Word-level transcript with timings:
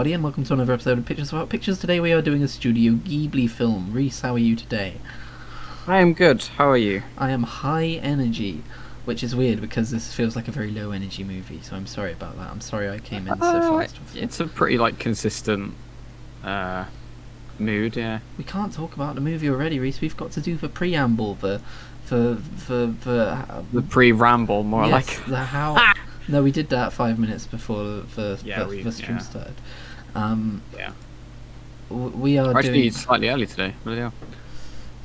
everybody, 0.00 0.14
and 0.14 0.24
welcome 0.24 0.44
to 0.44 0.54
another 0.54 0.72
episode 0.72 0.96
of 0.98 1.04
Pictures 1.04 1.28
About 1.30 1.50
Pictures. 1.50 1.78
Today 1.78 2.00
we 2.00 2.10
are 2.12 2.22
doing 2.22 2.42
a 2.42 2.48
Studio 2.48 2.94
Ghibli 2.94 3.50
film. 3.50 3.92
Reese, 3.92 4.22
how 4.22 4.32
are 4.32 4.38
you 4.38 4.56
today? 4.56 4.94
I 5.86 5.98
am 5.98 6.14
good. 6.14 6.40
How 6.56 6.70
are 6.70 6.76
you? 6.78 7.02
I 7.18 7.32
am 7.32 7.42
high 7.42 8.00
energy, 8.02 8.62
which 9.04 9.22
is 9.22 9.36
weird 9.36 9.60
because 9.60 9.90
this 9.90 10.14
feels 10.14 10.36
like 10.36 10.48
a 10.48 10.52
very 10.52 10.70
low 10.70 10.92
energy 10.92 11.22
movie, 11.22 11.60
so 11.60 11.76
I'm 11.76 11.86
sorry 11.86 12.12
about 12.12 12.38
that. 12.38 12.50
I'm 12.50 12.62
sorry 12.62 12.88
I 12.88 12.98
came 12.98 13.28
in 13.28 13.38
so 13.40 13.46
Uh, 13.46 13.78
fast. 13.80 13.96
It's 14.14 14.40
a 14.40 14.46
pretty 14.46 14.78
like 14.78 14.98
consistent 14.98 15.74
uh, 16.42 16.86
mood. 17.58 17.94
Yeah. 17.96 18.20
We 18.38 18.44
can't 18.44 18.72
talk 18.72 18.94
about 18.96 19.16
the 19.16 19.20
movie 19.20 19.50
already, 19.50 19.78
Reese. 19.80 20.00
We've 20.00 20.16
got 20.16 20.30
to 20.32 20.40
do 20.40 20.56
the 20.56 20.70
preamble, 20.70 21.34
the, 21.34 21.60
the, 22.08 22.40
the, 22.68 22.94
the, 23.04 23.64
The 23.74 23.82
pre-ramble, 23.82 24.62
more 24.62 24.86
yes, 24.86 24.92
like. 25.18 25.26
the 25.26 25.36
how. 25.44 25.92
no, 26.28 26.42
we 26.42 26.52
did 26.52 26.70
that 26.70 26.94
five 26.94 27.18
minutes 27.18 27.46
before 27.46 27.84
the, 27.84 28.02
the, 28.16 28.40
Yeah, 28.46 28.60
the, 28.62 28.68
we- 28.68 28.82
the 28.82 28.92
stream 28.92 29.18
yeah. 29.18 29.22
started. 29.22 29.54
Um, 30.14 30.62
Yeah. 30.76 30.92
w- 31.88 32.10
we 32.16 32.38
are 32.38 32.52
We're 32.52 32.58
actually 32.58 32.82
doing. 32.82 32.92
slightly 32.92 33.28
early 33.28 33.46
today. 33.46 33.74
But 33.84 33.96
yeah. 33.96 34.10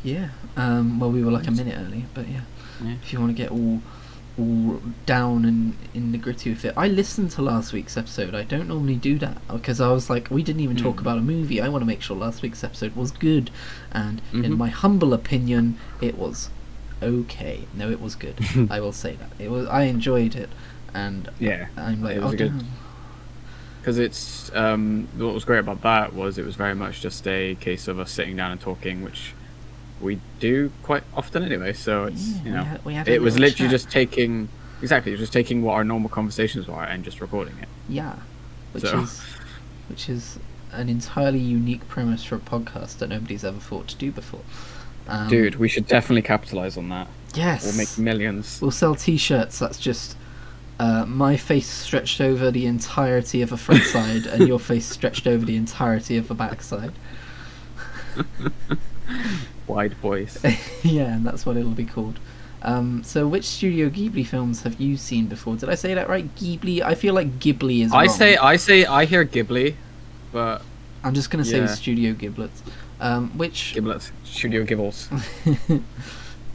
Yeah. 0.03 0.29
Um, 0.57 0.99
well, 0.99 1.11
we 1.11 1.23
were 1.23 1.31
like 1.31 1.47
a 1.47 1.51
minute 1.51 1.75
early, 1.77 2.05
but 2.13 2.27
yeah. 2.27 2.41
Yeah. 2.83 2.93
If 3.03 3.11
you 3.13 3.19
want 3.19 3.35
to 3.35 3.41
get 3.43 3.51
all 3.51 3.81
all 4.37 4.81
down 5.05 5.45
and 5.45 5.77
in 5.93 6.11
the 6.11 6.17
gritty 6.17 6.49
with 6.49 6.65
it, 6.65 6.73
I 6.75 6.89
listened 6.89 7.31
to 7.31 7.41
last 7.41 7.71
week's 7.71 7.95
episode. 7.95 8.35
I 8.35 8.43
don't 8.43 8.67
normally 8.67 8.97
do 8.97 9.17
that 9.19 9.37
because 9.47 9.79
I 9.79 9.89
was 9.93 10.09
like, 10.09 10.29
we 10.29 10.43
didn't 10.43 10.59
even 10.59 10.75
talk 10.75 10.97
Mm. 10.97 10.99
about 11.01 11.17
a 11.19 11.21
movie. 11.21 11.61
I 11.61 11.69
want 11.69 11.83
to 11.83 11.85
make 11.85 12.01
sure 12.01 12.17
last 12.17 12.41
week's 12.41 12.61
episode 12.61 12.97
was 12.97 13.11
good, 13.11 13.49
and 13.93 14.21
in 14.33 14.43
Mhm. 14.43 14.57
my 14.57 14.67
humble 14.67 15.13
opinion, 15.13 15.77
it 16.01 16.17
was 16.17 16.49
okay. 17.01 17.61
No, 17.73 17.89
it 17.89 18.01
was 18.01 18.15
good. 18.15 18.35
I 18.69 18.81
will 18.81 18.91
say 18.91 19.15
that 19.15 19.29
it 19.39 19.49
was. 19.51 19.67
I 19.69 19.83
enjoyed 19.83 20.35
it, 20.35 20.49
and 20.93 21.29
Yeah. 21.39 21.67
I'm 21.77 22.03
like, 22.03 22.17
It 22.17 22.23
was 22.23 22.33
oh 22.33 22.37
good- 22.37 22.57
damn. 22.57 22.67
Because 23.85 23.99
it's 23.99 24.51
um, 24.55 25.07
what 25.15 25.35
was 25.35 25.45
great 25.45 25.59
about 25.59 25.83
that 25.83 26.15
was 26.15 26.39
it 26.39 26.43
was 26.45 26.55
very 26.55 26.73
much 26.73 27.01
just 27.01 27.27
a 27.27 27.53
case 27.59 27.87
of 27.87 27.99
us 27.99 28.09
sitting 28.11 28.35
down 28.35 28.49
and 28.51 28.59
talking, 28.59 29.03
which 29.03 29.33
we 30.01 30.19
do 30.39 30.71
quite 30.81 31.03
often 31.15 31.43
anyway. 31.43 31.71
So 31.71 32.05
it's 32.05 32.29
Yeah, 32.29 32.37
you 32.37 32.43
we 32.45 32.49
know 32.51 32.77
we 32.83 32.93
had 32.95 33.07
a 33.07 33.13
it 33.13 33.21
was 33.21 33.37
literally 33.37 33.69
chat. 33.69 33.69
just 33.69 33.91
taking 33.91 34.49
exactly 34.81 35.11
it 35.11 35.13
was 35.13 35.19
just 35.19 35.33
taking 35.33 35.61
what 35.61 35.73
our 35.73 35.83
normal 35.83 36.09
conversations 36.09 36.67
were 36.67 36.81
and 36.83 37.03
just 37.03 37.21
recording 37.21 37.59
it. 37.61 37.67
Yeah, 37.87 38.15
which 38.71 38.85
So- 38.85 39.01
is 39.01 39.21
which 39.87 40.09
is 40.09 40.39
an 40.71 40.89
entirely 40.89 41.37
unique 41.37 41.87
premise 41.87 42.23
for 42.23 42.37
a 42.37 42.39
podcast 42.39 42.97
that 42.97 43.09
nobody's 43.09 43.43
ever 43.43 43.59
thought 43.59 43.87
to 43.89 43.95
do 43.97 44.11
before. 44.11 44.41
Um, 45.07 45.27
Dude, 45.29 45.57
we 45.57 45.69
should 45.69 45.85
definitely 45.85 46.23
capitalize 46.23 46.75
on 46.75 46.89
that. 46.89 47.07
yes, 47.35 47.63
We'll 47.63 47.77
make 47.77 47.95
millions. 47.99 48.59
We'll 48.63 48.71
sell 48.71 48.95
T-shirts. 48.95 49.59
That's 49.59 49.77
just 49.77 50.17
uh, 50.79 51.05
my 51.05 51.37
face 51.37 51.67
stretched 51.67 52.19
over 52.19 52.51
the 52.51 52.65
entirety 52.65 53.41
of 53.41 53.51
a 53.51 53.57
front 53.57 53.83
side, 53.95 54.25
and 54.25 54.47
your 54.47 54.59
face 54.59 54.85
stretched 54.85 55.27
over 55.27 55.45
the 55.45 55.55
entirety 55.55 56.17
of 56.17 56.27
the 56.27 56.35
back 56.35 56.61
side. 56.61 56.93
Wide 59.67 59.99
boys. 60.01 60.37
yeah, 60.83 61.15
and 61.15 61.25
that's 61.25 61.45
what 61.45 61.57
it'll 61.57 61.71
be 61.71 61.85
called. 61.85 62.19
Um, 62.61 63.03
so, 63.03 63.27
which 63.27 63.45
Studio 63.45 63.89
Ghibli 63.89 64.25
films 64.25 64.63
have 64.63 64.79
you 64.81 64.97
seen 64.97 65.27
before? 65.27 65.55
Did 65.55 65.69
I 65.69 65.75
say 65.75 65.93
that 65.93 66.09
right? 66.09 66.33
Ghibli. 66.35 66.81
I 66.81 66.95
feel 66.95 67.13
like 67.13 67.39
Ghibli 67.39 67.83
is. 67.83 67.93
I 67.93 68.05
wrong. 68.05 68.09
say 68.09 68.37
I 68.37 68.55
say 68.55 68.85
I 68.85 69.05
hear 69.05 69.23
Ghibli, 69.23 69.75
but 70.31 70.61
I'm 71.03 71.13
just 71.13 71.29
gonna 71.29 71.45
say 71.45 71.65
Studio 71.67 72.13
Giblets. 72.13 72.63
Um, 72.99 73.37
which 73.37 73.73
Giblets, 73.75 74.11
Studio 74.23 74.63
Gibbles. 74.63 75.09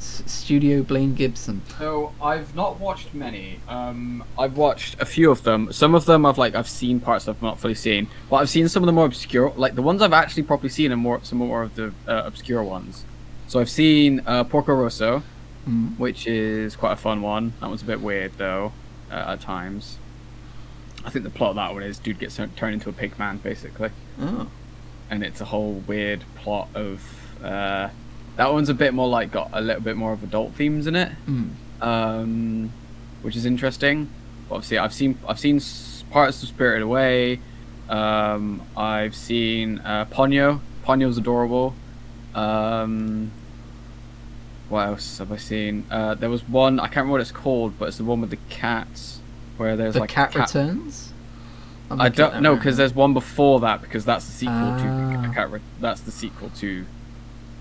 S- 0.00 0.22
Studio 0.26 0.82
Blaine 0.82 1.14
Gibson. 1.14 1.62
So 1.78 2.12
I've 2.22 2.54
not 2.56 2.80
watched 2.80 3.12
many. 3.14 3.60
Um, 3.68 4.24
I've 4.38 4.56
watched 4.56 5.00
a 5.00 5.04
few 5.04 5.30
of 5.30 5.42
them. 5.44 5.72
Some 5.72 5.94
of 5.94 6.06
them 6.06 6.24
I've 6.26 6.38
like 6.38 6.54
I've 6.54 6.68
seen 6.68 7.00
parts 7.00 7.28
of, 7.28 7.40
not 7.42 7.60
fully 7.60 7.74
seen. 7.74 8.08
But 8.28 8.36
I've 8.36 8.48
seen 8.50 8.68
some 8.68 8.82
of 8.82 8.86
the 8.86 8.92
more 8.92 9.04
obscure, 9.06 9.52
like 9.56 9.74
the 9.74 9.82
ones 9.82 10.00
I've 10.02 10.12
actually 10.14 10.44
properly 10.44 10.70
seen, 10.70 10.90
and 10.90 11.00
more 11.00 11.20
some 11.22 11.38
more 11.38 11.62
of 11.62 11.74
the 11.76 11.92
uh, 12.08 12.22
obscure 12.24 12.62
ones. 12.62 13.04
So 13.46 13.60
I've 13.60 13.70
seen 13.70 14.22
uh, 14.26 14.44
Porco 14.44 14.74
Rosso, 14.74 15.22
Mm. 15.68 15.98
which 15.98 16.26
is 16.26 16.74
quite 16.74 16.92
a 16.92 16.96
fun 16.96 17.20
one. 17.20 17.52
That 17.60 17.68
one's 17.68 17.82
a 17.82 17.84
bit 17.84 18.00
weird 18.00 18.32
though, 18.38 18.72
uh, 19.10 19.32
at 19.34 19.42
times. 19.42 19.98
I 21.04 21.10
think 21.10 21.22
the 21.24 21.30
plot 21.30 21.50
of 21.50 21.56
that 21.56 21.74
one 21.74 21.82
is 21.82 21.98
dude 21.98 22.18
gets 22.18 22.36
turned 22.36 22.72
into 22.74 22.88
a 22.88 22.94
pig 22.94 23.18
man 23.18 23.36
basically. 23.38 23.90
Oh, 24.18 24.46
and 25.10 25.22
it's 25.22 25.42
a 25.42 25.44
whole 25.44 25.74
weird 25.86 26.24
plot 26.34 26.68
of 26.74 27.02
uh, 27.44 27.90
that 28.40 28.54
one's 28.54 28.70
a 28.70 28.74
bit 28.74 28.94
more 28.94 29.06
like 29.06 29.30
got 29.30 29.50
a 29.52 29.60
little 29.60 29.82
bit 29.82 29.98
more 29.98 30.14
of 30.14 30.22
adult 30.22 30.54
themes 30.54 30.86
in 30.86 30.96
it, 30.96 31.12
mm. 31.26 31.50
um, 31.82 32.72
which 33.20 33.36
is 33.36 33.44
interesting. 33.44 34.08
Obviously, 34.50 34.78
I've 34.78 34.94
seen 34.94 35.18
I've 35.28 35.38
seen 35.38 35.60
parts 36.10 36.42
of 36.42 36.48
Spirited 36.48 36.80
Away. 36.80 37.38
Um, 37.90 38.62
I've 38.74 39.14
seen 39.14 39.80
uh, 39.80 40.06
Ponyo. 40.06 40.60
Ponyo's 40.86 41.18
adorable. 41.18 41.74
Um, 42.34 43.30
what 44.70 44.86
else 44.86 45.18
have 45.18 45.30
I 45.32 45.36
seen? 45.36 45.84
Uh, 45.90 46.14
there 46.14 46.30
was 46.30 46.48
one 46.48 46.80
I 46.80 46.84
can't 46.84 46.96
remember 46.96 47.12
what 47.12 47.20
it's 47.20 47.32
called, 47.32 47.78
but 47.78 47.88
it's 47.88 47.98
the 47.98 48.04
one 48.04 48.22
with 48.22 48.30
the 48.30 48.38
cats 48.48 49.20
where 49.58 49.76
there's 49.76 49.92
the 49.92 50.00
like 50.00 50.12
a 50.12 50.14
cat, 50.14 50.34
returns. 50.34 51.12
I'm 51.90 52.00
I 52.00 52.08
don't 52.08 52.40
know 52.40 52.56
because 52.56 52.78
there's 52.78 52.94
one 52.94 53.12
before 53.12 53.60
that 53.60 53.82
because 53.82 54.06
that's 54.06 54.24
the 54.24 54.32
sequel 54.32 54.54
Ah. 54.56 55.26
to 55.26 55.30
Cat. 55.34 55.50
Re- 55.52 55.60
that's 55.78 56.00
the 56.00 56.10
sequel 56.10 56.48
to 56.60 56.86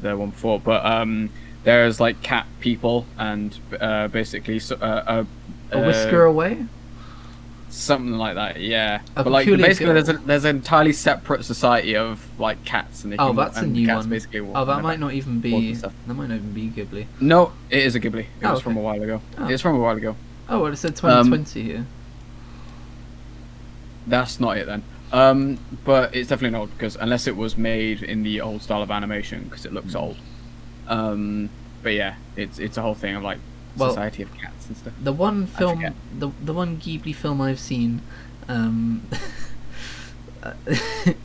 the 0.02 0.16
one 0.18 0.30
before. 0.32 0.60
But 0.60 0.86
um, 0.86 1.30
there's 1.64 2.00
like 2.00 2.22
cat 2.22 2.48
people 2.60 3.06
and 3.18 3.58
uh, 3.80 4.08
basically 4.10 4.60
so, 4.60 4.76
uh, 4.76 5.04
uh, 5.08 5.24
a 5.72 5.86
whisker 5.86 6.26
uh, 6.26 6.30
away. 6.30 6.66
something 7.70 8.14
like 8.14 8.36
that. 8.36 8.60
Yeah, 8.60 9.02
A 9.16 9.24
but 9.24 9.32
like 9.32 9.46
basically 9.48 9.94
there's 9.94 10.10
a, 10.10 10.14
there's 10.14 10.46
an 10.46 10.56
entirely 10.58 10.94
separate 10.94 11.44
society 11.46 11.96
of 11.96 12.26
like 12.40 12.64
cats 12.66 13.04
and 13.04 13.14
they 13.14 13.18
Oh, 13.18 13.28
can, 13.28 13.36
that's 13.36 13.58
a 13.58 13.68
new 13.68 13.88
one. 13.88 14.10
basically 14.10 14.40
Oh, 14.40 14.66
that 14.66 14.82
might 14.82 15.00
not 15.00 15.14
even 15.14 15.40
be. 15.40 15.74
That 15.74 15.94
might 16.08 16.28
not 16.30 16.36
even 16.36 16.54
be 16.54 16.70
Ghibli. 16.70 17.06
No, 17.20 17.52
it 17.70 17.84
is 17.84 17.96
a 17.96 18.00
Ghibli. 18.00 18.22
It 18.22 18.28
Oh, 18.44 18.54
was 18.54 18.62
from 18.62 18.78
a 18.78 18.82
while 18.82 19.02
ago. 19.02 19.22
Oh. 19.38 19.48
It's 19.48 19.62
from 19.62 19.76
a 19.76 19.80
while 19.80 19.96
ago. 19.98 20.16
Oh, 20.48 20.64
well, 20.64 20.72
it 20.74 20.78
said 20.78 20.92
Um, 21.04 21.28
2020 21.30 21.62
here. 21.64 21.86
That's 24.08 24.40
not 24.40 24.58
it 24.58 24.66
then. 24.66 24.84
Um, 25.12 25.58
but 25.86 26.16
it's 26.16 26.30
definitely 26.30 26.58
not 26.60 26.70
because 26.72 26.96
unless 26.96 27.26
it 27.28 27.36
was 27.36 27.58
made 27.58 28.04
in 28.04 28.24
the 28.24 28.42
old 28.42 28.62
style 28.62 28.82
of 28.84 28.92
animation 28.92 29.44
because 29.46 29.66
it 29.66 29.74
looks 29.74 29.96
old. 29.96 30.18
Um, 30.88 31.50
but 31.82 31.94
yeah, 31.94 32.16
it's 32.36 32.60
it's 32.60 32.78
a 32.78 32.82
whole 32.82 32.94
thing 32.96 33.16
of 33.16 33.24
like 33.24 33.40
Well- 33.78 33.90
society 33.90 34.22
of 34.24 34.36
cats 34.38 34.68
and 34.68 34.78
stuff. 34.78 34.94
The 35.02 35.14
one 35.14 35.48
film, 35.48 35.84
the 36.18 36.30
the 36.44 36.54
one 36.54 36.78
Ghibli 36.78 37.16
film 37.16 37.42
I've 37.42 37.60
seen, 37.60 38.02
um, 38.48 39.02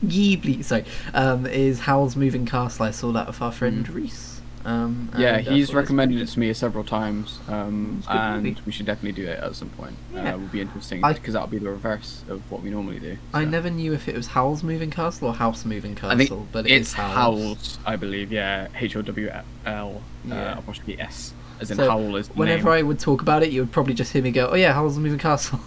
Ghibli, 0.04 0.64
sorry, 0.64 0.84
um, 1.12 1.46
is 1.46 1.80
Howl's 1.80 2.16
Moving 2.16 2.46
Castle. 2.46 2.86
I 2.86 2.90
saw 2.90 3.12
that 3.12 3.26
with 3.26 3.40
our 3.42 3.52
friend 3.52 3.88
Reese. 3.88 4.33
Um. 4.64 5.10
Yeah, 5.19 5.38
he's 5.38 5.47
thought 5.47 5.52
it 5.54 5.60
was 5.60 5.75
recommended 5.75 6.20
it 6.22 6.26
to 6.28 6.41
me 6.41 6.52
several 6.54 6.84
times, 6.84 7.38
um, 7.48 7.97
It's 7.98 8.06
a 8.08 8.10
good 8.12 8.19
and 8.19 8.42
movie. 8.44 8.60
we 8.64 8.72
should 8.72 8.86
definitely 8.86 9.22
do 9.22 9.28
it 9.28 9.38
at 9.38 9.54
some 9.54 9.69
point. 9.70 9.94
Yeah. 10.14 10.32
Uh, 10.32 10.36
it 10.36 10.41
would 10.41 10.52
be 10.52 10.60
interesting 10.62 11.02
because 11.02 11.34
that'll 11.34 11.48
be 11.48 11.58
the 11.58 11.69
reverse 11.70 12.22
of 12.28 12.50
what 12.50 12.62
we 12.62 12.70
normally 12.70 12.98
do. 12.98 13.19
I 13.34 13.44
never 13.44 13.69
knew 13.69 13.92
if 13.92 14.08
it 14.08 14.16
was 14.16 14.28
Howl's 14.28 14.62
Moving 14.62 14.91
Castle 14.91 15.28
or 15.28 15.34
House 15.34 15.64
Moving 15.66 15.94
Castle, 15.94 16.47
but 16.50 16.66
it 16.66 16.72
it's 16.72 16.88
is 16.88 16.94
Howl's. 16.94 17.14
Howl's, 17.14 17.78
I 17.84 17.97
believe. 17.97 18.32
Yeah, 18.32 18.69
H 18.78 18.97
O 18.97 19.02
W 19.02 19.30
L 19.66 20.02
Yeah. 20.25 20.54
uh, 20.54 20.58
apostrophe 20.60 20.98
S, 20.98 21.34
as 21.60 21.70
in 21.70 21.76
So, 21.76 21.91
Howl 21.91 22.16
is 22.16 22.28
Whenever 22.31 22.70
name. 22.70 22.78
I 22.78 22.82
would 22.82 22.98
talk 22.98 23.20
about 23.20 23.42
it, 23.42 23.50
you 23.50 23.60
would 23.60 23.72
probably 23.72 23.92
just 23.94 24.12
hear 24.14 24.22
me 24.22 24.31
go, 24.31 24.48
"Oh 24.50 24.54
yeah, 24.56 24.72
Howl's 24.72 24.96
Moving 24.98 25.19
Castle." 25.19 25.60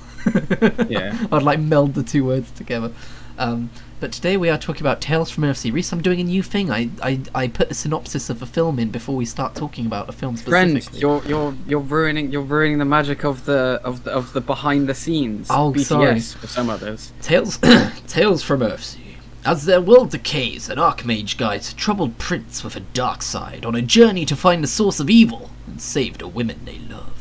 Yeah. 0.89 1.15
I'd 1.31 1.43
like 1.43 1.59
meld 1.59 1.93
the 1.93 2.03
two 2.03 2.25
words 2.25 2.49
together. 2.51 2.91
Um, 3.37 3.69
but 3.99 4.11
today 4.11 4.37
we 4.37 4.49
are 4.49 4.57
talking 4.57 4.81
about 4.81 5.01
Tales 5.01 5.29
from 5.29 5.43
Earthsea. 5.43 5.73
Reese, 5.73 5.91
I'm 5.91 6.01
doing 6.01 6.19
a 6.19 6.23
new 6.23 6.43
thing. 6.43 6.69
I, 6.71 6.89
I 7.01 7.19
I 7.33 7.47
put 7.47 7.69
the 7.69 7.75
synopsis 7.75 8.29
of 8.29 8.39
the 8.39 8.45
film 8.45 8.79
in 8.79 8.91
before 8.91 9.15
we 9.15 9.25
start 9.25 9.55
talking 9.55 9.85
about 9.85 10.07
the 10.07 10.13
film 10.13 10.37
specifically. 10.37 10.81
Friend, 10.81 11.01
you're 11.01 11.23
you're 11.25 11.55
you're 11.67 11.79
ruining 11.79 12.31
you're 12.31 12.41
ruining 12.41 12.77
the 12.77 12.85
magic 12.85 13.23
of 13.23 13.45
the 13.45 13.81
of 13.83 14.03
the 14.03 14.11
of 14.11 14.33
the 14.33 14.41
behind 14.41 14.87
the 14.87 14.93
scenes. 14.93 15.47
Oh, 15.49 15.73
BTS 15.73 15.85
sorry. 15.85 16.19
for 16.19 16.47
some 16.47 16.69
others. 16.69 17.11
Tales, 17.21 17.57
Tales 18.07 18.43
from 18.43 18.61
Earthsea. 18.61 19.15
As 19.45 19.65
their 19.65 19.81
world 19.81 20.11
decays, 20.11 20.69
an 20.69 20.77
Archmage 20.77 21.37
guides 21.37 21.71
a 21.71 21.75
troubled 21.75 22.17
prince 22.17 22.63
with 22.63 22.75
a 22.75 22.81
dark 22.81 23.21
side 23.21 23.65
on 23.65 23.75
a 23.75 23.81
journey 23.81 24.25
to 24.25 24.35
find 24.35 24.63
the 24.63 24.67
source 24.67 24.99
of 24.99 25.09
evil 25.09 25.49
and 25.65 25.81
save 25.81 26.17
the 26.17 26.27
women 26.27 26.59
they 26.65 26.79
love. 26.79 27.16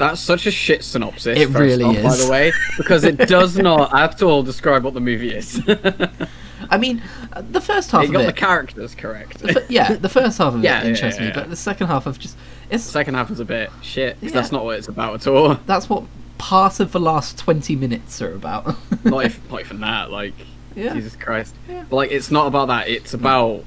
That's 0.00 0.20
such 0.20 0.46
a 0.46 0.50
shit 0.50 0.82
synopsis. 0.82 1.38
It 1.38 1.48
really 1.50 1.84
off, 1.84 2.02
by 2.02 2.16
the 2.16 2.28
way, 2.30 2.52
because 2.76 3.04
it 3.04 3.16
does 3.28 3.56
not 3.56 3.94
at 3.94 4.22
all 4.22 4.42
describe 4.42 4.82
what 4.84 4.94
the 4.94 5.00
movie 5.00 5.32
is. 5.34 5.60
I 6.70 6.76
mean, 6.78 7.02
the 7.50 7.60
first 7.60 7.90
half 7.90 8.02
you 8.02 8.08
of 8.08 8.12
got 8.12 8.22
it. 8.22 8.26
the 8.26 8.32
characters 8.32 8.94
correct. 8.94 9.38
the 9.38 9.64
yeah, 9.68 9.94
the 9.94 10.08
first 10.08 10.38
half 10.38 10.54
of 10.54 10.62
Yeah, 10.64 10.80
it 10.82 10.86
interests 10.88 11.18
yeah, 11.20 11.26
me, 11.28 11.32
but 11.34 11.48
the 11.50 11.56
second 11.56 11.86
half 11.88 12.06
of 12.06 12.18
just 12.18 12.36
it's 12.70 12.84
Second 12.84 13.14
half 13.14 13.30
is 13.30 13.40
a 13.40 13.44
bit 13.44 13.70
shit. 13.82 14.16
Yeah. 14.20 14.30
That's 14.30 14.52
not 14.52 14.64
what 14.64 14.76
it's 14.78 14.88
about 14.88 15.14
at 15.14 15.26
all. 15.26 15.54
that's 15.66 15.88
what 15.88 16.04
part 16.38 16.80
of 16.80 16.92
the 16.92 17.00
last 17.00 17.38
twenty 17.38 17.76
minutes 17.76 18.20
are 18.22 18.34
about. 18.34 18.66
not, 19.04 19.24
if, 19.24 19.50
not 19.50 19.60
even 19.60 19.80
that. 19.80 20.10
Like 20.10 20.34
Yeah. 20.74 20.94
Jesus 20.94 21.16
Christ. 21.16 21.54
Yeah. 21.68 21.84
But 21.90 21.96
like, 21.96 22.10
it's 22.12 22.30
not 22.30 22.46
about 22.46 22.68
that. 22.68 22.88
It's 22.88 23.14
about 23.14 23.64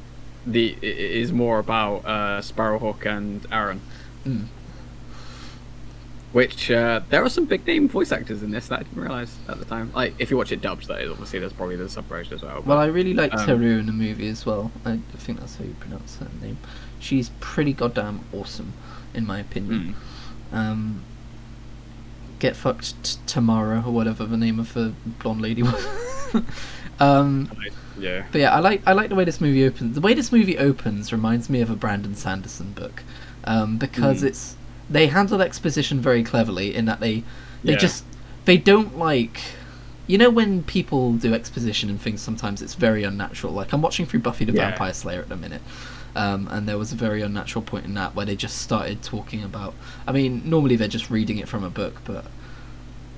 the. 0.48 0.70
It 0.82 0.84
it 0.84 1.12
is 1.12 1.32
more 1.34 1.60
about 1.60 2.06
uh, 2.06 2.42
Sparrowhawk 2.42 3.06
and 3.06 3.42
Arren. 3.50 3.80
Mm. 4.26 4.46
Which 6.34 6.70
uh, 6.72 7.02
there 7.10 7.24
are 7.24 7.30
some 7.30 7.46
big 7.46 7.66
name 7.68 7.88
voice 7.88 8.12
actors 8.12 8.42
in 8.44 8.50
this 8.52 8.68
that 8.70 8.80
I 8.80 8.84
didn't 8.84 9.00
realize 9.02 9.38
at 9.48 9.60
the 9.60 9.66
time. 9.66 9.92
Like 9.94 10.16
if 10.20 10.32
you 10.32 10.38
watch 10.38 10.52
it 10.52 10.62
dubbed, 10.62 10.88
that 10.88 11.00
is 11.02 11.12
obviously 11.12 11.38
there's 11.40 11.54
probably 11.54 11.76
the 11.76 11.88
sub 11.88 12.06
version 12.06 12.34
as 12.34 12.42
well. 12.42 12.62
Well, 12.66 12.80
I 12.80 12.88
really 12.88 13.14
liked 13.14 13.36
Um, 13.36 13.48
Therru 13.48 13.80
in 13.80 13.86
the 13.86 13.92
movie 13.94 14.28
as 14.30 14.44
well. 14.46 14.72
I 14.84 14.98
think 15.16 15.40
that's 15.40 15.56
how 15.58 15.64
you 15.64 15.76
pronounce 15.80 16.18
her 16.18 16.28
name. 16.42 16.58
She's 17.00 17.30
pretty 17.40 17.72
goddamn 17.74 18.22
awesome, 18.34 18.74
in 19.14 19.28
my 19.28 19.40
opinion. 19.40 19.96
Mm. 20.52 20.58
Um, 20.58 21.04
get 22.40 22.56
fucked 22.56 23.04
t- 23.04 23.20
Tamara 23.28 23.84
or 23.86 23.92
whatever 23.94 24.26
the 24.26 24.38
name 24.38 24.60
of 24.60 24.74
the 24.74 24.94
blonde 25.20 25.42
lady 25.42 25.62
was. 25.64 25.86
um, 27.00 27.52
yeah. 28.00 28.26
but 28.32 28.42
yeah, 28.42 28.56
I 28.56 28.60
like 28.60 28.82
I 28.88 28.94
like 28.94 29.10
the 29.10 29.16
way 29.16 29.24
this 29.24 29.40
movie 29.40 29.66
opens. 29.66 29.96
The 29.96 30.02
way 30.02 30.14
this 30.16 30.32
movie 30.32 30.58
opens 30.58 31.12
reminds 31.12 31.50
me 31.50 31.62
of 31.62 31.70
a 31.70 31.76
Brandon 31.76 32.16
Sanderson 32.16 32.72
book, 32.72 33.04
um, 33.44 33.78
because 33.78 34.24
Mm. 34.24 34.28
it's 34.28 34.56
they 34.90 35.08
handle 35.08 35.42
exposition 35.42 36.00
very 36.02 36.24
cleverly 36.24 36.74
in 36.76 36.86
that 36.86 37.00
they 37.00 37.24
they 37.64 37.74
Yeah. 37.74 37.78
just 37.80 38.04
they 38.46 38.58
don't 38.58 38.98
like 38.98 39.40
you 40.08 40.18
know 40.18 40.30
when 40.30 40.64
people 40.64 41.14
do 41.14 41.34
exposition 41.34 41.90
and 41.90 42.00
things 42.02 42.22
sometimes 42.22 42.62
it's 42.62 42.76
very 42.76 43.04
unnatural 43.04 43.54
like 43.54 43.72
i'm 43.74 43.82
watching 43.82 44.06
through 44.06 44.20
buffy 44.20 44.44
the 44.46 44.52
Yeah. 44.52 44.70
vampire 44.70 44.94
slayer 44.94 45.20
at 45.22 45.30
the 45.30 45.38
minute 45.38 45.62
um, 46.16 46.48
and 46.52 46.68
there 46.70 46.78
was 46.78 46.92
a 46.92 46.96
very 46.96 47.22
unnatural 47.24 47.64
point 47.64 47.86
in 47.86 47.96
that 47.96 48.14
where 48.14 48.26
they 48.26 48.36
just 48.36 48.58
started 48.60 49.02
talking 49.02 49.44
about 49.44 49.74
i 50.08 50.12
mean 50.12 50.42
normally 50.46 50.76
they're 50.76 50.88
just 50.88 51.10
reading 51.10 51.38
it 51.38 51.48
from 51.48 51.64
a 51.64 51.70
book 51.70 52.02
but 52.04 52.26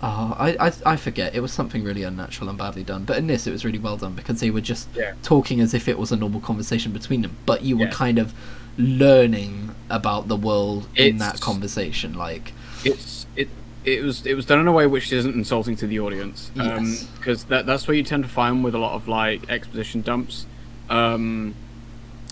oh, 0.01 0.35
I, 0.37 0.67
I 0.67 0.71
i 0.85 0.95
forget 0.97 1.33
it 1.35 1.39
was 1.39 1.51
something 1.53 1.83
really 1.83 2.03
unnatural 2.03 2.49
and 2.49 2.57
badly 2.57 2.83
done 2.83 3.05
but 3.05 3.17
in 3.17 3.27
this 3.27 3.47
it 3.47 3.51
was 3.51 3.63
really 3.63 3.79
well 3.79 3.97
done 3.97 4.13
because 4.13 4.39
they 4.41 4.51
were 4.51 4.61
just 4.61 4.87
Yeah. 4.95 5.13
talking 5.23 5.59
as 5.61 5.73
if 5.73 5.87
it 5.87 5.97
was 5.97 6.11
a 6.11 6.15
normal 6.17 6.41
conversation 6.41 6.91
between 6.91 7.21
them 7.21 7.37
but 7.45 7.61
you 7.63 7.77
were 7.77 7.85
Yeah. 7.85 7.91
kind 7.91 8.19
of 8.19 8.33
learning 8.77 9.73
about 9.89 10.27
the 10.27 10.35
world 10.35 10.87
in 10.95 11.17
that 11.17 11.39
conversation 11.39 12.13
like 12.13 12.51
it's 12.83 13.25
it 13.35 13.47
it 13.85 14.03
was 14.03 14.25
it 14.25 14.33
was 14.35 14.45
done 14.45 14.59
in 14.59 14.67
a 14.67 14.71
way 14.71 14.85
which 14.87 15.11
isn't 15.13 15.33
insulting 15.35 15.75
to 15.77 15.87
the 15.87 15.99
audience 15.99 16.51
Yes. 16.55 17.05
because 17.17 17.45
that 17.45 17.65
that's 17.65 17.87
what 17.87 17.95
you 17.97 18.03
tend 18.03 18.23
to 18.23 18.29
find 18.29 18.63
with 18.63 18.75
a 18.75 18.77
lot 18.79 18.93
of 18.93 19.07
like 19.07 19.49
exposition 19.49 20.01
dumps 20.01 20.45
um 20.89 21.55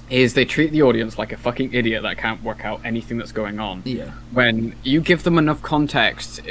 is 0.10 0.34
they 0.34 0.46
treat 0.46 0.72
the 0.72 0.82
audience 0.82 1.18
like 1.18 1.32
a 1.32 1.38
fucking 1.38 1.74
idiot 1.74 2.04
that 2.04 2.18
can't 2.18 2.44
work 2.44 2.66
out 2.66 2.82
anything 2.84 3.18
that's 3.18 3.32
going 3.32 3.60
on. 3.60 3.82
Yeah. 3.86 4.12
When 4.32 4.76
you 4.84 5.02
give 5.02 5.24
them 5.24 5.38
enough 5.38 5.62
context 5.62 6.42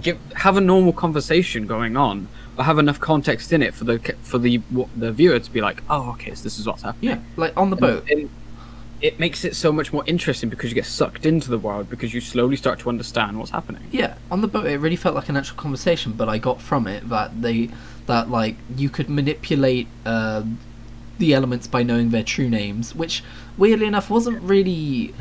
give 0.00 0.18
have 0.34 0.56
a 0.56 0.60
normal 0.60 0.92
conversation 0.92 1.66
going 1.66 1.96
on 1.96 2.28
but 2.56 2.64
have 2.64 2.78
enough 2.78 3.00
context 3.00 3.52
in 3.52 3.62
it 3.62 3.74
for 3.74 3.84
the 3.84 3.98
for 4.22 4.38
the 4.38 4.60
the 4.96 5.12
viewer 5.12 5.38
to 5.38 5.50
be 5.50 5.60
like 5.60 5.82
oh 5.88 6.10
okay 6.12 6.34
so 6.34 6.42
this 6.42 6.58
is 6.58 6.66
what's 6.66 6.82
happening. 6.82 7.10
Yeah 7.10 7.20
like 7.36 7.56
on 7.56 7.70
the 7.70 7.76
boat. 7.76 8.04
and 8.10 8.30
it 9.02 9.18
makes 9.18 9.44
it 9.44 9.56
so 9.56 9.72
much 9.72 9.92
more 9.92 10.04
interesting 10.06 10.48
because 10.48 10.70
you 10.70 10.76
get 10.76 10.86
sucked 10.86 11.26
into 11.26 11.50
the 11.50 11.58
world 11.58 11.90
because 11.90 12.14
you 12.14 12.20
slowly 12.20 12.54
start 12.54 12.78
to 12.78 12.88
understand 12.88 13.36
what's 13.36 13.50
happening. 13.50 13.82
Yeah, 13.90 14.16
on 14.30 14.40
the 14.40 14.48
boat 14.48 14.66
it 14.66 14.78
really 14.78 14.96
felt 14.96 15.16
like 15.16 15.28
an 15.28 15.36
actual 15.36 15.56
conversation, 15.56 16.12
but 16.12 16.28
I 16.28 16.38
got 16.38 16.62
from 16.62 16.86
it 16.86 17.08
that 17.08 17.42
they 17.42 17.70
that 18.06 18.30
like 18.30 18.56
you 18.76 18.88
could 18.88 19.10
manipulate 19.10 19.88
uh, 20.06 20.44
the 21.18 21.34
elements 21.34 21.66
by 21.66 21.82
knowing 21.82 22.10
their 22.10 22.22
true 22.24 22.48
names, 22.48 22.94
which 22.94 23.22
weirdly 23.58 23.86
enough 23.86 24.10
wasn't 24.10 24.42
really 24.42 25.14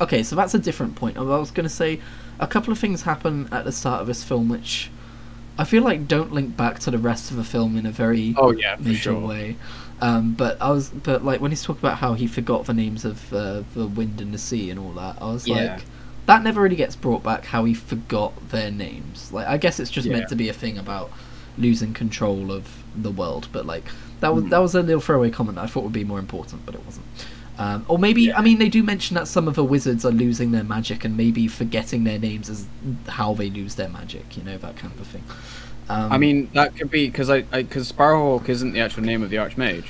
okay. 0.00 0.22
So 0.22 0.36
that's 0.36 0.54
a 0.54 0.58
different 0.58 0.94
point. 0.96 1.16
I 1.18 1.22
was 1.22 1.50
going 1.50 1.68
to 1.68 1.74
say 1.74 2.00
a 2.38 2.46
couple 2.46 2.72
of 2.72 2.78
things 2.78 3.02
happen 3.02 3.48
at 3.52 3.64
the 3.64 3.72
start 3.72 4.00
of 4.02 4.06
this 4.06 4.22
film 4.22 4.48
which 4.48 4.90
I 5.58 5.64
feel 5.64 5.82
like 5.82 6.06
don't 6.06 6.32
link 6.32 6.56
back 6.56 6.78
to 6.80 6.90
the 6.90 6.98
rest 6.98 7.30
of 7.30 7.36
the 7.38 7.44
film 7.44 7.76
in 7.78 7.86
a 7.86 7.90
very 7.90 8.34
Oh 8.36 8.50
yeah, 8.52 8.76
major 8.78 8.94
sure. 9.12 9.20
way. 9.26 9.56
Um, 10.02 10.34
but 10.34 10.60
I 10.60 10.70
was, 10.70 10.90
but 10.90 11.24
like 11.24 11.40
when 11.40 11.50
he's 11.50 11.62
talking 11.62 11.80
about 11.80 11.98
how 11.98 12.12
he 12.12 12.26
forgot 12.26 12.66
the 12.66 12.74
names 12.74 13.06
of 13.06 13.32
uh, 13.32 13.62
the 13.74 13.86
wind 13.86 14.20
and 14.20 14.34
the 14.34 14.38
sea 14.38 14.70
and 14.70 14.78
all 14.78 14.92
that, 14.92 15.16
I 15.20 15.32
was 15.32 15.48
Yeah. 15.48 15.54
like, 15.54 15.84
that 16.26 16.42
never 16.42 16.60
really 16.60 16.76
gets 16.76 16.94
brought 16.94 17.22
back. 17.22 17.46
How 17.46 17.64
he 17.64 17.72
forgot 17.72 18.50
their 18.50 18.70
names. 18.70 19.32
Like 19.32 19.46
I 19.46 19.56
guess 19.56 19.80
it's 19.80 19.90
just 19.90 20.06
Yeah. 20.06 20.14
meant 20.14 20.28
to 20.28 20.36
be 20.36 20.50
a 20.50 20.52
thing 20.52 20.76
about 20.76 21.10
losing 21.58 21.92
control 21.94 22.52
of 22.52 22.82
the 22.96 23.10
world. 23.10 23.48
But 23.52 23.66
like 23.66 23.84
that 24.20 24.34
was 24.34 24.44
Hmm. 24.44 24.50
that 24.50 24.58
was 24.58 24.74
a 24.74 24.82
little 24.82 25.00
throwaway 25.00 25.30
comment 25.30 25.56
that 25.56 25.64
I 25.64 25.66
thought 25.66 25.84
would 25.84 25.92
be 25.92 26.04
more 26.04 26.18
important, 26.18 26.64
but 26.66 26.74
it 26.74 26.84
wasn't. 26.84 27.06
Um, 27.58 27.84
or 27.88 27.98
maybe 27.98 28.22
Yeah. 28.22 28.38
I 28.38 28.42
mean 28.42 28.58
they 28.58 28.68
do 28.68 28.82
mention 28.82 29.14
that 29.14 29.26
some 29.28 29.48
of 29.48 29.54
the 29.54 29.64
wizards 29.64 30.04
are 30.04 30.10
losing 30.12 30.52
their 30.52 30.64
magic 30.64 31.04
and 31.04 31.16
maybe 31.16 31.48
forgetting 31.48 32.04
their 32.04 32.18
names 32.18 32.48
is 32.50 32.66
how 33.08 33.32
they 33.34 33.48
lose 33.48 33.76
their 33.76 33.88
magic. 33.88 34.36
You 34.36 34.42
know 34.42 34.58
that 34.58 34.76
kind 34.76 34.92
of 34.92 35.00
a 35.00 35.04
thing. 35.04 35.24
Um, 35.88 36.12
I 36.12 36.18
mean, 36.18 36.50
that 36.52 36.76
could 36.76 36.90
be 36.90 37.06
because 37.06 37.30
I 37.30 37.42
because 37.42 37.90
Sparrowhawk 37.92 38.48
isn't 38.48 38.72
the 38.72 38.80
actual 38.80 39.04
name 39.04 39.22
of 39.22 39.30
the 39.30 39.36
Archmage. 39.36 39.84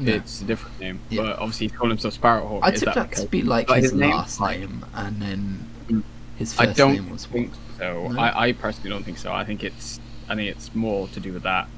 no. 0.00 0.12
It's 0.14 0.42
a 0.42 0.44
different 0.44 0.78
name, 0.80 0.98
Yeah. 1.08 1.22
but 1.22 1.38
obviously 1.38 1.68
he's 1.68 1.76
calling 1.76 1.90
himself 1.90 2.14
Sparrowhawk. 2.20 2.60
I 2.62 2.70
took 2.70 2.92
that, 2.94 3.12
to 3.12 3.26
be 3.28 3.42
like 3.42 3.66
but 3.68 3.82
his, 3.82 3.92
name- 3.92 4.10
last 4.10 4.40
name, 4.40 4.84
and 4.94 5.22
then 5.22 5.64
Mm. 5.88 6.02
his 6.36 6.58
I 6.58 6.66
first 6.66 6.76
don't 6.78 6.94
name 6.94 7.10
was 7.10 7.24
think 7.26 7.52
so. 7.78 8.08
No? 8.08 8.18
I, 8.20 8.48
I 8.48 8.52
personally 8.52 8.90
don't 8.90 9.04
think 9.04 9.16
so. 9.18 9.32
I 9.32 9.44
think 9.44 9.62
it's 9.64 10.00
I 10.28 10.34
think 10.34 10.50
it's 10.50 10.74
more 10.74 11.08
to 11.08 11.20
do 11.20 11.32
with 11.32 11.42
that 11.44 11.68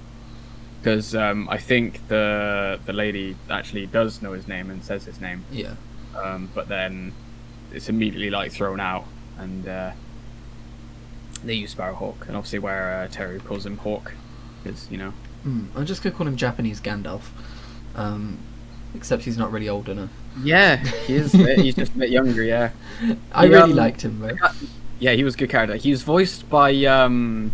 because 0.81 1.15
um, 1.15 1.49
I 1.51 1.59
think 1.59 2.07
the 2.09 2.79
the 2.87 2.93
lady 2.93 3.37
actually 3.51 3.87
does 3.87 4.23
know 4.23 4.33
his 4.33 4.47
name 4.49 4.71
and 4.71 4.83
says 4.85 5.05
his 5.05 5.21
name, 5.21 5.45
Yeah, 5.53 5.75
um, 6.17 6.51
but 6.55 6.69
then 6.69 7.13
it's 7.73 7.89
immediately 7.89 8.31
like 8.31 8.53
thrown 8.53 8.81
out 8.81 9.05
and 9.39 9.69
uh, 9.69 9.91
they 11.45 11.55
use 11.55 11.75
Sparrowhawk, 11.75 12.27
and 12.27 12.37
obviously 12.37 12.59
where 12.59 13.03
uh, 13.03 13.09
Terry 13.09 13.39
calls 13.41 13.67
him 13.67 13.77
Hawk 13.79 14.15
is 14.65 14.89
you 14.91 14.99
know 14.99 15.13
mm. 15.47 15.67
I'm 15.75 15.87
just 15.87 16.03
gonna 16.03 16.15
call 16.15 16.27
him 16.27 16.37
Japanese 16.37 16.81
Gandalf, 16.81 17.23
um, 17.95 18.39
except 18.95 19.23
he's 19.25 19.39
not 19.39 19.53
really 19.53 19.69
old 19.69 19.89
enough. 19.89 20.11
yeah 20.43 20.77
he 21.07 21.17
is 21.17 21.33
he's 21.33 21.75
just 21.75 21.95
a 21.95 21.99
bit 21.99 22.11
younger 22.11 22.43
yeah 22.45 22.71
I 23.33 23.47
He, 23.47 23.53
really 23.53 23.63
um, 23.73 23.75
liked 23.75 24.03
him 24.03 24.21
though. 24.21 24.37
Yeah, 25.01 25.13
he 25.13 25.23
was 25.23 25.35
a 25.35 25.39
good 25.39 25.51
character. 25.51 25.77
He 25.77 25.91
was 25.91 26.03
voiced 26.03 26.49
by 26.49 26.75
um 26.87 27.53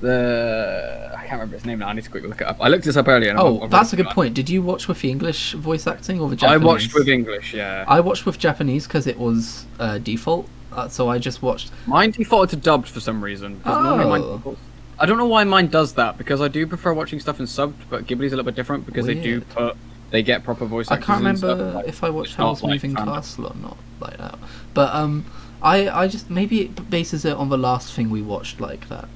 the 0.00 1.10
I 1.14 1.20
can't 1.20 1.32
remember 1.32 1.56
his 1.56 1.64
name 1.64 1.78
now. 1.80 1.88
I 1.88 1.92
need 1.92 2.04
to 2.04 2.10
quickly 2.10 2.28
look 2.28 2.40
it 2.40 2.46
up. 2.46 2.58
I 2.60 2.68
looked 2.68 2.84
this 2.84 2.96
up 2.96 3.08
earlier. 3.08 3.30
And 3.30 3.38
Oh, 3.40 3.60
I've- 3.62 3.70
that's 3.70 3.92
a 3.92 3.96
good 3.96 4.06
point. 4.10 4.34
Did 4.34 4.48
you 4.48 4.62
watch 4.62 4.88
with 4.88 5.00
the 5.00 5.10
English 5.10 5.52
voice 5.54 5.86
acting 5.86 6.20
or 6.20 6.28
the 6.28 6.36
Japanese? 6.36 6.62
I 6.62 6.64
watched 6.64 6.94
with 6.94 7.08
English. 7.08 7.54
Yeah, 7.54 7.84
I 7.88 8.00
watched 8.00 8.26
with 8.26 8.38
Japanese 8.38 8.86
because 8.86 9.06
it 9.06 9.18
was 9.18 9.66
uh, 9.80 9.98
default, 9.98 10.48
uh, 10.72 10.88
so 10.88 11.08
I 11.08 11.18
just 11.18 11.42
watched. 11.42 11.70
mine 11.86 12.10
defaulted 12.12 12.50
to 12.50 12.64
dubbed 12.64 12.88
for 12.88 13.00
some 13.00 13.22
reason. 13.22 13.60
Oh. 13.64 14.56
I 14.98 15.04
don't 15.04 15.18
know 15.18 15.26
why 15.26 15.44
mine 15.44 15.66
does 15.68 15.92
that 15.94 16.16
because 16.16 16.40
I 16.40 16.48
do 16.48 16.66
prefer 16.66 16.92
watching 16.94 17.20
stuff 17.20 17.38
in 17.38 17.44
subbed, 17.46 17.74
but 17.90 18.06
Ghibli's 18.06 18.32
a 18.32 18.36
little 18.36 18.44
bit 18.44 18.54
different 18.54 18.86
because 18.86 19.04
they 19.06 19.14
do 19.14 19.40
put 19.42 19.76
they 20.10 20.22
get 20.22 20.44
proper 20.44 20.64
voice 20.64 20.90
acting. 20.90 21.02
I 21.02 21.06
can't 21.06 21.18
remember 21.18 21.38
stuff, 21.38 21.74
like- 21.74 21.88
if 21.88 22.02
I 22.04 22.10
watched 22.10 22.38
not 22.38 22.62
like 22.62 22.82
Moving. 22.82 22.94
Castle 22.94 23.46
or 23.48 23.56
not 23.60 23.76
like 24.00 24.16
that. 24.18 24.38
But 24.72 24.94
um, 24.94 25.26
I 25.60 25.88
I 25.88 26.08
just 26.08 26.30
maybe 26.30 26.60
it 26.62 26.88
bases 26.88 27.24
it 27.24 27.36
on 27.36 27.48
the 27.50 27.58
last 27.58 27.92
thing 27.92 28.08
we 28.08 28.22
watched 28.22 28.60
like 28.60 28.88
that. 28.88 29.08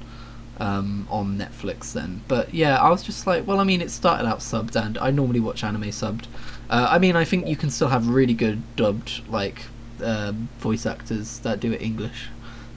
Um, 0.61 1.07
on 1.11 1.39
Netflix 1.39 1.95
then, 1.95 2.21
but 2.29 2.53
yeah, 2.53 2.77
I 2.77 2.91
was 2.91 3.03
just 3.03 3.27
like, 3.27 3.47
well, 3.47 3.61
I 3.61 3.65
mean, 3.65 3.81
it 3.81 3.91
started 3.91 4.27
out 4.29 4.41
subbed, 4.41 4.77
and 4.77 4.99
I 4.99 5.11
normally 5.11 5.41
watch 5.41 5.65
anime 5.65 5.85
subbed. 5.85 6.27
Uh, 6.69 6.87
I 6.91 6.99
mean, 6.99 7.17
I 7.17 7.25
think 7.25 7.47
you 7.47 7.57
can 7.57 7.71
still 7.71 7.89
have 7.89 8.09
really 8.09 8.35
good 8.35 8.61
dubbed 8.77 9.23
like 9.31 9.63
um 10.05 10.49
voice 10.59 10.85
actors 10.85 11.39
that 11.41 11.61
do 11.61 11.73
it 11.73 11.81
English, 11.81 12.29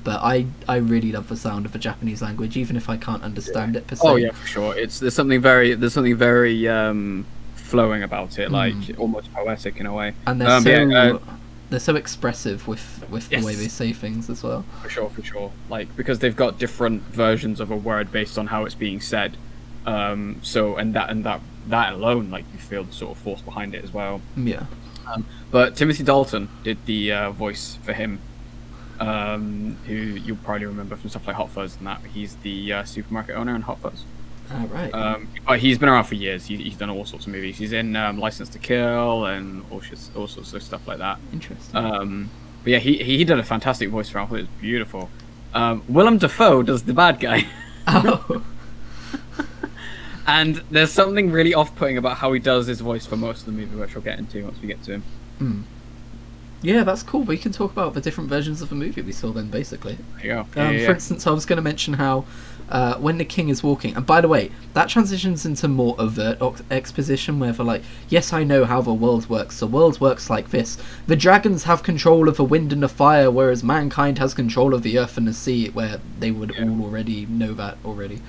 but 0.06 0.22
I 0.24 0.46
I 0.66 0.78
really 0.78 1.12
love 1.12 1.28
the 1.28 1.36
sound 1.36 1.66
of 1.66 1.74
the 1.74 1.80
Japanese 1.80 2.22
language, 2.22 2.56
even 2.56 2.78
if 2.78 2.88
I 2.90 2.96
can't 2.96 3.22
understand 3.22 3.76
it 3.76 3.86
per 3.86 3.96
se. 3.98 4.08
Oh 4.08 4.16
yeah, 4.16 4.32
for 4.32 4.48
sure. 4.48 4.78
It's 4.78 5.00
there's 5.00 5.14
something 5.14 5.42
very 5.42 5.74
there's 5.76 5.94
something 5.94 6.16
very 6.16 6.68
um 6.70 7.26
flowing 7.56 8.02
about 8.04 8.40
it, 8.40 8.50
like 8.50 8.76
Mm. 8.76 9.00
almost 9.00 9.28
poetic 9.34 9.78
in 9.82 9.88
a 9.88 9.94
way. 9.94 10.14
and 10.26 10.40
they're 10.40 10.50
Um, 10.50 10.64
so 10.64 10.70
yeah, 10.70 11.02
uh, 11.02 11.20
they're 11.70 11.80
so 11.80 11.96
expressive 11.96 12.68
with 12.68 13.04
with 13.10 13.30
the 13.30 13.42
way 13.42 13.56
they 13.56 13.68
say 13.68 13.94
things 13.94 14.30
as 14.30 14.44
well. 14.44 14.66
For 14.82 14.90
sure, 14.90 15.10
for 15.10 15.24
sure. 15.24 15.52
Like 15.70 15.96
because 15.96 16.20
they've 16.20 16.36
got 16.36 16.60
different 16.60 17.04
versions 17.04 17.60
of 17.60 17.72
a 17.72 17.76
word 17.76 18.12
based 18.12 18.38
on 18.38 18.48
how 18.48 18.66
it's 18.66 18.76
being 18.76 19.02
said. 19.02 19.38
Um, 19.86 20.40
so 20.44 20.76
and 20.76 20.94
that 20.94 21.10
and 21.10 21.24
that 21.26 21.42
that 21.68 21.94
alone, 21.94 22.30
like 22.30 22.46
you 22.54 22.60
feel 22.60 22.84
the 22.84 22.94
sort 22.94 23.18
of 23.18 23.24
force 23.24 23.42
behind 23.42 23.74
it 23.76 23.84
as 23.84 23.94
well. 23.94 24.22
Yeah. 24.36 24.66
But 25.52 25.76
Timothy 25.76 26.04
Dalton 26.04 26.50
did 26.64 26.86
the 26.86 27.12
uh, 27.12 27.32
voice 27.32 27.78
for 27.84 27.94
him, 27.94 28.20
um, 29.00 29.78
who 29.86 29.94
you'll 29.94 30.38
probably 30.38 30.66
remember 30.66 30.96
from 30.96 31.10
stuff 31.10 31.28
like 31.28 31.36
Hot 31.36 31.50
Fuzz 31.50 31.78
and 31.78 31.88
that. 31.88 32.02
He's 32.14 32.36
the 32.38 32.74
uh, 32.74 32.84
supermarket 32.84 33.36
owner 33.36 33.56
in 33.56 33.62
Hot 33.64 33.80
Fuzz. 33.80 34.06
All 34.52 34.68
right. 34.68 34.94
Um, 34.94 35.30
but 35.48 35.60
he's 35.60 35.78
been 35.78 35.90
around 35.90 36.06
for 36.06 36.16
years. 36.16 36.46
He, 36.46 36.58
he's 36.58 36.78
done 36.78 36.90
all 36.90 37.06
sorts 37.06 37.26
of 37.26 37.32
movies. 37.32 37.58
He's 37.58 37.72
in 37.72 37.96
um, 37.96 38.20
License 38.20 38.50
to 38.50 38.60
Kill 38.60 39.26
and 39.26 39.66
all, 39.72 39.82
shit, 39.82 40.00
all 40.16 40.28
sorts 40.28 40.54
of 40.54 40.62
stuff 40.62 40.88
like 40.88 41.00
that. 41.00 41.20
Interesting. 41.32 41.76
Um, 41.76 42.30
but 42.64 42.72
yeah, 42.72 42.80
he 42.80 42.98
he 42.98 43.24
did 43.26 43.38
a 43.38 43.44
fantastic 43.44 43.90
voice 43.90 44.10
for 44.10 44.20
Alpha. 44.20 44.36
It 44.36 44.42
was 44.42 44.48
beautiful. 44.62 45.10
Um, 45.54 45.84
Willem 45.88 46.18
Dafoe 46.18 46.64
does 46.64 46.84
the 46.84 46.94
bad 46.94 47.20
guy, 47.20 47.46
oh. 47.88 48.44
and 50.26 50.64
there's 50.72 50.92
something 50.92 51.32
really 51.32 51.54
off-putting 51.54 51.98
about 51.98 52.18
how 52.18 52.32
he 52.34 52.40
does 52.40 52.66
his 52.68 52.82
voice 52.82 53.06
for 53.06 53.18
most 53.18 53.42
of 53.42 53.46
the 53.48 53.52
movie, 53.52 53.76
which 53.76 53.94
we'll 53.94 54.04
get 54.04 54.18
into 54.18 54.44
once 54.46 54.60
we 54.62 54.68
get 54.68 54.82
to 54.84 54.94
him. 54.94 55.04
Hmm. 55.38 55.62
Yeah, 56.64 56.86
that's 56.86 57.04
cool. 57.04 57.24
We 57.24 57.38
can 57.38 57.52
talk 57.52 57.74
about 57.74 57.94
the 57.94 58.00
different 58.00 58.30
versions 58.30 58.62
of 58.62 58.70
the 58.70 58.76
movie 58.76 59.02
we 59.02 59.12
saw 59.12 59.32
then, 59.32 59.50
basically. 59.50 59.98
There 60.16 60.26
you 60.26 60.32
go. 60.32 60.40
Um, 60.40 60.48
Yeah, 60.56 60.72
yeah, 60.72 60.86
For 60.86 60.94
instance, 60.94 61.28
I 61.28 61.32
was 61.32 61.46
going 61.46 61.58
to 61.58 61.62
mention 61.62 61.94
how 61.94 62.24
uh, 62.74 62.96
when 62.98 63.18
the 63.20 63.24
king 63.26 63.48
is 63.50 63.64
walking, 63.64 63.96
and 63.96 64.06
by 64.06 64.20
the 64.20 64.28
way, 64.28 64.52
that 64.74 64.90
transitions 64.90 65.46
into 65.46 65.68
more 65.68 65.96
overt 66.00 66.42
ox- 66.42 66.64
exposition 66.72 67.40
where 67.40 67.52
they're 67.54 67.66
like, 67.66 67.84
yes, 68.10 68.34
I 68.34 68.44
know 68.44 68.66
how 68.66 68.82
the 68.82 68.94
world 68.94 69.30
works. 69.30 69.60
The 69.60 69.68
world 69.68 70.02
works 70.02 70.30
like 70.30 70.50
this. 70.50 70.78
The 71.08 71.16
dragons 71.16 71.64
have 71.64 71.84
control 71.84 72.28
of 72.28 72.36
the 72.38 72.44
wind 72.44 72.74
and 72.74 72.82
the 72.84 72.90
fire, 72.90 73.30
whereas 73.32 73.64
mankind 73.64 74.18
has 74.18 74.34
control 74.34 74.74
of 74.74 74.82
the 74.84 74.98
earth 75.00 75.18
and 75.18 75.28
the 75.28 75.34
sea, 75.34 75.70
where 75.70 76.02
they 76.20 76.32
would 76.32 76.52
Yeah. 76.56 76.64
all 76.68 76.82
already 76.84 77.26
know 77.28 77.54
that 77.54 77.78
already. 77.86 78.22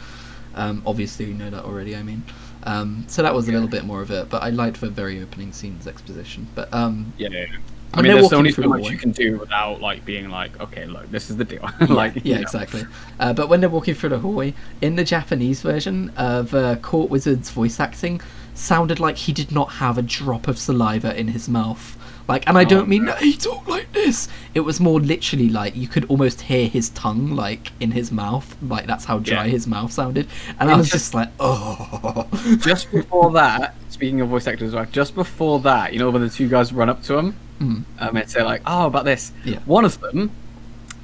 Um, 0.55 0.83
obviously, 0.87 1.27
we 1.27 1.33
know 1.33 1.51
that 1.51 1.65
already, 1.65 1.97
I 1.97 2.03
mean. 2.03 2.23
Um, 2.65 3.05
so 3.09 3.23
that 3.23 3.35
was 3.35 3.49
a 3.49 3.53
little 3.53 3.69
bit 3.69 3.85
more 3.85 4.03
of 4.03 4.11
it, 4.11 4.29
but 4.31 4.43
I 4.43 4.51
liked 4.51 4.81
the 4.81 4.89
very 4.91 5.21
opening 5.23 5.53
scenes 5.53 5.87
exposition. 5.87 6.47
But 6.55 6.73
um, 6.73 7.13
Yeah, 7.19 7.29
yeah. 7.31 7.47
Yeah. 7.93 7.99
I 7.99 8.03
mean, 8.03 8.13
there's 8.17 8.33
only 8.33 8.51
so 8.53 8.63
much 8.63 8.91
you 8.91 8.97
can 8.99 9.13
do 9.13 9.39
without 9.39 9.81
like 9.81 10.05
being 10.05 10.29
like, 10.29 10.59
okay, 10.61 10.85
look, 10.87 11.11
this 11.11 11.31
is 11.31 11.37
the 11.37 11.45
deal. 11.45 11.69
Yeah, 11.81 11.87
like, 11.93 12.15
yeah, 12.25 12.37
know. 12.37 12.43
exactly. 12.43 12.83
Uh, 13.21 13.33
but 13.33 13.49
when 13.49 13.61
they're 13.61 13.71
walking 13.71 13.95
through 13.95 14.11
the 14.11 14.19
hallway, 14.19 14.55
in 14.83 14.97
the 14.97 15.05
Japanese 15.05 15.63
version, 15.63 16.11
uh, 16.17 16.77
court 16.83 17.11
wizard's 17.11 17.51
voice 17.51 17.79
acting 17.79 18.21
sounded 18.55 19.01
like 19.01 19.17
he 19.17 19.33
did 19.33 19.51
not 19.53 19.73
have 19.75 19.99
a 19.99 20.03
drop 20.03 20.49
of 20.49 20.59
saliva 20.59 21.19
in 21.19 21.29
his 21.29 21.49
mouth. 21.49 21.97
Like, 22.27 22.49
and 22.49 22.57
I 22.57 22.63
Oh, 22.63 22.65
don't 22.65 22.89
mean 22.89 23.05
no. 23.05 23.13
that 23.13 23.21
he 23.23 23.37
talked 23.37 23.69
like 23.69 23.93
this. 23.93 24.29
It 24.55 24.61
was 24.61 24.81
more 24.81 24.99
literally 24.99 25.51
like 25.51 25.77
you 25.77 25.87
could 25.87 26.07
almost 26.07 26.41
hear 26.41 26.69
his 26.69 26.89
tongue 26.91 27.31
like 27.33 27.71
in 27.81 27.91
his 27.91 28.11
mouth. 28.11 28.57
Like 28.63 28.87
that's 28.87 29.05
how 29.05 29.19
dry 29.19 29.45
Yeah. 29.45 29.51
his 29.51 29.67
mouth 29.67 29.93
sounded. 29.93 30.27
And 30.59 30.71
I 30.71 30.77
was 30.77 30.87
It's 30.87 30.93
just 30.95 31.15
like, 31.15 31.29
oh. 31.39 32.27
Just 32.61 32.91
before 32.91 33.31
that, 33.33 33.75
speaking 33.91 34.21
of 34.23 34.29
voice 34.29 34.47
actors, 34.47 34.75
just 34.91 35.15
before 35.15 35.61
that, 35.61 35.93
you 35.93 35.99
know, 35.99 36.09
when 36.11 36.23
the 36.23 36.31
two 36.31 36.49
guys 36.49 36.73
run 36.73 36.89
up 36.89 37.03
to 37.05 37.19
him, 37.19 37.37
Mm. 37.61 37.85
um, 37.99 38.17
and 38.17 38.31
say 38.31 38.43
like, 38.43 38.63
"Oh, 38.67 38.87
about 38.87 39.05
this." 39.05 39.33
Yeah. 39.45 39.61
One 39.65 39.85
of 39.85 40.01
them 40.01 40.31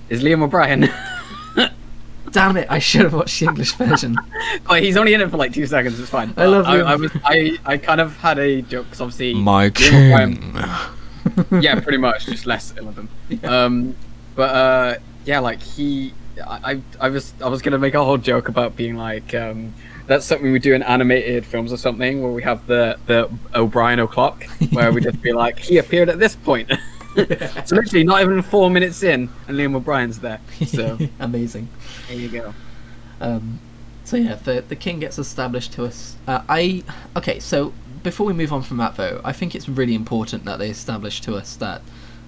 is 0.08 0.22
Liam 0.22 0.42
O'Brien. 0.42 0.88
Damn 2.32 2.56
it! 2.56 2.66
I 2.70 2.78
should 2.78 3.02
have 3.02 3.14
watched 3.14 3.40
the 3.40 3.46
English 3.46 3.72
version. 3.74 4.16
But 4.68 4.82
he's 4.82 4.96
only 4.96 5.14
in 5.14 5.20
it 5.20 5.30
for 5.30 5.36
like 5.36 5.52
two 5.52 5.66
seconds. 5.66 5.98
It's 5.98 6.10
fine. 6.10 6.32
I 6.36 6.46
love 6.46 6.66
I, 6.66 6.76
Liam. 6.78 6.86
I 6.86 6.96
was. 6.96 7.10
I, 7.24 7.58
I 7.64 7.76
kind 7.76 8.00
of 8.00 8.16
had 8.18 8.38
a 8.38 8.62
joke 8.62 8.86
because 8.86 9.00
obviously 9.00 9.34
My 9.34 9.70
Liam 9.70 10.96
O'Brien- 11.50 11.60
yeah, 11.62 11.78
pretty 11.80 11.98
much, 11.98 12.26
just 12.26 12.46
less 12.46 12.72
ill 12.76 12.88
of 12.88 12.96
them. 12.96 13.08
Yeah. 13.28 13.64
Um, 13.64 13.96
but 14.34 14.54
uh, 14.54 14.94
yeah, 15.24 15.40
like 15.40 15.60
he, 15.62 16.14
I, 16.46 16.72
I, 16.72 16.82
I 17.06 17.08
was, 17.08 17.34
I 17.42 17.48
was 17.48 17.62
gonna 17.62 17.78
make 17.78 17.94
a 17.94 18.04
whole 18.04 18.18
joke 18.18 18.48
about 18.48 18.76
being 18.76 18.96
like, 18.96 19.34
um, 19.34 19.74
that's 20.10 20.26
something 20.26 20.50
we 20.50 20.58
do 20.58 20.74
in 20.74 20.82
animated 20.82 21.46
films 21.46 21.72
or 21.72 21.76
something, 21.76 22.20
where 22.20 22.32
we 22.32 22.42
have 22.42 22.66
the 22.66 22.98
the 23.06 23.30
O'Brien 23.54 24.00
o'clock, 24.00 24.42
where 24.72 24.90
we 24.90 25.00
just 25.00 25.22
be 25.22 25.32
like, 25.32 25.60
he 25.60 25.78
appeared 25.78 26.08
at 26.08 26.18
this 26.18 26.34
point. 26.34 26.68
so 27.14 27.76
literally, 27.76 28.02
not 28.02 28.20
even 28.20 28.42
four 28.42 28.70
minutes 28.70 29.04
in, 29.04 29.30
and 29.46 29.56
Liam 29.56 29.76
O'Brien's 29.76 30.18
there. 30.18 30.40
So 30.66 30.98
Amazing. 31.20 31.68
there 32.08 32.16
you 32.16 32.28
go. 32.28 32.52
Um, 33.20 33.60
so 34.02 34.16
yeah, 34.16 34.34
the 34.34 34.64
the 34.66 34.74
king 34.74 34.98
gets 34.98 35.16
established 35.16 35.72
to 35.74 35.84
us. 35.84 36.16
Uh, 36.26 36.42
I 36.48 36.82
okay. 37.16 37.38
So 37.38 37.72
before 38.02 38.26
we 38.26 38.32
move 38.32 38.52
on 38.52 38.62
from 38.62 38.78
that, 38.78 38.96
though, 38.96 39.20
I 39.24 39.32
think 39.32 39.54
it's 39.54 39.68
really 39.68 39.94
important 39.94 40.44
that 40.44 40.58
they 40.58 40.70
establish 40.70 41.20
to 41.20 41.36
us 41.36 41.54
that 41.56 41.82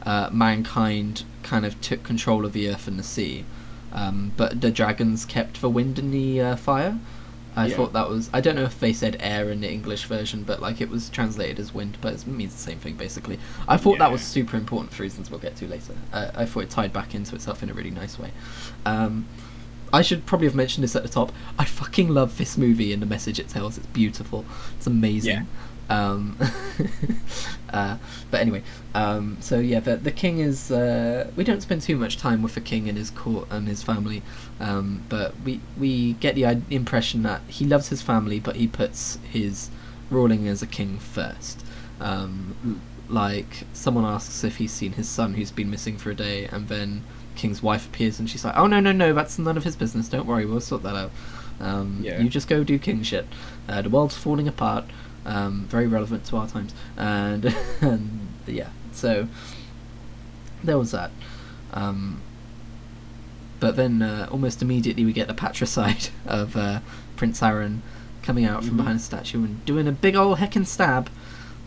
uh, 0.07 0.31
mankind 0.31 1.25
kind 1.43 1.67
of 1.67 1.81
took 1.81 2.05
control 2.05 2.47
of 2.47 2.53
the 2.53 2.69
earth 2.69 2.87
and 2.87 2.97
the 2.97 3.03
sea, 3.03 3.45
um, 3.93 4.31
but 4.37 4.61
the 4.61 4.71
dragons 4.71 5.25
kept 5.25 5.61
the 5.61 5.69
wind 5.69 5.99
and 5.99 6.15
the 6.15 6.41
uh, 6.41 6.55
fire. 6.55 7.01
I 7.55 7.67
Yeah. 7.67 7.77
thought 7.77 7.93
that 7.93 8.09
was. 8.09 8.31
I 8.33 8.41
don't 8.41 8.57
know 8.57 8.65
if 8.65 8.81
they 8.81 8.93
said 8.93 9.17
air 9.21 9.51
in 9.51 9.61
the 9.61 9.71
English 9.71 10.05
version, 10.07 10.43
but 10.43 10.61
like 10.63 10.81
it 10.81 10.89
was 10.89 11.11
translated 11.11 11.59
as 11.59 11.75
wind, 11.75 11.99
but 12.01 12.15
it 12.15 12.27
means 12.27 12.53
the 12.55 12.61
same 12.61 12.79
thing 12.79 12.95
basically. 12.95 13.39
I 13.69 13.77
thought 13.77 13.99
that 13.99 14.11
was 14.11 14.23
super 14.23 14.57
important 14.57 14.93
for 14.95 15.03
reasons 15.03 15.31
we'll 15.31 15.41
get 15.41 15.57
to 15.57 15.67
later. 15.67 15.95
Uh, 16.13 16.31
I 16.35 16.47
thought 16.47 16.61
it 16.65 16.71
tied 16.71 16.93
back 16.93 17.15
into 17.15 17.35
itself 17.35 17.63
in 17.63 17.69
a 17.71 17.75
really 17.75 17.91
nice 17.91 18.19
way. 18.19 18.31
Um, 18.87 19.27
I 19.93 20.01
should 20.01 20.25
probably 20.25 20.47
have 20.47 20.55
mentioned 20.55 20.85
this 20.85 20.97
at 20.97 21.03
the 21.03 21.09
top. 21.11 21.33
I 21.59 21.67
fucking 21.67 22.09
love 22.09 22.39
this 22.39 22.57
movie 22.57 22.95
and 22.95 23.03
the 23.03 23.07
message 23.07 23.39
it 23.39 23.49
tells. 23.51 23.77
It's 23.77 23.87
beautiful. 23.89 24.47
It's 24.79 24.87
amazing. 24.87 25.47
Um, 25.93 26.39
uh, 27.71 27.99
but 28.31 28.41
anyway, 28.41 28.63
um, 28.95 29.37
so 29.41 29.59
yeah, 29.59 29.81
the, 29.81 29.97
the 29.97 30.11
king 30.11 30.39
is. 30.39 30.71
Uh, 30.71 31.31
we 31.37 31.45
don't 31.45 31.61
spend 31.61 31.83
too 31.83 31.97
much 31.97 32.17
time 32.17 32.43
with 32.43 32.55
the 32.55 32.61
king 32.61 32.89
and 32.89 32.97
his 32.97 33.11
court 33.11 33.47
and 33.51 33.69
his 33.69 33.83
family, 33.83 34.23
um, 34.61 35.03
but 35.09 35.35
we 35.45 35.61
we 35.79 36.15
get 36.15 36.35
the 36.35 36.45
impression 36.71 37.23
that 37.25 37.43
he 37.49 37.65
loves 37.67 37.89
his 37.89 38.01
family, 38.03 38.41
but 38.41 38.57
he 38.57 38.67
puts 38.67 39.19
his 39.31 39.71
ruling 40.11 40.49
as 40.49 40.63
a 40.63 40.67
king 40.67 40.99
first. 40.99 41.65
Um. 42.01 42.81
Like 43.09 43.65
someone 43.75 44.07
asks 44.07 44.43
if 44.43 44.57
he's 44.57 44.73
seen 44.73 44.93
his 44.93 45.07
son 45.07 45.35
who's 45.35 45.51
been 45.51 45.71
missing 45.71 45.99
for 45.99 46.11
a 46.11 46.15
day, 46.15 46.47
and 46.47 46.69
then 46.69 47.03
King's 47.35 47.63
wife 47.63 47.87
appears 47.87 48.19
and 48.19 48.31
she's 48.31 48.43
like, 48.43 48.57
"Oh 48.57 48.67
no 48.67 48.81
no 48.81 48.93
no, 48.93 49.13
that's 49.13 49.39
none 49.39 49.59
of 49.59 49.65
his 49.65 49.77
business. 49.77 50.09
Don't 50.09 50.27
worry, 50.27 50.47
we'll 50.47 50.61
sort 50.61 50.83
that 50.85 50.95
out. 50.97 51.11
Um, 51.61 52.01
Yeah. 52.03 52.21
You 52.23 52.31
just 52.31 52.49
go 52.49 52.65
do 52.65 52.79
king 52.79 53.03
shit. 53.03 53.27
Uh, 53.69 53.83
the 53.83 53.91
world's 53.91 54.17
falling 54.17 54.49
apart. 54.49 54.85
Um, 55.25 55.67
very 55.69 55.87
relevant 55.87 56.25
to 56.27 56.37
our 56.37 56.49
times, 56.49 56.75
and 56.97 57.45
and 57.81 58.29
yeah, 58.47 58.69
so 58.93 59.29
there 60.65 60.79
was 60.79 60.91
that. 60.93 61.11
Um, 61.73 62.21
but 63.61 63.77
then 63.77 64.03
uh, 64.03 64.29
almost 64.31 64.63
immediately 64.63 65.05
we 65.05 65.13
get 65.13 65.29
the 65.29 65.35
patricide 65.35 66.09
of 66.27 66.57
uh, 66.57 66.81
Prince 67.17 67.41
Arren 67.41 67.79
coming 68.23 68.45
out 68.45 68.65
from 68.65 68.75
Mhm. 68.75 68.79
behind 68.79 68.97
a 68.99 69.03
statue 69.03 69.45
and 69.45 69.65
doing 69.65 69.87
a 69.89 69.93
big 69.93 70.17
old 70.17 70.39
heckin' 70.39 70.67
stab. 70.67 71.09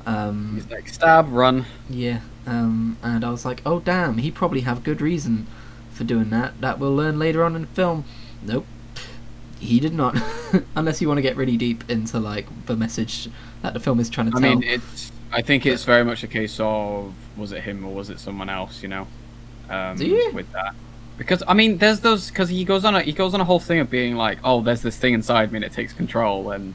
Um, 0.06 0.52
He's 0.56 0.70
like 0.70 0.88
stab, 0.90 1.32
run. 1.32 1.66
yeah, 1.90 2.20
um, 2.46 2.98
and 3.02 3.24
I 3.26 3.30
was 3.32 3.44
like, 3.46 3.62
oh 3.66 3.80
damn, 3.80 4.18
he 4.20 4.30
probably 4.32 4.62
have 4.62 4.84
good 4.84 5.02
reason 5.02 5.48
for 5.92 6.04
doing 6.04 6.30
that. 6.32 6.60
That 6.62 6.78
we'll 6.80 6.96
learn 6.96 7.18
later 7.18 7.44
on 7.44 7.56
in 7.56 7.62
the 7.64 7.68
film. 7.70 8.04
Nope, 8.44 8.66
he 9.60 9.80
did 9.80 9.94
not. 9.94 10.18
Unless 10.76 11.02
you 11.02 11.08
want 11.08 11.18
to 11.18 11.22
get 11.24 11.36
really 11.38 11.58
deep 11.58 11.90
into 11.90 12.20
like 12.20 12.48
the 12.68 12.76
message 12.76 13.30
that 13.62 13.74
the 13.74 13.80
film 13.80 14.00
is 14.00 14.10
trying 14.10 14.32
to 14.32 14.38
I 14.38 14.42
tell. 14.42 14.50
mean, 14.60 14.64
it's. 14.64 15.12
I 15.32 15.42
think 15.42 15.66
it's 15.66 15.84
very 15.84 16.04
much 16.06 16.24
a 16.24 16.28
case 16.28 16.60
of 16.60 17.14
was 17.36 17.52
it 17.52 17.62
him 17.64 17.84
or 17.86 17.94
was 17.94 18.10
it 18.10 18.20
someone 18.20 18.50
else? 18.50 18.82
You 18.84 18.90
know, 18.90 19.08
um, 19.70 19.98
Do 19.98 20.06
you? 20.06 20.32
with 20.34 20.52
that. 20.54 20.74
Because 21.18 21.44
I 21.48 21.54
mean, 21.54 21.78
there's 21.78 22.00
those 22.02 22.30
because 22.30 22.50
he 22.50 22.64
goes 22.66 22.86
on 22.86 22.96
a 22.96 23.02
he 23.02 23.12
goes 23.14 23.34
on 23.34 23.42
a 23.42 23.46
whole 23.46 23.60
thing 23.60 23.80
of 23.80 23.90
being 23.90 24.16
like, 24.16 24.38
oh, 24.44 24.62
there's 24.62 24.82
this 24.82 24.98
thing 24.98 25.14
inside 25.14 25.52
me 25.52 25.58
and 25.58 25.66
it 25.66 25.72
takes 25.72 25.94
control 25.94 26.52
and 26.52 26.74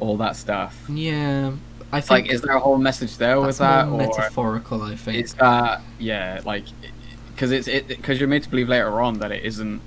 all 0.00 0.16
that 0.16 0.34
stuff. 0.36 0.84
yeah, 0.88 1.52
I 1.92 2.00
think 2.00 2.26
like, 2.26 2.30
is 2.32 2.40
there 2.42 2.56
a 2.56 2.60
whole 2.60 2.78
message 2.78 3.16
there 3.18 3.40
with 3.40 3.58
that, 3.58 3.86
or 3.88 3.98
metaphorical. 3.98 4.82
I 4.82 4.96
think. 4.96 5.24
is 5.24 5.34
that 5.34 5.80
yeah, 5.98 6.40
like 6.44 6.64
because 7.32 7.52
it's 7.52 7.68
it 7.68 7.86
because 7.88 8.18
you're 8.18 8.28
made 8.28 8.42
to 8.42 8.50
believe 8.50 8.68
later 8.68 9.00
on 9.00 9.18
that 9.20 9.30
it 9.30 9.44
isn't 9.44 9.78
so 9.78 9.82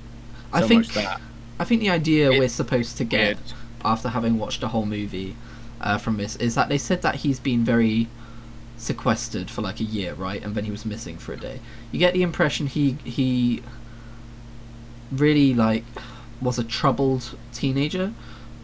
I 0.52 0.62
think 0.62 0.86
much 0.86 0.94
that. 0.94 1.20
I 1.60 1.64
think 1.64 1.80
the 1.80 1.90
idea 1.90 2.30
It- 2.30 2.38
we're 2.38 2.48
supposed 2.48 2.96
to 2.98 3.04
get 3.04 3.32
it- 3.32 3.54
after 3.84 4.08
having 4.08 4.38
watched 4.38 4.62
a 4.62 4.68
whole 4.68 4.86
movie 4.86 5.36
uh, 5.80 5.98
from 5.98 6.16
this 6.16 6.36
is 6.36 6.54
that 6.54 6.68
they 6.68 6.78
said 6.78 7.02
that 7.02 7.16
he's 7.16 7.38
been 7.38 7.64
very 7.64 8.08
sequestered 8.76 9.50
for 9.50 9.62
like 9.62 9.80
a 9.80 9.84
year, 9.84 10.14
right? 10.14 10.42
And 10.42 10.54
then 10.54 10.64
he 10.64 10.70
was 10.70 10.84
missing 10.84 11.16
for 11.18 11.32
a 11.32 11.36
day. 11.36 11.60
You 11.92 11.98
get 11.98 12.14
the 12.14 12.22
impression 12.22 12.66
he 12.66 12.92
he 13.04 13.62
really 15.12 15.54
like 15.54 15.84
was 16.40 16.58
a 16.58 16.64
troubled 16.64 17.36
teenager, 17.52 18.12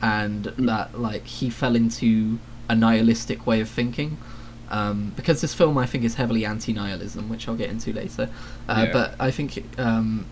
and 0.01 0.45
that 0.45 0.99
like 0.99 1.27
he 1.27 1.51
fell 1.51 1.77
into 1.77 2.39
a 2.69 2.75
nihilistic 2.75 3.47
way 3.47 3.61
of 3.61 3.69
thinking. 3.69 4.19
Um, 4.71 5.13
because 5.17 5.43
this 5.43 5.53
film, 5.53 5.77
I 5.77 5.85
think, 5.85 6.03
is 6.03 6.15
heavily 6.15 6.47
anti-nihilism, 6.47 7.29
which 7.29 7.47
I'll 7.47 7.57
get 7.57 7.69
into 7.69 7.93
later. 7.93 8.31
Uh, 8.67 8.85
Yeah. 8.87 8.93
But 8.93 9.15
I 9.21 9.31
think 9.31 9.63
um, 9.79 10.25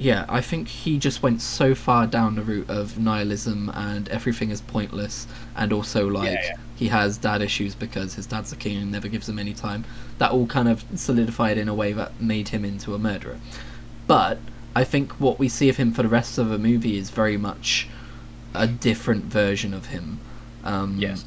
yeah, 0.00 0.24
I 0.30 0.40
think 0.40 0.66
he 0.66 0.96
just 0.98 1.22
went 1.22 1.42
so 1.42 1.74
far 1.74 2.06
down 2.06 2.34
the 2.34 2.42
route 2.42 2.70
of 2.70 2.98
nihilism 2.98 3.70
and 3.74 4.08
everything 4.08 4.50
is 4.50 4.62
pointless, 4.62 5.26
and 5.54 5.74
also 5.74 6.08
like 6.08 6.40
yeah. 6.42 6.56
he 6.74 6.88
has 6.88 7.18
dad 7.18 7.42
issues 7.42 7.74
because 7.74 8.14
his 8.14 8.24
dad's 8.26 8.50
a 8.50 8.56
king 8.56 8.78
and 8.78 8.90
never 8.90 9.08
gives 9.08 9.28
him 9.28 9.38
any 9.38 9.52
time. 9.52 9.84
That 10.16 10.30
all 10.30 10.46
kind 10.46 10.68
of 10.68 10.82
solidified 10.94 11.58
in 11.58 11.68
a 11.68 11.74
way 11.74 11.92
that 11.92 12.18
made 12.18 12.48
him 12.48 12.64
into 12.64 12.94
a 12.94 12.98
murderer. 12.98 13.38
But 14.06 14.38
I 14.74 14.84
think 14.84 15.12
what 15.20 15.38
we 15.38 15.50
see 15.50 15.68
of 15.68 15.76
him 15.76 15.92
for 15.92 16.02
the 16.02 16.08
rest 16.08 16.38
of 16.38 16.48
the 16.48 16.58
movie 16.58 16.96
is 16.96 17.10
very 17.10 17.36
much 17.36 17.86
a 18.54 18.66
different 18.66 19.24
version 19.26 19.74
of 19.74 19.86
him. 19.86 20.18
Um, 20.64 20.96
Yes. 20.98 21.26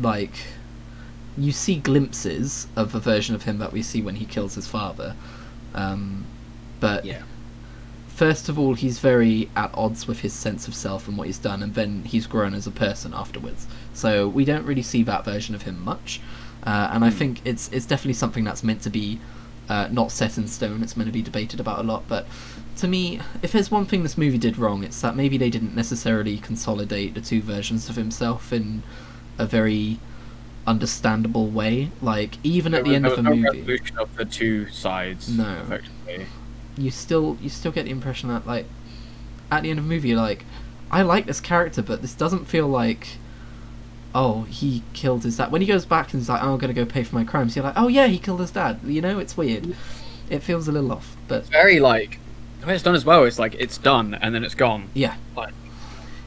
like 0.00 0.34
you 1.38 1.52
see 1.52 1.76
glimpses 1.76 2.66
of 2.74 2.94
a 2.94 2.98
version 2.98 3.34
of 3.36 3.44
him 3.44 3.58
that 3.58 3.72
we 3.72 3.82
see 3.82 4.02
when 4.02 4.16
he 4.16 4.24
kills 4.24 4.56
his 4.56 4.66
father. 4.66 5.14
Um, 5.74 6.24
but 6.80 7.04
Yeah. 7.04 7.22
First 8.22 8.48
of 8.48 8.56
all, 8.56 8.74
he's 8.74 9.00
very 9.00 9.50
at 9.56 9.68
odds 9.74 10.06
with 10.06 10.20
his 10.20 10.32
sense 10.32 10.68
of 10.68 10.76
self 10.76 11.08
and 11.08 11.18
what 11.18 11.26
he's 11.26 11.38
done, 11.40 11.60
and 11.60 11.74
then 11.74 12.04
he's 12.04 12.28
grown 12.28 12.54
as 12.54 12.68
a 12.68 12.70
person 12.70 13.12
afterwards. 13.12 13.66
So 13.94 14.28
we 14.28 14.44
don't 14.44 14.64
really 14.64 14.82
see 14.82 15.02
that 15.02 15.24
version 15.24 15.56
of 15.56 15.62
him 15.62 15.82
much, 15.84 16.20
uh, 16.64 16.90
and 16.92 17.04
I 17.04 17.10
Hmm. 17.10 17.16
think 17.16 17.40
it's 17.44 17.68
it's 17.72 17.84
definitely 17.84 18.12
something 18.12 18.44
that's 18.44 18.62
meant 18.62 18.80
to 18.82 18.90
be 18.90 19.18
uh, 19.68 19.88
not 19.90 20.12
set 20.12 20.38
in 20.38 20.46
stone. 20.46 20.84
It's 20.84 20.96
meant 20.96 21.08
to 21.08 21.12
be 21.12 21.20
debated 21.30 21.58
about 21.58 21.80
a 21.80 21.82
lot. 21.82 22.04
But 22.06 22.26
to 22.76 22.86
me, 22.86 23.18
if 23.42 23.50
there's 23.50 23.72
one 23.72 23.86
thing 23.86 24.04
this 24.04 24.16
movie 24.16 24.38
did 24.38 24.56
wrong, 24.56 24.84
it's 24.84 25.00
that 25.00 25.16
maybe 25.16 25.36
they 25.36 25.50
didn't 25.50 25.74
necessarily 25.74 26.38
consolidate 26.38 27.14
the 27.14 27.20
two 27.20 27.42
versions 27.42 27.88
of 27.88 27.96
himself 27.96 28.52
in 28.52 28.84
a 29.36 29.46
very 29.46 29.98
understandable 30.64 31.48
way. 31.48 31.90
Like 32.00 32.38
even 32.44 32.72
at 32.72 32.84
the 32.84 32.94
end 32.94 33.04
of 33.04 33.16
the 33.16 33.22
no 33.22 33.30
movie, 33.30 33.42
resolution 33.62 33.98
of 33.98 34.14
the 34.16 34.24
two 34.24 34.68
sides. 34.70 35.28
No. 35.28 35.56
effectively. 35.62 36.26
You 36.76 36.90
still 36.90 37.36
you 37.40 37.48
still 37.48 37.72
get 37.72 37.84
the 37.84 37.90
impression 37.90 38.28
that 38.30 38.46
like 38.46 38.66
at 39.50 39.62
the 39.62 39.70
end 39.70 39.78
of 39.78 39.84
the 39.84 39.88
movie, 39.94 40.08
you're 40.10 40.18
like 40.18 40.44
I 40.90 41.02
like 41.02 41.26
this 41.26 41.40
character, 41.40 41.82
but 41.82 42.02
this 42.02 42.14
doesn't 42.14 42.46
feel 42.46 42.68
like 42.68 43.08
oh 44.14 44.42
he 44.44 44.82
killed 44.92 45.24
his 45.24 45.36
dad. 45.36 45.50
When 45.52 45.60
he 45.62 45.66
goes 45.66 45.84
back 45.86 46.12
and 46.12 46.20
he's 46.20 46.28
like, 46.28 46.42
oh, 46.42 46.52
I'm 46.52 46.58
gonna 46.58 46.72
go 46.74 46.84
pay 46.84 47.02
for 47.02 47.14
my 47.14 47.24
crimes, 47.24 47.56
you're 47.56 47.64
like, 47.64 47.74
oh 47.76 47.88
yeah, 47.88 48.06
he 48.06 48.18
killed 48.18 48.40
his 48.40 48.50
dad. 48.50 48.80
You 48.84 49.00
know, 49.00 49.18
it's 49.18 49.36
weird. 49.36 49.74
It 50.30 50.40
feels 50.42 50.68
a 50.68 50.72
little 50.72 50.92
off, 50.92 51.16
but 51.28 51.40
It's 51.40 51.48
very 51.48 51.80
like 51.80 52.18
the 52.60 52.66
way 52.66 52.74
it's 52.74 52.82
done 52.82 52.94
as 52.94 53.04
well. 53.04 53.24
It's 53.24 53.38
like 53.38 53.54
it's 53.58 53.76
done 53.78 54.14
and 54.14 54.34
then 54.34 54.44
it's 54.44 54.54
gone. 54.54 54.88
yeah, 54.94 55.16
like, 55.36 55.52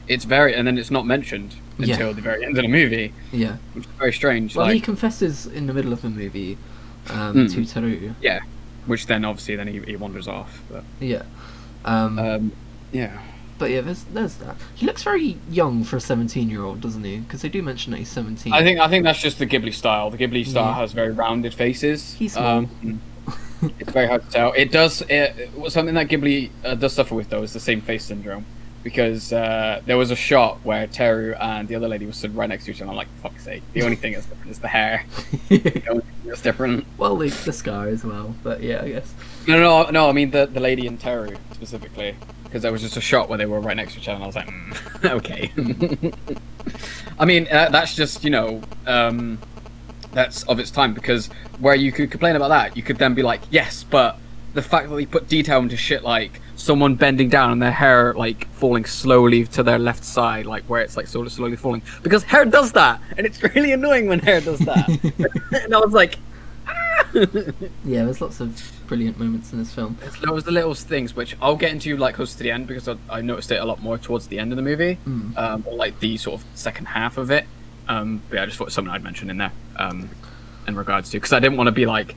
It's 0.06 0.24
very 0.24 0.54
and 0.54 0.66
then 0.66 0.78
it's 0.78 0.90
not 0.90 1.06
mentioned 1.06 1.56
Yeah. 1.78 1.94
until 1.94 2.14
the 2.14 2.20
very 2.20 2.44
end 2.44 2.56
of 2.56 2.62
the 2.62 2.68
movie, 2.68 3.12
yeah. 3.32 3.56
which 3.72 3.84
is 3.84 3.90
very 3.98 4.12
strange. 4.12 4.54
Well, 4.56 4.66
he 4.68 4.80
confesses 4.80 5.46
in 5.46 5.66
the 5.66 5.74
middle 5.74 5.92
of 5.92 6.02
the 6.02 6.10
movie 6.10 6.56
um, 7.10 7.34
Mm. 7.34 7.52
to 7.54 7.60
Therru. 7.62 8.14
yeah, 8.20 8.40
which 8.86 9.06
then 9.06 9.24
obviously 9.24 9.56
then 9.56 9.68
he, 9.68 9.80
he 9.80 9.96
wanders 9.96 10.28
off. 10.28 10.62
But 10.70 10.84
Yeah. 11.00 11.22
Um, 11.84 12.18
um, 12.18 12.52
yeah, 12.92 13.20
but 13.58 13.70
yeah, 13.70 13.80
there's 13.80 14.02
there's 14.04 14.34
that. 14.36 14.56
He 14.74 14.86
looks 14.86 15.02
very 15.02 15.38
young 15.50 15.84
for 15.84 15.96
a 15.96 16.00
17 16.00 16.50
year 16.50 16.62
old, 16.62 16.80
doesn't 16.80 17.04
he? 17.04 17.18
Because 17.18 17.42
they 17.42 17.48
do 17.48 17.62
mention 17.62 17.92
that 17.92 17.98
he's 17.98 18.08
17. 18.08 18.52
I 18.52 18.62
think 18.62 18.80
I 18.80 18.88
think 18.88 19.04
that's 19.04 19.20
just 19.20 19.38
the 19.38 19.46
Ghibli 19.46 19.72
style. 19.72 20.10
The 20.10 20.18
Ghibli 20.18 20.46
style 20.46 20.66
Yeah. 20.70 20.74
has 20.76 20.92
very 20.92 21.12
rounded 21.12 21.54
faces. 21.54 22.14
He's 22.14 22.32
small. 22.32 22.58
Um, 22.58 23.00
it's 23.78 23.92
very 23.92 24.06
hard 24.08 24.24
to 24.24 24.30
tell. 24.30 24.52
It 24.52 24.70
does. 24.72 25.02
It, 25.08 25.50
something 25.68 25.94
that 25.94 26.08
Ghibli 26.08 26.50
uh, 26.64 26.74
does 26.74 26.92
suffer 26.92 27.14
with 27.14 27.28
though 27.30 27.42
is 27.42 27.52
the 27.52 27.60
same 27.60 27.80
face 27.80 28.04
syndrome, 28.04 28.44
because 28.86 29.32
uh, 29.32 29.82
there 29.84 29.96
was 29.96 30.12
a 30.12 30.14
shot 30.14 30.60
where 30.62 30.86
Therru 30.86 31.36
and 31.40 31.66
the 31.66 31.74
other 31.74 31.88
lady 31.88 32.06
were 32.06 32.12
stood 32.12 32.36
right 32.36 32.48
next 32.48 32.66
to 32.66 32.70
each 32.70 32.80
other. 32.80 32.88
I'm 32.88 32.96
like, 32.96 33.08
fuck's 33.20 33.42
sake. 33.42 33.64
The 33.72 33.82
only 33.82 33.96
thing 33.96 34.12
that's 34.12 34.26
different 34.26 34.48
is 34.52 34.60
the 34.60 34.68
hair. 34.68 35.04
The 35.48 35.82
only 35.90 36.02
thing 36.02 36.26
that's 36.26 36.40
different. 36.40 36.86
well, 36.96 37.16
the, 37.16 37.28
the 37.28 37.52
scar 37.52 37.88
as 37.88 38.04
well. 38.04 38.32
But 38.44 38.62
yeah, 38.62 38.84
I 38.84 38.90
guess. 38.90 39.12
No, 39.48 39.58
no, 39.58 39.90
no. 39.90 40.08
I 40.08 40.12
mean 40.12 40.30
the 40.30 40.46
the 40.46 40.60
lady 40.60 40.86
and 40.86 41.00
Therru 41.00 41.36
specifically, 41.52 42.14
because 42.44 42.62
there 42.62 42.70
was 42.70 42.82
just 42.82 42.96
a 42.96 43.00
shot 43.00 43.28
where 43.28 43.38
they 43.38 43.46
were 43.46 43.58
right 43.58 43.76
next 43.76 43.94
to 43.94 43.98
each 43.98 44.08
other, 44.08 44.14
and 44.14 44.22
I 44.22 44.26
was 44.28 44.36
like, 44.36 44.46
mm, 44.46 45.10
okay. 45.18 46.12
I 47.18 47.24
mean, 47.24 47.48
uh, 47.50 47.70
that's 47.70 47.96
just 47.96 48.22
you 48.22 48.30
know, 48.30 48.62
um, 48.86 49.40
that's 50.12 50.44
of 50.44 50.60
its 50.60 50.70
time 50.70 50.94
because 50.94 51.26
where 51.58 51.74
you 51.74 51.90
could 51.90 52.12
complain 52.12 52.36
about 52.36 52.50
that, 52.50 52.76
you 52.76 52.84
could 52.84 52.98
then 52.98 53.14
be 53.14 53.24
like, 53.24 53.40
yes, 53.50 53.82
but 53.82 54.16
the 54.56 54.62
fact 54.62 54.88
that 54.90 54.96
they 54.96 55.06
put 55.06 55.28
detail 55.28 55.60
into 55.60 55.76
shit 55.76 56.02
like 56.02 56.40
someone 56.56 56.96
bending 56.96 57.28
down 57.28 57.52
and 57.52 57.62
their 57.62 57.70
hair 57.70 58.12
like 58.14 58.48
falling 58.54 58.84
slowly 58.84 59.44
to 59.46 59.62
their 59.62 59.78
left 59.78 60.02
side, 60.04 60.46
like 60.46 60.64
where 60.64 60.80
it's 60.82 60.96
like 60.96 61.06
sort 61.06 61.26
of 61.28 61.32
slowly 61.32 61.54
falling, 61.56 61.82
because 62.02 62.24
hair 62.24 62.44
does 62.44 62.72
that, 62.72 63.00
and 63.16 63.24
it's 63.26 63.40
really 63.54 63.70
annoying 63.72 64.08
when 64.08 64.18
hair 64.18 64.40
does 64.40 64.58
that. 64.60 64.88
and 65.64 65.74
I 65.74 65.78
was 65.78 65.92
like. 65.92 66.16
Yeah, 67.14 68.04
there's 68.04 68.20
lots 68.20 68.40
of 68.40 68.60
brilliant 68.86 69.18
moments 69.18 69.52
in 69.52 69.58
this 69.58 69.72
film. 69.72 69.96
It's 70.02 70.18
those 70.20 70.44
the 70.44 70.50
little 70.50 70.74
things 70.74 71.14
which 71.14 71.36
I'll 71.40 71.56
get 71.56 71.70
into 71.72 71.96
like 71.96 72.14
close 72.16 72.34
to 72.34 72.42
the 72.42 72.50
end 72.50 72.66
because 72.66 72.88
I, 72.88 72.96
I 73.08 73.20
noticed 73.20 73.50
it 73.52 73.60
a 73.60 73.64
lot 73.64 73.80
more 73.82 73.96
towards 73.98 74.26
the 74.28 74.38
end 74.38 74.52
of 74.52 74.56
the 74.56 74.62
movie, 74.62 74.98
Mm. 75.06 75.36
um, 75.36 75.64
or 75.66 75.74
like 75.76 75.98
the 76.00 76.16
sort 76.16 76.40
of 76.40 76.46
second 76.54 76.86
half 76.86 77.16
of 77.18 77.30
it. 77.30 77.46
Um, 77.88 78.20
but 78.28 78.36
yeah, 78.36 78.42
I 78.42 78.46
just 78.46 78.58
thought 78.58 78.64
it 78.64 78.66
was 78.66 78.74
something 78.74 78.92
I'd 78.92 79.04
mention 79.04 79.30
in 79.30 79.38
there 79.38 79.52
um, 79.76 80.10
in 80.66 80.74
regards 80.76 81.10
to 81.10 81.18
because 81.18 81.32
I 81.32 81.38
didn't 81.38 81.56
want 81.56 81.68
to 81.68 81.72
be 81.72 81.86
like, 81.86 82.16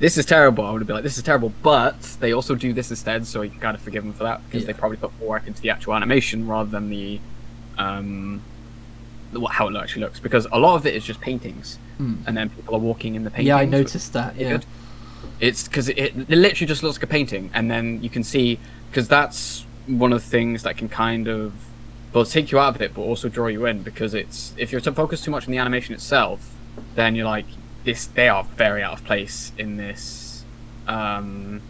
this 0.00 0.18
is 0.18 0.26
terrible. 0.26 0.64
I 0.66 0.72
would 0.72 0.84
be 0.86 0.92
like, 0.92 1.02
this 1.04 1.16
is 1.16 1.22
terrible, 1.22 1.52
but 1.62 2.00
they 2.20 2.32
also 2.32 2.54
do 2.56 2.72
this 2.72 2.90
instead, 2.90 3.26
so 3.26 3.42
you 3.42 3.50
kind 3.50 3.76
of 3.76 3.80
forgive 3.82 4.02
them 4.02 4.12
for 4.12 4.24
that 4.24 4.40
because 4.46 4.66
they 4.66 4.72
probably 4.72 4.96
put 4.96 5.12
more 5.20 5.28
work 5.28 5.46
into 5.46 5.60
the 5.62 5.70
actual 5.70 5.94
animation 5.94 6.48
rather 6.48 6.68
than 6.70 6.88
the 6.90 7.20
um, 7.78 8.42
how 9.50 9.68
it 9.68 9.76
actually 9.76 10.02
looks 10.02 10.18
because 10.18 10.46
a 10.50 10.58
lot 10.58 10.74
of 10.74 10.84
it 10.86 10.94
is 10.94 11.04
just 11.04 11.20
paintings 11.20 11.78
Mm. 12.00 12.16
and 12.26 12.34
then 12.36 12.48
people 12.48 12.74
are 12.74 12.78
walking 12.80 13.14
in 13.14 13.24
the 13.24 13.30
paintings. 13.30 13.48
Yeah, 13.48 13.56
I 13.56 13.66
noticed 13.66 14.14
that. 14.14 14.34
Yeah. 14.34 14.52
good. 14.52 14.66
It's 15.38 15.68
because 15.68 15.90
it, 15.90 15.98
it 15.98 16.28
literally 16.30 16.66
just 16.66 16.82
looks 16.82 16.96
like 16.96 17.02
a 17.02 17.06
painting, 17.06 17.50
and 17.52 17.70
then 17.70 18.02
you 18.02 18.08
can 18.08 18.24
see 18.24 18.58
because 18.90 19.06
that's 19.06 19.66
one 19.86 20.10
of 20.14 20.22
the 20.24 20.26
things 20.30 20.62
that 20.62 20.78
can 20.78 20.88
kind 20.88 21.28
of 21.28 21.52
both 22.12 22.32
take 22.32 22.50
you 22.52 22.58
out 22.58 22.74
of 22.74 22.80
it, 22.80 22.94
but 22.94 23.02
also 23.02 23.28
draw 23.28 23.48
you 23.48 23.66
in. 23.66 23.82
Because 23.82 24.14
it's 24.14 24.54
if 24.56 24.72
you're 24.72 24.80
to 24.80 24.92
focus 24.92 25.20
too 25.22 25.30
much 25.30 25.44
on 25.46 25.52
the 25.52 25.58
animation 25.58 25.94
itself, 25.94 26.54
then 26.94 27.14
you're 27.14 27.26
like 27.26 27.44
this. 27.84 28.06
They 28.06 28.28
are 28.28 28.44
very 28.44 28.82
out 28.82 28.94
of 28.94 29.04
place 29.04 29.52
in 29.58 29.76
this. 29.76 30.44
Um, 30.86 31.60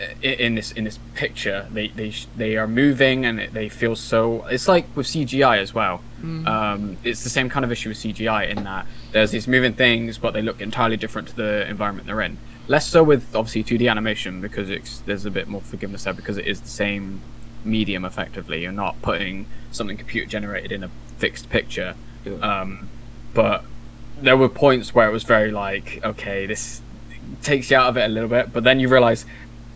i- 0.00 0.26
in 0.26 0.54
this 0.54 0.72
in 0.72 0.84
this 0.84 0.98
picture, 1.14 1.66
they 1.72 1.88
they 1.88 2.12
they 2.36 2.56
are 2.56 2.66
moving 2.68 3.24
and 3.24 3.38
they 3.52 3.68
feel 3.68 3.96
so. 3.96 4.44
It's 4.46 4.68
like 4.68 4.86
with 4.96 5.06
CGI 5.06 5.58
as 5.58 5.72
well. 5.74 6.02
Mm. 6.22 6.46
Um, 6.46 6.96
it's 7.04 7.24
the 7.24 7.30
same 7.30 7.48
kind 7.48 7.64
of 7.64 7.72
issue 7.72 7.88
with 7.90 7.98
CGI 7.98 8.48
in 8.48 8.64
that 8.64 8.86
there's 9.12 9.30
these 9.30 9.48
moving 9.48 9.72
things, 9.74 10.18
but 10.18 10.32
they 10.34 10.42
look 10.42 10.60
entirely 10.60 10.96
different 10.96 11.28
to 11.28 11.36
the 11.36 11.66
environment 11.68 12.06
they're 12.06 12.20
in. 12.22 12.38
Less 12.68 12.88
so 12.88 13.04
with 13.04 13.34
obviously 13.36 13.62
2D 13.62 13.88
animation 13.88 14.40
because 14.40 14.70
it's, 14.70 14.98
there's 15.00 15.24
a 15.24 15.30
bit 15.30 15.46
more 15.46 15.60
forgiveness 15.60 16.02
there 16.02 16.12
because 16.12 16.36
it 16.36 16.48
is 16.48 16.60
the 16.60 16.68
same 16.68 17.20
medium 17.64 18.04
effectively. 18.04 18.62
You're 18.62 18.72
not 18.72 19.00
putting 19.02 19.46
something 19.70 19.96
computer 19.96 20.26
generated 20.28 20.72
in 20.72 20.82
a 20.82 20.90
fixed 21.18 21.48
picture. 21.48 21.94
Yeah. 22.24 22.32
Um, 22.34 22.88
but 23.34 23.64
there 24.20 24.36
were 24.36 24.48
points 24.48 24.94
where 24.94 25.08
it 25.08 25.12
was 25.12 25.24
very 25.24 25.50
like, 25.52 26.00
okay, 26.04 26.46
this 26.46 26.80
takes 27.42 27.70
you 27.70 27.76
out 27.76 27.88
of 27.88 27.96
it 27.96 28.04
a 28.04 28.08
little 28.08 28.28
bit, 28.28 28.52
but 28.52 28.64
then 28.64 28.80
you 28.80 28.88
realize 28.88 29.24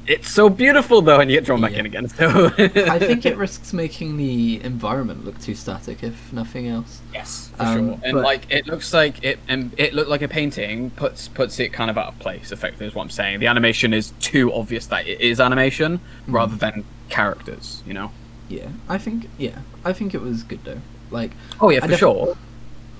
it's 0.07 0.31
so 0.31 0.49
beautiful 0.49 1.03
though, 1.03 1.21
and 1.21 1.31
you 1.31 1.37
get 1.37 1.45
drawn 1.45 1.61
back 1.61 1.73
Yeah. 1.73 1.81
in 1.81 1.87
again. 1.87 2.09
So 2.09 2.47
I 2.57 2.99
think 2.99 3.27
it 3.27 3.37
risks 3.47 3.73
making 3.73 4.17
the 4.17 4.61
environment 4.65 5.25
look 5.25 5.39
too 5.41 5.55
static, 5.55 6.03
if 6.03 6.33
nothing 6.33 6.67
else. 6.69 7.01
Yes, 7.13 7.51
for 7.57 7.63
Um, 7.65 7.75
sure. 7.91 8.01
And 8.03 8.15
but- 8.15 8.25
like 8.25 8.47
it 8.51 8.67
looks 8.67 8.93
like 8.95 9.23
it, 9.23 9.39
and 9.47 9.73
it 9.79 9.95
looked 9.95 10.09
like 10.11 10.23
a 10.23 10.29
painting 10.29 10.91
puts 10.91 11.29
puts 11.29 11.61
it 11.61 11.73
kind 11.73 11.91
of 11.91 11.99
out 11.99 12.09
of 12.09 12.19
place. 12.19 12.51
Effectively, 12.51 12.87
is 12.87 12.95
what 12.95 13.03
I'm 13.03 13.11
saying. 13.11 13.41
The 13.41 13.47
animation 13.47 13.93
is 13.93 14.13
too 14.21 14.53
obvious 14.53 14.87
that 14.87 15.07
it 15.07 15.21
is 15.21 15.39
animation 15.39 15.99
Mm-hmm. 15.99 16.33
rather 16.35 16.57
than 16.57 16.85
characters. 17.09 17.83
You 17.87 17.95
know. 17.95 18.11
Yeah, 18.49 18.69
I 18.89 18.99
think. 18.99 19.29
Yeah, 19.39 19.59
I 19.85 19.93
think 19.93 20.15
it 20.15 20.23
was 20.23 20.43
good 20.43 20.65
though. 20.65 20.81
Like, 21.13 21.33
Oh 21.61 21.69
yeah, 21.71 21.81
for 21.81 21.89
def- 21.89 21.99
sure. 22.01 22.37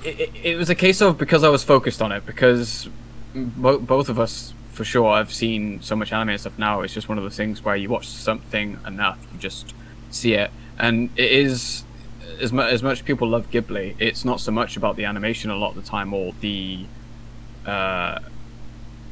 It, 0.05 0.31
it, 0.43 0.57
was 0.57 0.71
a 0.71 0.75
case 0.75 1.01
of 1.03 1.19
because 1.19 1.45
I 1.45 1.49
was 1.49 1.63
focused 1.65 2.01
on 2.01 2.11
it 2.13 2.25
because 2.25 2.89
bo- 3.35 3.79
both 3.79 4.09
of 4.09 4.19
us 4.19 4.55
for 4.73 4.85
sure 4.85 5.09
I've 5.09 5.33
seen 5.33 5.83
so 5.83 5.95
much 5.95 6.13
anime 6.13 6.31
and 6.31 6.41
stuff 6.41 6.59
now. 6.59 6.81
It's 6.81 6.95
just 6.95 7.09
one 7.09 7.19
of 7.19 7.25
those 7.25 7.37
things 7.37 7.63
where 7.65 7.77
you 7.77 7.89
watch 7.89 8.07
something 8.09 8.79
enough, 8.87 9.19
you 9.33 9.39
just 9.39 9.75
see 10.11 10.35
it, 10.35 10.51
and 10.79 11.11
it 11.17 11.31
is 11.31 11.85
as 12.41 12.53
much 12.53 12.73
as 12.73 12.83
much 12.83 13.05
people 13.05 13.29
love 13.29 13.51
Ghibli. 13.51 13.95
It's 13.99 14.25
not 14.25 14.41
so 14.41 14.53
much 14.53 14.77
about 14.77 14.97
the 14.97 15.05
animation 15.05 15.51
a 15.51 15.57
lot 15.57 15.77
of 15.77 15.85
the 15.85 15.89
time 15.89 16.15
or 16.15 16.33
the 16.41 16.87
uh, 17.67 18.21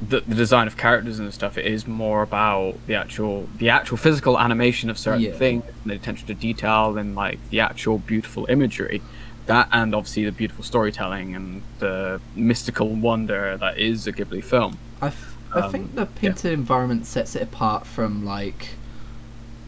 the, 0.01 0.21
the 0.21 0.35
design 0.35 0.67
of 0.67 0.77
characters 0.77 1.19
and 1.19 1.33
stuff. 1.35 1.59
It 1.59 1.67
is 1.67 1.87
more 1.87 2.23
about 2.23 2.77
the 2.87 2.95
actual 2.95 3.49
the 3.59 3.69
actual 3.69 3.97
physical 3.97 4.39
animation 4.39 4.91
of 4.91 4.99
certain 4.99 5.21
Yeah. 5.21 5.33
things, 5.33 5.65
and 5.83 5.91
the 5.91 5.97
attention 5.97 6.27
to 6.29 6.35
detail, 6.35 6.97
and 6.97 7.15
like 7.15 7.39
the 7.51 7.61
actual 7.61 7.99
beautiful 7.99 8.47
imagery. 8.49 9.03
That 9.49 9.69
and 9.73 9.95
obviously 9.95 10.25
the 10.27 10.33
beautiful 10.33 10.63
storytelling 10.63 11.35
and 11.35 11.63
the 11.79 12.21
mystical 12.37 12.89
wonder 12.91 13.57
that 13.57 13.79
is 13.79 14.07
a 14.07 14.13
Ghibli 14.13 14.45
film. 14.45 14.79
I, 15.01 15.07
f- 15.09 15.37
I 15.55 15.61
Um, 15.61 15.73
think 15.73 15.95
the 15.95 16.05
painted 16.07 16.53
environment 16.53 17.07
sets 17.07 17.35
it 17.35 17.43
apart 17.43 17.87
from 17.87 18.25
like 18.27 18.69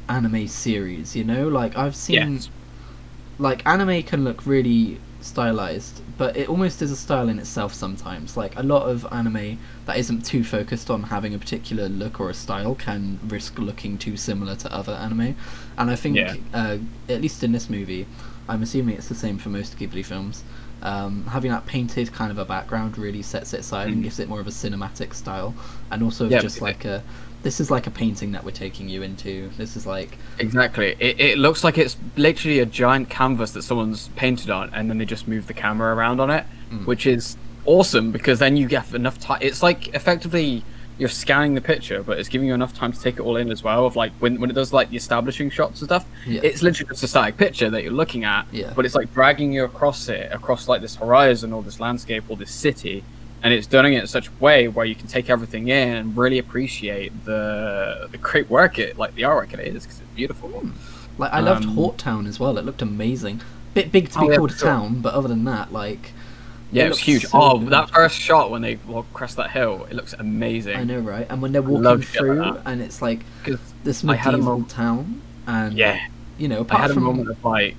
anime 0.09 0.49
series. 0.49 1.17
You 1.17 1.25
know, 1.25 1.49
like 1.49 1.77
I've 1.79 1.97
seen, 1.97 2.35
Yes. 2.35 2.51
like 3.39 3.67
anime 3.67 4.03
can 4.03 4.23
look 4.23 4.45
really 4.45 4.99
stylized, 5.23 6.03
but 6.19 6.37
it 6.37 6.49
almost 6.51 6.83
is 6.83 6.91
a 6.91 6.97
style 6.97 7.31
in 7.31 7.39
itself 7.39 7.73
sometimes. 7.73 8.37
Like 8.37 8.57
a 8.59 8.63
lot 8.63 8.87
of 8.87 9.07
anime 9.11 9.59
that 9.87 9.97
isn't 9.97 10.27
too 10.27 10.45
focused 10.45 10.91
on 10.91 11.05
having 11.05 11.33
a 11.35 11.39
particular 11.39 11.89
look 11.89 12.21
or 12.21 12.29
a 12.29 12.35
style 12.35 12.75
can 12.75 13.19
risk 13.29 13.59
looking 13.59 13.97
too 13.97 14.19
similar 14.19 14.57
to 14.57 14.71
other 14.75 14.93
anime. 14.93 15.37
And 15.79 15.91
I 15.91 15.97
think, 15.97 16.17
Yeah. 16.17 16.35
uh, 16.53 16.77
at 17.09 17.23
least 17.23 17.43
in 17.43 17.53
this 17.53 17.71
movie, 17.71 18.07
I'm 18.51 18.63
assuming 18.63 18.97
it's 18.97 19.09
the 19.09 19.15
same 19.15 19.39
for 19.39 19.49
most 19.49 19.79
Ghibli 19.79 20.05
films. 20.05 20.43
Um, 20.83 21.25
having 21.27 21.51
that 21.51 21.67
painted 21.67 22.13
kind 22.13 22.31
of 22.31 22.39
a 22.39 22.45
background 22.45 22.97
really 22.99 23.23
sets 23.23 23.53
it 23.55 23.61
aside 23.61 23.89
and 23.89 23.99
Mm. 23.99 24.03
gives 24.05 24.19
it 24.19 24.29
more 24.29 24.41
of 24.41 24.47
a 24.47 24.51
cinematic 24.51 25.15
style, 25.15 25.55
and 25.91 26.03
also 26.03 26.29
Yeah, 26.29 26.41
just 26.41 26.61
like 26.63 26.85
a, 26.87 27.03
this 27.43 27.61
is 27.61 27.71
like 27.71 27.87
a 27.87 27.91
painting 27.91 28.33
that 28.33 28.45
we're 28.45 28.51
taking 28.51 28.89
you 28.89 29.03
into. 29.03 29.51
This 29.59 29.77
is 29.77 29.87
like, 29.87 30.17
Exactly. 30.39 30.97
It, 30.99 31.21
it 31.21 31.39
looks 31.39 31.63
like 31.65 31.77
it's 31.79 31.97
literally 32.17 32.61
a 32.61 32.67
giant 32.67 33.09
canvas 33.11 33.51
that 33.53 33.63
someone's 33.63 34.09
painted 34.17 34.49
on, 34.51 34.71
and 34.75 34.89
then 34.91 34.97
they 34.99 35.05
just 35.05 35.29
move 35.29 35.47
the 35.47 35.55
camera 35.55 35.95
around 35.95 36.19
on 36.21 36.31
it, 36.31 36.45
Mm. 36.73 36.87
which 36.87 37.07
is 37.07 37.37
awesome 37.67 38.11
because 38.11 38.39
then 38.39 38.57
you 38.57 38.67
get 38.67 38.95
enough 38.95 39.19
time. 39.21 39.39
It's 39.43 39.63
like 39.63 39.89
effectively 39.95 40.65
you're 41.01 41.09
scanning 41.09 41.55
the 41.55 41.61
picture, 41.61 42.03
but 42.03 42.19
it's 42.19 42.29
giving 42.29 42.47
you 42.47 42.55
enough 42.55 42.75
time 42.75 42.93
to 42.93 43.01
take 43.01 43.15
it 43.17 43.21
all 43.23 43.37
in 43.37 43.51
as 43.51 43.65
well. 43.65 43.87
Of 43.87 43.97
like 43.97 44.13
when 44.21 44.39
when 44.41 44.51
it 44.51 44.53
does 44.53 44.73
like 44.73 44.91
the 44.91 44.97
establishing 44.97 45.51
shots 45.51 45.81
and 45.81 45.89
stuff, 45.89 46.05
Yeah. 46.27 46.41
it's 46.45 46.63
literally 46.63 46.89
just 46.91 47.03
a 47.03 47.09
static 47.09 47.37
picture 47.39 47.71
that 47.71 47.83
you're 47.83 47.93
looking 47.93 48.25
at, 48.25 48.47
Yeah. 48.53 48.73
but 48.77 48.85
it's 48.87 48.95
like 48.95 49.13
dragging 49.15 49.53
you 49.53 49.65
across 49.65 50.09
it, 50.09 50.31
across 50.33 50.69
like 50.69 50.81
this 50.83 50.97
horizon 50.97 51.53
or 51.53 51.63
this 51.63 51.81
landscape 51.81 52.25
or 52.29 52.37
this 52.37 52.51
city. 52.53 53.03
And 53.43 53.55
it's 53.55 53.67
doing 53.67 53.95
it 53.95 54.01
in 54.03 54.07
such 54.07 54.29
a 54.29 54.31
way 54.39 54.69
where 54.69 54.85
you 54.85 54.95
can 54.95 55.07
take 55.07 55.31
everything 55.31 55.69
in 55.69 55.97
and 55.97 56.15
really 56.17 56.39
appreciate 56.39 57.11
the 57.25 58.07
the 58.13 58.19
great 58.19 58.51
work 58.51 58.79
it 58.79 58.99
like 58.99 59.15
the 59.15 59.23
artwork 59.23 59.55
it 59.55 59.61
is 59.61 59.85
because 59.85 60.01
it's 60.01 60.11
beautiful. 60.15 60.49
like 61.17 61.33
I 61.33 61.41
loved 61.41 61.65
Um, 61.65 61.75
Hort 61.75 61.97
Town 61.97 62.27
as 62.27 62.39
well. 62.39 62.59
It 62.59 62.65
looked 62.67 62.83
amazing. 62.83 63.41
Bit 63.73 63.91
big 63.93 64.11
to 64.11 64.19
be 64.19 64.27
Oh, 64.27 64.31
yeah, 64.31 64.37
called 64.37 64.51
a 64.51 64.59
sure. 64.59 64.69
town, 64.69 65.01
but 65.01 65.15
other 65.15 65.29
than 65.29 65.45
that, 65.45 65.73
like 65.73 66.13
Yeah, 66.73 66.85
It 66.85 66.87
it 66.87 66.89
was 66.91 66.99
huge. 66.99 67.23
so 67.27 67.31
oh, 67.35 67.59
good. 67.59 67.71
that 67.71 67.91
first 67.91 68.17
shot 68.17 68.51
when 68.51 68.63
they 68.63 68.77
walk 68.87 69.07
across 69.13 69.35
that 69.35 69.51
hill, 69.51 69.87
it 69.91 69.95
looks 69.95 70.13
amazing. 70.15 70.77
I 70.77 70.85
know, 70.85 71.01
right? 71.01 71.27
And 71.29 71.43
when 71.43 71.53
they're 71.53 71.63
walking 71.63 72.03
shit 72.03 72.23
like 72.23 72.39
through, 72.55 72.59
and 72.65 72.81
it's 72.81 73.03
like 73.03 73.21
this 73.85 74.05
I 74.05 74.15
had 74.15 74.35
a 74.35 74.37
medieval 74.39 74.65
town, 74.65 75.21
and 75.47 75.75
Yeah, 75.77 75.99
you 76.39 76.49
know, 76.49 76.67
I 76.71 76.79
had 76.79 76.91
a 76.93 77.01
moment 77.01 77.29
of 77.31 77.45
like, 77.45 77.77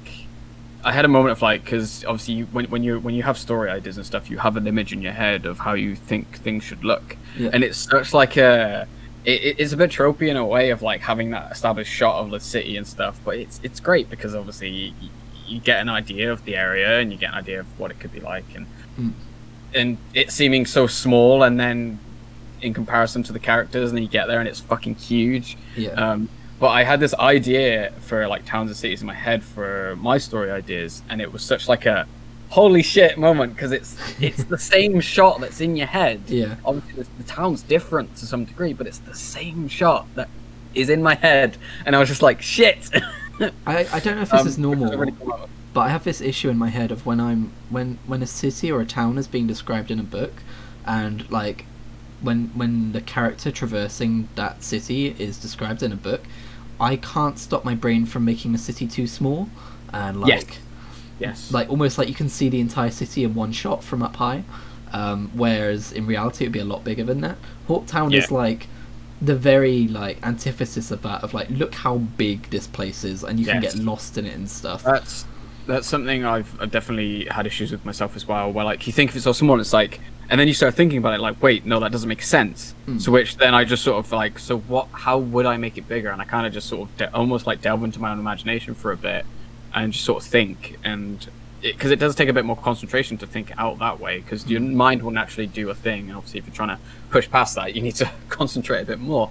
I 0.83 0.91
had 0.91 1.05
a 1.05 1.07
moment 1.07 1.31
of 1.31 1.41
like, 1.41 1.63
because 1.63 2.03
obviously 2.05 2.33
you, 2.35 2.45
when 2.47 2.65
when 2.65 2.83
you 2.83 2.99
when 2.99 3.13
you 3.15 3.23
have 3.23 3.37
story 3.37 3.69
ideas 3.69 3.97
and 3.97 4.05
stuff, 4.05 4.29
you 4.29 4.39
have 4.39 4.57
an 4.57 4.67
image 4.67 4.91
in 4.93 5.01
your 5.01 5.13
head 5.13 5.45
of 5.45 5.59
how 5.59 5.73
you 5.73 5.95
think 5.95 6.37
things 6.39 6.63
should 6.63 6.83
look, 6.83 7.15
Yeah. 7.37 7.51
and 7.53 7.63
it's 7.63 7.77
such 7.77 8.13
like 8.13 8.35
a. 8.37 8.87
It- 9.23 9.59
it's 9.59 9.71
a 9.71 9.77
bit 9.77 9.91
tropey 9.91 10.29
in 10.29 10.35
a 10.37 10.43
way 10.45 10.71
of 10.71 10.81
like 10.81 11.01
having 11.01 11.29
that 11.29 11.51
established 11.51 11.93
shot 11.93 12.15
of 12.23 12.31
the 12.31 12.39
city 12.39 12.75
and 12.75 12.87
stuff, 12.87 13.19
but 13.23 13.37
it's 13.37 13.59
it's 13.61 13.79
great 13.79 14.09
because 14.09 14.33
obviously 14.33 14.69
you, 14.69 14.93
you 15.45 15.59
get 15.59 15.79
an 15.79 15.89
idea 15.89 16.31
of 16.31 16.43
the 16.43 16.55
area 16.57 16.99
and 16.99 17.11
you 17.11 17.19
get 17.19 17.29
an 17.29 17.35
idea 17.37 17.59
of 17.59 17.67
what 17.79 17.91
it 17.91 17.99
could 17.99 18.11
be 18.11 18.19
like, 18.19 18.45
and 18.55 18.65
Mm. 18.99 19.13
and 19.73 19.97
it 20.13 20.31
seeming 20.31 20.65
so 20.65 20.87
small, 20.87 21.43
and 21.43 21.59
then 21.59 21.99
in 22.61 22.73
comparison 22.73 23.23
to 23.23 23.33
the 23.33 23.39
characters, 23.39 23.89
and 23.89 23.97
then 23.97 24.03
you 24.03 24.09
get 24.09 24.27
there 24.27 24.39
and 24.39 24.47
it's 24.47 24.59
fucking 24.59 24.95
huge. 24.95 25.57
yeah, 25.75 25.89
Um, 25.91 26.29
but 26.59 26.67
I 26.69 26.83
had 26.83 26.99
this 26.99 27.13
idea 27.15 27.91
for 28.01 28.27
like 28.27 28.45
towns 28.45 28.69
and 28.69 28.77
cities 28.77 29.01
in 29.01 29.07
my 29.07 29.15
head 29.15 29.41
for 29.43 29.95
my 29.99 30.17
story 30.19 30.51
ideas, 30.51 31.01
and 31.09 31.21
it 31.21 31.31
was 31.33 31.41
such 31.41 31.67
like 31.67 31.85
a 31.87 32.05
holy 32.49 32.83
shit 32.83 33.17
moment 33.17 33.55
because 33.55 33.71
it's 33.71 33.95
it's 34.19 34.43
the 34.43 34.57
same 34.57 34.99
shot 34.99 35.39
that's 35.41 35.61
in 35.61 35.75
your 35.75 35.87
head. 35.87 36.21
yeah, 36.27 36.55
Obviously, 36.65 37.01
the, 37.03 37.09
the 37.17 37.23
town's 37.23 37.63
different 37.63 38.15
to 38.17 38.25
some 38.25 38.45
degree, 38.45 38.73
but 38.73 38.85
it's 38.87 38.99
the 38.99 39.15
same 39.15 39.67
shot 39.67 40.05
that 40.15 40.29
is 40.75 40.89
in 40.89 41.01
my 41.01 41.15
head, 41.15 41.57
and 41.85 41.95
I 41.95 41.99
was 41.99 42.09
just 42.09 42.21
like, 42.21 42.41
shit. 42.41 42.89
I, 43.65 43.87
I 43.91 43.99
don't 44.01 44.17
know 44.17 44.21
if 44.21 44.29
this 44.29 44.41
Um, 44.41 44.47
is 44.47 44.57
normal, 44.59 44.95
really 44.95 45.13
cool. 45.13 45.49
But 45.73 45.81
I 45.81 45.89
have 45.89 46.03
this 46.03 46.21
issue 46.21 46.49
in 46.49 46.57
my 46.57 46.69
head 46.69 46.91
of 46.91 47.05
when 47.05 47.19
I'm 47.19 47.51
when 47.69 47.97
when 48.07 48.21
a 48.21 48.27
city 48.27 48.71
or 48.71 48.81
a 48.81 48.85
town 48.85 49.17
is 49.17 49.27
being 49.27 49.47
described 49.47 49.91
in 49.91 49.99
a 49.99 50.03
book, 50.03 50.33
and 50.85 51.29
like 51.31 51.65
when 52.21 52.47
when 52.55 52.91
the 52.91 53.01
character 53.01 53.51
traversing 53.51 54.27
that 54.35 54.63
city 54.63 55.15
is 55.17 55.37
described 55.37 55.81
in 55.83 55.91
a 55.91 55.95
book, 55.95 56.21
I 56.79 56.97
can't 56.97 57.39
stop 57.39 57.63
my 57.63 57.75
brain 57.75 58.05
from 58.05 58.25
making 58.25 58.51
the 58.51 58.57
city 58.57 58.87
too 58.87 59.07
small, 59.07 59.49
and 59.93 60.19
like. 60.21 60.29
Yes. 60.29 60.45
Yes. 61.19 61.51
like 61.53 61.69
almost 61.69 61.99
like 61.99 62.07
you 62.07 62.15
can 62.15 62.29
see 62.29 62.49
the 62.49 62.59
entire 62.59 62.89
city 62.89 63.23
in 63.23 63.35
one 63.35 63.51
shot 63.51 63.83
from 63.83 64.01
up 64.01 64.15
high 64.15 64.43
um, 64.91 65.29
whereas 65.35 65.91
in 65.91 66.07
reality 66.07 66.45
it 66.45 66.47
would 66.47 66.53
be 66.53 66.59
a 66.59 66.65
lot 66.65 66.83
bigger 66.83 67.03
than 67.03 67.21
that 67.21 67.37
hawk 67.67 67.85
town 67.85 68.11
is 68.11 68.31
like 68.31 68.65
the 69.21 69.35
very 69.35 69.87
like 69.87 70.17
antithesis 70.25 70.89
of 70.89 71.03
that 71.03 71.23
of 71.23 71.35
like 71.35 71.47
look 71.51 71.75
how 71.75 71.97
big 72.17 72.49
this 72.49 72.65
place 72.65 73.03
is 73.03 73.23
and 73.23 73.39
you 73.39 73.45
can 73.45 73.61
get 73.61 73.75
lost 73.75 74.17
in 74.17 74.25
it 74.25 74.33
and 74.33 74.49
stuff 74.49 74.83
That's 74.83 75.25
that's 75.67 75.87
something 75.87 76.25
I've, 76.25 76.59
I've 76.61 76.71
definitely 76.71 77.25
had 77.25 77.45
issues 77.47 77.71
with 77.71 77.85
myself 77.85 78.15
as 78.15 78.27
well. 78.27 78.51
Where 78.51 78.65
like 78.65 78.87
you 78.87 78.93
think 78.93 79.11
if 79.11 79.15
it's 79.15 79.25
so 79.25 79.33
small, 79.33 79.59
it's 79.59 79.73
like, 79.73 79.99
and 80.29 80.39
then 80.39 80.47
you 80.47 80.53
start 80.53 80.75
thinking 80.75 80.97
about 80.97 81.13
it, 81.13 81.21
like, 81.21 81.41
wait, 81.41 81.65
no, 81.65 81.79
that 81.79 81.91
doesn't 81.91 82.07
make 82.07 82.21
sense. 82.21 82.73
Mm. 82.87 83.01
So 83.01 83.11
which 83.11 83.37
then 83.37 83.53
I 83.53 83.63
just 83.63 83.83
sort 83.83 84.03
of 84.03 84.11
like, 84.11 84.39
so 84.39 84.59
what? 84.59 84.87
How 84.91 85.17
would 85.17 85.45
I 85.45 85.57
make 85.57 85.77
it 85.77 85.87
bigger? 85.87 86.09
And 86.09 86.21
I 86.21 86.25
kind 86.25 86.47
of 86.47 86.53
just 86.53 86.67
sort 86.67 86.89
of 86.89 86.97
de- 86.97 87.13
almost 87.13 87.47
like 87.47 87.61
delve 87.61 87.83
into 87.83 87.99
my 87.99 88.11
own 88.11 88.19
imagination 88.19 88.75
for 88.75 88.91
a 88.91 88.97
bit, 88.97 89.25
and 89.73 89.93
just 89.93 90.05
sort 90.05 90.23
of 90.23 90.29
think 90.29 90.77
and. 90.83 91.27
Because 91.61 91.91
it, 91.91 91.99
does 91.99 92.15
take 92.15 92.27
a 92.27 92.33
bit 92.33 92.43
more 92.43 92.57
concentration 92.57 93.19
to 93.19 93.27
think 93.27 93.51
out 93.55 93.77
that 93.77 93.99
way, 93.99 94.19
because 94.19 94.47
your 94.47 94.61
mind 94.61 95.03
will 95.03 95.11
naturally 95.11 95.45
do 95.45 95.69
a 95.69 95.75
thing, 95.75 96.07
and 96.07 96.17
obviously 96.17 96.39
if 96.39 96.47
you're 96.47 96.55
trying 96.55 96.75
to 96.75 96.79
push 97.11 97.29
past 97.29 97.53
that, 97.53 97.75
you 97.75 97.83
need 97.83 97.93
to 97.97 98.09
concentrate 98.29 98.81
a 98.81 98.85
bit 98.85 98.97
more. 98.97 99.29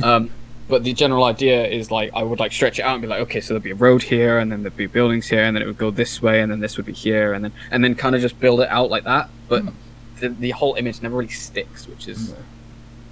Um, 0.00 0.30
but 0.68 0.84
the 0.84 0.92
general 0.92 1.24
idea 1.24 1.66
is 1.66 1.90
like 1.90 2.10
I 2.14 2.22
would 2.22 2.38
like 2.40 2.52
stretch 2.52 2.78
it 2.78 2.82
out 2.82 2.94
and 2.94 3.02
be 3.02 3.08
like, 3.08 3.20
okay, 3.22 3.40
so 3.40 3.54
there'd 3.54 3.62
be 3.62 3.70
a 3.72 3.74
road 3.74 4.02
here, 4.04 4.38
and 4.38 4.50
then 4.50 4.62
there'd 4.62 4.76
be 4.76 4.86
buildings 4.86 5.28
here, 5.28 5.42
and 5.42 5.54
then 5.56 5.62
it 5.62 5.66
would 5.66 5.78
go 5.78 5.90
this 5.90 6.22
way, 6.22 6.40
and 6.40 6.50
then 6.50 6.60
this 6.60 6.76
would 6.76 6.86
be 6.86 6.92
here, 6.92 7.32
and 7.34 7.44
then 7.44 7.52
and 7.70 7.82
then 7.84 7.94
kind 7.94 8.14
of 8.14 8.20
just 8.22 8.38
build 8.40 8.60
it 8.60 8.68
out 8.68 8.90
like 8.90 9.04
that. 9.04 9.28
But 9.48 9.62
Mm. 9.64 9.72
the, 10.20 10.28
the 10.30 10.50
whole 10.50 10.74
image 10.74 11.02
never 11.02 11.16
really 11.16 11.28
sticks, 11.30 11.86
which 11.88 12.06
is 12.08 12.30
No. 12.30 12.36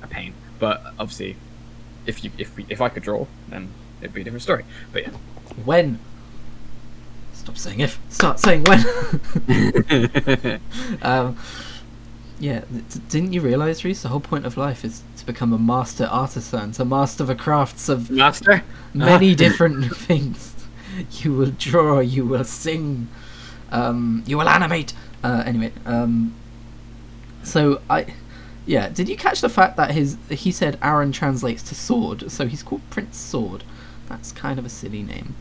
a 0.02 0.06
pain. 0.06 0.34
But 0.58 0.82
obviously, 0.98 1.36
if 2.06 2.22
you 2.24 2.30
if 2.38 2.56
we, 2.56 2.66
if 2.68 2.80
I 2.80 2.88
could 2.88 3.02
draw, 3.02 3.26
then 3.48 3.68
it'd 4.00 4.14
be 4.14 4.20
a 4.22 4.24
different 4.24 4.42
story. 4.42 4.64
But 4.92 5.02
yeah, 5.02 5.10
when 5.64 5.98
stop 7.34 7.56
saying 7.56 7.80
if 7.80 7.98
start 8.10 8.38
saying 8.38 8.62
when 8.64 8.84
yeah, 9.48 10.58
um, 11.02 11.36
yeah 12.38 12.64
didn't 13.08 13.32
you 13.32 13.40
realize 13.40 13.82
reese 13.84 14.02
the 14.02 14.08
whole 14.08 14.20
point 14.20 14.44
of 14.44 14.56
life 14.58 14.84
is 14.84 15.02
become 15.32 15.52
a 15.52 15.58
master 15.58 16.06
artisan 16.06 16.72
to 16.72 16.84
master 16.84 17.24
the 17.24 17.34
crafts 17.34 17.88
of 17.88 18.10
master. 18.10 18.62
many 18.94 19.34
different 19.34 19.94
things. 20.08 20.54
You 21.22 21.32
will 21.34 21.52
draw, 21.56 22.00
you 22.00 22.24
will 22.26 22.44
sing, 22.44 23.08
um, 23.70 24.22
you 24.26 24.36
will 24.38 24.48
animate. 24.48 24.92
Uh, 25.22 25.42
anyway, 25.46 25.72
um, 25.86 26.34
so 27.42 27.80
I, 27.88 28.06
yeah, 28.66 28.88
did 28.88 29.08
you 29.08 29.16
catch 29.16 29.40
the 29.40 29.48
fact 29.48 29.76
that 29.76 29.92
his 29.92 30.16
he 30.28 30.50
said 30.52 30.78
Arren 30.80 31.12
translates 31.12 31.62
to 31.64 31.74
sword, 31.74 32.30
so 32.30 32.46
he's 32.46 32.62
called 32.62 32.82
Prince 32.90 33.16
Sword. 33.16 33.62
That's 34.08 34.32
kind 34.32 34.58
of 34.58 34.64
a 34.64 34.68
silly 34.68 35.02
name. 35.02 35.34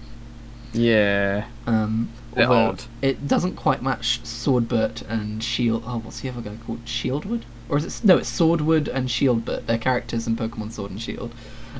Yeah, 0.71 1.47
Um, 1.65 2.10
Bit 2.36 2.45
although 2.47 2.69
odd. 2.69 2.84
It 3.02 3.28
doesn't 3.28 3.56
quite 3.56 3.82
match 3.82 4.21
Swordbert 4.23 5.02
and 5.10 5.43
Shield. 5.43 5.84
Oh, 5.88 5.97
what's 5.97 6.19
the 6.21 6.30
other 6.30 6.41
guy 6.41 6.58
called? 6.63 6.86
Shieldwood? 6.86 7.41
Or 7.69 7.77
is 7.77 7.86
it? 7.86 8.03
No, 8.03 8.17
it's 8.17 8.29
Swordwood 8.38 8.88
and 8.88 9.08
Shieldbert. 9.08 9.65
They're 9.67 9.77
characters 9.77 10.27
in 10.27 10.36
Pokemon 10.36 10.71
Sword 10.71 10.91
and 10.91 11.01
Shield. 11.01 11.34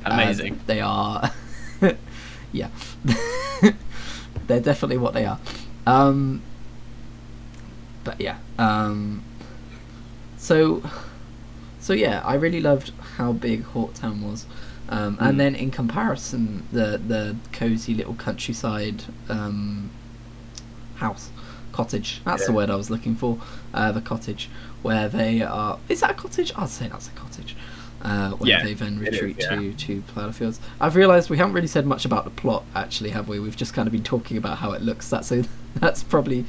Uh, 0.06 0.12
Amazing. 0.13 0.60
they 0.67 0.80
are. 0.82 1.32
yeah. 2.52 2.69
They're 4.47 4.60
definitely 4.60 4.97
what 4.97 5.13
they 5.13 5.25
are. 5.25 5.39
Um, 5.86 6.41
but 8.04 8.19
yeah. 8.21 8.38
Um, 8.58 9.23
so, 10.38 10.84
so 11.80 11.93
yeah, 11.93 12.21
I 12.23 12.36
really 12.36 12.62
loved 12.62 12.91
how 13.17 13.34
big 13.34 13.63
Hawktown 13.63 14.21
was. 14.21 14.45
Um, 14.89 15.17
Mm. 15.17 15.30
And 15.30 15.39
then 15.39 15.56
in 15.56 15.69
comparison, 15.69 16.65
the 16.71 16.99
the 17.08 17.36
cozy 17.52 17.93
little 17.93 18.15
countryside 18.15 19.04
um, 19.30 19.91
house, 20.95 21.30
cottage. 21.71 22.21
That's 22.25 22.47
the 22.47 22.52
word 22.54 22.69
I 22.71 22.75
was 22.75 22.89
looking 22.89 23.15
for. 23.15 23.39
Uh, 23.73 23.91
the 23.91 24.02
cottage 24.02 24.49
where 24.82 25.10
they 25.10 25.42
are. 25.42 25.80
Is 25.89 26.02
that 26.02 26.12
a 26.12 26.13
cottage? 26.13 26.52
I'd 26.56 26.70
say 26.70 26.88
that's 26.88 27.08
a 27.08 27.12
cottage. 27.12 27.56
Uh, 28.02 28.32
where 28.32 28.50
Yeah, 28.50 28.63
they 28.63 28.74
then 28.74 29.02
it 29.06 29.13
is, 29.13 29.22
retreat 29.22 29.38
yeah. 29.42 29.56
to 29.56 29.74
to 29.74 30.02
Plowfields. 30.13 30.60
I've 30.80 30.96
realised 30.96 31.30
we 31.30 31.38
haven't 31.38 31.54
really 31.54 31.68
said 31.68 31.86
much 31.86 32.06
about 32.06 32.24
the 32.24 32.30
plot, 32.30 32.63
actually, 32.74 33.10
have 33.10 33.28
we? 33.28 33.39
We've 33.39 33.58
just 33.58 33.74
kind 33.74 33.88
of 33.88 33.92
been 33.92 34.04
talking 34.04 34.38
about 34.38 34.58
how 34.58 34.72
it 34.72 34.82
looks. 34.82 35.10
That's 35.10 35.32
a, 35.32 35.44
that's 35.76 36.04
probably. 36.04 36.46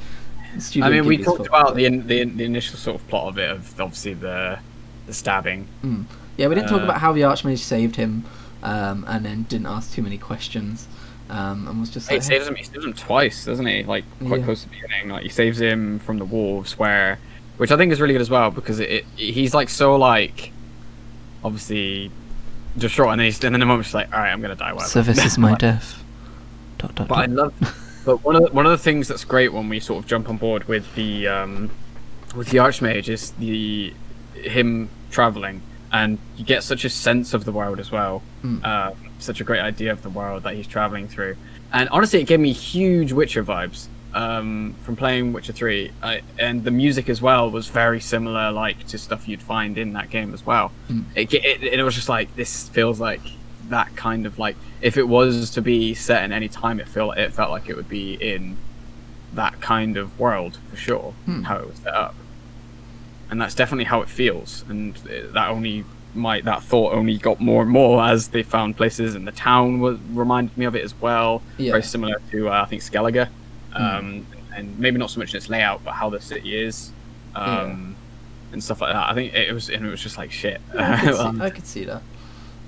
I 0.81 0.89
mean, 0.89 1.05
we 1.05 1.17
talked 1.17 1.47
about 1.47 1.75
the, 1.75 1.85
in, 1.85 2.07
the 2.07 2.25
the 2.25 2.43
initial 2.43 2.77
sort 2.77 2.99
of 2.99 3.07
plot 3.07 3.29
of 3.29 3.37
it, 3.37 3.49
of 3.49 3.79
obviously 3.79 4.13
the 4.13 4.59
the 5.07 5.13
stabbing. 5.13 5.67
Mm. 5.83 6.05
Yeah, 6.37 6.47
we 6.47 6.55
didn't 6.55 6.69
talk 6.69 6.81
Uh, 6.81 6.85
about 6.85 6.97
how 6.99 7.11
the 7.13 7.21
Archmage 7.21 7.59
saved 7.59 7.95
him, 7.95 8.23
um, 8.63 9.05
and 9.07 9.25
then 9.25 9.43
didn't 9.43 9.67
ask 9.67 9.93
too 9.93 10.01
many 10.01 10.17
questions, 10.17 10.87
um, 11.29 11.67
and 11.67 11.79
was 11.79 11.89
just 11.89 12.09
He 12.09 12.15
like, 12.15 12.23
saves 12.23 12.47
him. 12.47 12.55
He 12.55 12.63
saves 12.63 12.83
him 12.83 12.93
twice, 12.93 13.45
doesn't 13.45 13.65
he? 13.65 13.83
Like 13.83 14.03
quite 14.25 14.39
Yeah. 14.39 14.45
close 14.45 14.63
to 14.63 14.69
the 14.69 14.75
beginning. 14.75 15.09
Like 15.09 15.23
he 15.23 15.29
saves 15.29 15.59
him 15.61 15.99
from 15.99 16.17
the 16.17 16.25
wolves, 16.25 16.77
where, 16.79 17.19
which 17.61 17.69
I 17.69 17.77
think 17.77 17.91
is 17.91 18.01
really 18.01 18.15
good 18.15 18.21
as 18.21 18.29
well 18.31 18.49
because 18.49 18.79
it, 18.79 18.89
it 18.89 19.05
he's 19.15 19.53
like 19.53 19.69
so 19.69 19.95
like, 19.95 20.51
obviously, 21.43 22.09
distraught, 22.75 23.11
and 23.11 23.19
then 23.19 23.25
he's 23.25 23.43
and 23.43 23.53
then 23.53 23.59
the 23.59 23.67
moment 23.67 23.85
she's 23.85 23.93
like, 23.93 24.11
all 24.11 24.19
right, 24.19 24.31
I'm 24.31 24.41
gonna 24.41 24.55
die. 24.55 24.73
Whatever. 24.73 24.89
"So 24.89 25.03
this 25.03 25.23
is 25.23 25.37
my 25.47 25.53
death." 25.53 26.03
Dot, 26.79 26.95
dot, 26.95 27.07
But 27.07 27.17
I 27.19 27.25
love. 27.25 27.53
But 28.03 28.23
one 28.23 28.35
of 28.35 28.45
the, 28.45 28.51
one 28.51 28.65
of 28.65 28.71
the 28.71 28.79
things 28.79 29.07
that's 29.07 29.23
great 29.23 29.53
when 29.53 29.69
we 29.69 29.79
sort 29.79 30.03
of 30.03 30.09
jump 30.09 30.27
on 30.27 30.37
board 30.37 30.67
with 30.67 30.95
the 30.95 31.27
um, 31.27 31.69
with 32.35 32.49
the 32.49 32.57
Archmage 32.57 33.07
is 33.07 33.29
the 33.33 33.93
him 34.33 34.89
traveling, 35.11 35.61
and 35.91 36.17
you 36.37 36.43
get 36.43 36.63
such 36.63 36.83
a 36.83 36.89
sense 36.89 37.35
of 37.35 37.45
the 37.45 37.51
world 37.51 37.79
as 37.79 37.91
well. 37.91 38.23
Mm. 38.43 38.65
Uh, 38.65 38.93
such 39.19 39.39
a 39.39 39.43
great 39.43 39.61
idea 39.61 39.91
of 39.91 40.01
the 40.01 40.09
world 40.09 40.41
that 40.41 40.55
he's 40.55 40.65
traveling 40.65 41.07
through, 41.07 41.37
and 41.71 41.87
honestly, 41.89 42.21
it 42.21 42.25
gave 42.25 42.39
me 42.39 42.53
huge 42.53 43.11
Witcher 43.11 43.43
vibes 43.43 43.85
um, 44.13 44.75
from 44.83 44.95
playing 44.95 45.33
Witcher 45.33 45.53
Three, 45.53 45.91
I, 46.01 46.21
and 46.37 46.63
the 46.63 46.71
music 46.71 47.09
as 47.09 47.21
well 47.21 47.49
was 47.49 47.67
very 47.67 47.99
similar, 47.99 48.51
like 48.51 48.87
to 48.87 48.97
stuff 48.97 49.27
you'd 49.27 49.41
find 49.41 49.77
in 49.77 49.93
that 49.93 50.09
game 50.09 50.33
as 50.33 50.45
well. 50.45 50.71
Mm. 50.89 51.05
It, 51.15 51.33
it, 51.33 51.63
it 51.63 51.83
was 51.83 51.95
just 51.95 52.09
like 52.09 52.35
this 52.35 52.69
feels 52.69 52.99
like 52.99 53.21
that 53.69 53.95
kind 53.95 54.25
of 54.25 54.37
like 54.37 54.55
if 54.81 54.97
it 54.97 55.07
was 55.07 55.49
to 55.51 55.61
be 55.61 55.93
set 55.93 56.23
in 56.23 56.31
any 56.31 56.47
time, 56.47 56.79
it 56.79 56.87
felt 56.87 57.17
it 57.17 57.33
felt 57.33 57.51
like 57.51 57.69
it 57.69 57.75
would 57.75 57.89
be 57.89 58.13
in 58.13 58.57
that 59.33 59.61
kind 59.61 59.97
of 59.97 60.19
world 60.19 60.57
for 60.69 60.75
sure. 60.75 61.13
Hmm. 61.25 61.43
How 61.43 61.57
it 61.57 61.67
was 61.67 61.77
set 61.77 61.93
up, 61.93 62.15
and 63.29 63.41
that's 63.41 63.55
definitely 63.55 63.85
how 63.85 64.01
it 64.01 64.09
feels. 64.09 64.65
And 64.67 64.97
uh, 64.97 65.31
that 65.33 65.49
only 65.49 65.85
might 66.13 66.43
that 66.45 66.61
thought 66.61 66.93
only 66.93 67.17
got 67.17 67.39
more 67.39 67.61
and 67.61 67.71
more 67.71 68.03
as 68.03 68.29
they 68.29 68.43
found 68.43 68.77
places, 68.77 69.15
and 69.15 69.27
the 69.27 69.31
town 69.31 69.79
was 69.79 69.99
reminded 70.11 70.57
me 70.57 70.65
of 70.65 70.75
it 70.75 70.83
as 70.83 70.93
well. 70.99 71.41
Yeah. 71.57 71.71
Very 71.71 71.83
similar 71.83 72.21
to 72.31 72.49
uh, 72.49 72.63
I 72.63 72.65
think 72.65 72.81
Skellige, 72.81 73.29
um, 73.73 74.27
and 74.55 74.77
maybe 74.79 74.97
not 74.97 75.11
so 75.11 75.19
much 75.19 75.33
in 75.33 75.37
its 75.37 75.49
layout, 75.49 75.83
but 75.83 75.93
how 75.93 76.09
the 76.09 76.19
city 76.21 76.55
is. 76.55 76.93
Um, 77.35 77.97
And 78.51 78.63
stuff 78.63 78.81
like 78.81 78.93
that. 78.93 79.09
I 79.09 79.13
think 79.13 79.33
it 79.33 79.53
was, 79.53 79.69
and 79.69 79.85
it 79.85 79.89
was 79.89 80.01
just 80.01 80.17
like 80.17 80.31
shit. 80.31 80.61
I 80.77 80.97
could 80.97 81.13
see, 81.15 81.33
I 81.39 81.49
could 81.49 81.65
see 81.67 81.85
that. 81.85 82.03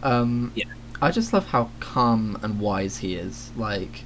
Um, 0.03 0.51
Yeah. 0.55 0.65
I 1.01 1.11
just 1.11 1.33
love 1.33 1.47
how 1.47 1.71
calm 1.79 2.37
and 2.41 2.59
wise 2.59 2.97
he 2.97 3.15
is. 3.15 3.51
Like 3.55 4.05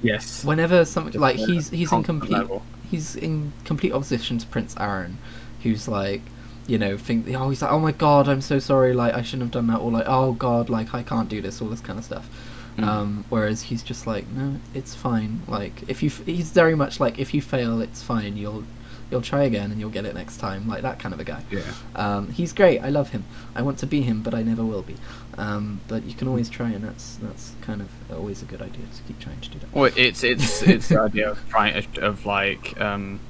yes. 0.00 0.44
whenever 0.44 0.84
something 0.84 1.12
Just 1.12 1.20
like 1.20 1.36
he's 1.36 1.70
he's 1.70 1.92
in 1.92 2.02
complete 2.02 2.38
level. 2.38 2.66
he's 2.82 3.16
in 3.16 3.52
complete 3.64 3.92
opposition 3.92 4.38
to 4.38 4.46
Prince 4.46 4.74
Arren, 4.76 5.16
who's 5.62 5.88
like, 5.88 6.22
you 6.66 6.78
know, 6.78 6.96
think 6.98 7.26
oh 7.34 7.50
he's 7.50 7.62
like 7.62 7.72
oh 7.72 7.80
my 7.80 7.92
god 7.92 8.28
I'm 8.28 8.40
so 8.40 8.58
sorry 8.58 8.92
like 8.94 9.14
I 9.14 9.22
shouldn't 9.22 9.42
have 9.42 9.50
done 9.52 9.66
that 9.68 9.78
or 9.80 9.90
like 9.90 10.06
oh 10.06 10.32
god 10.32 10.68
like 10.70 10.94
I 10.94 11.02
can't 11.02 11.28
do 11.28 11.40
this 11.42 11.60
all 11.62 11.68
this 11.68 11.80
kind 11.80 11.98
of 11.98 12.04
stuff. 12.04 12.28
Mm. 12.78 12.84
Um, 12.84 13.24
whereas 13.28 13.60
he's 13.60 13.82
just 13.82 14.06
like 14.06 14.24
no 14.28 14.54
it's 14.72 14.94
fine 14.94 15.42
like 15.48 15.88
if 15.88 16.00
you 16.00 16.10
f- 16.10 16.24
he's 16.24 16.52
very 16.52 16.76
much 16.76 17.00
like 17.00 17.18
if 17.18 17.34
you 17.34 17.42
fail 17.42 17.80
it's 17.80 18.04
fine 18.04 18.36
you'll 18.36 18.62
you'll 19.10 19.22
try 19.22 19.44
again 19.44 19.70
and 19.70 19.80
you'll 19.80 19.90
get 19.90 20.04
it 20.04 20.14
next 20.14 20.38
time 20.38 20.68
like 20.68 20.82
that 20.82 20.98
kind 20.98 21.14
of 21.14 21.20
a 21.20 21.24
guy. 21.24 21.42
Yeah. 21.50 21.62
Um, 21.94 22.30
he's 22.30 22.52
great. 22.52 22.80
I 22.80 22.90
love 22.90 23.10
him. 23.10 23.24
I 23.54 23.62
want 23.62 23.78
to 23.78 23.86
be 23.86 24.02
him, 24.02 24.22
but 24.22 24.34
I 24.34 24.42
never 24.42 24.64
will 24.64 24.82
be. 24.82 24.96
Um, 25.36 25.80
but 25.88 26.04
you 26.04 26.14
can 26.14 26.28
always 26.28 26.48
try, 26.48 26.70
and 26.70 26.84
that's 26.84 27.16
that's 27.16 27.52
kind 27.62 27.80
of 27.80 27.88
always 28.12 28.42
a 28.42 28.44
good 28.44 28.60
idea 28.60 28.84
to 28.94 29.02
keep 29.06 29.18
trying 29.18 29.40
to 29.40 29.50
do 29.50 29.58
that. 29.60 29.72
Well, 29.72 29.90
it's 29.96 30.24
it's 30.24 30.62
it's 30.62 30.88
the 30.88 31.00
idea 31.00 31.30
of 31.30 31.48
trying 31.48 31.86
of 31.98 32.26
like 32.26 32.78
um, 32.80 33.20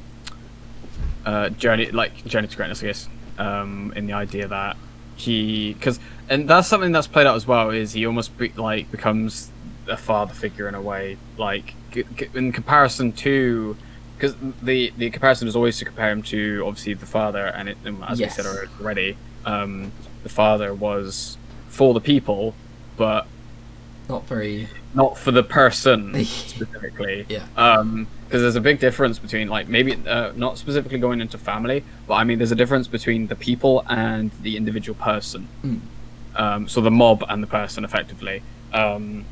uh, 1.24 1.50
journey 1.50 1.90
like 1.90 2.24
journey 2.24 2.48
to 2.48 2.56
greatness, 2.56 2.82
I 2.82 2.86
guess. 2.86 3.08
Um, 3.38 3.92
in 3.94 4.06
the 4.06 4.14
idea 4.14 4.48
that 4.48 4.76
he 5.18 5.74
because 5.74 5.98
and 6.28 6.48
that's 6.48 6.68
something 6.68 6.92
that's 6.92 7.06
played 7.06 7.26
out 7.26 7.36
as 7.36 7.46
well 7.46 7.70
is 7.70 7.92
he 7.92 8.06
almost 8.06 8.36
be, 8.38 8.48
like 8.50 8.90
becomes 8.90 9.50
a 9.88 9.96
father 9.96 10.34
figure 10.34 10.68
in 10.68 10.74
a 10.74 10.80
way 10.82 11.16
like 11.38 11.74
g- 11.90 12.04
g- 12.16 12.28
in 12.34 12.52
comparison 12.52 13.10
to 13.12 13.76
because 14.16 14.34
the 14.62 14.92
the 14.96 15.10
comparison 15.10 15.48
is 15.48 15.56
always 15.56 15.78
to 15.78 15.84
compare 15.84 16.10
him 16.10 16.22
to 16.22 16.62
obviously 16.66 16.94
the 16.94 17.06
father 17.06 17.46
and 17.46 17.68
it 17.68 17.76
and 17.84 18.02
as 18.04 18.20
Yes. 18.20 18.36
we 18.36 18.42
said 18.42 18.68
already 18.80 19.16
um, 19.46 19.92
the 20.22 20.28
father 20.28 20.74
was 20.74 21.36
for 21.68 21.94
the 21.94 22.00
people 22.00 22.54
but 22.96 23.26
Not 24.08 24.26
very. 24.26 24.68
Not 24.94 25.18
for 25.18 25.30
the 25.30 25.42
person 25.42 26.24
specifically. 26.24 27.26
Yeah. 27.28 27.46
Um, 27.56 28.06
because 28.28 28.42
there's 28.42 28.56
a 28.56 28.60
big 28.60 28.78
difference 28.78 29.18
between 29.18 29.48
like 29.48 29.68
maybe 29.68 29.94
uh, 30.06 30.32
not 30.36 30.58
specifically 30.58 30.98
going 30.98 31.22
into 31.22 31.38
family, 31.38 31.82
but 32.06 32.14
I 32.14 32.24
mean 32.24 32.36
there's 32.36 32.52
a 32.52 32.56
difference 32.56 32.86
between 32.86 33.28
the 33.28 33.36
people 33.36 33.84
and 33.88 34.30
the 34.42 34.58
individual 34.58 34.98
person. 35.02 35.48
Mm. 35.64 35.80
Um, 36.36 36.68
so 36.68 36.82
the 36.82 36.90
mob 36.90 37.24
and 37.26 37.42
the 37.42 37.46
person 37.46 37.84
effectively. 37.84 38.42
Um, 38.74 39.24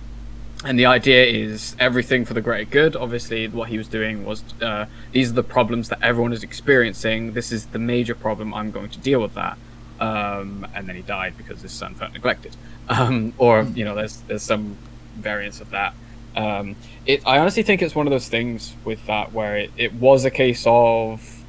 and 0.64 0.78
the 0.78 0.86
idea 0.86 1.24
is 1.26 1.76
everything 1.78 2.24
for 2.24 2.32
the 2.32 2.40
greater 2.40 2.68
good. 2.68 2.96
Obviously, 2.96 3.46
what 3.48 3.68
he 3.68 3.76
was 3.76 3.86
doing 3.86 4.24
was 4.24 4.42
uh, 4.62 4.86
these 5.12 5.30
are 5.30 5.34
the 5.34 5.42
problems 5.42 5.90
that 5.90 6.02
everyone 6.02 6.32
is 6.32 6.42
experiencing. 6.42 7.34
This 7.34 7.52
is 7.52 7.66
the 7.66 7.78
major 7.78 8.14
problem. 8.14 8.54
I'm 8.54 8.70
going 8.70 8.88
to 8.90 8.98
deal 8.98 9.20
with 9.20 9.34
that. 9.34 9.58
Um, 10.00 10.66
and 10.74 10.88
then 10.88 10.96
he 10.96 11.02
died 11.02 11.36
because 11.36 11.60
his 11.60 11.72
son 11.72 11.94
felt 11.94 12.12
neglected. 12.12 12.56
Um, 12.88 13.32
or 13.36 13.62
you 13.62 13.84
know, 13.84 13.96
there's 13.96 14.18
there's 14.28 14.44
some 14.44 14.76
variance 15.16 15.60
of 15.60 15.70
that. 15.70 15.94
Um, 16.36 16.76
it, 17.06 17.22
I 17.26 17.38
honestly 17.38 17.62
think 17.62 17.80
it's 17.82 17.94
one 17.94 18.06
of 18.06 18.10
those 18.10 18.28
things 18.28 18.74
with 18.84 19.06
that 19.06 19.32
where 19.32 19.56
it, 19.56 19.70
it 19.76 19.94
was 19.94 20.24
a 20.24 20.30
case 20.30 20.64
of 20.66 21.44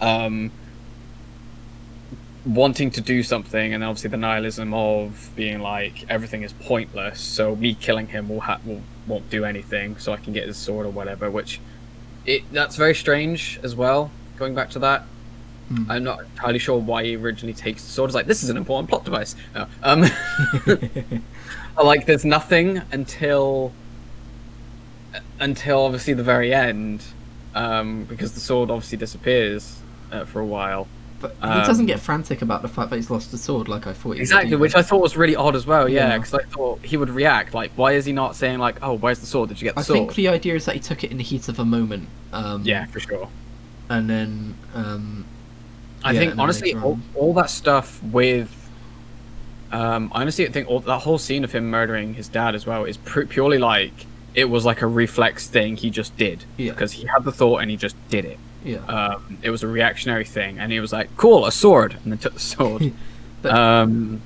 um, 0.00 0.50
wanting 2.44 2.90
to 2.90 3.00
do 3.00 3.22
something, 3.22 3.72
and 3.72 3.82
obviously 3.82 4.10
the 4.10 4.16
nihilism 4.16 4.74
of 4.74 5.30
being 5.36 5.60
like 5.60 6.04
everything 6.10 6.42
is 6.42 6.52
pointless. 6.52 7.20
So 7.20 7.56
me 7.56 7.74
killing 7.74 8.08
him 8.08 8.28
will 8.28 8.40
ha- 8.40 8.60
will 8.64 8.82
won't 9.06 9.30
do 9.30 9.44
anything, 9.44 9.96
so 9.98 10.12
I 10.12 10.16
can 10.16 10.32
get 10.32 10.46
his 10.46 10.56
sword 10.56 10.86
or 10.86 10.90
whatever. 10.90 11.30
Which 11.30 11.60
it 12.26 12.42
that's 12.52 12.76
very 12.76 12.94
strange 12.94 13.58
as 13.62 13.74
well. 13.74 14.10
Going 14.38 14.54
back 14.54 14.70
to 14.70 14.78
that, 14.80 15.04
Hmm. 15.68 15.90
I'm 15.90 16.04
not 16.04 16.20
entirely 16.20 16.58
sure 16.58 16.78
why 16.78 17.04
he 17.04 17.16
originally 17.16 17.54
takes 17.54 17.84
the 17.84 17.90
sword. 17.90 18.08
It's 18.08 18.14
like 18.14 18.26
this 18.26 18.42
is 18.42 18.50
an 18.50 18.56
important 18.56 18.90
plot 18.90 19.04
device. 19.04 19.36
No. 19.54 19.66
Um, 19.82 20.04
like 21.82 22.06
there's 22.06 22.24
nothing 22.24 22.82
until 22.92 23.72
until 25.40 25.80
obviously 25.80 26.14
the 26.14 26.22
very 26.22 26.54
end, 26.54 27.04
um, 27.54 28.04
because 28.04 28.32
the 28.32 28.40
sword 28.40 28.70
obviously 28.70 28.98
disappears 28.98 29.80
uh, 30.10 30.24
for 30.24 30.40
a 30.40 30.46
while. 30.46 30.86
But 31.20 31.36
he 31.40 31.48
doesn't 31.48 31.84
Um, 31.84 31.86
get 31.86 32.00
frantic 32.00 32.42
about 32.42 32.62
the 32.62 32.68
fact 32.68 32.90
that 32.90 32.96
he's 32.96 33.10
lost 33.10 33.30
the 33.30 33.38
sword 33.38 33.68
like 33.68 33.86
I 33.86 33.92
thought. 33.92 34.16
He 34.16 34.20
Exactly, 34.20 34.56
which 34.56 34.74
I 34.74 34.82
thought 34.82 35.00
was 35.00 35.16
really 35.16 35.36
odd 35.36 35.54
as 35.54 35.66
well. 35.66 35.88
Yeah, 35.88 36.08
Yeah. 36.08 36.18
because 36.18 36.34
I 36.34 36.42
thought 36.50 36.84
he 36.84 36.96
would 36.96 37.10
react 37.10 37.54
like, 37.54 37.70
why 37.76 37.92
is 37.92 38.04
he 38.04 38.12
not 38.12 38.34
saying 38.34 38.58
like, 38.58 38.76
oh, 38.82 38.94
where's 38.94 39.20
the 39.20 39.26
sword? 39.26 39.48
Did 39.48 39.60
you 39.60 39.66
get 39.66 39.74
the 39.74 39.80
I 39.80 39.84
sword? 39.84 39.96
I 39.98 40.00
think 40.00 40.14
the 40.16 40.28
idea 40.28 40.56
is 40.56 40.64
that 40.64 40.74
he 40.74 40.80
took 40.80 41.04
it 41.04 41.12
in 41.12 41.18
the 41.18 41.22
heat 41.22 41.48
of 41.48 41.58
a 41.60 41.64
moment. 41.64 42.08
Um, 42.32 42.62
Yeah, 42.64 42.86
for 42.86 43.00
sure. 43.00 43.28
And 43.88 44.10
then. 44.10 44.54
Um, 44.74 45.24
I 46.04 46.10
Yeah, 46.12 46.18
think 46.20 46.38
honestly, 46.38 46.74
all, 46.74 46.98
all 47.14 47.32
that 47.34 47.50
stuff 47.50 48.02
with, 48.02 48.61
um, 49.72 50.10
I 50.14 50.20
honestly 50.22 50.46
think 50.46 50.68
all 50.68 50.80
that 50.80 50.98
whole 51.00 51.18
scene 51.18 51.44
of 51.44 51.52
him 51.52 51.70
murdering 51.70 52.14
his 52.14 52.28
dad 52.28 52.54
as 52.54 52.66
well 52.66 52.84
is 52.84 52.96
pr- 52.98 53.22
purely 53.24 53.58
like 53.58 54.06
it 54.34 54.46
was 54.46 54.64
like 54.64 54.80
a 54.82 54.86
reflex 54.86 55.46
thing 55.48 55.76
he 55.76 55.90
just 55.90 56.16
did 56.16 56.44
Yeah. 56.56 56.72
because 56.72 56.92
he 56.92 57.06
had 57.06 57.24
the 57.24 57.32
thought 57.32 57.58
and 57.58 57.70
he 57.70 57.76
just 57.76 57.96
did 58.08 58.24
it. 58.24 58.38
yeah. 58.64 58.78
Um, 58.86 59.38
it 59.42 59.50
was 59.50 59.62
a 59.62 59.66
reactionary 59.68 60.24
thing, 60.24 60.58
and 60.58 60.70
he 60.72 60.78
was 60.80 60.92
like, 60.92 61.14
"Cool, 61.16 61.44
a 61.46 61.52
sword," 61.52 61.96
and 62.02 62.12
then 62.12 62.18
took 62.18 62.34
the 62.34 62.40
sword. 62.40 62.92
But- 63.42 63.52
um, 63.58 64.20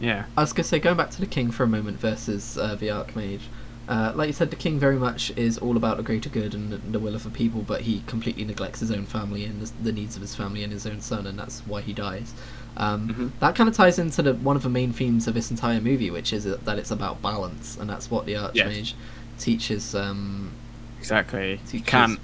yeah, 0.00 0.26
I 0.36 0.42
was 0.42 0.52
gonna 0.52 0.64
say, 0.64 0.78
going 0.78 0.96
back 0.98 1.10
to 1.12 1.20
the 1.20 1.26
king 1.26 1.50
for 1.50 1.64
a 1.64 1.66
moment 1.66 1.98
versus 1.98 2.58
uh, 2.58 2.74
the 2.74 2.88
Archmage. 2.88 3.40
Uh, 3.88 4.12
like 4.14 4.28
you 4.28 4.32
said, 4.32 4.50
the 4.50 4.56
king 4.56 4.78
very 4.78 4.96
much 4.96 5.32
is 5.36 5.58
all 5.58 5.76
about 5.76 5.96
the 5.96 6.02
greater 6.04 6.28
good 6.28 6.54
and 6.54 6.70
the, 6.70 6.76
the 6.76 6.98
will 7.00 7.14
of 7.16 7.24
the 7.24 7.30
people, 7.30 7.62
but 7.62 7.80
he 7.80 8.02
completely 8.06 8.44
neglects 8.44 8.78
his 8.80 8.90
own 8.92 9.04
family 9.04 9.44
and 9.46 9.60
the, 9.60 9.72
the 9.82 9.92
needs 9.92 10.14
of 10.14 10.22
his 10.22 10.34
family 10.36 10.62
and 10.62 10.72
his 10.72 10.86
own 10.86 11.00
son, 11.00 11.26
and 11.26 11.36
that's 11.38 11.60
why 11.66 11.80
he 11.80 11.92
dies. 11.92 12.32
Um, 12.76 13.08
Mhm. 13.08 13.30
That 13.40 13.54
kind 13.54 13.68
of 13.68 13.74
ties 13.76 13.98
into 13.98 14.22
the, 14.22 14.34
one 14.34 14.56
of 14.56 14.62
the 14.62 14.68
main 14.68 14.92
themes 14.92 15.26
of 15.26 15.34
this 15.34 15.50
entire 15.50 15.80
movie, 15.80 16.10
which 16.10 16.32
is 16.32 16.44
that 16.44 16.78
it's 16.78 16.90
about 16.90 17.20
balance, 17.20 17.76
and 17.78 17.90
that's 17.90 18.10
what 18.10 18.26
the 18.26 18.34
Archmage 18.34 18.94
teaches 19.38 19.94
um, 19.94 20.52
exactly. 20.98 21.60
You 21.72 21.80
can't 21.80 22.20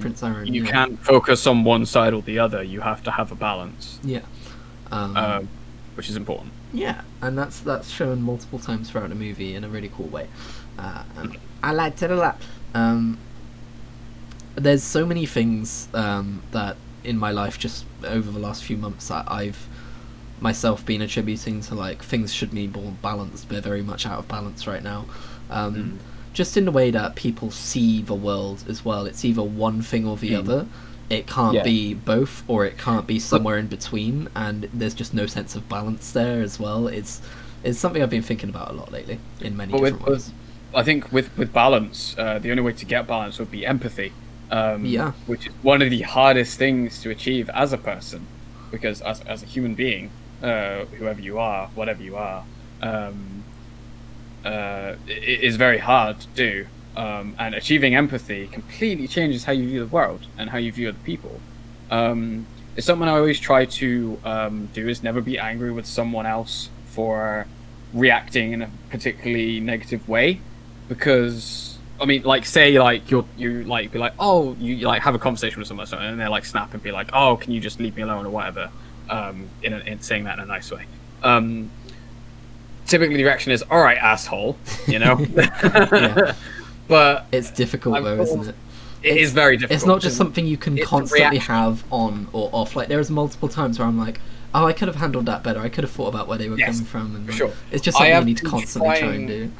Prince 0.00 0.22
Arren. 0.22 0.52
you 0.52 0.64
yeah. 0.64 0.70
can't 0.70 0.98
focus 1.00 1.46
on 1.46 1.64
one 1.64 1.86
side 1.86 2.14
or 2.14 2.22
the 2.22 2.38
other. 2.38 2.62
You 2.62 2.80
have 2.80 3.02
to 3.04 3.10
have 3.10 3.30
a 3.30 3.34
balance, 3.34 3.98
Yeah. 4.02 4.20
Um, 4.90 5.16
um, 5.16 5.48
which 5.94 6.08
is 6.08 6.16
important. 6.16 6.52
Yeah, 6.72 7.02
and 7.22 7.38
that's 7.38 7.60
that's 7.60 7.88
shown 7.88 8.22
multiple 8.22 8.58
times 8.58 8.90
throughout 8.90 9.10
the 9.10 9.14
movie 9.14 9.54
in 9.54 9.64
a 9.64 9.68
really 9.68 9.90
cool 9.94 10.06
way. 10.08 10.28
Uh, 10.78 11.04
I 11.62 11.72
liked 11.72 12.02
it 12.02 12.10
a 12.10 12.16
lot. 12.16 12.40
Um, 12.74 13.18
there's 14.56 14.82
so 14.82 15.06
many 15.06 15.26
things 15.26 15.88
um, 15.94 16.42
that 16.50 16.76
in 17.04 17.16
my 17.18 17.30
life 17.30 17.58
just 17.58 17.84
over 18.04 18.30
the 18.30 18.38
last 18.38 18.64
few 18.64 18.76
months 18.76 19.08
that 19.08 19.30
I've 19.30 19.68
myself 20.44 20.84
been 20.86 21.00
attributing 21.02 21.60
to 21.62 21.74
like 21.74 22.02
things 22.04 22.32
should 22.32 22.52
be 22.52 22.68
more 22.68 22.92
balanced. 23.02 23.48
They're 23.48 23.60
very 23.72 23.82
much 23.82 24.04
out 24.06 24.18
of 24.20 24.28
balance 24.28 24.66
right 24.66 24.82
now. 24.84 25.06
Um, 25.50 25.74
Mm. 25.74 25.96
Just 26.34 26.56
in 26.56 26.64
the 26.64 26.72
way 26.72 26.90
that 26.90 27.14
people 27.14 27.52
see 27.52 28.02
the 28.02 28.14
world 28.28 28.64
as 28.68 28.84
well. 28.84 29.06
It's 29.06 29.24
either 29.24 29.42
one 29.42 29.82
thing 29.82 30.04
or 30.04 30.16
the 30.16 30.32
Mm. 30.32 30.38
other. 30.40 30.66
It 31.08 31.28
can't 31.28 31.54
Yeah. 31.54 31.62
be 31.62 31.94
both, 31.94 32.42
or 32.48 32.64
it 32.66 32.76
can't 32.76 33.06
be 33.06 33.20
somewhere 33.20 33.56
in 33.56 33.68
between, 33.68 34.28
and 34.34 34.68
there's 34.74 34.94
just 34.94 35.14
no 35.14 35.26
sense 35.26 35.54
of 35.54 35.68
balance 35.68 36.10
there 36.10 36.42
as 36.42 36.58
well. 36.60 36.88
It's 36.88 37.20
it's 37.62 37.78
something 37.78 38.02
I've 38.02 38.10
been 38.10 38.28
thinking 38.30 38.50
about 38.50 38.70
a 38.72 38.74
lot 38.74 38.92
lately 38.92 39.18
in 39.40 39.56
many 39.56 39.70
But 39.72 39.80
with- 39.80 39.92
different 39.94 40.12
ways. 40.12 40.30
I 40.74 40.82
think 40.82 41.10
with 41.12 41.30
with 41.38 41.50
balance, 41.52 42.14
uh, 42.18 42.38
the 42.40 42.50
only 42.50 42.62
way 42.64 42.72
to 42.82 42.84
get 42.84 43.06
balance 43.06 43.38
would 43.38 43.50
be 43.52 43.64
empathy. 43.64 44.12
Um, 44.50 44.84
Yeah. 44.84 45.12
Which 45.26 45.46
is 45.46 45.52
one 45.62 45.80
of 45.82 45.88
the 45.88 46.02
hardest 46.02 46.58
things 46.58 47.00
to 47.02 47.10
achieve 47.10 47.48
as 47.54 47.72
a 47.72 47.78
person, 47.78 48.20
because 48.72 49.00
as 49.02 49.20
as 49.34 49.42
a 49.44 49.46
human 49.46 49.74
being, 49.76 50.10
uh, 50.44 50.84
whoever 50.98 51.20
you 51.20 51.38
are, 51.38 51.68
whatever 51.68 52.02
you 52.02 52.16
are, 52.16 52.44
um, 52.82 53.44
uh, 54.44 54.94
is 55.08 55.56
very 55.56 55.78
hard 55.78 56.20
to 56.20 56.26
do. 56.28 56.66
Um, 56.96 57.34
and 57.40 57.56
achieving 57.56 57.96
empathy 57.96 58.46
completely 58.46 59.08
changes 59.08 59.44
how 59.44 59.52
you 59.52 59.66
view 59.66 59.80
the 59.80 59.86
world 59.86 60.26
and 60.38 60.50
how 60.50 60.58
you 60.58 60.70
view 60.70 60.90
other 60.90 60.98
people. 61.02 61.40
Um, 61.90 62.46
it's 62.76 62.86
something 62.86 63.08
I 63.08 63.12
always 63.12 63.40
try 63.40 63.64
to 63.64 64.18
um, 64.24 64.68
do 64.72 64.86
is 64.86 65.02
never 65.02 65.20
be 65.20 65.38
angry 65.38 65.72
with 65.72 65.86
someone 65.86 66.26
else 66.26 66.70
for 66.86 67.46
reacting 67.92 68.52
in 68.52 68.62
a 68.62 68.70
particularly 68.90 69.60
negative 69.60 70.08
way 70.08 70.40
because 70.88 71.78
I 72.00 72.04
mean 72.04 72.24
like 72.24 72.44
say 72.44 72.78
like 72.80 73.08
you're 73.10 73.24
you 73.36 73.62
like 73.62 73.92
be 73.92 74.00
like 74.00 74.14
oh 74.18 74.56
you, 74.58 74.74
you 74.74 74.86
like 74.88 75.02
have 75.02 75.14
a 75.14 75.18
conversation 75.18 75.60
with 75.60 75.68
someone 75.68 75.86
and 75.92 76.20
they 76.20 76.26
like 76.26 76.44
snap 76.44 76.74
and 76.74 76.82
be 76.82 76.90
like 76.90 77.10
oh 77.12 77.36
can 77.36 77.52
you 77.52 77.60
just 77.60 77.78
leave 77.78 77.94
me 77.96 78.02
alone 78.02 78.26
or 78.26 78.30
whatever 78.30 78.70
um 79.10 79.48
in, 79.62 79.72
a, 79.72 79.78
in 79.80 80.00
saying 80.00 80.24
that 80.24 80.38
in 80.38 80.44
a 80.44 80.46
nice 80.46 80.70
way 80.70 80.84
um 81.22 81.70
typically 82.86 83.16
the 83.16 83.24
reaction 83.24 83.52
is 83.52 83.62
all 83.70 83.80
right 83.80 83.98
asshole 83.98 84.56
you 84.86 84.98
know 84.98 85.16
but 86.88 87.26
It's 87.32 87.50
difficult 87.50 87.96
I'm 87.96 88.04
though, 88.04 88.24
sort 88.24 88.40
isn't 88.40 88.54
it? 88.54 88.56
it 89.02 89.16
is 89.18 89.32
very 89.32 89.56
difficult 89.56 89.76
It's 89.76 89.86
not 89.86 90.00
just 90.00 90.16
something 90.16 90.46
you 90.46 90.56
can 90.56 90.78
it's 90.78 90.86
constantly 90.86 91.38
have 91.38 91.84
on 91.90 92.28
or 92.32 92.48
off. 92.52 92.74
Like 92.76 92.88
there's 92.88 93.10
multiple 93.10 93.48
times 93.48 93.78
where 93.78 93.86
I'm 93.86 93.98
like, 93.98 94.18
oh, 94.54 94.64
I 94.66 94.72
could 94.72 94.88
have 94.88 94.96
handled 94.96 95.26
that 95.26 95.42
better. 95.42 95.60
I 95.60 95.68
could 95.68 95.84
have 95.84 95.90
thought 95.90 96.08
about 96.08 96.26
where 96.26 96.38
they 96.38 96.48
were 96.48 96.56
Yes, 96.58 96.76
coming 96.76 96.84
from, 96.86 97.16
and 97.16 97.34
sure. 97.34 97.52
it's 97.70 97.82
just 97.82 97.98
something 97.98 98.14
you 98.18 98.24
need 98.24 98.36
to 98.38 98.46
constantly 98.46 98.98
try 98.98 99.08
and 99.12 99.28
do. 99.28 99.52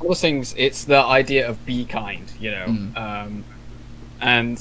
all 0.00 0.08
those 0.08 0.20
things 0.20 0.54
it's 0.56 0.84
the 0.84 0.96
idea 0.98 1.48
of 1.48 1.64
be 1.66 1.84
kind 1.84 2.24
you 2.40 2.50
know 2.50 2.66
Mm. 2.66 2.96
um, 2.96 3.44
and 4.20 4.60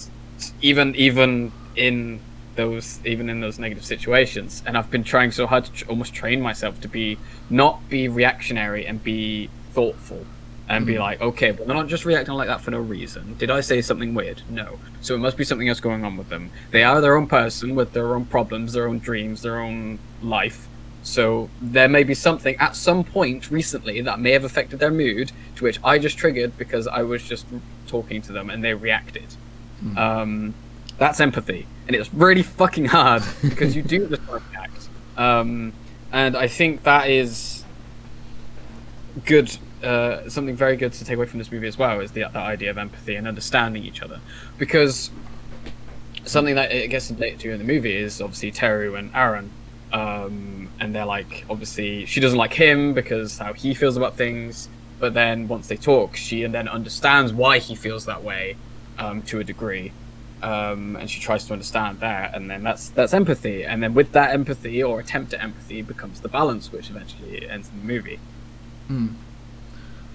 even 0.62 0.96
even 0.96 1.52
in 1.76 2.20
those 2.58 3.00
even 3.06 3.30
in 3.30 3.40
those 3.40 3.58
negative 3.60 3.86
situations 3.86 4.62
and 4.66 4.78
i've 4.78 4.92
been 4.92 5.04
trying 5.04 5.32
so 5.32 5.48
hard 5.48 5.64
to 5.66 5.72
tr- 5.72 5.90
almost 5.90 6.14
train 6.14 6.42
myself 6.42 6.82
to 6.82 6.88
be 6.90 7.18
not 7.50 7.88
be 7.88 8.08
reactionary 8.10 8.86
and 8.86 9.02
be 9.04 9.50
thoughtful 9.74 10.26
and 10.70 10.86
be 10.86 10.96
Mhm. 10.96 11.00
like, 11.00 11.22
okay, 11.22 11.52
but 11.52 11.66
they're 11.66 11.74
not 11.78 11.88
just 11.88 12.04
reacting 12.04 12.34
like 12.34 12.50
that 12.50 12.60
for 12.60 12.72
no 12.72 12.80
reason. 12.82 13.36
Did 13.38 13.50
I 13.50 13.62
say 13.62 13.82
something 13.82 14.14
weird? 14.14 14.42
No. 14.50 14.80
So 15.00 15.16
it 15.16 15.20
must 15.20 15.38
be 15.38 15.46
something 15.46 15.70
else 15.70 15.80
going 15.80 16.04
on 16.04 16.18
with 16.18 16.28
them. 16.28 16.50
They 16.72 16.84
are 16.84 17.00
their 17.00 17.16
own 17.16 17.28
person 17.28 17.74
with 17.74 17.94
their 17.94 18.14
own 18.14 18.26
problems, 18.26 18.74
their 18.74 18.86
own 18.86 19.00
dreams, 19.00 19.44
their 19.44 19.62
own 19.62 19.98
life. 20.22 20.68
So 21.04 21.50
there 21.62 21.88
may 21.88 22.04
be 22.04 22.14
something 22.14 22.58
at 22.58 22.76
some 22.76 23.06
point 23.06 23.50
recently 23.50 24.02
that 24.02 24.20
may 24.20 24.32
have 24.32 24.44
affected 24.44 24.80
their 24.80 24.92
mood, 24.92 25.32
to 25.56 25.64
which 25.64 25.80
I 25.86 26.00
just 26.00 26.18
triggered 26.18 26.58
because 26.58 26.86
I 26.86 27.02
was 27.04 27.24
just 27.24 27.46
talking 27.88 28.22
to 28.24 28.34
them 28.34 28.50
and 28.50 28.62
they 28.62 28.74
reacted. 28.74 29.36
Mm. 29.82 29.98
Um, 29.98 30.54
that's 30.98 31.20
empathy, 31.20 31.68
and 31.88 31.96
it's 31.96 32.14
really 32.14 32.44
fucking 32.44 32.86
hard 32.86 33.24
because 33.42 33.76
you 33.76 33.82
do 33.82 34.08
just 34.08 34.28
want 34.28 34.44
to. 34.52 35.22
Um, 35.22 35.74
and 36.12 36.38
I 36.38 36.48
think 36.48 36.84
that 36.84 37.10
is 37.10 37.64
good. 39.26 39.58
Uh, 39.84 40.28
something 40.28 40.56
very 40.56 40.76
good 40.76 40.92
to 40.94 41.06
take 41.06 41.18
away 41.18 41.28
from 41.28 41.38
this 41.38 41.52
movie 41.52 41.68
as 41.68 41.78
well 41.78 42.00
is 42.00 42.12
the 42.12 42.22
that 42.22 42.36
idea 42.36 42.70
of 42.70 42.78
empathy 42.78 43.16
and 43.16 43.28
understanding 43.28 43.84
each 43.84 44.02
other, 44.02 44.20
because 44.58 45.12
something 46.26 46.56
that 46.56 46.72
it 46.72 46.90
gets 46.90 47.10
related 47.12 47.40
to 47.40 47.52
in 47.52 47.58
the 47.58 47.64
movie 47.64 47.96
is 47.96 48.22
obviously 48.22 48.52
Therru 48.52 48.98
and 48.98 49.14
Arren, 49.14 49.50
um, 49.94 50.70
and 50.80 50.94
they're 50.94 51.06
like 51.06 51.46
obviously 51.50 52.06
she 52.06 52.20
doesn't 52.20 52.38
like 52.38 52.54
him 52.54 52.94
because 52.94 53.38
how 53.38 53.54
he 53.54 53.74
feels 53.74 53.98
about 53.98 54.16
things, 54.16 54.68
but 55.00 55.14
then 55.14 55.48
once 55.48 55.68
they 55.68 55.78
talk, 55.78 56.16
she 56.16 56.44
and 56.44 56.54
then 56.54 56.68
understands 56.68 57.32
why 57.32 57.60
he 57.60 57.76
feels 57.76 58.06
that 58.06 58.24
way 58.24 58.56
um, 58.98 59.22
to 59.24 59.40
a 59.40 59.44
degree, 59.44 59.92
um, 60.44 60.96
and 60.96 61.10
she 61.10 61.20
tries 61.20 61.46
to 61.46 61.54
understand 61.54 62.00
that, 62.02 62.36
and 62.36 62.50
then 62.50 62.64
that's 62.64 62.90
that's 62.90 63.14
empathy, 63.14 63.66
and 63.66 63.82
then 63.82 63.94
with 63.94 64.12
that 64.12 64.34
empathy 64.34 64.84
or 64.84 65.00
attempt 65.00 65.34
at 65.34 65.42
empathy 65.42 65.82
becomes 65.82 66.22
the 66.22 66.30
balance, 66.30 66.72
which 66.72 66.90
eventually 66.90 67.50
ends 67.50 67.70
in 67.70 67.80
the 67.80 67.86
movie. 67.86 68.20
Mm. 68.90 69.14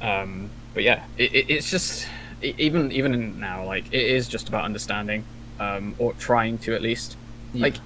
Um, 0.01 0.51
but 0.75 0.83
yeah, 0.83 1.05
it, 1.19 1.33
it, 1.35 1.51
it's 1.51 1.71
just 1.71 2.07
even 2.43 2.91
even 2.93 3.39
now, 3.41 3.65
like 3.65 3.87
it 3.93 4.03
is 4.03 4.29
just 4.29 4.49
about 4.49 4.65
understanding, 4.65 5.25
um, 5.61 5.95
or 5.99 6.13
trying 6.15 6.59
to 6.59 6.75
at 6.75 6.83
least, 6.83 7.17
Yeah. 7.53 7.63
like, 7.63 7.77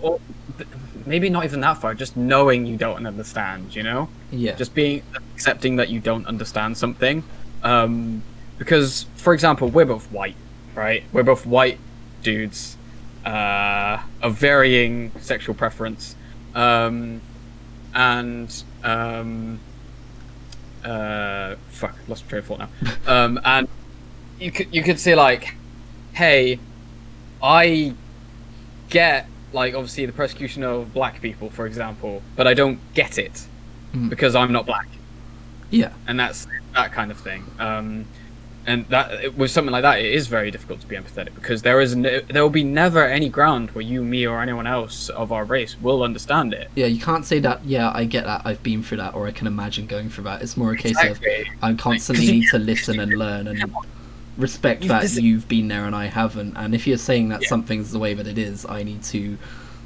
or 0.00 0.20
maybe 1.06 1.28
not 1.30 1.44
even 1.44 1.60
that 1.60 1.78
far, 1.78 1.94
just 1.94 2.16
knowing 2.16 2.66
you 2.66 2.76
don't 2.76 3.06
understand, 3.06 3.74
you 3.74 3.82
know, 3.82 4.08
yeah. 4.30 4.54
just 4.54 4.74
being 4.74 5.02
accepting 5.34 5.76
that 5.76 5.88
you 5.88 6.00
don't 6.00 6.26
understand 6.26 6.76
something, 6.76 7.24
um, 7.62 8.22
because 8.58 9.06
for 9.16 9.32
example, 9.34 9.68
we're 9.68 9.84
both 9.86 10.10
white, 10.12 10.36
right? 10.74 11.04
We're 11.12 11.22
both 11.22 11.44
white 11.46 11.78
dudes, 12.22 12.76
uh, 13.24 14.02
of 14.20 14.34
varying 14.36 15.12
sexual 15.20 15.54
preference, 15.54 16.16
um, 16.54 17.20
and 17.94 18.62
um, 18.84 19.58
uh, 20.84 21.54
fuck, 21.68 21.96
lost 22.08 22.28
train 22.28 22.40
of 22.40 22.46
thought 22.46 22.58
now. 22.58 22.68
Um, 23.06 23.40
and 23.44 23.68
you 24.40 24.50
could 24.50 24.74
you 24.74 24.82
could 24.82 24.98
say 24.98 25.14
like, 25.14 25.54
hey, 26.14 26.58
I 27.42 27.94
get 28.88 29.26
like 29.52 29.74
obviously 29.74 30.06
the 30.06 30.12
persecution 30.12 30.62
of 30.64 30.92
black 30.94 31.20
people, 31.20 31.50
for 31.50 31.66
example, 31.66 32.22
but 32.36 32.46
I 32.46 32.54
don't 32.54 32.78
get 32.94 33.18
it 33.18 33.46
Mm. 33.94 34.08
because 34.08 34.34
I'm 34.34 34.52
not 34.52 34.64
black, 34.64 34.88
yeah. 35.70 35.92
and 36.06 36.18
that's 36.18 36.46
that 36.72 36.92
kind 36.92 37.10
of 37.10 37.20
thing. 37.20 37.44
Um, 37.58 38.06
and 38.66 38.86
that 38.88 39.34
with 39.36 39.50
something 39.50 39.72
like 39.72 39.82
that, 39.82 39.98
it 39.98 40.12
is 40.12 40.26
very 40.28 40.50
difficult 40.50 40.80
to 40.80 40.86
be 40.86 40.96
empathetic 40.96 41.34
because 41.34 41.62
there 41.62 41.80
is 41.80 41.96
no, 41.96 42.20
there 42.20 42.42
will 42.42 42.50
be 42.50 42.64
never 42.64 43.04
any 43.04 43.28
ground 43.28 43.70
where 43.72 43.82
you, 43.82 44.02
me, 44.02 44.26
or 44.26 44.40
anyone 44.40 44.66
else 44.66 45.08
of 45.08 45.32
our 45.32 45.44
race 45.44 45.76
will 45.80 46.02
understand 46.02 46.54
it. 46.54 46.70
Yeah, 46.74 46.86
you 46.86 47.00
can't 47.00 47.24
say 47.24 47.40
that. 47.40 47.64
Yeah, 47.64 47.90
I 47.94 48.04
get 48.04 48.24
that. 48.24 48.42
I've 48.44 48.62
been 48.62 48.82
through 48.82 48.98
that, 48.98 49.14
or 49.14 49.26
I 49.26 49.32
can 49.32 49.46
imagine 49.46 49.86
going 49.86 50.10
through 50.10 50.24
that. 50.24 50.42
It's 50.42 50.56
more 50.56 50.72
a 50.72 50.76
case 50.76 50.96
of 50.98 51.10
Exactly. 51.10 51.50
I 51.60 51.74
constantly 51.74 52.26
need 52.26 52.48
to 52.50 52.58
listen 52.58 53.00
and 53.00 53.12
learn 53.18 53.48
and 53.48 53.72
respect 54.38 54.86
that 54.88 55.12
you've 55.12 55.48
been 55.48 55.68
there 55.68 55.84
and 55.84 55.94
I 55.94 56.06
haven't. 56.06 56.56
And 56.56 56.74
if 56.74 56.86
you're 56.86 56.98
saying 56.98 57.28
that 57.30 57.42
Yeah. 57.42 57.48
something's 57.48 57.90
the 57.92 57.98
way 57.98 58.14
that 58.14 58.26
it 58.26 58.38
is, 58.38 58.64
I 58.66 58.82
need 58.82 59.02
to 59.04 59.36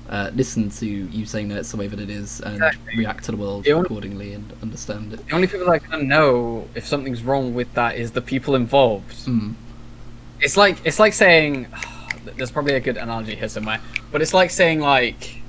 uh, 0.08 0.30
listen 0.34 0.70
to 0.70 0.86
you 0.86 1.26
saying 1.26 1.48
that 1.48 1.58
it's 1.58 1.70
the 1.72 1.76
way 1.76 1.86
that 1.88 1.98
it 1.98 2.08
is 2.10 2.40
and 2.40 2.54
Exactly. 2.56 2.96
react 2.98 3.24
to 3.24 3.32
the 3.32 3.36
world 3.36 3.66
only- 3.68 3.80
accordingly 3.86 4.32
and 4.34 4.52
understand 4.62 5.12
it. 5.12 5.26
The 5.28 5.34
only 5.34 5.46
people 5.48 5.66
that 5.70 5.82
can 5.84 6.06
know 6.08 6.68
if 6.74 6.86
something's 6.86 7.22
wrong 7.24 7.54
with 7.54 7.72
that 7.74 7.96
is 7.96 8.12
the 8.12 8.22
people 8.22 8.54
involved. 8.54 9.12
Mm. 9.26 9.54
It's 10.40 10.56
like 10.56 10.78
it's 10.84 10.98
like 10.98 11.12
saying 11.12 11.66
there's 12.36 12.50
probably 12.50 12.74
a 12.74 12.80
good 12.80 12.96
analogy 12.96 13.34
here 13.34 13.48
somewhere, 13.48 13.80
but 14.12 14.22
it's 14.22 14.34
like 14.34 14.50
saying 14.50 14.80
like 14.80 15.40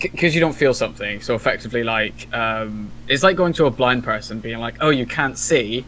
because 0.00 0.34
you 0.34 0.40
don't 0.40 0.54
feel 0.54 0.74
something, 0.74 1.20
so 1.20 1.34
effectively 1.34 1.84
like 1.84 2.32
um, 2.34 2.90
it's 3.08 3.22
like 3.22 3.36
going 3.36 3.52
to 3.54 3.66
a 3.66 3.70
blind 3.70 4.02
person 4.04 4.40
being 4.40 4.58
like, 4.58 4.76
"Oh, 4.80 4.90
you 4.90 5.06
can't 5.06 5.38
see." 5.38 5.84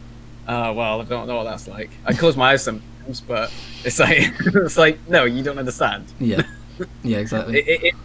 Uh, 0.47 0.71
well, 0.75 1.01
I 1.01 1.03
don't 1.05 1.27
know 1.27 1.37
what 1.37 1.43
that's 1.45 1.67
like. 1.67 1.89
I 2.05 2.13
close 2.13 2.37
my 2.37 2.51
eyes 2.51 2.63
sometimes, 2.63 3.19
but 3.21 3.51
it's 3.83 3.99
like 3.99 4.19
it's 4.39 4.77
like 4.77 4.99
no, 5.09 5.25
you 5.25 5.43
don't 5.43 5.59
understand. 5.59 6.05
Yeah. 6.19 6.43
Yeah, 7.03 7.17
exactly. 7.17 7.59
It, 7.59 7.67
it, 7.67 7.83
it, 7.83 7.95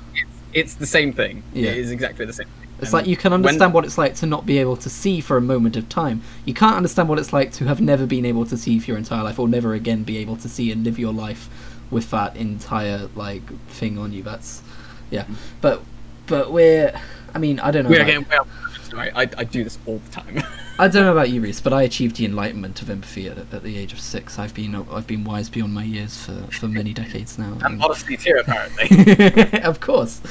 it's, 0.53 0.75
the 0.75 0.87
same 0.87 1.13
thing. 1.13 1.43
Yeah. 1.53 1.71
It 1.71 1.79
is 1.79 1.91
exactly 1.91 2.25
the 2.27 2.33
same. 2.33 2.47
Thing. 2.47 2.69
It's 2.79 2.89
And 2.89 2.93
like 2.95 3.07
you 3.07 3.17
can 3.17 3.33
when- 3.33 3.41
understand 3.45 3.75
what 3.75 3.85
it's 3.85 3.99
like 3.99 4.15
to 4.17 4.27
not 4.27 4.47
be 4.47 4.59
able 4.59 4.77
to 4.79 4.89
see 4.91 5.21
for 5.21 5.37
a 5.37 5.41
moment 5.41 5.77
of 5.77 5.89
time. 5.89 6.23
You 6.45 6.55
can't 6.55 6.77
understand 6.77 7.09
what 7.09 7.19
it's 7.19 7.33
like 7.33 7.53
to 7.53 7.67
have 7.67 7.81
never 7.81 8.07
been 8.07 8.25
able 8.25 8.47
to 8.47 8.57
see 8.57 8.79
for 8.79 8.87
your 8.87 8.99
entire 8.99 9.23
life, 9.23 9.39
or 9.39 9.49
never 9.49 9.75
again 9.75 10.03
be 10.03 10.19
able 10.19 10.37
to 10.39 10.49
see 10.49 10.73
and 10.73 10.85
live 10.85 10.99
your 10.99 11.13
life 11.13 11.49
with 11.91 12.11
that 12.11 12.37
entire 12.37 13.09
like 13.15 13.43
thing 13.69 13.99
on 13.99 14.13
you. 14.13 14.23
That's 14.23 14.63
yeah. 15.11 15.23
Mm-hmm. 15.25 15.35
But 15.61 15.83
but 16.27 16.53
we're. 16.53 16.99
I 17.35 17.39
mean, 17.39 17.61
I 17.61 17.71
don't 17.71 17.85
know. 17.85 17.91
We 17.91 17.99
are 17.99 18.03
about- 18.03 18.07
getting 18.29 18.39
off. 18.39 18.49
Sorry, 18.91 19.11
I, 19.13 19.23
I 19.23 19.45
do 19.45 19.63
this 19.63 19.79
all 19.87 19.99
the 19.99 20.11
time. 20.11 20.43
I 20.81 20.88
don't 20.88 21.05
know 21.05 21.12
about 21.12 21.29
you, 21.29 21.43
Reese, 21.43 21.61
but 21.61 21.73
I 21.75 21.83
achieved 21.83 22.16
the 22.16 22.25
enlightenment 22.25 22.81
of 22.81 22.88
empathy 22.88 23.29
at, 23.29 23.37
at 23.38 23.62
the 23.62 23.77
age 23.77 23.93
of 23.93 24.01
six. 24.01 24.38
I've 24.38 24.55
been 24.55 24.75
I've 24.75 25.07
been 25.07 25.25
wise 25.25 25.51
beyond 25.51 25.75
my 25.75 25.85
years 25.85 26.25
for, 26.25 26.33
for 26.53 26.69
many 26.69 26.95
decades 26.95 27.38
now. 27.38 27.53
and 27.53 27.62
and- 27.62 27.79
modesty 27.79 28.16
too, 28.16 28.40
apparently. 28.40 29.61
of 29.62 29.81
course. 29.81 30.23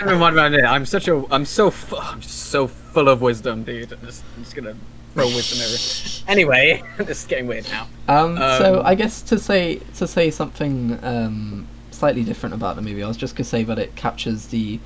I 0.00 0.04
don't 0.04 0.18
mind 0.18 0.34
about 0.34 0.54
it. 0.54 0.64
I'm 0.64 0.86
such 0.86 1.08
a. 1.08 1.24
I'm 1.30 1.44
so. 1.44 1.70
Fu- 1.70 1.96
I'm 1.96 2.20
just 2.20 2.46
so 2.46 2.66
full 2.66 3.08
of 3.08 3.20
wisdom, 3.20 3.64
dude. 3.64 3.92
I'm 3.92 4.00
just, 4.06 4.24
I'm 4.36 4.44
just 4.44 4.56
gonna 4.56 4.74
throw 5.12 5.26
wisdom 5.26 5.60
over. 5.60 6.14
Anyway, 6.32 6.82
this 6.98 7.22
is 7.22 7.26
getting 7.26 7.46
weird 7.46 7.66
now. 7.70 7.86
Um, 8.08 8.36
so 8.36 8.80
Um, 8.80 8.86
I 8.86 8.94
guess 8.94 9.22
to 9.22 9.38
say 9.38 9.76
to 9.96 10.06
say 10.06 10.30
something 10.30 10.98
um, 11.02 11.66
slightly 11.90 12.22
different 12.24 12.54
about 12.54 12.76
the 12.76 12.82
movie, 12.82 13.02
I 13.02 13.08
was 13.08 13.16
just 13.16 13.34
gonna 13.36 13.44
say 13.44 13.62
that 13.64 13.78
it 13.78 13.94
captures 13.96 14.46
the 14.46 14.78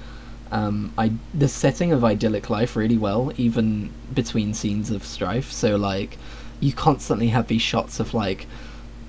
um, 0.52 0.92
I, 0.96 1.12
the 1.34 1.48
setting 1.48 1.92
of 1.92 2.04
idyllic 2.04 2.48
life 2.50 2.76
really 2.76 2.98
well, 2.98 3.32
even 3.36 3.90
between 4.14 4.54
scenes 4.54 4.90
of 4.90 5.02
strife. 5.02 5.50
So 5.50 5.76
like, 5.76 6.18
you 6.60 6.72
constantly 6.72 7.28
have 7.28 7.48
these 7.48 7.62
shots 7.62 7.98
of 7.98 8.14
like, 8.14 8.46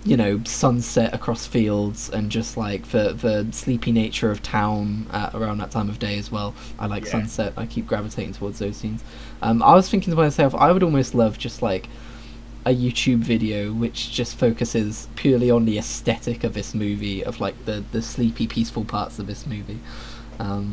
you 0.05 0.17
know, 0.17 0.41
sunset 0.45 1.13
across 1.13 1.45
fields 1.45 2.09
and 2.09 2.29
just 2.31 2.57
like 2.57 2.89
the 2.89 3.13
the 3.13 3.47
sleepy 3.51 3.91
nature 3.91 4.31
of 4.31 4.41
town 4.41 5.05
at 5.11 5.33
around 5.35 5.59
that 5.59 5.71
time 5.71 5.89
of 5.89 5.99
day 5.99 6.17
as 6.17 6.31
well. 6.31 6.55
I 6.79 6.87
like 6.87 7.05
Yeah. 7.05 7.11
sunset. 7.11 7.53
I 7.55 7.65
keep 7.65 7.87
gravitating 7.87 8.33
towards 8.33 8.59
those 8.59 8.77
scenes. 8.77 9.03
Um, 9.41 9.61
I 9.61 9.75
was 9.75 9.89
thinking 9.89 10.11
to 10.11 10.17
myself, 10.17 10.55
I 10.55 10.71
would 10.71 10.83
almost 10.83 11.13
love 11.13 11.37
just 11.37 11.61
like 11.61 11.87
a 12.65 12.73
YouTube 12.73 13.19
video 13.19 13.73
which 13.73 14.11
just 14.11 14.37
focuses 14.37 15.07
purely 15.15 15.51
on 15.51 15.65
the 15.65 15.77
aesthetic 15.77 16.43
of 16.45 16.53
this 16.53 16.73
movie, 16.73 17.23
of 17.23 17.39
like 17.39 17.55
the 17.65 17.83
the 17.91 18.01
sleepy, 18.01 18.47
peaceful 18.47 18.85
parts 18.85 19.19
of 19.19 19.27
this 19.27 19.45
movie. 19.45 19.79
Um, 20.39 20.71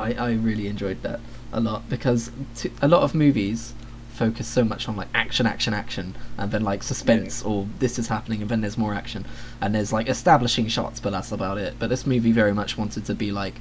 I, 0.00 0.12
I 0.12 0.32
really 0.32 0.66
enjoyed 0.68 1.02
that 1.02 1.20
a 1.52 1.60
lot 1.60 1.88
because 1.88 2.30
t- 2.56 2.70
a 2.80 2.88
lot 2.88 3.02
of 3.02 3.14
movies 3.14 3.74
focus 4.14 4.46
so 4.46 4.62
much 4.64 4.88
on 4.88 4.96
like 4.96 5.08
action, 5.14 5.46
action, 5.46 5.72
action, 5.72 6.14
and 6.36 6.50
then 6.50 6.62
like 6.62 6.82
suspense 6.82 7.42
or 7.42 7.66
this 7.78 7.98
is 7.98 8.08
happening 8.08 8.42
and 8.42 8.50
then 8.50 8.60
there's 8.60 8.76
more 8.76 8.92
action 8.94 9.24
and 9.60 9.74
there's 9.74 9.92
like 9.92 10.08
establishing 10.08 10.68
shots, 10.68 11.00
but 11.00 11.10
that's 11.10 11.32
about 11.32 11.56
it. 11.58 11.74
But 11.78 11.88
this 11.88 12.06
movie 12.06 12.32
very 12.32 12.52
much 12.52 12.76
wanted 12.76 13.04
to 13.06 13.14
be 13.14 13.32
like, 13.32 13.54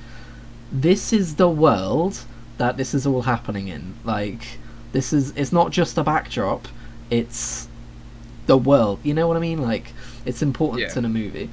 this 0.72 1.14
is 1.14 1.36
the 1.36 1.50
world 1.50 2.20
that 2.58 2.76
this 2.78 2.94
is 2.94 3.08
all 3.08 3.22
happening 3.22 3.70
in. 3.70 3.96
Like 4.04 4.60
this 4.92 5.14
is 5.14 5.32
it's 5.38 5.52
not 5.54 5.72
just 5.72 5.98
a 5.98 6.04
backdrop, 6.04 6.68
it's 7.10 7.68
the 8.46 8.58
world. 8.58 9.00
You 9.04 9.14
know 9.14 9.28
what 9.28 9.38
I 9.38 9.40
mean? 9.40 9.62
Like 9.62 9.94
it's 10.26 10.42
important 10.42 10.82
Yeah. 10.92 10.98
in 11.00 11.06
a 11.06 11.10
movie. 11.10 11.50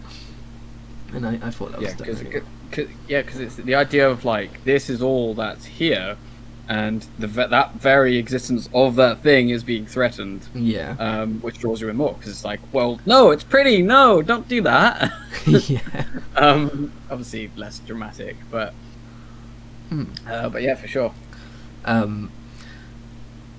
And 1.17 1.27
I, 1.27 1.47
I 1.47 1.51
thought 1.51 1.73
that 1.73 1.81
was 1.81 1.91
Yeah, 1.91 1.97
because 1.97 2.23
really 2.23 2.41
well. 2.77 2.87
yeah, 3.09 3.23
because 3.23 3.41
it's 3.41 3.57
the 3.57 3.75
idea 3.75 4.09
of 4.09 4.25
like 4.25 4.65
this 4.65 4.89
is 4.91 5.01
all 5.03 5.35
that's 5.35 5.65
here, 5.65 6.17
and 6.69 7.07
the 7.19 7.27
that 7.27 7.75
very 7.75 8.17
existence 8.17 8.69
of 8.75 8.97
that 8.97 9.23
thing 9.23 9.49
is 9.51 9.65
being 9.65 9.87
threatened, 9.87 10.49
yeah. 10.55 10.97
um, 10.99 11.41
which 11.41 11.59
draws 11.59 11.81
you 11.81 11.89
in 11.89 11.97
more 11.97 12.15
because 12.15 12.31
it's 12.31 12.45
like, 12.45 12.61
well, 12.73 13.01
no, 13.07 13.31
it's 13.31 13.45
pretty. 13.45 13.83
No, 13.83 14.21
don't 14.23 14.47
do 14.49 14.61
that. 14.63 15.13
yeah. 15.47 15.81
um, 16.37 16.93
obviously 17.11 17.51
less 17.57 17.79
dramatic, 17.81 18.37
but 18.51 18.75
Hmm. 19.89 20.05
uh, 20.27 20.49
but 20.49 20.63
yeah, 20.63 20.75
for 20.75 20.89
sure. 20.89 21.15
Um, 21.85 22.31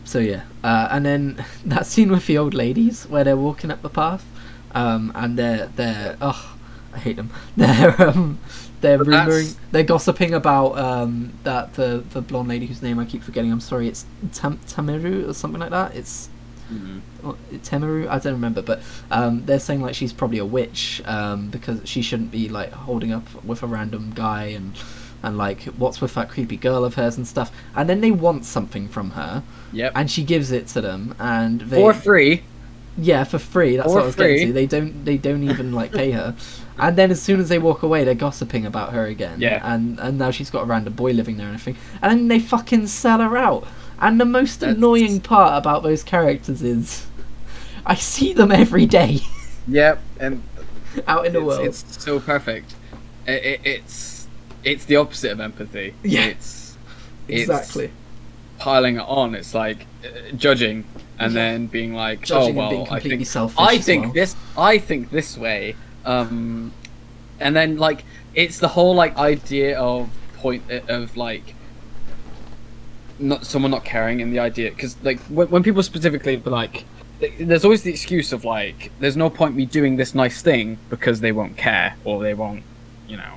so 0.03 0.19
yeah, 0.19 0.43
uh, 0.63 0.89
and 0.91 1.05
then 1.05 1.45
that 1.65 1.85
scene 1.85 2.11
with 2.11 2.27
the 2.27 2.37
old 2.37 2.53
ladies 2.53 3.05
where 3.05 3.23
they're 3.23 3.37
walking 3.37 3.71
up 3.71 3.81
the 3.81 3.89
path, 3.89 4.25
um, 4.73 5.11
and 5.15 5.37
they're 5.39 5.67
they're 5.75 6.17
oh, 6.21 6.56
I 6.97 6.99
hate 6.99 7.15
them. 7.15 7.29
They're 7.57 8.01
um, 8.09 8.39
they're 8.81 8.97
But 8.97 9.07
that's- 9.07 9.27
rumoring, 9.29 9.55
they're 9.71 9.83
gossiping 9.83 10.33
about 10.33 10.77
um, 10.77 11.31
that 11.43 11.73
the 11.75 12.03
the 12.11 12.21
blonde 12.21 12.47
lady 12.49 12.65
whose 12.65 12.81
name 12.81 12.99
I 12.99 13.05
keep 13.05 13.23
forgetting. 13.23 13.51
I'm 13.51 13.59
sorry, 13.61 13.87
it's 13.87 14.05
Tam- 14.33 14.59
Tamiru 14.67 15.27
or 15.29 15.33
something 15.33 15.59
like 15.59 15.71
that. 15.71 15.95
It's 15.95 16.29
Mhm. 16.73 16.99
uh, 17.23 18.09
I 18.11 18.19
don't 18.19 18.33
remember, 18.33 18.61
but 18.61 18.81
um, 19.09 19.43
they're 19.45 19.59
saying 19.59 19.81
like 19.81 19.95
she's 19.95 20.11
probably 20.11 20.37
a 20.39 20.45
witch 20.45 21.01
um, 21.05 21.47
because 21.49 21.79
she 21.85 22.01
shouldn't 22.01 22.29
be 22.29 22.49
like 22.49 22.71
holding 22.73 23.11
up 23.13 23.23
with 23.45 23.63
a 23.63 23.67
random 23.67 24.11
guy 24.13 24.43
and 24.57 24.73
and 25.23 25.37
like 25.37 25.63
what's 25.79 26.01
with 26.01 26.13
that 26.15 26.29
creepy 26.29 26.57
girl 26.57 26.83
of 26.85 26.95
hers 26.95 27.15
and 27.17 27.25
stuff. 27.27 27.51
And 27.75 27.87
then 27.89 28.01
they 28.01 28.11
want 28.11 28.43
something 28.45 28.87
from 28.89 29.11
her, 29.11 29.43
Yep. 29.71 29.91
and 29.95 30.11
she 30.11 30.23
gives 30.23 30.51
it 30.51 30.67
to 30.73 30.81
them, 30.81 31.15
and 31.19 31.61
they 31.61 31.77
For 31.77 31.93
free. 31.93 32.43
yeah 32.97 33.23
for 33.23 33.39
free. 33.39 33.77
That's 33.77 33.87
For 33.87 33.95
what 33.95 34.03
I 34.03 34.05
was 34.07 34.15
getting 34.15 34.37
free. 34.37 34.45
to. 34.47 34.53
They 34.53 34.65
don't 34.67 35.05
they 35.05 35.17
don't 35.17 35.43
even 35.43 35.71
like 35.73 35.91
pay 35.93 36.11
her. 36.11 36.35
And 36.79 36.95
then 36.97 37.09
as 37.11 37.21
soon 37.21 37.39
as 37.39 37.49
they 37.49 37.57
walk 37.59 37.81
away, 37.83 38.03
they're 38.03 38.13
gossiping 38.15 38.65
about 38.65 38.93
her 38.93 39.05
again. 39.05 39.39
Yeah. 39.41 39.61
And 39.63 39.99
and 39.99 40.17
now 40.17 40.31
she's 40.31 40.49
got 40.49 40.61
a 40.63 40.65
random 40.65 40.93
boy 40.93 41.11
living 41.11 41.37
there 41.37 41.47
and 41.47 41.55
everything. 41.55 41.81
And 42.01 42.11
then 42.11 42.27
they 42.27 42.39
fucking 42.39 42.87
sell 42.87 43.19
her 43.19 43.37
out. 43.37 43.67
And 43.99 44.19
the 44.19 44.25
most 44.25 44.59
That's- 44.59 44.77
annoying 44.77 45.21
part 45.21 45.57
about 45.57 45.81
those 45.83 46.03
characters 46.03 46.61
is, 46.61 47.07
I 47.85 47.95
see 47.95 48.33
them 48.33 48.51
every 48.51 48.85
day 48.85 49.19
Yep. 49.67 49.99
And 50.19 50.43
out 51.07 51.25
in 51.25 51.33
the 51.33 51.39
it's, 51.39 51.47
world. 51.47 51.65
it's 51.67 52.03
so 52.03 52.19
perfect. 52.19 52.75
It, 53.27 53.43
it, 53.45 53.61
it's 53.65 54.27
it's 54.63 54.85
the 54.85 54.95
opposite 54.97 55.31
of 55.31 55.39
empathy. 55.39 55.93
Yeah. 56.03 56.25
It's 56.25 56.77
it's 57.27 57.41
exactly. 57.49 57.91
piling 58.59 58.97
it 58.97 59.05
on. 59.07 59.35
It's 59.35 59.53
like 59.53 59.85
uh, 60.05 60.31
judging 60.35 60.85
and 61.19 61.33
Yeah. 61.33 61.39
then 61.41 61.67
being 61.67 61.93
like, 61.95 62.21
Judging 62.21 62.55
oh 62.57 62.59
well, 62.59 62.67
I 62.93 62.99
think. 62.99 63.23
I 63.31 63.79
think 63.79 64.03
well. 64.05 64.13
this 64.13 64.35
I 64.57 64.77
think 64.77 65.09
this 65.09 65.37
way. 65.37 65.75
Um, 66.07 66.73
and 67.39 67.55
then 67.55 67.77
like 67.77 68.05
it's 68.33 68.59
the 68.59 68.69
whole 68.69 68.95
like 68.95 69.17
idea 69.17 69.77
of 69.77 70.09
point 70.35 70.63
of 70.71 71.17
like 71.17 71.53
not 73.19 73.45
someone 73.45 73.71
not 73.71 73.83
caring 73.83 74.21
in 74.21 74.31
the 74.31 74.39
idea 74.39 74.69
because 74.69 74.95
like 75.03 75.19
when, 75.23 75.49
when 75.49 75.63
people 75.63 75.83
specifically 75.83 76.37
like 76.37 76.85
there's 77.39 77.65
always 77.65 77.81
the 77.81 77.91
excuse 77.91 78.31
of 78.31 78.45
like 78.45 78.91
there's 78.99 79.17
no 79.17 79.29
point 79.29 79.55
me 79.55 79.65
doing 79.65 79.97
this 79.97 80.15
nice 80.15 80.41
thing 80.41 80.77
because 80.89 81.19
they 81.19 81.31
won't 81.31 81.57
care 81.57 81.95
or 82.05 82.21
they 82.21 82.33
won't 82.33 82.63
you 83.07 83.17
know 83.17 83.33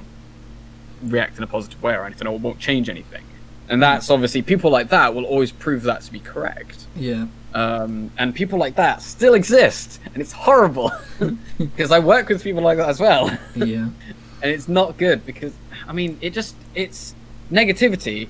react 1.02 1.38
in 1.38 1.42
a 1.42 1.46
positive 1.46 1.82
way 1.82 1.94
or 1.94 2.04
anything 2.04 2.28
or 2.28 2.38
won't 2.38 2.60
change 2.60 2.88
anything 2.88 3.24
and 3.70 3.80
that's 3.80 4.10
obviously 4.10 4.42
people 4.42 4.70
like 4.70 4.88
that 4.88 5.14
will 5.14 5.24
always 5.24 5.52
prove 5.52 5.84
that 5.84 6.02
to 6.02 6.12
be 6.12 6.18
correct. 6.20 6.86
Yeah. 6.96 7.28
um, 7.54 8.10
and 8.18 8.34
people 8.34 8.58
like 8.58 8.74
that 8.74 9.00
still 9.00 9.34
exist 9.34 10.00
and 10.12 10.18
it's 10.20 10.32
horrible. 10.32 10.92
Because 11.58 11.92
i 11.92 11.98
work 11.98 12.28
with 12.30 12.42
people 12.42 12.62
like 12.62 12.78
that 12.78 12.88
as 12.88 12.98
well. 13.00 13.30
Yeah. 13.54 13.88
and 14.42 14.50
it's 14.50 14.68
not 14.68 14.96
good 14.96 15.24
because 15.26 15.52
i 15.86 15.92
mean 15.92 16.18
it 16.22 16.30
just 16.30 16.56
it's 16.74 17.14
negativity 17.52 18.28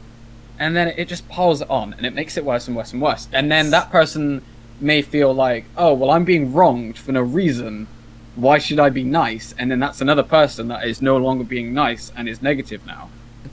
and 0.59 0.74
then 0.76 0.88
it 0.88 1.07
just 1.07 1.28
piles 1.28 1.62
it 1.62 1.70
on 1.70 1.93
and 1.95 2.05
it 2.05 2.12
makes 2.12 2.36
it 2.36 2.45
worse 2.45 2.66
and 2.68 2.76
worse 2.76 2.93
and 2.93 3.01
worse. 3.01 3.28
And 3.32 3.51
then 3.51 3.70
that 3.70 3.91
person 3.91 4.43
may 4.80 5.01
feel 5.03 5.32
like 5.32 5.64
oh 5.76 5.95
well 5.95 6.11
i'm 6.11 6.24
being 6.24 6.53
wronged 6.53 6.99
for 6.99 7.12
no 7.12 7.22
reason. 7.22 7.86
Why 8.34 8.59
should 8.59 8.80
i 8.80 8.91
be 8.91 9.05
nice? 9.05 9.55
And 9.59 9.70
then 9.70 9.78
that's 9.78 10.01
another 10.01 10.24
person 10.24 10.68
that 10.68 10.84
is 10.84 11.01
no 11.01 11.16
longer 11.16 11.45
being 11.45 11.72
nice 11.72 12.12
and 12.16 12.28
is 12.28 12.43
negative 12.43 12.84
now 12.84 13.09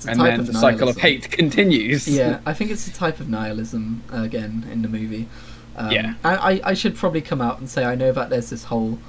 and 0.05 0.19
then 0.19 0.45
the 0.45 0.53
cycle 0.53 0.87
of 0.89 0.97
hate 0.97 1.29
continues 1.41 2.07
yeah, 2.07 2.39
I 2.45 2.53
think 2.53 2.71
it's 2.71 2.87
a 2.87 2.93
type 2.93 3.19
of 3.19 3.29
nihilism 3.29 4.03
uh, 4.13 4.21
again 4.23 4.67
in 4.71 4.81
the 4.81 4.87
movie. 4.89 5.27
Um, 5.75 5.91
Yeah. 5.91 6.13
I, 6.23 6.61
I 6.63 6.73
should 6.73 6.95
probably 6.95 7.21
come 7.21 7.41
out 7.41 7.59
and 7.59 7.69
say 7.69 7.85
I 7.85 7.95
know 7.95 8.11
that 8.11 8.29
there's 8.29 8.49
this 8.49 8.65
whole. 8.65 8.99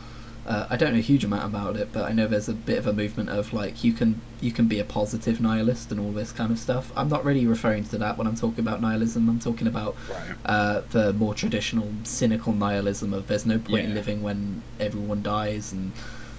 Uh, 0.47 0.67
I 0.71 0.77
don't 0.79 0.93
know 0.95 0.99
a 0.99 1.03
huge 1.03 1.25
amount 1.25 1.45
about 1.45 1.77
it, 1.77 1.93
but 1.93 2.05
I 2.09 2.13
know 2.13 2.27
there's 2.27 2.49
a 2.49 2.55
bit 2.55 2.79
of 2.79 2.87
a 2.87 2.93
movement 2.95 3.29
of 3.29 3.53
like 3.53 3.85
you 3.85 3.93
can 3.93 4.21
you 4.41 4.51
can 4.51 4.67
be 4.67 4.79
a 4.79 4.85
positive 4.85 5.43
nihilist 5.43 5.91
and 5.93 6.01
all 6.01 6.11
this 6.13 6.33
kind 6.33 6.51
of 6.51 6.59
stuff. 6.59 6.91
I'm 6.97 7.09
not 7.11 7.23
really 7.25 7.47
referring 7.47 7.85
to 7.85 7.99
that 7.99 8.17
when 8.17 8.27
I'm 8.27 8.35
talking 8.37 8.61
about 8.61 8.81
nihilism. 8.81 9.29
I'm 9.29 9.41
talking 9.41 9.67
about 9.67 9.95
right 10.11 10.37
uh, 10.47 10.81
the 10.91 11.13
more 11.13 11.35
traditional 11.35 11.89
cynical 12.05 12.55
nihilism 12.55 13.13
of 13.13 13.27
there's 13.27 13.45
no 13.45 13.59
point 13.59 13.85
in 13.85 13.95
living 13.95 14.23
when 14.23 14.63
everyone 14.81 15.23
dies 15.23 15.73
and 15.73 15.93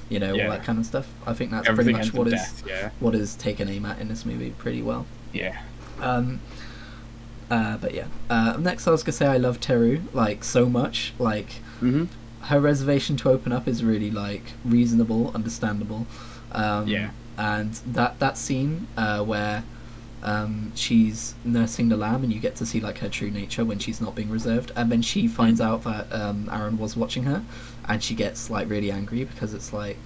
you 0.09 0.19
know 0.19 0.33
Yeah. 0.33 0.45
all 0.45 0.49
that 0.51 0.63
kind 0.63 0.77
of 0.79 0.85
stuff. 0.85 1.07
I 1.25 1.33
think 1.33 1.51
that's 1.51 1.67
everything 1.69 1.95
pretty 1.95 2.09
much 2.09 2.17
what 2.17 2.27
is 2.27 2.33
death 2.33 2.63
yeah 2.67 2.89
what 2.99 3.15
is 3.15 3.35
taken 3.35 3.69
aim 3.69 3.85
at 3.85 3.99
in 3.99 4.07
this 4.07 4.25
movie 4.25 4.51
pretty 4.57 4.81
well. 4.81 5.05
yeah 5.33 5.61
Um, 6.01 6.39
uh, 7.51 7.77
but 7.77 7.93
yeah. 7.93 8.05
Uh, 8.29 8.57
next, 8.59 8.87
I 8.87 8.91
was 8.91 9.03
gonna 9.03 9.13
say 9.13 9.25
I 9.27 9.37
love 9.37 9.59
Therru 9.59 10.01
like 10.13 10.43
so 10.43 10.67
much. 10.69 11.13
Like 11.17 11.47
mm-hmm. 11.81 12.05
her 12.45 12.59
reservation 12.59 13.17
to 13.17 13.29
open 13.29 13.51
up 13.51 13.67
is 13.67 13.83
really 13.83 14.11
like 14.11 14.53
reasonable, 14.63 15.31
understandable. 15.33 16.05
Um, 16.51 16.87
Yeah. 16.87 17.09
And 17.37 17.73
that 17.87 18.19
that 18.19 18.37
scene 18.37 18.87
uh, 18.97 19.23
where 19.23 19.63
um, 20.23 20.71
she's 20.75 21.35
nursing 21.43 21.89
the 21.89 21.97
lamb, 21.97 22.23
and 22.23 22.33
you 22.33 22.39
get 22.39 22.55
to 22.57 22.65
see 22.65 22.79
like 22.79 22.99
her 22.99 23.09
true 23.09 23.31
nature 23.31 23.63
when 23.63 23.79
she's 23.79 24.01
not 24.01 24.15
being 24.15 24.29
reserved, 24.29 24.71
and 24.75 24.91
then 24.91 25.01
she 25.01 25.27
finds 25.27 25.61
out 25.61 25.83
that 25.83 26.11
um, 26.11 26.45
Arren 26.47 26.77
was 26.77 26.95
watching 26.97 27.23
her, 27.23 27.43
and 27.87 28.03
she 28.03 28.15
gets 28.15 28.49
like 28.49 28.69
really 28.69 28.91
angry 28.91 29.23
because 29.23 29.53
it's 29.53 29.73
like, 29.73 29.97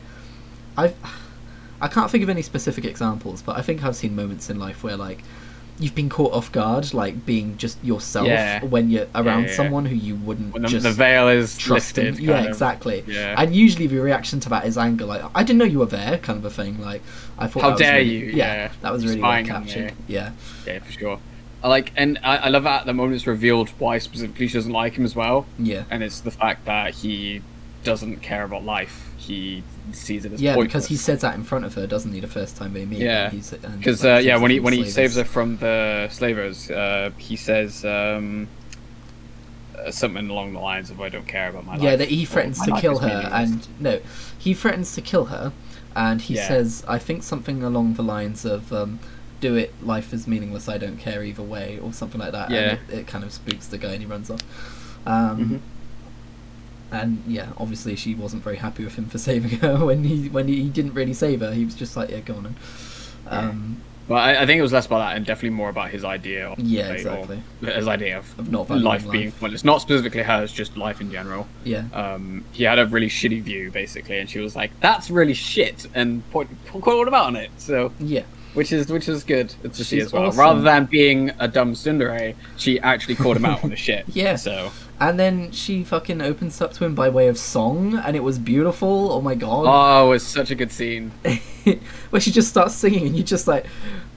I've. 0.78 0.95
I 1.82 1.89
can't 1.89 2.09
think 2.09 2.24
of 2.24 2.30
any 2.30 2.41
specific 2.41 2.86
examples, 2.86 3.41
but 3.41 3.57
I 3.57 3.61
think 3.61 3.84
I've 3.84 3.97
seen 3.97 4.16
moments 4.16 4.49
in 4.49 4.57
life 4.57 4.86
where 4.86 4.95
like 4.95 5.22
you've 5.80 5.95
been 5.95 6.09
caught 6.09 6.34
off 6.34 6.51
guard, 6.51 6.93
like 6.93 7.26
being 7.26 7.57
just 7.57 7.84
yourself 7.84 8.28
Yeah. 8.28 8.63
when 8.63 8.89
you're 8.89 9.07
around 9.15 9.43
yeah, 9.43 9.49
yeah. 9.49 9.55
someone 9.55 9.86
who 9.86 9.95
you 9.95 10.15
wouldn't 10.15 10.53
when 10.53 10.61
the, 10.61 10.67
just 10.67 10.84
the 10.84 10.91
veil 10.91 11.28
is 11.28 11.57
trust 11.57 11.97
lifted. 11.97 12.19
Yeah, 12.19 12.39
of. 12.41 12.45
exactly. 12.47 13.03
yeah 13.07 13.36
And 13.38 13.55
usually 13.55 13.88
the 13.88 13.97
reaction 13.99 14.39
to 14.41 14.49
that 14.49 14.65
is 14.65 14.78
anger, 14.78 15.05
like 15.05 15.24
I 15.34 15.43
didn't 15.43 15.59
know 15.59 15.65
you 15.65 15.80
were 15.80 15.86
there, 15.88 16.17
kind 16.19 16.38
of 16.38 16.45
a 16.45 16.49
thing. 16.51 16.80
Like 16.80 17.01
I 17.38 17.47
thought. 17.47 17.63
How 17.63 17.76
dare 17.76 17.97
really- 17.97 18.09
you, 18.17 18.26
Yeah, 18.34 18.71
that 18.82 18.93
was 18.93 19.05
really 19.05 19.19
well 19.21 19.32
Spying 19.32 19.45
captured. 19.45 19.93
Yeah, 20.07 20.32
Yeah, 20.67 20.80
for 20.80 20.91
sure. 20.91 21.19
I 21.63 21.69
like, 21.69 21.93
and 21.95 22.19
I, 22.24 22.38
I 22.38 22.47
love 22.49 22.63
that 22.63 22.82
at 22.82 22.86
the 22.86 22.93
moment 22.93 23.15
it's 23.15 23.26
revealed 23.26 23.69
why 23.80 23.97
specifically 23.97 24.47
she 24.49 24.55
doesn't 24.55 24.74
like 24.74 24.93
him 24.95 25.05
as 25.05 25.15
well, 25.15 25.45
yeah, 25.57 25.86
and 25.89 26.03
it's 26.03 26.19
the 26.19 26.32
fact 26.32 26.65
that 26.65 26.93
he 26.93 27.41
doesn't 27.86 28.17
care 28.21 28.43
about 28.43 28.65
life. 28.65 29.09
He 29.15 29.63
sees 29.91 30.25
it 30.25 30.34
as 30.34 30.41
yeah. 30.41 30.55
pointless. 30.55 30.73
Because 30.73 30.88
he 30.88 30.95
says 30.95 31.21
that 31.21 31.36
in 31.36 31.43
front 31.43 31.65
of 31.65 31.73
her, 31.75 31.86
doesn't 31.88 32.11
he? 32.13 32.19
The 32.19 32.27
first 32.27 32.55
time 32.57 32.73
they 32.73 32.86
meet. 32.86 32.99
Yeah. 32.99 33.29
Because 33.29 34.05
uh, 34.05 34.21
yeah, 34.23 34.38
when 34.38 34.51
he 34.51 34.59
when 34.59 34.73
he 34.73 34.79
slavers. 34.79 34.93
saves 34.93 35.15
her 35.17 35.23
from 35.23 35.57
the 35.57 36.07
slavers, 36.09 36.71
uh, 36.71 37.11
he 37.17 37.36
says 37.36 37.84
um, 37.86 38.47
uh, 39.77 39.91
something 39.91 40.29
along 40.29 40.53
the 40.53 40.59
lines 40.59 40.89
of 40.89 41.01
"I 41.01 41.09
don't 41.09 41.27
care 41.27 41.49
about 41.49 41.65
my 41.65 41.73
life." 41.73 41.84
Yeah, 41.84 41.95
that 41.95 42.07
he 42.07 42.25
threatens 42.25 42.61
to 42.61 42.75
kill 42.79 42.99
her, 42.99 43.29
and 43.31 43.67
no, 43.79 43.99
he 44.38 44.53
threatens 44.53 44.95
to 44.95 45.01
kill 45.01 45.25
her, 45.25 45.51
and 45.95 46.21
he 46.21 46.36
Yeah. 46.36 46.47
says, 46.47 46.84
I 46.88 46.99
think 46.99 47.23
something 47.23 47.63
along 47.63 47.95
the 47.95 48.03
lines 48.03 48.45
of. 48.45 48.71
Um, 48.71 48.99
do 49.41 49.55
it, 49.57 49.73
life 49.86 50.13
is 50.13 50.25
meaningless, 50.25 50.69
I 50.69 50.77
don't 50.77 50.95
care 50.95 51.21
either 51.21 51.43
way, 51.43 51.77
or 51.84 51.91
something 51.91 52.21
like 52.21 52.31
that. 52.31 52.49
Yeah. 52.49 52.59
And 52.59 52.79
it, 52.89 52.99
it 52.99 53.07
kind 53.07 53.25
of 53.25 53.34
spooks 53.34 53.67
the 53.67 53.77
guy 53.77 53.89
and 53.91 54.01
he 54.01 54.05
runs 54.05 54.29
off. 54.29 54.39
Um, 55.05 55.38
Mhm. 55.38 55.59
And 56.94 57.22
yeah, 57.28 57.50
obviously 57.58 57.96
she 57.96 58.16
wasn't 58.16 58.44
very 58.44 58.56
happy 58.58 58.84
with 58.86 58.96
him 58.96 59.08
for 59.08 59.18
saving 59.18 59.60
her 59.60 59.86
when 59.86 60.04
he 60.04 60.30
when 60.30 60.48
he, 60.48 60.64
he 60.64 60.70
didn't 60.70 60.94
really 60.94 61.14
save 61.14 61.41
her. 61.41 61.52
He 61.54 61.66
was 61.66 61.76
just 61.76 61.98
like, 61.98 62.10
yeah, 62.10 62.20
go 62.22 62.36
on. 62.36 62.56
Um, 63.28 63.82
But 64.08 64.16
I, 64.16 64.41
I 64.41 64.46
think 64.46 64.60
it 64.60 64.62
was 64.62 64.74
less 64.74 64.86
about 64.86 65.00
that 65.00 65.16
and 65.16 65.26
definitely 65.26 65.52
more 65.56 65.70
about 65.70 65.89
his 65.89 66.04
idea. 66.04 66.50
Of, 66.50 66.60
Yeah, 66.60 66.89
like, 66.89 66.98
exactly. 66.98 67.41
His 67.62 67.88
idea 67.88 68.18
of, 68.18 68.38
Of 68.38 68.52
not 68.52 68.70
life 68.70 69.06
life. 69.06 69.41
well, 69.41 69.54
it's 69.54 69.64
Not 69.64 69.80
specifically 69.82 70.24
hers, 70.24 70.52
just 70.52 70.76
life 70.76 71.00
in 71.00 71.10
general. 71.10 71.48
yeah, 71.64 71.86
um, 71.94 72.44
he 72.52 72.66
had 72.66 72.80
a 72.80 72.86
really 72.86 73.08
shitty 73.08 73.41
view 73.41 73.72
basically, 73.72 74.20
and 74.20 74.30
she 74.30 74.39
was 74.39 74.56
like, 74.58 74.72
"That's 74.82 75.10
really 75.10 75.34
shit," 75.34 75.88
and 75.96 76.30
point, 76.32 76.50
called 76.68 77.08
him 77.08 77.14
out 77.14 77.28
on 77.28 77.38
it. 77.38 77.50
So, 77.58 77.94
yeah, 78.00 78.24
which 78.56 78.74
is 78.74 78.89
which 78.91 79.08
is 79.08 79.24
good 79.24 79.50
to 79.64 79.74
see 79.74 79.96
She's 79.98 80.08
as 80.08 80.14
well. 80.14 80.26
awesome. 80.26 80.39
Rather 80.39 80.62
than 80.62 80.86
being 80.86 81.32
a 81.39 81.48
dumb 81.48 81.74
tsundere, 81.74 82.36
she 82.58 82.80
actually 82.82 83.16
called 83.16 83.38
him 83.38 83.46
out 83.46 83.64
on 83.64 83.70
the 83.70 83.78
shit. 83.78 84.04
Yeah. 84.14 84.36
So, 84.36 84.72
and 85.00 85.20
then 85.20 85.52
she 85.52 85.84
fucking 85.84 86.22
opens 86.22 86.62
up 86.62 86.74
to 86.74 86.86
him 86.86 86.96
by 86.96 87.10
way 87.10 87.28
of 87.28 87.38
song, 87.38 87.96
and 87.96 88.16
it 88.16 88.22
was 88.22 88.39
beautiful. 88.39 89.12
Oh 89.12 89.22
my 89.22 89.36
god, 89.36 89.66
oh, 89.68 90.12
it's 90.12 90.24
such 90.24 90.52
a 90.52 90.56
good 90.56 90.72
scene. 90.72 91.12
where 92.10 92.22
she 92.22 92.32
just 92.32 92.50
starts 92.50 92.76
singing, 92.76 93.08
and 93.08 93.16
you're 93.16 93.26
just 93.26 93.48
like, 93.48 93.66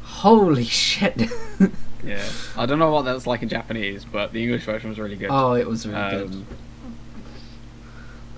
holy 0.02 0.64
shit. 0.64 1.22
Yeah, 2.04 2.22
I 2.56 2.66
don't 2.66 2.78
know 2.78 2.92
what 2.92 3.04
that's 3.04 3.26
like 3.26 3.42
in 3.42 3.48
Japanese, 3.48 4.04
but 4.04 4.32
the 4.32 4.40
English 4.40 4.62
version 4.62 4.90
was 4.90 4.98
really 5.00 5.16
good. 5.16 5.28
oh, 5.28 5.54
it 5.54 5.66
was 5.66 5.88
really 5.88 6.10
good. 6.10 6.26
Um, 6.32 6.46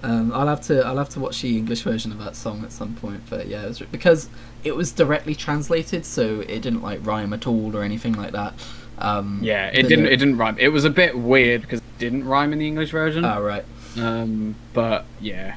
Um, 0.03 0.33
I'll 0.33 0.47
have 0.47 0.63
to 0.63 0.81
I'll 0.87 0.97
have 0.97 1.09
to 1.11 1.21
watch 1.21 1.43
the 1.43 1.57
English 1.59 1.83
version 1.83 2.11
of 2.13 2.19
that 2.19 2.35
song 2.37 2.65
at 2.65 2.73
some 2.73 2.95
point. 2.95 3.21
But 3.29 3.47
yeah, 3.49 3.65
it 3.65 3.69
was 3.69 3.81
because 3.81 4.31
it 4.65 4.75
was 4.75 4.93
directly 4.93 5.35
translated, 5.35 6.07
so 6.07 6.41
it 6.41 6.63
didn't 6.63 6.83
like 6.83 7.05
rhyme 7.05 7.33
at 7.35 7.47
all 7.47 7.77
or 7.77 7.83
anything 7.83 8.15
like 8.15 8.33
that. 8.33 8.55
Um, 9.01 9.41
yeah, 9.43 9.67
it 9.69 9.89
didn't 9.89 10.07
it 10.07 10.17
didn't 10.17 10.39
rhyme. 10.39 10.57
It 10.59 10.69
was 10.69 10.85
a 10.85 10.91
bit 10.91 11.17
weird 11.17 11.63
because 11.63 11.81
it 11.81 11.99
didn't 11.99 12.25
rhyme 12.25 12.53
in 12.53 12.59
the 12.59 12.67
English 12.67 12.91
version. 12.91 13.25
Oh 13.25 13.41
right. 13.41 13.65
Um, 13.97 14.55
but 14.73 15.05
yeah, 15.21 15.57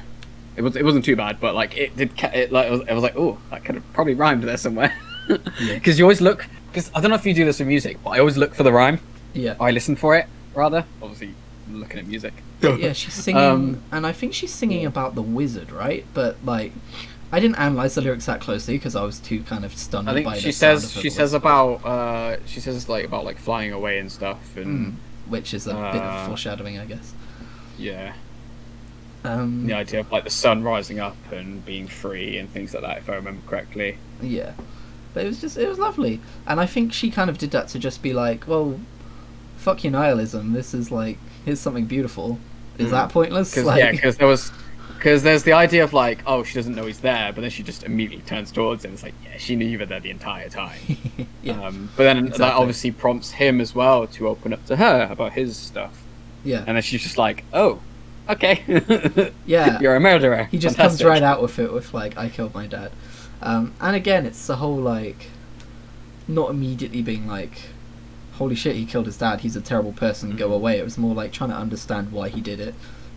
it 0.56 0.62
was 0.62 0.76
it 0.76 0.84
wasn't 0.84 1.04
too 1.04 1.16
bad. 1.16 1.40
But 1.40 1.54
like 1.54 1.76
it 1.76 1.96
did, 1.96 2.12
it 2.22 2.52
like 2.52 2.66
it 2.66 2.70
was, 2.70 2.80
it 2.80 2.92
was 2.94 3.02
like 3.02 3.16
oh, 3.16 3.38
that 3.50 3.64
could 3.64 3.74
have 3.76 3.92
probably 3.92 4.14
rhymed 4.14 4.44
there 4.44 4.56
somewhere. 4.56 4.96
Because 5.68 6.00
you 6.00 6.04
always 6.04 6.20
look. 6.20 6.46
Because 6.68 6.90
I 6.94 7.00
don't 7.00 7.10
know 7.10 7.16
if 7.16 7.24
you 7.24 7.32
do 7.32 7.44
this 7.44 7.60
with 7.60 7.68
music, 7.68 7.98
but 8.02 8.10
I 8.10 8.18
always 8.18 8.36
look 8.36 8.54
for 8.54 8.64
the 8.64 8.72
rhyme. 8.72 8.98
Yeah. 9.34 9.54
I 9.60 9.70
listen 9.70 9.94
for 9.94 10.16
it 10.16 10.26
rather. 10.52 10.84
Obviously, 11.00 11.34
looking 11.70 12.00
at 12.00 12.06
music. 12.06 12.34
Yeah, 12.60 12.92
she's 12.92 13.14
singing, 13.14 13.40
Um, 13.42 13.82
and 13.92 14.04
I 14.06 14.12
think 14.12 14.34
she's 14.34 14.52
singing 14.52 14.84
about 14.84 15.14
the 15.14 15.22
wizard, 15.22 15.70
right? 15.70 16.04
But 16.12 16.36
like, 16.44 16.72
I 17.34 17.40
didn't 17.40 17.56
analyze 17.56 17.94
the 17.94 18.02
lyrics 18.02 18.26
that 18.26 18.40
closely 18.42 18.76
because 18.76 18.94
I 18.94 19.02
was 19.02 19.18
too 19.18 19.42
kind 19.42 19.64
of 19.64 19.74
stunned 19.74 20.08
I 20.08 20.22
by 20.22 20.32
think 20.34 20.42
she 20.44 20.52
says 20.52 20.92
she 20.92 21.08
says 21.10 21.32
about 21.32 21.84
uh 21.84 22.36
she 22.46 22.60
says 22.60 22.88
like 22.88 23.06
about 23.06 23.24
like 23.24 23.38
flying 23.38 23.72
away 23.72 23.98
and 23.98 24.12
stuff 24.12 24.56
and 24.56 24.92
Mm, 24.92 25.30
which 25.30 25.54
is 25.54 25.66
a 25.66 25.72
bit 25.72 26.02
of 26.02 26.12
Uh, 26.12 26.26
foreshadowing, 26.26 26.78
I 26.78 26.84
guess. 26.84 27.14
yeah 27.78 28.12
Um, 29.24 29.66
the 29.66 29.74
idea 29.74 30.00
of 30.00 30.10
like 30.12 30.24
the 30.24 30.30
sun 30.30 30.62
rising 30.62 30.98
up 31.00 31.16
and 31.30 31.64
being 31.64 31.86
free 31.86 32.36
and 32.38 32.50
things 32.50 32.74
like 32.74 32.82
that 32.82 32.98
if 32.98 33.08
I 33.08 33.14
remember 33.14 33.40
correctly. 33.46 33.96
Yeah, 34.20 34.52
but 35.14 35.24
it 35.24 35.28
was 35.28 35.40
just 35.40 35.56
it 35.56 35.68
was 35.68 35.78
lovely, 35.78 36.20
and 36.46 36.60
I 36.60 36.66
think 36.66 36.92
she 36.92 37.10
kind 37.10 37.30
of 37.30 37.38
did 37.38 37.50
that 37.52 37.68
to 37.68 37.78
just 37.78 38.02
be 38.02 38.12
like, 38.12 38.46
well, 38.48 38.78
fuck 39.56 39.84
your 39.84 39.92
nihilism. 39.92 40.52
This 40.52 40.74
is 40.74 40.90
like 40.90 41.18
here's 41.44 41.60
something 41.60 41.86
beautiful. 41.86 42.38
Is 42.78 42.88
Mm. 42.88 42.90
that 42.92 43.10
pointless? 43.10 43.50
Because 43.50 43.66
Like, 43.72 43.78
yeah, 43.78 43.90
because 43.92 44.16
there 44.16 44.26
was 44.26 44.50
because 45.02 45.24
there's 45.24 45.42
the 45.42 45.52
idea 45.52 45.82
of 45.82 45.92
like 45.92 46.22
oh 46.28 46.44
she 46.44 46.54
doesn't 46.54 46.76
know 46.76 46.86
he's 46.86 47.00
there, 47.00 47.32
but 47.32 47.40
then 47.40 47.50
she 47.50 47.64
just 47.64 47.82
immediately 47.82 48.24
turns 48.24 48.52
towards 48.52 48.84
him. 48.84 48.92
It's 48.92 49.02
like 49.02 49.14
yeah 49.24 49.36
she 49.36 49.56
knew 49.56 49.64
you 49.66 49.78
were 49.80 49.86
there 49.86 49.98
the 49.98 50.10
entire 50.10 50.48
time. 50.48 50.78
yeah, 51.42 51.60
Um, 51.60 51.90
but 51.96 52.04
then 52.04 52.26
that 52.26 52.54
obviously 52.54 52.92
prompts 52.92 53.32
him 53.32 53.60
as 53.60 53.74
well 53.74 54.06
to 54.06 54.28
open 54.28 54.52
up 54.52 54.64
to 54.66 54.76
her 54.76 55.08
about 55.10 55.32
his 55.32 55.56
stuff, 55.56 56.04
yeah, 56.44 56.62
and 56.66 56.76
then 56.76 56.82
she's 56.82 57.02
just 57.02 57.18
like 57.18 57.42
oh 57.52 57.80
okay 58.30 58.62
yeah. 59.46 59.80
you're 59.80 59.96
a 59.96 60.00
murderer. 60.00 60.44
He 60.44 60.58
just 60.58 60.76
Fantastic. 60.76 61.04
comes 61.04 61.10
right 61.10 61.22
out 61.24 61.42
with 61.42 61.58
it 61.58 61.72
with 61.72 61.92
like 61.92 62.16
I 62.16 62.28
killed 62.28 62.54
my 62.54 62.68
dad, 62.68 62.92
um, 63.42 63.74
and 63.80 63.96
again 63.96 64.24
it's 64.24 64.46
the 64.46 64.54
whole 64.56 64.76
like, 64.76 65.30
not 66.28 66.50
immediately 66.50 67.02
being 67.02 67.26
like, 67.26 67.60
holy 68.34 68.54
shit 68.54 68.76
he 68.76 68.86
killed 68.86 69.06
his 69.06 69.16
dad. 69.16 69.40
He's 69.40 69.56
a 69.56 69.60
terrible 69.60 69.92
person. 69.92 70.36
Go 70.36 70.50
Mhm. 70.50 70.54
away. 70.54 70.78
It 70.78 70.84
was 70.84 70.96
more 70.96 71.14
like 71.14 71.32
trying 71.32 71.50
to 71.50 71.56
understand 71.56 72.12
why 72.12 72.28
he 72.28 72.40
did 72.40 72.60
it, 72.60 72.74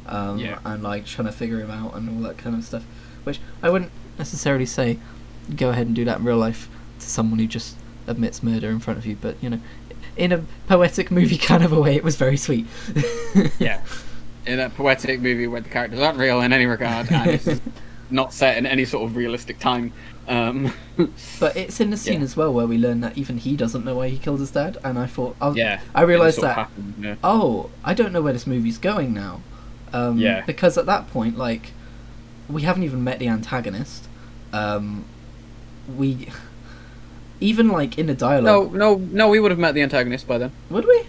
um, 0.07 0.37
Yeah. 0.37 0.59
and 0.65 0.83
like 0.83 1.05
trying 1.05 1.27
to 1.27 1.31
figure 1.31 1.59
him 1.59 1.71
out 1.71 1.95
and 1.95 2.09
all 2.09 2.23
that 2.27 2.37
kind 2.37 2.55
of 2.55 2.63
stuff. 2.63 2.83
Which 3.23 3.39
I 3.63 3.69
wouldn't 3.69 3.91
necessarily 4.19 4.65
say, 4.65 4.99
go 5.55 5.69
ahead 5.69 5.87
and 5.87 5.95
do 5.95 6.05
that 6.05 6.19
in 6.19 6.23
real 6.25 6.37
life 6.37 6.69
to 6.99 7.05
someone 7.09 7.39
who 7.39 7.47
just 7.47 7.75
admits 8.07 8.43
murder 8.43 8.69
in 8.69 8.79
front 8.79 8.99
of 8.99 9.05
you. 9.05 9.17
But 9.19 9.35
you 9.41 9.49
know, 9.49 9.59
in 10.15 10.31
a 10.31 10.43
poetic 10.67 11.11
movie 11.11 11.37
kind 11.51 11.63
of 11.63 11.71
a 11.73 11.79
way, 11.81 11.95
it 11.95 12.03
was 12.03 12.15
very 12.15 12.37
sweet. 12.37 12.65
Yeah. 13.59 13.81
In 14.45 14.59
a 14.59 14.69
poetic 14.69 15.21
movie 15.21 15.47
where 15.47 15.59
the 15.61 15.69
characters 15.69 15.99
aren't 15.99 16.19
real 16.19 16.39
in 16.41 16.53
any 16.53 16.67
regard 16.67 17.11
and 17.11 17.31
it's 17.31 17.59
not 18.11 18.31
set 18.31 18.57
in 18.57 18.65
any 18.67 18.85
sort 18.85 19.03
of 19.09 19.15
realistic 19.15 19.57
time. 19.59 19.91
Um, 20.27 20.71
But 21.39 21.55
it's 21.57 21.79
in 21.79 21.89
the 21.89 21.97
scene 21.97 22.19
Yeah. 22.19 22.25
as 22.25 22.37
well 22.37 22.53
where 22.53 22.67
we 22.67 22.77
learn 22.77 23.01
that 23.01 23.17
even 23.17 23.37
he 23.39 23.55
doesn't 23.55 23.83
know 23.83 23.95
why 23.95 24.09
he 24.09 24.17
killed 24.19 24.39
his 24.39 24.51
dad, 24.51 24.77
and 24.83 24.97
I 24.99 25.07
thought, 25.07 25.35
I, 25.41 25.47
was- 25.47 25.57
yeah. 25.57 25.81
I 25.95 26.01
realized 26.03 26.37
it 26.37 26.41
sort 26.41 26.51
of 26.51 26.55
that. 26.55 26.61
happened, 26.67 26.93
yeah. 26.99 27.15
Oh, 27.23 27.69
I 27.83 27.93
don't 27.95 28.11
know 28.13 28.21
where 28.21 28.33
this 28.33 28.45
movie's 28.47 28.77
going 28.77 29.13
now. 29.13 29.41
Um, 29.95 30.17
Yeah. 30.17 30.43
Because 30.45 30.77
at 30.77 30.85
that 30.87 31.09
point, 31.09 31.37
like, 31.37 31.71
we 32.49 32.63
haven't 32.63 32.83
even 32.83 33.03
met 33.03 33.19
the 33.19 33.27
antagonist. 33.27 34.07
Um, 34.53 35.05
we, 35.95 36.29
even 37.39 37.69
like 37.69 37.97
in 37.97 38.07
the 38.07 38.13
dialogue, 38.13 38.73
no, 38.73 38.95
no. 38.95 38.95
No. 38.97 39.29
We 39.29 39.39
would 39.39 39.51
have 39.51 39.59
met 39.59 39.73
the 39.73 39.81
antagonist 39.81 40.27
by 40.27 40.37
then. 40.37 40.51
would 40.69 40.85
we? 40.85 41.03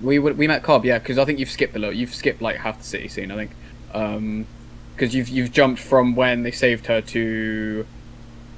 We 0.00 0.18
would. 0.18 0.38
We 0.38 0.46
met 0.46 0.62
Cob, 0.62 0.84
yeah, 0.84 0.98
because 0.98 1.18
I 1.18 1.24
think 1.24 1.38
you've 1.38 1.50
skipped 1.50 1.74
a 1.74 1.78
lot. 1.78 1.96
You've 1.96 2.14
skipped 2.14 2.40
like 2.40 2.56
half 2.56 2.78
the 2.78 2.84
city 2.84 3.08
scene, 3.08 3.30
I 3.32 3.36
think, 3.36 4.46
because 4.94 5.14
you've 5.14 5.28
you've 5.28 5.52
jumped 5.52 5.80
from 5.80 6.14
when 6.14 6.44
they 6.44 6.52
saved 6.52 6.86
her 6.86 7.00
to 7.00 7.84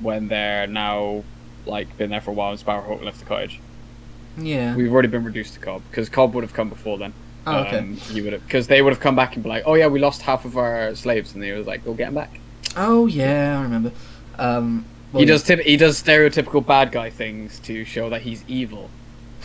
when 0.01 0.29
they're 0.29 0.67
now 0.67 1.25
like 1.67 1.97
been 1.97 2.11
there 2.11 2.21
for 2.21 2.31
a 2.31 2.35
while 2.35 2.51
and 2.51 2.59
Sparrowhawk 2.59 3.03
left 3.03 3.21
the 3.21 3.25
cottage. 3.25 3.61
Yeah. 4.37 4.75
We've 4.77 4.93
already 4.93 5.09
been 5.09 5.25
reduced 5.25 5.55
to 5.55 5.61
Cob 5.61 5.83
because 5.91 6.09
Cob 6.09 6.35
would 6.35 6.45
have 6.45 6.55
come 6.55 6.69
before 6.69 6.99
then. 6.99 7.13
Oh, 7.47 7.59
okay. 7.61 7.79
Um, 7.79 7.99
you 8.11 8.25
would 8.25 8.33
have 8.33 8.45
because 8.45 8.67
they 8.67 8.83
would 8.83 8.93
have 8.93 9.01
come 9.01 9.17
back 9.17 9.35
and 9.35 9.43
be 9.43 9.49
like, 9.49 9.65
"Oh 9.67 9.75
yeah, 9.75 9.87
we 9.89 9.99
lost 9.99 10.23
half 10.23 10.45
of 10.45 10.57
our 10.57 10.95
slaves," 10.95 11.35
and 11.35 11.43
they 11.43 11.53
was 11.53 11.67
like, 11.67 11.85
"Go 11.85 11.95
get 11.95 12.07
them 12.07 12.15
back." 12.15 12.41
oh 12.77 13.07
yeah, 13.07 13.59
I 13.59 13.63
remember. 13.63 13.93
Um, 14.39 14.85
well, 15.13 15.21
he 15.21 15.27
does 15.27 15.43
tip- 15.43 15.61
he 15.61 15.77
does 15.77 16.01
stereotypical 16.03 16.65
bad 16.65 16.93
guy 16.93 17.11
things 17.11 17.59
to 17.61 17.85
show 17.85 18.09
that 18.11 18.23
he's 18.23 18.45
evil 18.49 18.91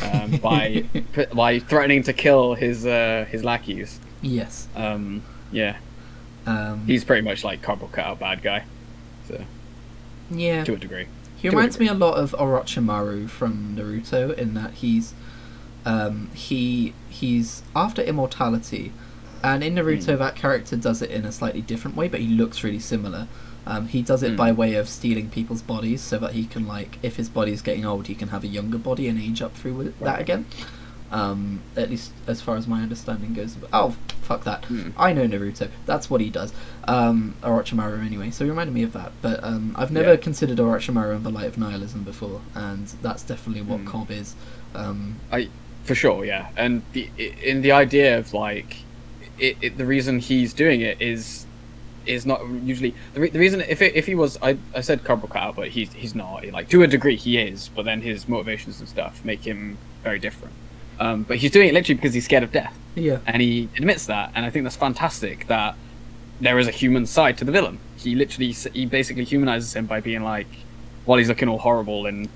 um, 0.01 0.37
by 0.41 0.85
p- 1.13 1.25
by 1.33 1.59
threatening 1.59 2.03
to 2.03 2.13
kill 2.13 2.53
his 2.55 2.85
uh, 2.85 3.25
his 3.29 3.43
lackeys. 3.43 3.99
Yes. 4.21 4.67
Um, 4.75 5.23
yeah, 5.51 5.77
Um, 6.45 6.85
he's 6.87 7.03
pretty 7.03 7.21
much 7.21 7.43
like 7.43 7.61
cardboard 7.61 7.91
cutout 7.93 8.19
bad 8.19 8.41
guy, 8.41 8.65
so 9.27 9.45
yeah. 10.29 10.63
to 10.63 10.73
a 10.73 10.77
degree. 10.77 11.07
He 11.35 11.49
to 11.49 11.55
a 11.55 11.57
reminds 11.57 11.79
me 11.79 11.87
a 11.87 11.93
lot 11.93 12.15
of 12.15 12.31
Orochimaru 12.31 13.29
from 13.29 13.75
Naruto 13.75 14.35
in 14.37 14.53
that 14.55 14.73
he's 14.75 15.13
um, 15.85 16.29
he 16.33 16.93
he's 17.09 17.63
after 17.75 18.01
immortality, 18.01 18.91
and 19.43 19.63
in 19.63 19.75
Naruto 19.75 20.13
Hmm. 20.13 20.19
that 20.19 20.35
character 20.35 20.75
does 20.75 21.01
it 21.01 21.11
in 21.11 21.25
a 21.25 21.31
slightly 21.31 21.61
different 21.61 21.95
way, 21.95 22.07
but 22.07 22.19
he 22.21 22.27
looks 22.27 22.63
really 22.63 22.79
similar. 22.79 23.27
Um, 23.67 23.87
he 23.87 24.01
does 24.03 24.21
it 24.23 24.31
Hmm. 24.31 24.35
by 24.35 24.51
way 24.51 24.75
of 24.75 24.87
stealing 24.87 25.29
people's 25.29 25.61
bodies 25.61 26.01
so 26.01 26.17
that 26.19 26.33
he 26.33 26.45
can 26.45 26.67
like 26.67 26.97
if 27.01 27.15
his 27.17 27.29
body's 27.29 27.61
getting 27.61 27.85
old, 27.85 28.07
he 28.07 28.15
can 28.15 28.29
have 28.29 28.43
a 28.43 28.47
younger 28.47 28.77
body 28.77 29.07
and 29.07 29.19
age 29.19 29.41
up 29.41 29.55
through 29.55 29.73
with 29.73 29.99
that 29.99 30.05
Right. 30.05 30.21
again. 30.21 30.45
Um, 31.11 31.61
at 31.77 31.89
least 31.91 32.11
as 32.27 32.41
far 32.41 32.57
as 32.57 32.67
my 32.67 32.81
understanding 32.81 33.33
goes. 33.33 33.55
Oh 33.71 33.95
fuck 34.23 34.43
that! 34.43 34.65
Hmm. 34.65 34.89
I 34.97 35.13
know 35.13 35.27
Naruto. 35.27 35.69
That's 35.85 36.09
what 36.09 36.19
he 36.19 36.29
does. 36.31 36.51
Um, 36.87 37.35
Orochimaru 37.43 38.03
anyway. 38.05 38.31
So 38.31 38.43
he 38.43 38.49
reminded 38.49 38.73
me 38.73 38.81
of 38.83 38.93
that. 38.93 39.11
But 39.21 39.43
um, 39.43 39.75
I've 39.77 39.91
never 39.91 40.11
Yeah. 40.11 40.15
considered 40.17 40.57
Orochimaru 40.57 41.15
in 41.17 41.23
the 41.23 41.29
light 41.29 41.47
of 41.47 41.57
nihilism 41.59 42.03
before, 42.03 42.41
and 42.55 42.87
that's 43.03 43.21
definitely 43.23 43.61
what 43.61 43.81
Hmm. 43.81 43.85
Cob 43.87 44.11
is. 44.11 44.35
Um, 44.73 45.15
For 45.85 45.95
sure, 45.95 46.25
yeah. 46.25 46.49
And 46.57 46.81
the 46.93 47.09
in 47.17 47.61
the 47.61 47.71
idea 47.71 48.17
of 48.17 48.33
like, 48.33 48.77
it, 49.39 49.57
it 49.61 49.77
the 49.77 49.85
reason 49.85 50.19
he's 50.19 50.53
doing 50.53 50.81
it 50.81 51.01
is 51.01 51.45
is 52.05 52.25
not 52.25 52.47
usually 52.47 52.93
the, 53.13 53.21
re- 53.21 53.29
the 53.29 53.39
reason 53.39 53.61
if 53.61 53.81
it, 53.81 53.95
if 53.95 54.05
he 54.05 54.15
was 54.15 54.37
I, 54.41 54.57
I 54.75 54.81
said 54.81 55.03
cardboard 55.03 55.31
cutout, 55.31 55.55
but 55.55 55.69
he's 55.69 55.93
he's 55.93 56.15
not 56.15 56.45
like 56.51 56.69
to 56.69 56.81
a 56.81 56.87
degree 56.87 57.15
he 57.15 57.37
is, 57.37 57.69
but 57.69 57.85
then 57.85 58.01
his 58.01 58.27
motivations 58.27 58.79
and 58.79 58.89
stuff 58.89 59.23
make 59.23 59.45
him 59.45 59.77
very 60.03 60.19
different. 60.19 60.53
Um, 60.99 61.23
but 61.23 61.37
he's 61.37 61.51
doing 61.51 61.69
it 61.69 61.73
literally 61.73 61.95
because 61.95 62.13
he's 62.13 62.25
scared 62.25 62.43
of 62.43 62.51
death, 62.51 62.77
yeah, 62.95 63.19
and 63.27 63.41
he 63.41 63.69
admits 63.77 64.05
that, 64.07 64.31
and 64.33 64.45
I 64.45 64.49
think 64.49 64.63
that's 64.63 64.77
fantastic 64.77 65.47
that 65.47 65.75
there 66.41 66.57
is 66.57 66.67
a 66.67 66.71
human 66.71 67.05
side 67.05 67.37
to 67.39 67.45
the 67.45 67.51
villain. 67.51 67.79
He 67.97 68.15
literally 68.15 68.51
he 68.51 68.85
basically 68.85 69.23
humanizes 69.23 69.75
him 69.75 69.85
by 69.85 69.99
being 69.99 70.23
like, 70.23 70.47
while 71.05 71.17
he's 71.17 71.29
looking 71.29 71.47
all 71.47 71.59
horrible 71.59 72.05
and 72.05 72.29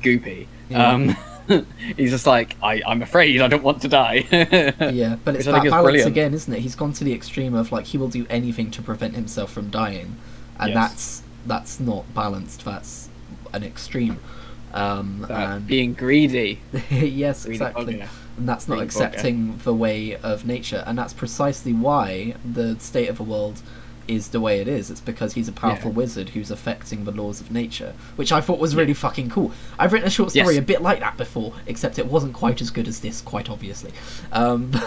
goopy. 0.00 0.46
Yeah. 0.68 0.86
Um, 0.86 1.16
he's 1.96 2.10
just 2.10 2.26
like, 2.26 2.56
I, 2.62 2.82
I'm 2.86 3.02
afraid 3.02 3.40
I 3.40 3.48
don't 3.48 3.62
want 3.62 3.82
to 3.82 3.88
die. 3.88 4.26
yeah. 4.30 5.16
But 5.24 5.36
it's 5.36 5.46
that 5.46 5.62
balance 5.64 5.82
brilliant. 5.82 6.08
again, 6.08 6.34
isn't 6.34 6.52
it? 6.52 6.60
He's 6.60 6.74
gone 6.74 6.92
to 6.94 7.04
the 7.04 7.12
extreme 7.12 7.54
of 7.54 7.72
like 7.72 7.86
he 7.86 7.98
will 7.98 8.08
do 8.08 8.26
anything 8.30 8.70
to 8.72 8.82
prevent 8.82 9.14
himself 9.14 9.52
from 9.52 9.70
dying, 9.70 10.16
and 10.58 10.72
Yes. 10.72 10.74
that's 10.74 11.22
that's 11.46 11.80
not 11.80 12.12
balanced. 12.14 12.64
That's 12.64 13.08
an 13.52 13.64
extreme. 13.64 14.18
Um, 14.72 15.26
and 15.28 15.66
being 15.66 15.94
greedy. 15.94 16.60
yes, 16.90 17.44
Greedy 17.44 17.56
exactly. 17.56 17.94
bugger. 17.94 18.08
and 18.38 18.48
that's 18.48 18.68
not 18.68 18.78
bugger. 18.78 18.82
accepting 18.84 19.58
the 19.64 19.74
way 19.74 20.14
of 20.16 20.46
nature 20.46 20.84
and 20.86 20.96
that's 20.96 21.12
precisely 21.12 21.72
why 21.72 22.36
the 22.44 22.78
state 22.78 23.08
of 23.08 23.16
the 23.16 23.24
world 23.24 23.60
is 24.10 24.28
the 24.28 24.40
way 24.40 24.60
it 24.60 24.66
is 24.68 24.90
it's 24.90 25.00
because 25.00 25.32
he's 25.34 25.48
a 25.48 25.52
powerful 25.52 25.90
Yeah. 25.90 25.96
wizard 25.96 26.28
who's 26.30 26.50
affecting 26.50 27.04
the 27.04 27.12
laws 27.12 27.40
of 27.40 27.50
nature 27.50 27.92
which 28.16 28.32
i 28.32 28.40
thought 28.40 28.58
was 28.58 28.74
really 28.74 28.94
fucking 28.94 29.30
cool 29.30 29.52
i've 29.78 29.92
written 29.92 30.08
a 30.08 30.10
short 30.10 30.30
story 30.30 30.54
Yes. 30.54 30.58
a 30.58 30.62
bit 30.62 30.82
like 30.82 31.00
that 31.00 31.16
before 31.16 31.52
except 31.66 31.98
it 31.98 32.06
wasn't 32.06 32.32
quite 32.34 32.60
as 32.60 32.70
good 32.70 32.88
as 32.88 33.00
this 33.00 33.20
quite 33.20 33.48
obviously 33.48 33.92
um, 34.32 34.70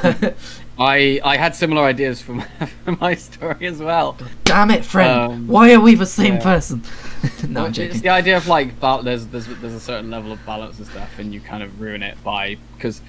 I 0.79 1.19
I 1.23 1.37
had 1.37 1.55
similar 1.55 1.83
ideas 1.83 2.21
for 2.21 2.33
my, 2.33 2.43
for 2.85 2.91
my 2.99 3.13
story 3.15 3.67
as 3.67 3.79
well. 3.79 4.17
damn 4.43 4.71
it 4.71 4.83
friend 4.83 5.31
Um, 5.33 5.47
why 5.47 5.73
are 5.73 5.79
we 5.79 5.95
the 5.95 6.05
same 6.05 6.35
yeah. 6.35 6.43
person 6.43 6.81
no 7.47 7.59
Well, 7.61 7.65
i'm 7.67 7.73
joking 7.73 7.91
It's 7.91 8.01
the 8.01 8.09
idea 8.09 8.37
of 8.37 8.47
like 8.47 8.79
there's 8.79 9.27
there's 9.27 9.47
there's 9.47 9.73
a 9.73 9.79
certain 9.79 10.09
level 10.09 10.31
of 10.31 10.43
balance 10.45 10.77
and 10.79 10.87
stuff, 10.87 11.19
and 11.19 11.33
you 11.33 11.39
kind 11.39 11.61
of 11.63 11.79
ruin 11.79 12.01
it 12.03 12.17
by 12.23 12.57
because 12.75 13.01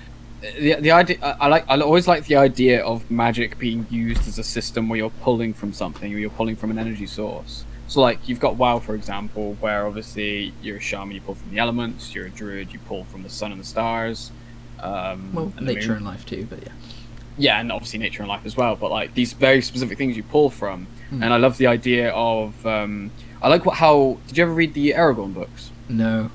the 0.59 0.75
the 0.81 0.91
idea 0.91 1.19
I, 1.23 1.31
I 1.41 1.49
like 1.49 1.65
I 1.69 1.81
always 1.81 2.07
like 2.09 2.27
the 2.27 2.37
idea 2.37 2.83
of 2.85 3.11
magic 3.11 3.59
being 3.59 3.87
used 3.91 4.27
as 4.29 4.39
a 4.39 4.45
system 4.45 4.89
where 4.89 4.99
you're 4.99 5.11
pulling 5.23 5.55
from 5.55 5.73
something 5.73 6.13
or 6.13 6.19
you're 6.19 6.31
pulling 6.31 6.57
from 6.57 6.71
an 6.71 6.79
energy 6.79 7.07
source. 7.07 7.65
So 7.87 8.01
like 8.01 8.29
you've 8.29 8.41
got 8.41 8.57
WoW 8.57 8.79
for 8.79 8.95
example, 8.95 9.57
where 9.61 9.87
obviously 9.87 10.53
you're 10.63 10.79
a 10.79 10.81
shaman, 10.81 11.15
you 11.15 11.21
pull 11.21 11.35
from 11.35 11.51
the 11.51 11.59
elements. 11.59 12.15
You're 12.15 12.27
a 12.27 12.31
druid, 12.31 12.73
you 12.73 12.79
pull 12.81 13.05
from 13.05 13.23
the 13.23 13.31
sun 13.31 13.53
and 13.53 13.61
the 13.61 13.65
stars. 13.67 14.33
Um, 14.81 15.33
well 15.33 15.53
and 15.57 15.67
nature 15.67 15.89
moon. 15.89 15.97
and 15.99 16.07
life 16.07 16.27
too 16.27 16.47
but 16.51 16.61
yeah 16.63 16.73
yeah, 17.37 17.59
and 17.59 17.73
obviously 17.73 17.99
nature 17.99 18.23
and 18.23 18.29
life 18.29 18.45
as 18.47 18.57
well. 18.57 18.77
But 18.77 18.91
like 18.93 19.15
these 19.15 19.33
very 19.33 19.61
specific 19.61 19.99
things 19.99 20.17
you 20.17 20.23
pull 20.23 20.51
from, 20.51 20.87
Hmm. 21.11 21.23
and 21.23 21.35
I 21.35 21.37
love 21.37 21.59
the 21.59 21.67
idea 21.67 22.11
of. 22.11 22.65
Um, 22.65 23.11
I 23.43 23.49
like 23.49 23.67
what 23.67 23.77
how 23.77 24.19
did 24.29 24.39
you 24.39 24.45
ever 24.45 24.53
read 24.55 24.73
the 24.75 24.93
Eragon 24.93 25.35
books? 25.35 25.71
no 25.89 26.31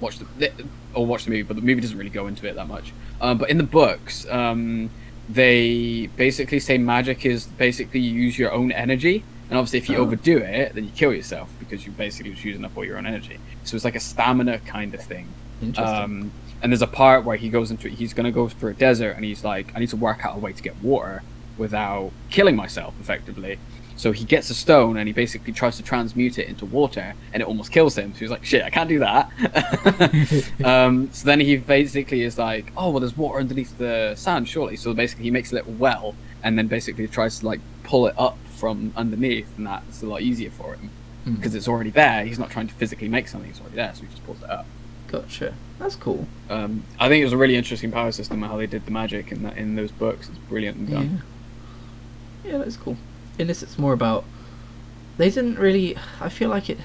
Watch 0.00 0.18
the, 0.18 0.24
the 0.38 0.50
or 0.94 1.04
watch 1.06 1.24
the 1.24 1.30
movie, 1.30 1.42
but 1.42 1.56
the 1.56 1.62
movie 1.62 1.80
doesn't 1.82 1.96
really 1.98 2.10
go 2.10 2.26
into 2.28 2.46
it 2.48 2.54
that 2.54 2.66
much. 2.66 2.92
Um, 3.22 3.38
but 3.38 3.48
in 3.48 3.56
the 3.56 3.62
books, 3.64 4.26
um, 4.28 4.90
they 5.28 6.08
basically 6.16 6.60
say 6.60 6.76
magic 6.76 7.24
is 7.24 7.46
basically 7.46 8.00
you 8.00 8.12
use 8.20 8.38
your 8.38 8.52
own 8.52 8.72
energy, 8.72 9.24
and 9.48 9.58
obviously 9.58 9.78
if 9.78 9.88
you 9.88 9.96
Oh. 9.96 10.02
overdo 10.02 10.38
it, 10.38 10.74
then 10.74 10.84
you 10.84 10.90
kill 10.94 11.14
yourself 11.14 11.48
because 11.58 11.86
you 11.86 11.92
basically 11.92 12.32
just 12.32 12.44
using 12.44 12.64
up 12.64 12.76
all 12.76 12.84
your 12.84 12.98
own 12.98 13.06
energy. 13.06 13.38
So 13.64 13.76
it's 13.76 13.84
like 13.84 13.94
a 13.96 14.00
stamina 14.00 14.58
kind 14.60 14.92
of 14.94 15.00
thing. 15.02 15.28
interesting 15.62 15.94
Um, 16.04 16.32
and 16.60 16.72
there's 16.72 16.82
a 16.82 16.86
part 16.88 17.24
where 17.24 17.36
he 17.36 17.48
goes 17.48 17.70
into 17.70 17.88
he's 17.88 18.12
going 18.12 18.24
to 18.24 18.32
go 18.32 18.48
through 18.48 18.70
a 18.70 18.74
desert 18.74 19.12
and 19.12 19.24
he's 19.24 19.44
like, 19.44 19.72
I 19.74 19.78
need 19.80 19.88
to 19.90 19.96
work 19.96 20.24
out 20.24 20.36
a 20.36 20.38
way 20.40 20.52
to 20.52 20.62
get 20.62 20.80
water 20.82 21.22
without 21.56 22.10
killing 22.30 22.56
myself 22.56 22.94
effectively. 23.00 23.58
So 24.02 24.10
he 24.10 24.24
gets 24.24 24.50
a 24.50 24.54
stone 24.54 24.96
and 24.96 25.06
he 25.06 25.12
basically 25.12 25.52
tries 25.52 25.76
to 25.76 25.82
transmute 25.84 26.36
it 26.36 26.48
into 26.48 26.66
water, 26.66 27.14
and 27.32 27.40
it 27.40 27.46
almost 27.46 27.70
kills 27.70 27.96
him. 27.96 28.12
So 28.14 28.18
he's 28.18 28.30
like, 28.30 28.44
"Shit, 28.44 28.64
I 28.64 28.68
can't 28.70 28.88
do 28.88 28.98
that." 28.98 29.30
um, 30.64 31.08
so 31.12 31.24
then 31.24 31.38
he 31.38 31.56
basically 31.56 32.22
is 32.22 32.36
like, 32.36 32.72
"Oh 32.76 32.90
well, 32.90 32.98
there's 32.98 33.16
water 33.16 33.38
underneath 33.38 33.78
the 33.78 34.14
sand, 34.16 34.48
surely." 34.48 34.74
So 34.74 34.92
basically, 34.92 35.22
he 35.22 35.30
makes 35.30 35.52
a 35.52 35.54
little 35.54 35.74
well, 35.74 36.16
and 36.42 36.58
then 36.58 36.66
basically 36.66 37.06
tries 37.06 37.38
to 37.38 37.46
like 37.46 37.60
pull 37.84 38.08
it 38.08 38.14
up 38.18 38.36
from 38.56 38.92
underneath, 38.96 39.56
and 39.56 39.68
that's 39.68 40.02
a 40.02 40.06
lot 40.06 40.22
easier 40.22 40.50
for 40.50 40.74
him 40.74 40.90
Hmm. 41.22 41.34
because 41.36 41.54
it's 41.54 41.68
already 41.68 41.90
there. 41.90 42.24
He's 42.24 42.40
not 42.40 42.50
trying 42.50 42.66
to 42.66 42.74
physically 42.74 43.08
make 43.08 43.28
something; 43.28 43.50
it's 43.50 43.60
already 43.60 43.76
there, 43.76 43.92
so 43.94 44.02
he 44.02 44.08
just 44.08 44.26
pulls 44.26 44.42
it 44.42 44.50
up. 44.50 44.66
Gotcha. 45.06 45.54
That's 45.78 45.94
cool. 45.94 46.26
Um, 46.50 46.82
I 46.98 47.08
think 47.08 47.20
it 47.20 47.24
was 47.24 47.34
a 47.34 47.36
really 47.36 47.54
interesting 47.54 47.92
power 47.92 48.10
system 48.10 48.42
how 48.42 48.56
they 48.56 48.66
did 48.66 48.84
the 48.84 48.90
magic 48.90 49.30
in 49.30 49.44
that 49.44 49.56
in 49.56 49.76
those 49.76 49.92
books. 49.92 50.28
It's 50.28 50.38
brilliant 50.38 50.88
Yeah. 50.88 50.94
done. 50.96 51.22
Yeah, 52.44 52.58
that's 52.58 52.76
cool. 52.76 52.96
In 53.42 53.48
this, 53.48 53.62
it's 53.62 53.78
more 53.78 53.92
about. 53.92 54.24
They 55.18 55.28
didn't 55.28 55.58
really. 55.58 55.96
I 56.20 56.28
feel 56.28 56.48
like 56.48 56.70
it. 56.70 56.78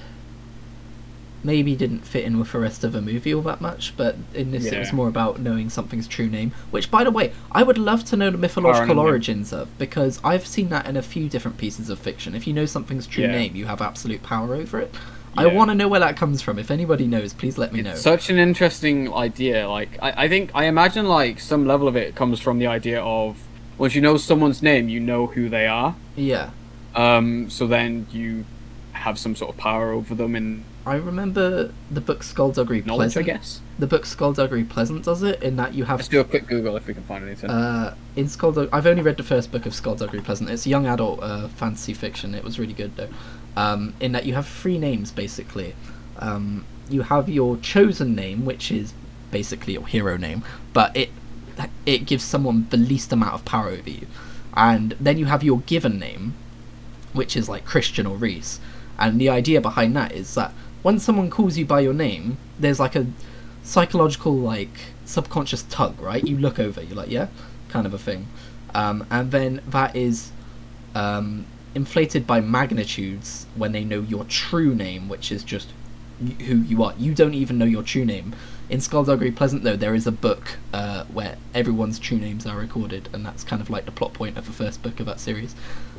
Maybe 1.44 1.76
didn't 1.76 2.00
fit 2.00 2.24
in 2.24 2.40
with 2.40 2.50
the 2.50 2.58
rest 2.58 2.82
of 2.82 2.90
the 2.90 3.00
movie 3.00 3.32
all 3.32 3.42
that 3.42 3.60
much, 3.60 3.96
but 3.96 4.16
in 4.34 4.50
this, 4.50 4.66
it 4.66 4.76
was 4.76 4.92
more 4.92 5.06
about 5.06 5.38
knowing 5.38 5.70
something's 5.70 6.08
true 6.08 6.26
name. 6.28 6.50
Which, 6.72 6.90
by 6.90 7.04
the 7.04 7.12
way, 7.12 7.32
I 7.52 7.62
would 7.62 7.78
love 7.78 8.04
to 8.06 8.16
know 8.16 8.28
the 8.30 8.36
mythological 8.38 8.98
origins 8.98 9.52
of, 9.52 9.68
because 9.78 10.20
I've 10.24 10.44
seen 10.44 10.68
that 10.70 10.86
in 10.88 10.96
a 10.96 11.02
few 11.02 11.28
different 11.28 11.56
pieces 11.56 11.90
of 11.90 12.00
fiction. 12.00 12.34
If 12.34 12.48
you 12.48 12.52
know 12.52 12.66
something's 12.66 13.06
true 13.06 13.22
Yeah. 13.24 13.30
name, 13.30 13.54
you 13.54 13.66
have 13.66 13.80
absolute 13.80 14.24
power 14.24 14.56
over 14.56 14.80
it. 14.80 14.92
I 15.36 15.46
want 15.46 15.70
to 15.70 15.76
know 15.76 15.86
where 15.86 16.00
that 16.00 16.16
comes 16.16 16.42
from. 16.42 16.58
If 16.58 16.72
anybody 16.72 17.06
knows, 17.06 17.32
please 17.32 17.56
let 17.56 17.72
me 17.72 17.82
know. 17.82 17.94
Such 17.94 18.30
an 18.30 18.38
interesting 18.38 19.14
idea. 19.14 19.68
Like 19.68 19.96
I, 20.02 20.24
I 20.24 20.28
think 20.28 20.50
I 20.54 20.64
imagine 20.64 21.06
like 21.06 21.38
some 21.38 21.66
level 21.68 21.86
of 21.86 21.94
it 21.94 22.16
comes 22.16 22.40
from 22.40 22.58
the 22.58 22.66
idea 22.66 23.00
of 23.00 23.38
once 23.78 23.94
you 23.94 24.00
know 24.00 24.16
someone's 24.16 24.62
name, 24.62 24.88
you 24.88 25.00
know 25.00 25.26
who 25.26 25.48
they 25.48 25.66
are. 25.66 25.94
yeah. 26.16 26.50
Um, 26.94 27.48
so 27.48 27.66
then 27.66 28.06
you 28.10 28.44
have 28.92 29.18
some 29.18 29.36
sort 29.36 29.50
of 29.50 29.56
power 29.56 29.92
over 29.92 30.14
them 30.16 30.34
in 30.34 30.64
I 30.88 30.96
remember 30.96 31.70
the 31.90 32.00
book 32.00 32.22
Skullduggery 32.22 32.82
knowledge, 32.82 33.12
Pleasant. 33.12 33.28
I 33.28 33.32
guess. 33.32 33.60
The 33.78 33.86
book 33.86 34.06
Skullduggery 34.06 34.64
Pleasant 34.64 35.04
does 35.04 35.22
it 35.22 35.42
in 35.42 35.56
that 35.56 35.74
you 35.74 35.84
have 35.84 35.98
Let's 35.98 36.08
do 36.08 36.20
a 36.20 36.24
quick 36.24 36.46
Google 36.46 36.76
if 36.76 36.86
we 36.86 36.94
can 36.94 37.02
find 37.02 37.24
anything. 37.24 37.50
Uh, 37.50 37.94
in 38.16 38.24
Skulldug, 38.24 38.70
I've 38.72 38.86
only 38.86 39.02
read 39.02 39.18
the 39.18 39.22
first 39.22 39.52
book 39.52 39.66
of 39.66 39.74
Skullduggery 39.74 40.22
Pleasant. 40.22 40.48
It's 40.48 40.64
a 40.64 40.70
young 40.70 40.86
adult 40.86 41.22
uh, 41.22 41.48
fantasy 41.48 41.92
fiction. 41.92 42.34
It 42.34 42.42
was 42.42 42.58
really 42.58 42.72
good 42.72 42.96
though. 42.96 43.10
Um, 43.54 43.92
in 44.00 44.12
that 44.12 44.24
you 44.24 44.32
have 44.32 44.48
three 44.48 44.78
names 44.78 45.10
basically. 45.10 45.74
Um, 46.20 46.64
you 46.88 47.02
have 47.02 47.28
your 47.28 47.58
chosen 47.58 48.14
name, 48.14 48.46
which 48.46 48.72
is 48.72 48.94
basically 49.30 49.74
your 49.74 49.86
hero 49.86 50.16
name, 50.16 50.42
but 50.72 50.96
it 50.96 51.10
it 51.86 52.06
gives 52.06 52.24
someone 52.24 52.66
the 52.70 52.76
least 52.76 53.12
amount 53.12 53.34
of 53.34 53.44
power 53.44 53.68
over 53.68 53.90
you. 53.90 54.06
And 54.54 54.92
then 55.00 55.18
you 55.18 55.26
have 55.26 55.42
your 55.42 55.60
given 55.60 55.98
name, 55.98 56.34
which 57.12 57.36
is 57.36 57.48
like 57.48 57.64
Christian 57.64 58.06
or 58.06 58.16
Reese. 58.16 58.60
And 58.98 59.20
the 59.20 59.28
idea 59.28 59.60
behind 59.60 59.94
that 59.96 60.12
is 60.12 60.34
that 60.34 60.52
when 60.82 60.98
someone 60.98 61.30
calls 61.30 61.56
you 61.56 61.64
by 61.64 61.80
your 61.80 61.92
name, 61.92 62.38
there's 62.58 62.80
like 62.80 62.96
a 62.96 63.06
psychological, 63.62 64.34
like 64.34 64.80
subconscious 65.04 65.62
tug, 65.64 66.00
right? 66.00 66.26
You 66.26 66.36
look 66.36 66.58
over, 66.58 66.82
you're 66.82 66.96
like, 66.96 67.10
yeah, 67.10 67.28
kind 67.68 67.86
of 67.86 67.94
a 67.94 67.98
thing. 67.98 68.26
Um, 68.74 69.06
and 69.10 69.30
then 69.30 69.60
that 69.68 69.94
is 69.96 70.32
um, 70.94 71.46
inflated 71.74 72.26
by 72.26 72.40
magnitudes 72.40 73.46
when 73.54 73.72
they 73.72 73.84
know 73.84 74.00
your 74.00 74.24
true 74.24 74.74
name, 74.74 75.08
which 75.08 75.30
is 75.30 75.44
just 75.44 75.72
who 76.46 76.56
you 76.56 76.82
are. 76.82 76.94
You 76.98 77.14
don't 77.14 77.34
even 77.34 77.58
know 77.58 77.64
your 77.64 77.82
true 77.82 78.04
name. 78.04 78.34
In 78.70 78.80
Skullduggery 78.82 79.30
Pleasant, 79.32 79.62
though, 79.62 79.76
there 79.76 79.94
is 79.94 80.06
a 80.06 80.12
book 80.12 80.58
uh, 80.74 81.04
where 81.04 81.36
everyone's 81.54 81.98
true 81.98 82.18
names 82.18 82.46
are 82.46 82.56
recorded, 82.58 83.08
and 83.14 83.24
that's 83.24 83.42
kind 83.42 83.62
of 83.62 83.70
like 83.70 83.86
the 83.86 83.92
plot 83.92 84.12
point 84.12 84.36
of 84.36 84.44
the 84.46 84.52
first 84.52 84.82
book 84.82 85.00
of 85.00 85.06
that 85.06 85.20
series. 85.20 85.54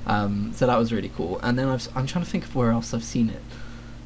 Um, 0.05 0.53
so 0.53 0.67
that 0.67 0.77
was 0.77 0.93
really 0.93 1.09
cool. 1.09 1.39
And 1.39 1.57
then 1.57 1.67
s- 1.69 1.89
I'm 1.95 2.05
trying 2.05 2.23
to 2.23 2.29
think 2.29 2.43
of 2.43 2.55
where 2.55 2.71
else 2.71 2.93
I've 2.93 3.03
seen 3.03 3.29
it. 3.29 3.41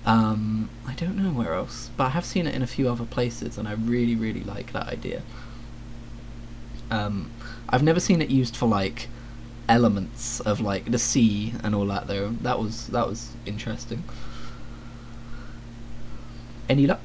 Um, 0.06 0.70
I 0.88 0.94
don't 0.94 1.18
know 1.18 1.32
where 1.32 1.54
else, 1.54 1.90
but 1.98 2.06
I 2.06 2.10
have 2.10 2.26
seen 2.26 2.48
it 2.48 2.56
in 2.56 2.62
a 2.62 2.68
few 2.68 2.90
other 2.90 3.06
places, 3.06 3.58
and 3.58 3.68
I 3.68 3.74
really, 3.74 4.16
really 4.16 4.44
like 4.44 4.72
that 4.72 4.88
idea. 4.88 5.24
Um, 6.90 7.32
I've 7.70 7.84
never 7.84 8.00
seen 8.00 8.22
it 8.22 8.30
used 8.30 8.56
for 8.56 8.68
like 8.68 9.10
elements 9.68 10.40
of 10.42 10.60
like 10.62 10.92
the 10.92 11.00
sea 11.00 11.54
and 11.64 11.74
all 11.74 11.86
that 11.88 12.08
though. 12.08 12.30
That 12.42 12.60
was 12.60 12.88
that 12.88 13.08
was 13.08 13.32
interesting. 13.46 14.04
Any 16.70 16.88
luck? 16.88 17.02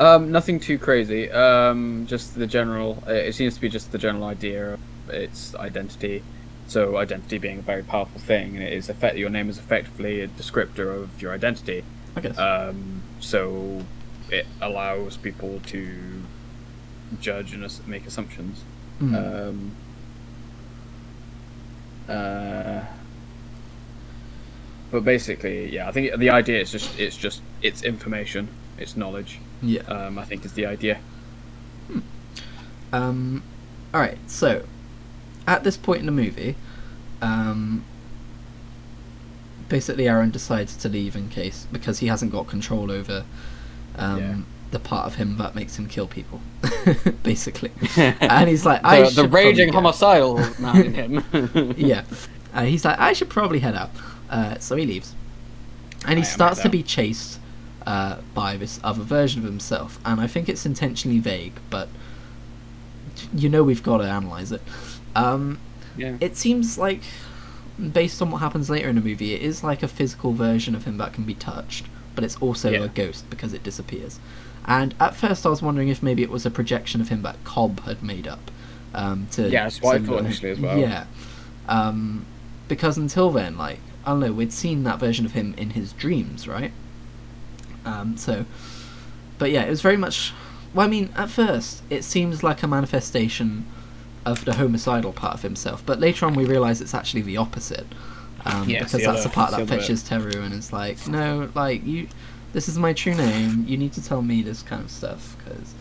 Um, 0.00 0.32
nothing 0.32 0.58
too 0.58 0.78
crazy. 0.78 1.30
Um, 1.30 2.06
just 2.08 2.34
the 2.34 2.46
general. 2.46 3.04
uh, 3.06 3.12
It 3.12 3.34
seems 3.34 3.54
to 3.54 3.60
be 3.60 3.68
just 3.68 3.92
the 3.92 3.98
general 3.98 4.24
idea 4.24 4.74
of 4.74 4.80
its 5.10 5.54
identity. 5.54 6.22
So 6.66 6.96
identity 6.96 7.36
being 7.36 7.58
a 7.58 7.62
very 7.62 7.82
powerful 7.82 8.20
thing, 8.20 8.56
and 8.56 8.64
it 8.64 8.72
is 8.72 8.88
effect. 8.88 9.16
Your 9.16 9.28
name 9.28 9.50
is 9.50 9.58
effectively 9.58 10.22
a 10.22 10.28
descriptor 10.28 10.94
of 11.02 11.20
your 11.20 11.32
identity. 11.32 11.84
I 12.16 12.20
guess. 12.22 12.38
Um, 12.38 13.02
so 13.20 13.84
it 14.30 14.46
allows 14.62 15.18
people 15.18 15.60
to 15.66 16.22
judge 17.20 17.52
and 17.52 17.88
make 17.88 18.06
assumptions. 18.06 18.62
Hmm. 19.00 19.14
Um, 19.14 19.72
uh, 22.08 22.84
but 24.90 25.04
basically, 25.04 25.68
yeah, 25.74 25.88
I 25.88 25.92
think 25.92 26.16
the 26.16 26.30
idea 26.30 26.60
is 26.60 26.72
just 26.72 26.98
it's 26.98 27.16
just 27.16 27.42
it's 27.60 27.82
information, 27.82 28.48
it's 28.78 28.96
knowledge. 28.96 29.40
Yeah. 29.62 29.82
Um, 29.82 30.18
I 30.18 30.24
think 30.24 30.44
is 30.44 30.52
the 30.54 30.66
idea. 30.66 31.00
Um, 32.92 33.42
all 33.94 34.00
right. 34.00 34.18
So, 34.26 34.64
at 35.46 35.64
this 35.64 35.76
point 35.76 36.00
in 36.00 36.06
the 36.06 36.12
movie, 36.12 36.56
um, 37.22 37.84
basically 39.68 40.04
Arren 40.04 40.32
decides 40.32 40.76
to 40.76 40.88
leave 40.88 41.16
in 41.16 41.28
case 41.28 41.66
because 41.70 41.98
he 42.00 42.06
hasn't 42.08 42.32
got 42.32 42.46
control 42.46 42.90
over 42.90 43.24
um, 43.96 44.18
Yeah. 44.18 44.36
the 44.72 44.78
part 44.80 45.06
of 45.06 45.14
him 45.16 45.36
that 45.38 45.54
makes 45.54 45.78
him 45.78 45.86
kill 45.88 46.06
people, 46.06 46.40
basically. 47.22 47.70
and 47.96 48.48
he's 48.48 48.66
like, 48.66 48.80
I 48.84 48.98
the, 48.98 49.02
the 49.02 49.08
should 49.10 49.16
probably 49.30 49.44
raging 49.44 49.72
homicidal 49.72 50.34
man 50.58 50.82
in 50.82 50.94
him. 50.94 51.74
yeah. 51.76 52.04
Uh, 52.52 52.64
he's 52.64 52.84
like, 52.84 52.98
I 52.98 53.12
should 53.12 53.30
probably 53.30 53.60
head 53.60 53.76
out. 53.76 53.90
Uh, 54.28 54.58
so 54.58 54.76
he 54.76 54.86
leaves. 54.86 55.14
And 56.06 56.18
he 56.18 56.24
am 56.24 56.30
starts 56.30 56.60
to 56.62 56.68
be 56.68 56.82
chased 56.82 57.38
uh, 57.86 58.18
by 58.34 58.56
this 58.56 58.80
other 58.84 59.02
version 59.02 59.40
of 59.42 59.46
himself. 59.46 59.98
And 60.04 60.20
I 60.20 60.26
think 60.26 60.48
it's 60.48 60.66
intentionally 60.66 61.18
vague, 61.18 61.54
but 61.70 61.88
you 63.34 63.48
know 63.48 63.62
we've 63.62 63.82
got 63.82 63.98
to 63.98 64.04
analyze 64.04 64.52
it. 64.52 64.62
Um, 65.14 65.58
yeah. 65.96 66.16
it 66.20 66.36
seems 66.36 66.78
like, 66.78 67.02
based 67.92 68.22
on 68.22 68.30
what 68.30 68.38
happens 68.38 68.70
later 68.70 68.88
in 68.88 68.96
the 68.96 69.00
movie, 69.00 69.34
it 69.34 69.42
is 69.42 69.64
like 69.64 69.82
a 69.82 69.88
physical 69.88 70.32
version 70.32 70.74
of 70.74 70.84
him 70.84 70.98
that 70.98 71.12
can 71.12 71.24
be 71.24 71.34
touched, 71.34 71.86
but 72.14 72.24
it's 72.24 72.36
also 72.36 72.70
Yeah. 72.70 72.84
a 72.84 72.88
ghost 72.88 73.28
because 73.30 73.52
it 73.52 73.62
disappears. 73.62 74.20
And 74.66 74.94
at 75.00 75.16
first, 75.16 75.46
I 75.46 75.48
was 75.48 75.62
wondering 75.62 75.88
if 75.88 76.02
maybe 76.02 76.22
it 76.22 76.30
was 76.30 76.46
a 76.46 76.50
projection 76.50 77.00
of 77.00 77.08
him 77.08 77.22
that 77.22 77.42
Cob 77.44 77.80
had 77.84 78.02
made 78.02 78.28
up. 78.28 78.50
Um, 78.94 79.26
to 79.32 79.48
Yeah, 79.48 79.64
that's 79.64 79.80
what 79.80 79.96
I 79.96 80.04
thought 80.04 80.20
initially 80.20 80.50
as 80.50 80.60
well. 80.60 80.78
Yeah, 80.78 81.04
um, 81.68 82.24
because 82.68 82.98
until 82.98 83.30
then, 83.30 83.56
like 83.56 83.78
I 84.04 84.10
don't 84.10 84.20
know, 84.20 84.32
we'd 84.32 84.52
seen 84.52 84.84
that 84.84 84.98
version 84.98 85.24
of 85.26 85.32
him 85.32 85.54
in 85.56 85.70
his 85.70 85.92
dreams, 85.92 86.48
right? 86.48 86.72
Um, 87.84 88.16
so, 88.16 88.44
but 89.38 89.50
yeah, 89.50 89.62
it 89.62 89.70
was 89.70 89.82
very 89.82 89.96
much. 89.96 90.32
Well, 90.74 90.86
I 90.86 90.90
mean, 90.90 91.10
at 91.16 91.30
first, 91.30 91.82
it 91.90 92.04
seems 92.04 92.42
like 92.42 92.62
a 92.62 92.66
manifestation 92.68 93.66
of 94.26 94.44
the 94.44 94.54
homicidal 94.54 95.12
part 95.12 95.34
of 95.34 95.42
himself, 95.42 95.82
but 95.86 95.98
later 95.98 96.26
on, 96.26 96.34
we 96.34 96.44
realise 96.44 96.80
it's 96.80 96.94
actually 96.94 97.22
the 97.22 97.36
opposite. 97.38 97.86
Um, 98.44 98.68
Yeah, 98.68 98.78
because 98.80 98.92
the 98.92 98.98
that's 98.98 99.08
other- 99.20 99.22
the 99.22 99.28
part 99.34 99.50
that 99.52 99.56
the 99.66 99.66
fetches 99.80 100.02
Therru 100.04 100.44
and 100.44 100.54
it's 100.54 100.72
like, 100.72 101.08
no, 101.08 101.50
like 101.54 101.84
you, 101.86 102.06
this 102.52 102.68
is 102.68 102.78
my 102.78 102.92
true 102.92 103.14
name. 103.14 103.64
You 103.66 103.76
need 103.76 103.92
to 103.94 104.04
tell 104.04 104.22
me 104.22 104.42
this 104.42 104.62
kind 104.62 104.82
of 104.84 104.90
stuff 104.90 105.36
because, 105.38 105.74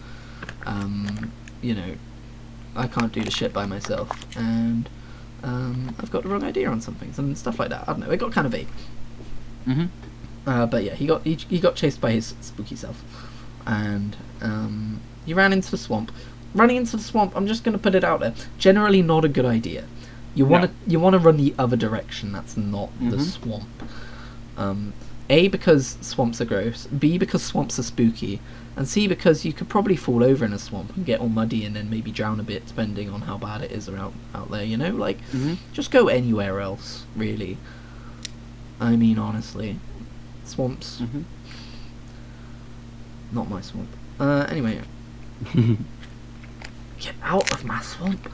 um, 0.65 1.31
you 1.61 1.75
know, 1.75 1.95
I 2.75 2.87
can't 2.87 3.11
do 3.11 3.21
the 3.21 3.31
shit 3.31 3.51
by 3.53 3.65
myself, 3.65 4.09
and 4.37 4.89
um, 5.43 5.95
I've 5.99 6.11
got 6.11 6.23
the 6.23 6.29
wrong 6.29 6.43
idea 6.43 6.69
on 6.69 6.81
some 6.81 6.95
things 6.95 7.19
and 7.19 7.37
stuff 7.37 7.59
like 7.59 7.69
that. 7.69 7.83
I 7.87 7.91
don't 7.91 7.99
know. 8.01 8.09
It 8.11 8.17
got 8.17 8.31
kind 8.31 8.45
of 8.47 8.51
vague. 8.53 8.67
hmm 9.65 9.85
Uh, 10.45 10.65
but 10.65 10.83
yeah, 10.83 10.95
he 10.95 11.05
got 11.05 11.23
he, 11.23 11.35
he 11.35 11.59
got 11.59 11.75
chased 11.75 11.99
by 12.01 12.11
his 12.11 12.33
spooky 12.41 12.75
self, 12.75 13.03
and 13.67 14.15
um, 14.41 14.99
he 15.25 15.33
ran 15.33 15.53
into 15.53 15.69
the 15.69 15.77
swamp. 15.77 16.11
Running 16.55 16.77
into 16.77 16.97
the 16.97 17.03
swamp, 17.03 17.33
I'm 17.35 17.45
just 17.45 17.63
going 17.63 17.73
to 17.77 17.81
put 17.81 17.93
it 17.93 18.03
out 18.03 18.19
there. 18.21 18.33
Generally, 18.57 19.03
not 19.03 19.23
a 19.25 19.29
good 19.29 19.45
idea. 19.45 19.85
You 20.33 20.45
want 20.45 20.65
to 20.65 20.71
you 20.89 20.99
want 20.99 21.13
to 21.13 21.19
run 21.19 21.37
the 21.37 21.53
other 21.59 21.75
direction. 21.77 22.31
That's 22.31 22.55
not 22.57 22.89
the 22.99 23.17
Mhm. 23.17 23.21
swamp. 23.21 23.67
Um, 24.57 24.93
a 25.29 25.47
because 25.47 25.97
swamps 26.01 26.41
are 26.41 26.45
gross. 26.45 26.87
B 26.87 27.17
because 27.19 27.43
swamps 27.43 27.77
are 27.77 27.83
spooky, 27.83 28.39
and 28.75 28.87
C 28.87 29.07
because 29.07 29.45
you 29.45 29.53
could 29.53 29.69
probably 29.69 29.95
fall 29.95 30.23
over 30.23 30.43
in 30.43 30.53
a 30.53 30.57
swamp 30.59 30.95
and 30.95 31.05
get 31.05 31.19
all 31.19 31.29
muddy 31.29 31.65
and 31.65 31.75
then 31.75 31.89
maybe 31.89 32.11
drown 32.11 32.39
a 32.39 32.43
bit, 32.43 32.65
depending 32.65 33.09
on 33.11 33.21
how 33.21 33.37
bad 33.37 33.61
it 33.61 33.71
is 33.71 33.87
out 33.89 34.13
out 34.33 34.49
there. 34.49 34.63
You 34.63 34.77
know, 34.77 34.89
like 34.91 35.19
hmm 35.31 35.55
just 35.73 35.91
go 35.91 36.07
anywhere 36.07 36.59
else, 36.61 37.05
really. 37.15 37.57
I 38.81 38.95
mean, 38.95 39.19
honestly, 39.19 39.77
swamps, 40.49 40.99
hmm 40.99 41.21
not 43.31 43.49
my 43.49 43.61
swamp. 43.61 43.89
Uh, 44.19 44.45
anyway, 44.49 44.81
get 46.99 47.15
out 47.21 47.51
of 47.53 47.63
my 47.63 47.79
swamp. 47.81 48.27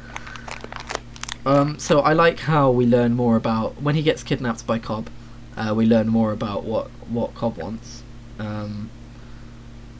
Um, 1.45 1.77
so 1.77 1.99
I 1.99 2.13
like 2.13 2.39
how 2.39 2.71
we 2.71 2.85
learn 2.85 3.13
more 3.13 3.35
about 3.35 3.81
when 3.81 3.95
he 3.95 4.01
gets 4.01 4.23
kidnapped 4.23 4.65
by 4.65 4.79
Cob. 4.79 5.09
Uh, 5.57 5.73
we 5.75 5.85
learn 5.85 6.07
more 6.07 6.31
about 6.31 6.63
what 6.63 6.87
what 7.09 7.35
Cob 7.35 7.57
wants, 7.57 8.03
um, 8.39 8.89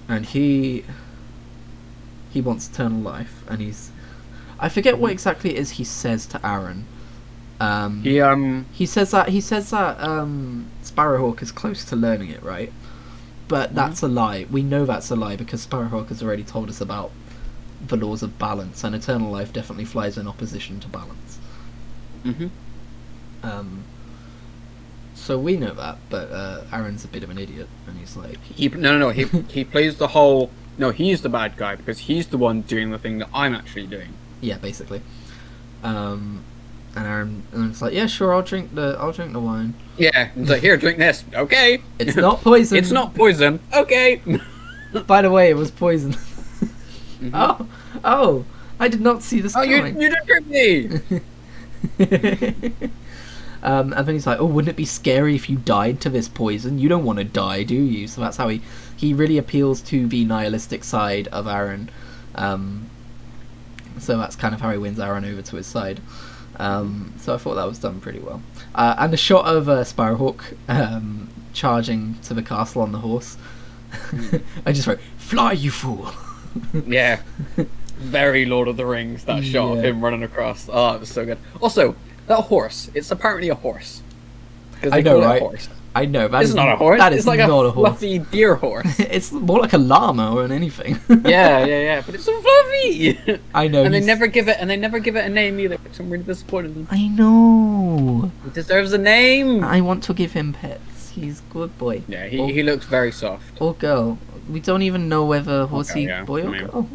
and 0.07 0.26
he 0.26 0.84
he 2.32 2.41
wants 2.41 2.68
eternal 2.70 2.99
life, 2.99 3.43
and 3.47 3.61
he's 3.61 3.91
I 4.59 4.70
forget 4.70 4.97
what 4.97 5.11
exactly 5.11 5.51
it 5.51 5.57
is 5.59 5.72
he 5.72 5.84
says 5.84 6.26
to 6.28 6.39
Arren. 6.39 6.84
Um, 7.59 8.01
He 8.01 8.20
um 8.22 8.66
he 8.74 8.86
says 8.86 9.11
that 9.11 9.30
he 9.30 9.39
says 9.41 9.70
that 9.70 9.99
um, 10.01 10.66
Sparrowhawk 10.86 11.42
is 11.42 11.52
close 11.52 11.86
to 11.86 11.96
learning 11.96 12.30
it, 12.30 12.44
right? 12.44 12.74
But 13.48 13.76
that's 13.76 14.02
a 14.02 14.08
lie. 14.08 14.46
We 14.50 14.64
know 14.64 14.86
that's 14.86 15.12
a 15.12 15.16
lie 15.16 15.36
because 15.36 15.62
Sparrowhawk 15.66 16.10
has 16.10 16.24
already 16.24 16.44
told 16.44 16.70
us 16.70 16.82
about 16.82 17.12
the 17.82 17.98
laws 17.98 18.24
of 18.24 18.38
balance, 18.40 18.84
and 18.84 18.96
eternal 18.96 19.32
life 19.32 19.54
definitely 19.54 19.86
flies 19.86 20.18
in 20.18 20.28
opposition 20.28 20.80
to 20.82 20.88
balance. 20.88 21.40
mhm. 22.24 22.52
Um, 23.44 23.88
so 25.14 25.40
we 25.40 25.58
know 25.58 25.74
that, 25.74 25.98
but 26.10 26.32
uh, 26.32 26.66
Arren's 26.72 27.06
a 27.06 27.08
bit 27.08 27.24
of 27.24 27.30
an 27.30 27.38
idiot, 27.38 27.70
and 27.88 27.98
he's 27.98 28.16
like, 28.16 28.42
he 28.44 28.68
no 28.70 28.98
no 28.98 29.00
no 29.00 29.10
he 29.10 29.26
he 29.50 29.64
plays 29.64 29.98
the 29.98 30.10
whole 30.10 30.52
no 30.78 30.92
he's 30.92 31.22
the 31.22 31.30
bad 31.30 31.56
guy 31.58 31.76
because 31.76 32.00
he's 32.00 32.28
the 32.28 32.38
one 32.38 32.62
doing 32.62 32.92
the 32.92 33.00
thing 33.00 33.20
that 33.20 33.30
I'm 33.34 33.54
actually 33.56 33.88
doing. 33.88 34.18
yeah, 34.42 34.58
basically. 34.58 35.02
Um, 35.84 36.46
and 36.96 37.06
Arren, 37.06 37.41
and 37.54 37.72
it's 37.72 37.82
like, 37.82 37.93
yeah, 37.93 38.06
sure, 38.08 38.34
I'll 38.34 38.41
drink 38.41 38.74
the, 38.74 38.98
I'll 39.00 39.12
drink 39.12 39.34
the 39.34 39.39
wine. 39.39 39.74
Yeah, 39.98 40.30
it's 40.36 40.50
like 40.50 40.62
here 40.62 40.78
drink 40.78 40.98
this. 40.98 41.24
Okay. 41.34 41.82
It's 42.00 42.16
not 42.16 42.41
poison. 42.41 42.78
it's 42.78 42.91
not 42.91 43.14
poison. 43.14 43.60
Okay. 43.74 44.22
By 45.08 45.22
the 45.22 45.30
way, 45.30 45.50
it 45.50 45.56
was 45.56 45.72
poison. 45.72 46.16
Oh, 47.34 47.68
oh, 48.04 48.46
I 48.80 48.88
did 48.88 49.02
not 49.02 49.24
see 49.24 49.39
this 49.39 49.56
oh 49.56 49.62
you 49.62 49.78
coming. 49.78 50.00
you 50.00 50.10
didn't 50.10 50.28
drink 50.28 50.48
me. 50.48 50.86
um, 53.64 53.93
and 53.93 54.06
then 54.06 54.14
he's 54.14 54.28
like, 54.28 54.39
"Oh, 54.39 54.46
wouldn't 54.46 54.70
it 54.70 54.76
be 54.76 54.86
scary 54.86 55.34
if 55.34 55.50
you 55.50 55.56
died 55.56 56.02
to 56.02 56.10
this 56.10 56.28
poison? 56.28 56.78
You 56.78 56.89
don't 56.89 57.06
want 57.06 57.18
to 57.20 57.24
die, 57.24 57.64
do 57.64 57.74
you?" 57.74 58.08
So 58.08 58.22
that's 58.22 58.38
how 58.38 58.50
he 58.50 58.62
he 58.96 59.14
really 59.14 59.38
appeals 59.38 59.82
to 59.84 60.08
the 60.08 60.26
nihilistic 60.26 60.84
side 60.84 61.30
of 61.30 61.46
Arren. 61.46 61.88
Um, 62.36 62.89
so 63.98 64.18
that's 64.18 64.36
kind 64.36 64.54
of 64.54 64.62
how 64.62 64.72
he 64.72 64.78
wins 64.78 65.00
Arren 65.00 65.26
over 65.32 65.41
to 65.41 65.56
his 65.56 65.68
side. 65.68 66.02
Um, 66.58 67.14
so 67.18 67.34
I 67.34 67.38
thought 67.38 67.56
that 67.56 67.68
was 67.68 67.80
done 67.80 67.99
pretty 67.99 68.20
well. 68.20 68.41
Uh, 68.74 68.95
and 68.97 69.14
the 69.14 69.18
shot 69.18 69.45
of 69.45 69.70
uh, 69.70 69.84
Sparrowhawk 69.84 70.53
um, 70.68 71.30
charging 71.53 72.16
to 72.24 72.34
the 72.34 72.43
castle 72.43 72.82
on 72.82 72.91
the 72.91 72.99
horse. 72.99 73.38
I 74.66 74.72
just 74.72 74.88
wrote, 74.88 74.99
"Fly, 75.18 75.53
you 75.53 75.72
fool!" 75.72 76.12
Yeah. 76.86 77.22
Very 77.97 78.45
Lord 78.45 78.68
of 78.68 78.76
the 78.76 78.86
Rings, 78.86 79.24
that 79.24 79.43
shot 79.43 79.78
of 79.78 79.84
him 79.84 80.03
running 80.03 80.24
across. 80.24 80.70
Oh, 80.72 80.95
it 80.95 80.99
was 80.99 81.10
so 81.10 81.26
good. 81.26 81.38
Also, 81.62 81.95
that 82.28 82.41
horse, 82.41 82.91
it's 82.93 83.10
apparently 83.10 83.47
a 83.49 83.56
horse. 83.56 84.01
I 84.84 85.01
know, 85.01 85.14
call 85.14 85.22
it 85.22 85.26
a 85.26 85.28
right? 85.28 85.41
horse. 85.41 85.70
I 85.96 86.04
know 86.06 86.28
that 86.28 86.41
It's 86.41 86.50
is 86.50 86.56
not 86.56 86.74
a 86.74 86.76
horse. 86.76 87.00
That 87.00 87.14
is 87.14 87.20
it's 87.20 87.28
like 87.28 87.39
not 87.39 87.50
a, 87.50 87.54
a 87.54 87.72
horse. 87.72 87.88
fluffy 87.91 88.20
deer 88.20 88.56
horse. 88.56 89.00
it's 89.00 89.32
more 89.32 89.62
like 89.62 89.72
a 89.72 89.78
llama 89.78 90.36
or 90.36 90.43
anything. 90.52 91.00
yeah, 91.10 91.64
yeah, 91.66 91.66
yeah. 91.89 92.02
But 92.06 92.16
it's 92.16 92.26
so 92.26 92.34
fluffy. 92.41 93.39
I 93.54 93.68
know. 93.70 93.84
and 93.86 93.93
they 93.93 94.02
never 94.02 94.28
give 94.28 94.50
it 94.50 94.58
and 94.60 94.70
they 94.70 94.76
never 94.76 95.00
give 95.00 95.16
it 95.16 95.24
a 95.26 95.30
name 95.30 95.58
either, 95.60 95.78
which 95.78 95.98
I'm 96.00 96.10
really 96.10 96.26
disappointed 96.26 96.76
in. 96.76 96.88
I 96.91 97.08
know. 97.08 98.30
It 98.46 98.54
deserves 98.54 98.91
a 98.91 98.98
name. 98.98 99.64
I 99.64 99.80
want 99.80 100.04
to 100.04 100.14
give 100.14 100.34
him 100.34 100.52
pets. 100.54 101.10
He's 101.12 101.39
good 101.50 101.78
boy. 101.78 102.04
Yeah, 102.10 102.28
he, 102.28 102.39
Or, 102.39 102.50
he 102.50 102.62
looks 102.62 102.86
very 102.86 103.14
soft. 103.14 103.62
or 103.62 103.74
girl. 103.74 104.18
We 104.50 104.60
don't 104.60 104.82
even 104.82 105.08
know 105.08 105.24
whether 105.26 105.66
horsey 105.66 106.04
yeah. 106.04 106.26
boy 106.26 106.41
I 106.41 106.46
or 106.46 106.50
mean- 106.50 106.66
girl. 106.68 106.89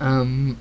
Um. 0.00 0.58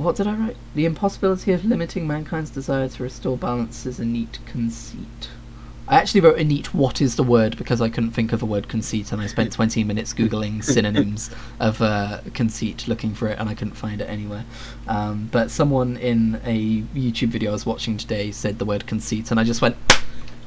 What 0.00 0.16
did 0.16 0.26
I 0.26 0.32
write? 0.32 0.56
The 0.74 0.86
impossibility 0.86 1.52
of 1.52 1.62
limiting 1.62 2.06
mankind's 2.06 2.48
desire 2.48 2.88
to 2.88 3.02
restore 3.02 3.36
balance 3.36 3.84
is 3.84 4.00
a 4.00 4.04
neat 4.06 4.38
conceit. 4.46 5.28
I 5.86 5.96
actually 5.96 6.22
wrote 6.22 6.38
a 6.38 6.44
neat 6.44 6.72
what 6.72 7.02
is 7.02 7.16
the 7.16 7.22
word 7.22 7.58
because 7.58 7.82
I 7.82 7.90
couldn't 7.90 8.12
think 8.12 8.32
of 8.32 8.40
the 8.40 8.46
word 8.46 8.66
conceit 8.66 9.12
and 9.12 9.20
I 9.20 9.26
spent 9.26 9.52
20 9.52 9.84
minutes 9.84 10.14
googling 10.14 10.64
synonyms 10.64 11.30
of 11.58 11.82
uh, 11.82 12.20
conceit 12.32 12.88
looking 12.88 13.12
for 13.12 13.28
it 13.28 13.38
and 13.38 13.50
I 13.50 13.54
couldn't 13.54 13.74
find 13.74 14.00
it 14.00 14.08
anywhere. 14.08 14.46
Um, 14.88 15.28
but 15.30 15.50
someone 15.50 15.98
in 15.98 16.40
a 16.46 16.80
YouTube 16.94 17.28
video 17.28 17.50
I 17.50 17.52
was 17.52 17.66
watching 17.66 17.98
today 17.98 18.30
said 18.30 18.58
the 18.58 18.64
word 18.64 18.86
conceit 18.86 19.30
and 19.30 19.38
I 19.38 19.44
just 19.44 19.60
went, 19.60 19.76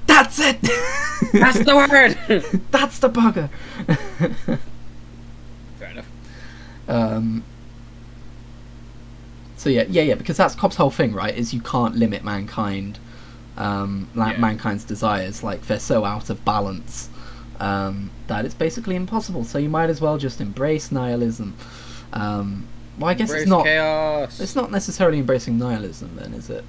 That's 0.08 0.40
it! 0.40 0.62
That's 1.32 1.64
the 1.64 1.76
word. 1.76 2.62
That's 2.72 2.98
the 2.98 3.10
bugger! 3.10 3.50
Fair 5.78 5.90
enough. 5.92 6.08
Um, 6.88 7.44
so 9.64 9.70
yeah, 9.70 9.86
yeah, 9.90 10.02
yeah, 10.04 10.16
because 10.16 10.36
that's 10.38 10.56
Cob's 10.56 10.76
whole 10.76 10.90
thing, 10.92 11.14
right? 11.14 11.34
Is 11.36 11.54
you 11.54 11.62
can't 11.62 11.96
limit 11.96 12.24
mankind, 12.24 13.00
um, 13.58 14.10
la- 14.14 14.32
Yeah. 14.32 14.38
mankind's 14.38 14.84
desires. 14.84 15.42
Like 15.44 15.66
they're 15.68 15.80
so 15.80 16.04
out 16.06 16.30
of 16.30 16.44
balance 16.44 17.10
um, 17.60 18.10
that 18.28 18.44
it's 18.46 18.54
basically 18.56 18.96
impossible. 18.96 19.44
So 19.46 19.58
you 19.58 19.70
might 19.70 19.90
as 19.90 20.02
well 20.02 20.18
just 20.18 20.42
embrace 20.42 20.92
nihilism. 20.92 21.56
Um, 22.12 22.68
well, 23.00 23.10
I 23.10 23.14
guess 23.14 23.30
Embrace 23.30 23.42
it's 23.44 23.50
not. 23.50 23.64
chaos. 23.66 24.40
It's 24.40 24.56
not 24.56 24.70
necessarily 24.72 25.20
embracing 25.20 25.58
nihilism, 25.58 26.16
then, 26.18 26.34
is 26.34 26.50
it? 26.50 26.64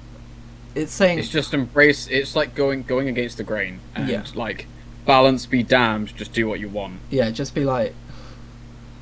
It's 0.73 0.91
saying 0.93 1.19
It's 1.19 1.29
just 1.29 1.53
embrace. 1.53 2.07
It's 2.07 2.35
like 2.35 2.55
going 2.55 2.83
going 2.83 3.07
against 3.09 3.37
the 3.37 3.43
grain 3.43 3.79
and 3.95 4.09
Yeah. 4.09 4.23
like 4.35 4.67
balance 5.05 5.45
be 5.45 5.63
damned. 5.63 6.15
Just 6.15 6.33
do 6.33 6.47
what 6.47 6.59
you 6.59 6.69
want. 6.69 6.99
yeah, 7.09 7.29
just 7.29 7.53
be 7.53 7.63
like, 7.65 7.93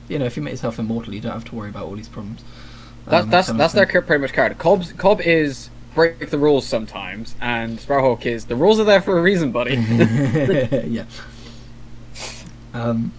you 0.09 0.19
know, 0.19 0.25
if 0.25 0.35
you 0.35 0.43
make 0.43 0.51
yourself 0.53 0.79
immortal, 0.79 1.13
you 1.13 1.21
don't 1.21 1.31
have 1.31 1.45
to 1.45 1.55
worry 1.55 1.69
about 1.69 1.85
all 1.85 1.95
these 1.95 2.09
problems. 2.09 2.41
That's 3.05 3.23
Um, 3.25 3.29
that's 3.29 3.51
that's 3.51 3.73
their 3.73 3.85
thing. 3.85 4.01
pretty 4.03 4.21
much 4.21 4.33
character. 4.33 4.57
Cob's 4.57 4.93
Cob 4.93 5.21
is 5.21 5.69
break 5.95 6.29
the 6.29 6.37
rules 6.39 6.65
sometimes, 6.65 7.35
and 7.41 7.77
Sparrowhawk 7.79 8.25
is 8.25 8.45
the 8.45 8.55
rules 8.55 8.79
are 8.79 8.83
there 8.85 9.01
for 9.01 9.17
a 9.17 9.21
reason, 9.21 9.51
buddy. 9.51 9.75
yeah. 10.87 11.05
Um. 12.73 13.11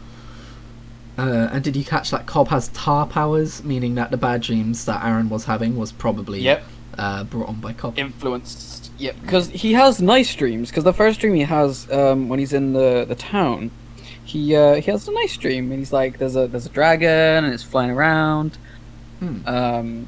Uh, 1.17 1.49
and 1.53 1.63
did 1.63 1.77
you 1.77 1.85
catch 1.85 2.11
that 2.11 2.27
Cob 2.27 2.49
has 2.49 2.69
tar 2.69 3.07
powers, 3.07 3.63
meaning 3.63 3.95
that 3.95 4.11
the 4.11 4.17
bad 4.17 4.43
dreams 4.43 4.85
that 4.87 5.01
Arren 5.03 5.29
was 5.29 5.45
having 5.45 5.77
was 5.77 5.93
probably 5.93 6.41
Yep. 6.41 6.65
uh, 6.99 7.23
brought 7.25 7.49
on 7.49 7.61
by 7.61 7.73
Cob. 7.73 7.97
Influenced. 7.97 8.91
Yep. 8.99 9.17
Because 9.23 9.49
he 9.51 9.75
has 9.75 10.03
nice 10.03 10.35
dreams. 10.35 10.71
Because 10.71 10.83
the 10.83 10.93
first 10.93 11.21
dream 11.21 11.35
he 11.35 11.43
has 11.43 11.89
um, 11.93 12.29
when 12.29 12.41
he's 12.41 12.53
in 12.53 12.73
the 12.73 13.05
the 13.07 13.15
town, 13.15 13.71
he 14.25 14.57
uh, 14.57 14.75
he 14.77 14.91
has 14.91 15.07
a 15.07 15.13
nice 15.13 15.37
dream, 15.37 15.71
and 15.71 15.79
he's 15.79 15.93
like, 15.93 16.19
there's 16.19 16.35
a 16.35 16.49
there's 16.49 16.67
a 16.67 16.71
dragon, 16.71 17.45
and 17.45 17.55
it's 17.55 17.63
flying 17.63 17.91
around. 17.91 18.59
Hmm. 19.25 19.49
um, 19.49 20.07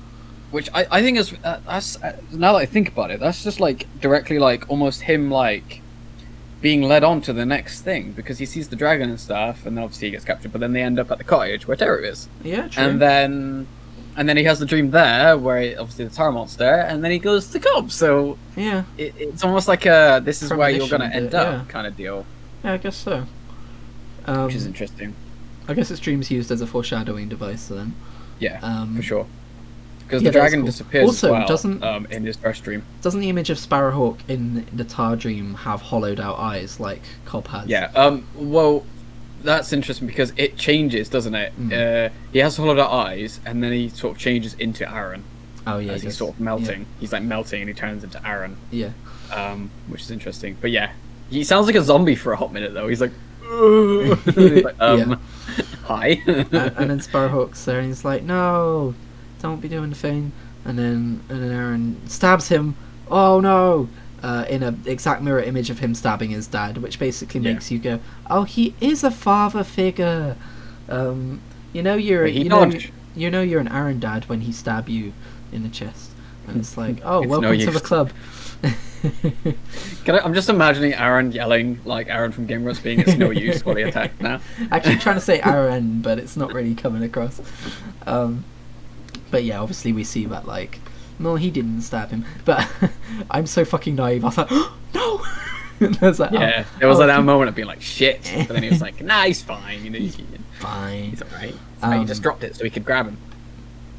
which 0.51 0.69
I, 0.75 0.87
I 0.91 1.03
think 1.03 1.19
is 1.19 1.35
uh, 1.45 1.61
that's 1.67 2.01
uh, 2.03 2.17
now 2.33 2.53
that 2.53 2.59
I 2.59 2.67
think 2.67 2.89
about 2.89 3.11
it, 3.11 3.19
that's 3.21 3.43
just 3.43 3.61
like 3.61 3.87
directly 4.01 4.39
like 4.39 4.69
almost 4.71 5.03
him 5.03 5.31
like 5.31 5.81
being 6.63 6.83
led 6.83 7.05
on 7.05 7.21
to 7.23 7.33
the 7.33 7.45
next 7.45 7.83
thing 7.83 8.13
because 8.13 8.39
he 8.39 8.47
sees 8.47 8.69
the 8.69 8.77
dragon 8.77 9.09
and 9.11 9.21
stuff, 9.21 9.67
and 9.67 9.77
then 9.77 9.85
obviously 9.85 10.09
he 10.09 10.13
gets 10.13 10.25
captured, 10.25 10.53
but 10.53 10.61
then 10.61 10.73
they 10.73 10.83
end 10.83 10.99
up 10.99 11.11
at 11.11 11.19
the 11.19 11.25
cottage 11.25 11.67
where 11.67 11.77
Therru 11.77 12.05
is, 12.05 12.29
Yeah, 12.43 12.69
true. 12.69 12.83
and 12.85 13.01
then 13.01 13.67
and 14.17 14.29
then 14.29 14.37
he 14.39 14.45
has 14.45 14.59
the 14.59 14.65
dream 14.67 14.91
there 14.93 15.37
where 15.37 15.61
he, 15.61 15.77
obviously 15.77 16.07
the 16.07 16.15
Tar 16.15 16.33
monster, 16.33 16.65
and 16.65 17.05
then 17.05 17.11
he 17.11 17.19
goes 17.19 17.49
to 17.49 17.59
Cob, 17.61 17.91
so 17.93 18.39
yeah, 18.57 18.85
it, 18.97 19.15
it's 19.19 19.45
almost 19.45 19.69
like 19.69 19.85
a 19.87 20.21
this 20.25 20.43
is 20.43 20.53
where 20.53 20.71
you're 20.71 20.89
gonna 20.89 21.07
end 21.13 21.31
bit, 21.31 21.35
up 21.41 21.67
yeah. 21.67 21.73
kind 21.73 21.87
of 21.87 21.97
deal, 21.97 22.25
yeah, 22.65 22.73
I 22.75 22.77
guess 22.79 22.97
so. 22.97 23.27
Um, 24.27 24.47
which 24.47 24.55
is 24.55 24.67
interesting. 24.67 25.15
I 25.69 25.75
guess 25.75 25.91
it's 25.91 26.01
dreams 26.01 26.31
used 26.31 26.51
as 26.51 26.61
a 26.61 26.67
foreshadowing 26.67 27.29
device 27.29 27.67
then. 27.69 27.95
Yeah, 28.39 28.59
Um, 28.63 28.97
for 28.97 29.03
sure. 29.03 29.27
Because 30.01 30.23
yeah, 30.23 30.29
the 30.31 30.33
dragon 30.39 30.61
cool. 30.61 30.67
disappears 30.67 31.07
Also, 31.09 31.33
well 31.33 31.47
doesn't- 31.49 31.83
um, 31.83 32.07
in 32.11 32.25
his 32.25 32.37
first 32.37 32.63
dream. 32.63 32.83
Doesn't 33.03 33.19
the 33.21 33.29
image 33.29 33.51
of 33.51 33.59
Sparrowhawk 33.59 34.19
in 34.29 34.65
the 34.73 34.85
tar 34.85 35.17
dream 35.17 35.55
have 35.55 35.81
hollowed 35.83 36.21
out 36.21 36.39
eyes 36.39 36.79
like 36.79 37.03
Cob 37.25 37.49
has? 37.49 37.67
Yeah. 37.67 37.91
Um. 37.97 38.25
Well, 38.37 38.85
that's 39.43 39.73
interesting 39.73 40.07
because 40.07 40.33
it 40.37 40.57
changes, 40.57 41.09
doesn't 41.09 41.35
it? 41.35 41.53
Mm. 41.61 42.07
Uh, 42.07 42.13
he 42.33 42.39
has 42.39 42.57
hollowed 42.57 42.79
out 42.79 42.91
eyes, 42.93 43.41
and 43.45 43.63
then 43.65 43.73
he 43.73 43.89
sort 43.89 44.13
of 44.15 44.19
changes 44.19 44.55
into 44.55 44.85
Arren 44.85 45.23
Oh 45.67 45.79
yeah. 45.79 45.93
as 45.93 46.03
he's 46.03 46.17
sort 46.17 46.35
of 46.35 46.41
melting. 46.41 46.87
He's 47.01 47.13
like 47.13 47.23
melting, 47.25 47.61
and 47.63 47.69
he 47.69 47.75
turns 47.75 48.05
into 48.05 48.19
Arren, 48.19 48.55
Yeah. 48.71 48.91
um, 49.35 49.71
which 49.89 50.03
is 50.03 50.11
interesting. 50.13 50.57
But 50.61 50.71
yeah, 50.71 50.93
he 51.31 51.43
sounds 51.43 51.67
like 51.67 51.75
a 51.77 51.83
zombie 51.83 52.15
for 52.15 52.33
a 52.33 52.37
hot 52.37 52.53
minute 52.53 52.75
though. 52.75 52.87
He's 52.89 53.01
like, 53.01 53.13
like, 54.63 54.81
um, 54.81 55.21
hi. 55.85 56.21
and, 56.27 56.53
and 56.53 56.91
then 56.91 57.01
Sparrowhawk's 57.01 57.65
there, 57.65 57.79
and 57.79 57.89
he's 57.89 58.05
like, 58.05 58.23
"No, 58.23 58.95
don't 59.41 59.61
be 59.61 59.69
doing 59.69 59.91
the 59.91 59.97
thing." 59.97 60.33
And 60.65 60.79
then 60.79 61.21
and 61.29 61.43
then 61.43 61.51
Arren 61.51 62.09
stabs 62.09 62.49
him. 62.49 62.75
Oh 63.09 63.41
no! 63.41 63.89
Uh, 64.23 64.45
in 64.49 64.63
an 64.63 64.83
exact 64.87 65.23
mirror 65.23 65.41
image 65.41 65.71
of 65.71 65.79
him 65.79 65.95
stabbing 65.95 66.31
his 66.31 66.47
dad, 66.49 66.79
which 66.79 66.99
basically 66.99 67.41
Yeah. 67.41 67.53
makes 67.53 67.71
you 67.71 67.79
go, 67.79 68.01
"Oh, 68.29 68.43
he 68.45 68.75
is 68.81 69.05
a 69.05 69.11
father 69.11 69.63
figure." 69.63 70.37
Um, 70.89 71.41
you 71.73 71.83
know 71.83 71.95
you're 71.95 72.27
you 72.27 72.49
know 72.49 72.73
you 73.15 73.31
know 73.31 73.43
you're 73.43 73.61
an 73.61 73.69
Arren 73.69 74.01
dad 74.01 74.29
when 74.29 74.41
he 74.41 74.53
stab 74.53 74.89
you 74.89 75.13
in 75.53 75.63
the 75.63 75.69
chest, 75.69 76.11
and 76.49 76.57
it's 76.59 76.77
like, 76.77 76.99
"Oh, 77.05 77.23
It's 77.23 77.31
no 77.31 77.41
welcome 77.41 77.59
to 77.61 77.71
the 77.71 77.81
club." 77.81 78.11
Can 80.05 80.15
I, 80.15 80.19
I'm 80.19 80.35
just 80.35 80.49
imagining 80.49 80.93
Arren 80.93 81.33
yelling 81.33 81.81
like 81.85 82.09
Arin 82.09 82.33
from 82.33 82.47
Game 82.47 82.63
Grumps 82.63 82.81
being 82.81 83.01
it's 83.01 83.15
no 83.15 83.31
use 83.31 83.65
while 83.65 83.77
he 83.77 83.83
attacked 83.83 84.21
now. 84.21 84.41
Actually, 84.71 84.97
trying 84.97 85.17
to 85.17 85.21
say 85.21 85.41
Aaron, 85.43 86.01
but 86.03 86.19
it's 86.19 86.37
not 86.37 86.53
really 86.53 86.75
coming 86.75 87.03
across. 87.03 87.41
Um, 88.07 88.45
but 89.31 89.45
yeah, 89.45 89.61
obviously 89.61 89.93
we 89.93 90.05
see 90.05 90.27
that 90.27 90.47
like, 90.47 90.81
no, 91.19 91.37
he 91.37 91.51
didn't 91.51 91.83
stab 91.83 92.11
him. 92.11 92.25
But 92.45 92.69
I'm 93.31 93.47
so 93.47 93.65
fucking 93.65 93.95
naive. 93.97 94.25
I 94.25 94.29
was 94.29 94.39
like, 94.39 94.51
no. 94.95 95.25
And 95.79 96.01
was 96.01 96.19
like, 96.19 96.33
oh, 96.33 96.39
Yeah, 96.41 96.65
there 96.79 96.89
was 96.89 96.97
oh, 96.97 97.01
like 97.01 97.09
that 97.09 97.23
moment 97.23 97.51
of 97.51 97.55
being 97.55 97.69
like, 97.69 97.83
shit. 97.83 98.23
But 98.47 98.55
then 98.55 98.63
he 98.63 98.71
was 98.71 98.81
like, 98.81 99.03
nah, 99.03 99.25
he's 99.25 99.43
fine. 99.43 99.85
You 99.85 99.91
know, 99.91 99.99
he's, 99.99 100.17
Fine. 100.59 101.11
he's 101.11 101.23
alright. 101.23 101.55
So 101.83 101.91
he 101.91 101.99
Um, 101.99 102.07
just 102.07 102.23
dropped 102.23 102.43
it 102.45 102.57
so 102.57 102.65
he 102.65 102.71
could 102.71 102.85
grab 102.87 103.07
him. 103.07 103.19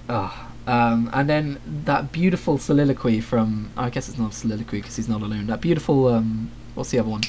Oh, 0.10 0.47
um, 0.68 1.10
and 1.14 1.28
then 1.30 1.60
that 1.86 2.12
beautiful 2.12 2.58
soliloquy 2.58 3.20
from 3.22 3.70
I 3.78 3.90
guess 3.90 4.10
it's 4.10 4.18
not 4.20 4.32
a 4.34 4.36
soliloquy 4.36 4.80
because 4.82 4.96
he's 4.98 5.10
not 5.10 5.22
alone. 5.22 5.48
That 5.48 5.62
beautiful 5.62 6.08
um, 6.08 6.52
what's 6.76 6.92
the 6.92 7.00
other 7.00 7.10
one? 7.10 7.22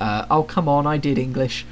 Uh, 0.00 0.26
oh 0.30 0.42
come 0.42 0.68
on, 0.68 0.86
I 0.86 0.96
did 0.98 1.18
English. 1.18 1.64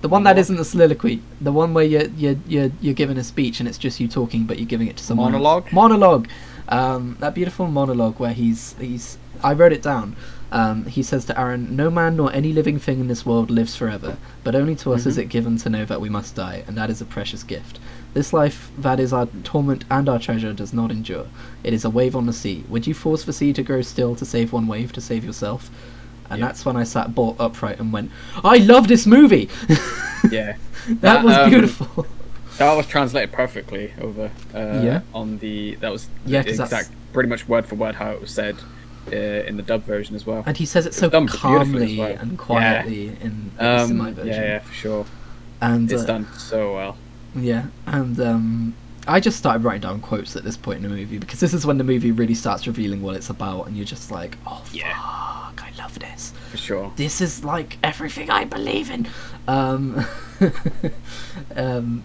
The 0.00 0.08
one 0.08 0.24
that 0.24 0.36
isn't 0.36 0.58
a 0.58 0.64
soliloquy. 0.64 1.22
The 1.40 1.52
one 1.52 1.74
where 1.74 1.84
you're 1.84 2.08
you're 2.16 2.36
you're, 2.48 2.70
you're 2.80 2.94
giving 2.94 3.16
a 3.18 3.24
speech 3.24 3.60
and 3.60 3.68
it's 3.68 3.78
just 3.78 4.00
you 4.00 4.08
talking, 4.08 4.44
but 4.44 4.58
you're 4.58 4.66
giving 4.66 4.88
it 4.88 4.96
to 4.96 5.04
someone. 5.04 5.34
else. 5.34 5.42
Monologue? 5.42 5.72
Monologue. 5.72 6.28
Um, 6.68 7.16
that 7.20 7.34
beautiful 7.34 7.66
monologue 7.68 8.18
where 8.18 8.32
he's 8.32 8.74
he's. 8.80 9.18
I 9.44 9.52
wrote 9.54 9.72
it 9.72 9.82
down. 9.82 10.16
Um, 10.50 10.84
he 10.86 11.02
says 11.02 11.24
to 11.26 11.38
Aaron, 11.40 11.74
"No 11.76 11.90
man 11.90 12.16
nor 12.16 12.32
any 12.32 12.52
living 12.52 12.78
thing 12.78 13.00
in 13.00 13.08
this 13.08 13.24
world 13.24 13.50
lives 13.50 13.74
forever, 13.76 14.16
but 14.44 14.54
only 14.54 14.74
to 14.76 14.92
us 14.92 15.06
is 15.06 15.16
Mhm. 15.16 15.22
it 15.22 15.28
given 15.28 15.56
to 15.58 15.70
know 15.70 15.84
that 15.84 16.00
we 16.00 16.08
must 16.08 16.34
die, 16.34 16.62
and 16.66 16.76
that 16.76 16.90
is 16.90 17.00
a 17.00 17.04
precious 17.04 17.42
gift. 17.42 17.78
This 18.14 18.32
life 18.32 18.70
that 18.78 19.00
is 19.00 19.12
our 19.12 19.26
torment 19.42 19.84
and 19.90 20.08
our 20.08 20.18
treasure 20.18 20.52
does 20.52 20.72
not 20.74 20.90
endure. 20.90 21.26
It 21.64 21.72
is 21.72 21.84
a 21.84 21.90
wave 21.90 22.14
on 22.14 22.26
the 22.26 22.32
sea. 22.32 22.64
Would 22.68 22.86
you 22.86 22.92
force 22.94 23.24
the 23.24 23.32
sea 23.32 23.52
to 23.54 23.62
grow 23.62 23.80
still 23.82 24.14
to 24.16 24.24
save 24.26 24.52
one 24.52 24.66
wave 24.66 24.92
to 24.92 25.00
save 25.00 25.24
yourself?" 25.24 25.70
And 26.28 26.38
Yeah. 26.40 26.46
that's 26.46 26.64
when 26.66 26.76
I 26.76 26.84
sat 26.84 27.14
bolt 27.14 27.36
upright 27.38 27.78
and 27.80 27.92
went, 27.92 28.10
"I 28.44 28.58
love 28.58 28.88
this 28.88 29.06
movie." 29.06 29.48
Yeah. 30.30 30.56
that, 30.88 31.00
That, 31.00 31.24
was 31.24 31.36
um, 31.36 31.50
beautiful. 31.50 32.06
That 32.58 32.74
was 32.76 32.86
translated 32.86 33.32
perfectly 33.32 33.92
over. 34.00 34.30
Uh, 34.54 34.80
Yeah. 34.84 35.00
On 35.14 35.38
the 35.38 35.76
that 35.76 35.90
was 35.90 36.08
Yeah, 36.26 36.42
'cause 36.42 36.58
that's- 36.58 36.90
pretty 37.14 37.28
much 37.28 37.46
word 37.48 37.66
for 37.66 37.74
word 37.76 37.94
how 37.96 38.10
it 38.10 38.20
was 38.20 38.30
said 38.30 38.56
uh, 39.10 39.16
in 39.16 39.56
the 39.56 39.62
dub 39.62 39.84
version 39.84 40.14
as 40.16 40.26
well. 40.26 40.42
and 40.46 40.56
he 40.56 40.64
says 40.66 40.86
it 40.86 40.90
It's 40.90 40.98
so 40.98 41.10
calmly 41.26 41.98
well. 41.98 42.16
and 42.20 42.32
Yeah. 42.32 42.36
quietly 42.38 43.06
in, 43.20 43.50
at 43.58 43.90
in 43.90 43.96
my 43.98 44.08
Um, 44.08 44.14
version. 44.14 44.32
yeah, 44.32 44.42
yeah, 44.42 44.58
for 44.60 44.72
sure. 44.74 45.06
And 45.60 45.90
It's 45.92 46.02
uh, 46.02 46.06
done 46.06 46.26
so 46.38 46.74
well. 46.74 46.96
Yeah, 47.34 47.66
and 47.86 48.18
um, 48.20 48.74
I 49.08 49.20
just 49.20 49.38
started 49.38 49.64
writing 49.64 49.80
down 49.82 50.00
quotes 50.00 50.36
at 50.36 50.44
this 50.44 50.56
point 50.56 50.84
in 50.84 50.90
the 50.90 50.96
movie 50.96 51.18
because 51.18 51.40
this 51.40 51.54
is 51.54 51.64
when 51.66 51.78
the 51.78 51.84
movie 51.84 52.12
really 52.12 52.34
starts 52.34 52.66
revealing 52.66 53.02
what 53.02 53.16
it's 53.16 53.30
about, 53.30 53.66
and 53.66 53.76
you're 53.76 53.86
just 53.86 54.10
like, 54.10 54.36
oh 54.46 54.62
Yeah. 54.72 54.92
fuck, 54.94 55.62
I 55.64 55.70
love 55.78 55.98
this. 55.98 56.32
For 56.50 56.56
sure. 56.58 56.92
This 56.96 57.20
is 57.20 57.44
like 57.44 57.78
everything 57.82 58.28
I 58.30 58.44
believe 58.44 58.90
in. 58.90 59.08
Um, 59.48 60.04
um, 61.56 62.02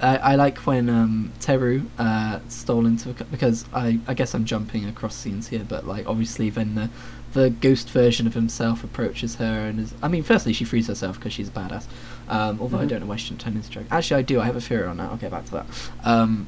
I, 0.00 0.16
I 0.18 0.34
like 0.36 0.58
when 0.58 0.88
um, 0.88 1.32
Therru 1.40 1.84
uh, 1.98 2.38
stole 2.48 2.86
into 2.86 3.12
because 3.30 3.64
I, 3.72 3.98
I 4.06 4.14
guess 4.14 4.34
I'm 4.34 4.44
jumping 4.44 4.88
across 4.88 5.14
scenes 5.16 5.48
here, 5.48 5.64
but 5.68 5.86
like 5.86 6.06
obviously 6.06 6.50
when 6.50 6.76
the 6.76 6.88
the 7.34 7.50
ghost 7.50 7.90
version 7.90 8.26
of 8.26 8.34
himself 8.34 8.82
approaches 8.82 9.36
her 9.36 9.66
and 9.68 9.78
is 9.80 9.94
I 10.02 10.08
mean 10.08 10.22
firstly 10.22 10.52
she 10.52 10.64
frees 10.64 10.86
herself 10.86 11.16
because 11.16 11.32
she's 11.32 11.48
a 11.48 11.52
badass. 11.52 11.84
Um, 12.28 12.58
although 12.60 12.78
I 12.78 12.84
Mhm. 12.84 12.88
don't 12.88 13.00
know 13.00 13.06
why 13.06 13.16
she 13.16 13.28
didn't 13.30 13.40
turn 13.40 13.54
into 13.56 13.68
a 13.68 13.72
dragon. 13.72 13.88
Actually 13.92 14.18
I 14.18 14.22
do. 14.22 14.40
I 14.40 14.44
have 14.46 14.56
a 14.56 14.60
theory 14.60 14.86
on 14.86 14.96
that. 14.98 15.10
I'll 15.10 15.16
get 15.16 15.30
back 15.30 15.44
to 15.46 15.50
that. 15.52 15.66
Um, 16.04 16.46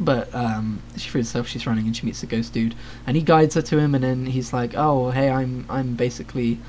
but 0.00 0.32
um, 0.34 0.80
she 0.96 1.08
frees 1.10 1.26
herself. 1.28 1.48
She's 1.48 1.66
running 1.66 1.86
and 1.86 1.96
she 1.96 2.06
meets 2.06 2.20
the 2.20 2.26
ghost 2.26 2.52
dude, 2.52 2.74
and 3.06 3.16
he 3.16 3.22
guides 3.22 3.54
her 3.56 3.62
to 3.62 3.78
him. 3.78 3.94
And 3.94 4.04
then 4.04 4.26
he's 4.26 4.52
like, 4.52 4.74
"Oh, 4.76 5.10
hey, 5.10 5.28
I'm 5.30 5.66
I'm 5.68 5.94
basically 5.94 6.60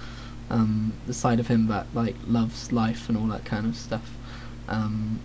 um, 0.50 0.94
the 1.06 1.14
side 1.14 1.40
of 1.40 1.48
him 1.48 1.68
that 1.68 1.86
like 1.94 2.16
loves 2.28 2.72
life 2.72 3.08
and 3.08 3.18
all 3.18 3.28
that 3.28 3.46
kind 3.46 3.68
of 3.68 3.76
stuff." 3.76 4.10
Um, 4.68 5.20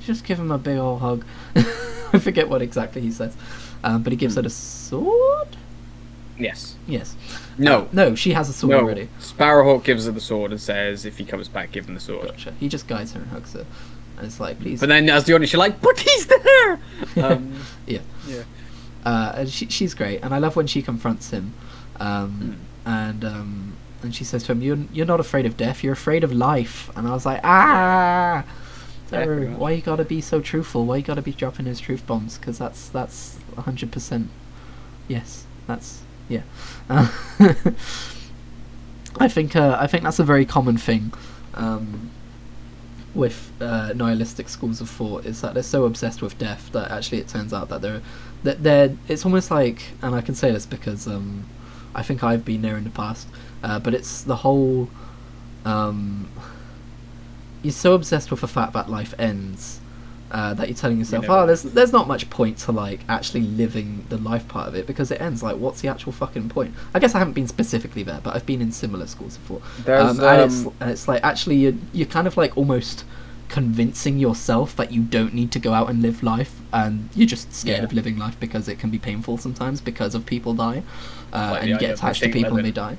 just 0.00 0.24
give 0.24 0.38
him 0.38 0.50
a 0.50 0.58
big 0.58 0.76
old 0.78 1.00
hug. 1.00 1.24
I 1.56 2.18
forget 2.18 2.48
what 2.48 2.60
exactly 2.62 3.00
he 3.00 3.10
says, 3.10 3.34
um, 3.82 4.02
but 4.02 4.12
he 4.12 4.16
gives 4.16 4.34
her 4.34 4.42
the 4.42 4.50
sword. 4.50 5.56
Yes. 6.40 6.76
Yes. 6.86 7.16
No. 7.58 7.88
No, 7.92 8.14
she 8.14 8.32
has 8.32 8.48
a 8.48 8.52
sword 8.52 8.70
no. 8.72 8.78
already. 8.80 9.08
Sparrowhawk 9.18 9.84
gives 9.84 10.06
her 10.06 10.12
the 10.12 10.20
sword 10.20 10.50
and 10.50 10.60
says, 10.60 11.04
if 11.04 11.18
he 11.18 11.24
comes 11.24 11.48
back, 11.48 11.72
give 11.72 11.86
him 11.88 11.94
the 11.94 12.00
sword. 12.00 12.26
Gotcha. 12.28 12.52
He 12.58 12.68
just 12.68 12.86
guides 12.88 13.12
her 13.12 13.20
and 13.20 13.30
hugs 13.30 13.52
her, 13.52 13.66
and 14.16 14.26
it's 14.26 14.40
like, 14.40 14.58
please. 14.60 14.80
But 14.80 14.88
then, 14.88 15.08
as 15.10 15.24
the 15.24 15.34
audience, 15.34 15.52
you're 15.52 15.60
like, 15.60 15.80
but 15.80 15.98
he's 15.98 16.26
there! 16.26 16.78
Um, 17.16 17.54
yeah. 17.86 18.00
yeah. 18.26 18.42
uh, 19.04 19.32
and 19.36 19.48
she, 19.50 19.66
she's 19.66 19.94
great, 19.94 20.20
and 20.22 20.32
I 20.34 20.38
love 20.38 20.56
when 20.56 20.66
she 20.66 20.80
confronts 20.82 21.30
him, 21.30 21.52
um, 21.98 22.56
Mm. 22.86 22.90
and 22.92 23.24
um, 23.24 23.72
and 24.02 24.14
she 24.14 24.24
says 24.24 24.42
to 24.44 24.52
him, 24.52 24.62
"You're 24.62 24.78
you're 24.92 25.06
not 25.06 25.20
afraid 25.20 25.44
of 25.44 25.56
death, 25.58 25.82
you're 25.84 25.92
afraid 25.92 26.24
of 26.24 26.32
life." 26.32 26.90
And 26.96 27.06
I 27.06 27.10
was 27.12 27.26
like, 27.26 27.40
"Ah, 27.44 28.44
Yeah, 29.12 29.18
Therru, 29.24 29.36
pretty 29.36 29.46
much. 29.48 29.58
why 29.58 29.70
you 29.72 29.82
gotta 29.82 30.04
be 30.04 30.20
so 30.22 30.40
truthful? 30.40 30.86
Why 30.86 30.96
you 30.96 31.02
gotta 31.02 31.20
be 31.22 31.32
dropping 31.32 31.66
those 31.66 31.80
truth 31.80 32.06
bombs? 32.06 32.38
Because 32.38 32.56
that's 32.58 32.88
that's 32.88 33.38
hundred 33.58 33.90
percent, 33.92 34.28
yes, 35.08 35.44
that's 35.66 36.00
yeah." 36.30 36.42
Uh, 36.88 37.08
I 39.18 39.28
think 39.28 39.54
uh, 39.54 39.76
I 39.78 39.86
think 39.86 40.04
that's 40.04 40.18
a 40.18 40.24
very 40.24 40.46
common 40.46 40.78
thing. 40.78 41.12
Um, 41.54 42.10
with 43.14 43.52
uh, 43.60 43.92
nihilistic 43.94 44.48
schools 44.48 44.80
of 44.80 44.88
thought 44.88 45.26
is 45.26 45.40
that 45.40 45.54
they're 45.54 45.62
so 45.62 45.84
obsessed 45.84 46.22
with 46.22 46.38
death 46.38 46.70
that 46.72 46.90
actually 46.90 47.18
it 47.18 47.28
turns 47.28 47.52
out 47.52 47.68
that 47.68 47.82
they're 47.82 48.00
that 48.44 48.62
they're 48.62 48.96
it's 49.08 49.24
almost 49.24 49.50
like 49.50 49.82
and 50.00 50.14
I 50.14 50.20
can 50.20 50.34
say 50.34 50.52
this 50.52 50.64
because 50.64 51.08
um, 51.08 51.44
I 51.94 52.02
think 52.02 52.22
I've 52.22 52.44
been 52.44 52.62
there 52.62 52.76
in 52.76 52.84
the 52.84 52.90
past 52.90 53.26
uh, 53.64 53.80
but 53.80 53.94
it's 53.94 54.22
the 54.22 54.36
whole 54.36 54.88
um, 55.64 56.28
you're 57.62 57.72
so 57.72 57.94
obsessed 57.94 58.30
with 58.30 58.40
the 58.40 58.48
fact 58.48 58.72
that 58.74 58.88
life 58.88 59.12
ends 59.18 59.79
uh, 60.30 60.54
that 60.54 60.68
you're 60.68 60.76
telling 60.76 60.98
yourself 60.98 61.22
never- 61.22 61.34
oh 61.34 61.46
there's 61.46 61.62
there's 61.62 61.92
not 61.92 62.06
much 62.06 62.30
point 62.30 62.56
to 62.58 62.72
like 62.72 63.00
actually 63.08 63.40
living 63.42 64.04
the 64.08 64.16
life 64.18 64.46
part 64.48 64.68
of 64.68 64.74
it 64.74 64.86
because 64.86 65.10
it 65.10 65.20
ends. 65.20 65.42
Like 65.42 65.56
what's 65.56 65.80
the 65.80 65.88
actual 65.88 66.12
fucking 66.12 66.48
point? 66.50 66.74
I 66.94 66.98
guess 67.00 67.14
I 67.14 67.18
haven't 67.18 67.34
been 67.34 67.48
specifically 67.48 68.02
there 68.02 68.20
but 68.22 68.34
I've 68.36 68.46
been 68.46 68.60
in 68.62 68.72
similar 68.72 69.06
schools 69.06 69.36
before, 69.38 69.60
um, 69.92 70.20
and, 70.20 70.40
it's, 70.42 70.66
um, 70.66 70.72
and 70.80 70.90
it's 70.90 71.08
like 71.08 71.22
actually 71.24 71.56
you're, 71.56 71.74
you're 71.92 72.06
kind 72.06 72.26
of 72.26 72.36
like 72.36 72.56
almost 72.56 73.04
convincing 73.48 74.16
yourself 74.18 74.76
that 74.76 74.92
you 74.92 75.02
don't 75.02 75.34
need 75.34 75.50
to 75.50 75.58
go 75.58 75.72
out 75.72 75.90
and 75.90 76.00
live 76.02 76.22
life 76.22 76.60
and 76.72 77.08
you're 77.16 77.26
just 77.26 77.52
scared 77.52 77.78
Yeah. 77.78 77.84
of 77.84 77.92
living 77.92 78.16
life 78.16 78.38
because 78.38 78.68
it 78.68 78.78
can 78.78 78.90
be 78.90 78.98
painful 78.98 79.38
sometimes 79.38 79.80
because 79.80 80.14
of 80.14 80.24
people 80.24 80.54
die 80.54 80.84
uh, 81.32 81.48
Like 81.52 81.62
and 81.62 81.70
you 81.70 81.78
get 81.78 81.90
attached 81.94 82.22
to 82.22 82.28
people 82.28 82.56
and 82.56 82.64
they 82.64 82.70
die. 82.70 82.96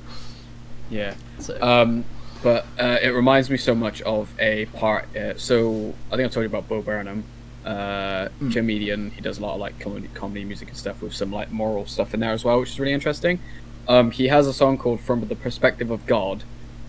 Yeah. 0.90 1.14
so 1.40 1.58
Um, 1.62 2.04
but 2.44 2.66
uh, 2.80 2.98
it 3.02 3.10
reminds 3.10 3.50
me 3.50 3.58
so 3.58 3.76
much 3.76 4.02
of 4.04 4.34
a 4.40 4.66
part. 4.68 5.16
Uh, 5.16 5.38
so 5.38 5.94
I 6.12 6.16
think 6.16 6.26
I 6.30 6.34
told 6.34 6.44
you 6.44 6.48
about 6.50 6.68
Bo 6.68 6.82
Burnham, 6.82 7.24
uh, 7.66 8.30
Mm. 8.42 8.52
comedian. 8.54 9.12
He 9.12 9.22
does 9.22 9.38
a 9.38 9.42
lot 9.42 9.54
of 9.54 9.60
like 9.60 9.80
comedy, 9.80 10.08
comedy 10.14 10.44
music 10.44 10.70
and 10.70 10.78
stuff 10.78 11.02
with 11.02 11.14
some 11.14 11.32
like 11.32 11.52
moral 11.52 11.86
stuff 11.86 12.14
in 12.14 12.20
there 12.20 12.32
as 12.34 12.44
well, 12.44 12.60
which 12.60 12.70
is 12.70 12.80
really 12.80 12.94
interesting. 12.94 13.40
Um, 13.88 14.12
he 14.12 14.28
has 14.30 14.48
a 14.48 14.54
song 14.54 14.78
called 14.78 15.00
"From 15.02 15.28
the 15.28 15.36
Perspective 15.36 15.92
of 15.92 16.06
God," 16.06 16.44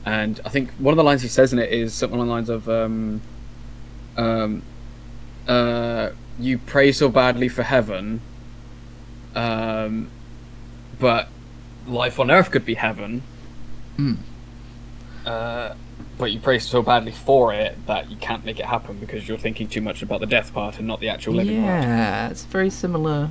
and 0.07 0.41
I 0.45 0.49
think 0.49 0.71
one 0.79 0.93
of 0.93 0.97
the 0.97 1.05
lines 1.05 1.23
he 1.23 1.29
says 1.29 1.53
in 1.53 1.59
it 1.59 1.71
is 1.71 1.93
something 1.95 2.17
along 2.17 2.29
the 2.29 2.35
lines 2.35 2.49
of, 2.49 2.69
um, 2.69 3.21
um, 4.17 4.63
uh, 5.49 6.11
"You 6.39 6.59
pray 6.59 6.93
so 6.93 7.09
badly 7.09 7.49
for 7.49 7.63
heaven, 7.63 8.21
um, 9.35 10.09
but 10.99 11.29
life 11.87 12.19
on 12.21 12.31
earth 12.31 12.51
could 12.51 12.65
be 12.65 12.75
heaven." 12.75 13.23
Mm. 13.99 14.17
Uh, 15.27 15.75
but 16.19 16.31
you 16.33 16.39
pray 16.39 16.59
so 16.59 16.83
badly 16.83 17.13
for 17.13 17.53
it 17.55 17.87
that 17.87 18.11
you 18.11 18.17
can't 18.17 18.45
make 18.45 18.61
it 18.61 18.67
happen 18.67 18.99
because 18.99 19.27
you're 19.29 19.39
thinking 19.39 19.67
too 19.69 19.81
much 19.81 20.03
about 20.03 20.21
the 20.21 20.27
death 20.27 20.53
part 20.53 20.79
and 20.79 20.87
not 20.87 21.01
the 21.01 21.09
actual 21.09 21.35
living 21.35 21.63
part. 21.63 21.83
yeah 21.83 22.29
it's 22.29 22.45
very 22.45 22.71
similar 22.71 23.31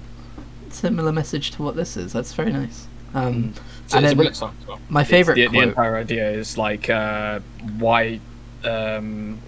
similar 0.70 1.12
message 1.12 1.52
to 1.52 1.62
what 1.64 1.76
this 1.76 1.96
is 1.98 2.14
that's 2.14 2.34
very 2.34 2.52
nice 2.52 2.88
um, 3.14 3.44
Mm. 3.44 3.56
So 3.88 3.98
and 3.98 4.06
it's 4.06 4.14
a 4.14 4.16
brilliant 4.16 4.38
song 4.38 4.56
well. 4.68 4.80
my 4.88 5.04
favorite 5.04 5.36
the, 5.36 5.48
the 5.48 5.60
entire 5.60 5.98
idea 5.98 6.32
is 6.32 6.58
like 6.58 6.90
uh, 6.90 7.42
why 7.78 8.20
um, 8.64 9.40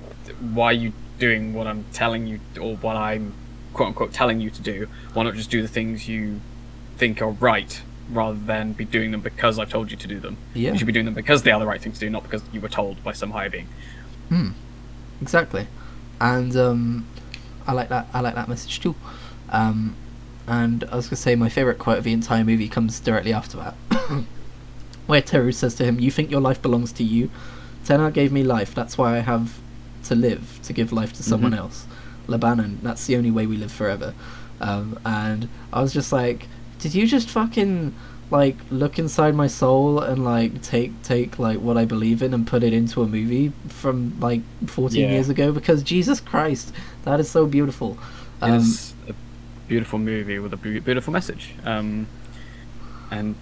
why 0.54 0.66
are 0.66 0.74
you 0.74 0.92
doing 1.18 1.54
what 1.54 1.66
I'm 1.68 1.86
telling 1.94 2.28
you 2.28 2.40
or 2.60 2.76
what 2.78 2.98
I'm 2.98 3.34
quote 3.74 3.88
unquote 3.88 4.12
telling 4.12 4.42
you 4.42 4.50
to 4.50 4.62
do? 4.62 4.88
Why 5.14 5.24
not 5.24 5.36
just 5.36 5.50
do 5.50 5.62
the 5.62 5.68
things 5.70 6.10
you 6.10 6.42
think 6.98 7.22
are 7.22 7.30
right 7.32 7.82
rather 8.12 8.38
than 8.38 8.74
be 8.74 8.86
doing 8.86 9.12
them 9.12 9.22
because 9.22 9.58
I've 9.60 9.70
told 9.70 9.90
you 9.92 9.98
to 9.98 10.08
do 10.08 10.20
them? 10.20 10.38
yeah 10.54 10.72
You 10.72 10.78
should 10.78 10.88
be 10.88 10.94
doing 10.94 11.06
them 11.06 11.14
because 11.14 11.44
they 11.44 11.52
are 11.52 11.60
the 11.60 11.66
right 11.66 11.82
thing 11.82 11.92
to 11.94 12.00
do, 12.00 12.10
not 12.10 12.24
because 12.24 12.42
you 12.52 12.60
were 12.62 12.70
told 12.70 13.04
by 13.04 13.14
some 13.14 13.32
higher 13.32 13.50
being. 13.50 13.68
Hmm. 14.30 14.50
Exactly, 15.22 15.68
and 16.20 16.56
um, 16.58 17.08
I 17.66 17.72
like 17.74 17.90
that. 17.90 18.08
I 18.14 18.20
like 18.20 18.36
that 18.36 18.50
message 18.50 18.80
too. 18.82 18.96
Um, 19.50 19.96
and 20.48 20.84
I 20.92 20.96
was 20.98 21.08
gonna 21.08 21.16
say 21.18 21.36
my 21.36 21.48
favorite 21.50 21.80
quote 21.80 21.98
of 22.00 22.04
the 22.04 22.12
entire 22.12 22.44
movie 22.44 22.68
comes 22.68 23.00
directly 23.00 23.32
after 23.32 23.56
that, 23.58 23.76
where 25.08 25.22
Therru 25.22 25.54
says 25.54 25.76
to 25.76 25.86
him, 25.86 26.00
"You 26.00 26.12
think 26.12 26.30
your 26.30 26.42
life 26.42 26.62
belongs 26.62 26.92
to 26.94 27.04
you? 27.04 27.30
Tenar 27.86 28.12
gave 28.14 28.32
me 28.34 28.44
life. 28.44 28.74
That's 28.76 28.98
why 28.98 29.16
I 29.18 29.20
have 29.20 29.60
to 30.06 30.16
live 30.16 30.60
to 30.64 30.74
give 30.74 30.92
life 30.92 31.14
to 31.14 31.24
someone 31.24 31.52
Mhm. 31.54 31.58
else. 31.60 31.86
Labanan. 32.28 32.78
That's 32.82 33.06
the 33.06 33.16
only 33.16 33.32
way 33.32 33.46
we 33.46 33.56
live 33.56 33.72
forever." 33.72 34.14
Um, 34.60 35.00
and 35.06 35.48
I 35.72 35.82
was 35.82 35.94
just 35.94 36.12
like, 36.12 36.48
"Did 36.84 36.94
you 36.96 37.08
just 37.08 37.30
fucking?" 37.30 37.94
like 38.32 38.56
look 38.72 38.98
inside 38.98 39.36
my 39.36 39.46
soul 39.46 40.00
and 40.00 40.24
like 40.26 40.60
take 40.64 40.92
take 41.04 41.38
like 41.38 41.60
what 41.60 41.78
I 41.78 41.86
believe 41.86 42.24
in 42.24 42.34
and 42.34 42.48
put 42.48 42.64
it 42.64 42.74
into 42.74 43.04
a 43.04 43.08
movie 43.08 43.52
from 43.68 44.20
like 44.20 44.42
14 44.66 45.00
Yeah. 45.02 45.12
years 45.12 45.30
ago 45.30 45.52
because 45.52 45.84
Jesus 45.84 46.20
Christ 46.20 46.74
that 47.04 47.20
is 47.20 47.30
so 47.30 47.46
beautiful 47.46 47.96
Um, 48.42 48.54
it's 48.56 48.96
a 49.08 49.14
beautiful 49.68 50.00
movie 50.00 50.40
with 50.40 50.52
a 50.54 50.58
beautiful 50.58 51.14
message, 51.14 51.54
um, 51.64 52.08
and 53.12 53.36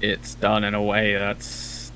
it's 0.00 0.34
done 0.36 0.64
in 0.64 0.72
a 0.72 0.82
way 0.82 1.14
that's 1.14 1.92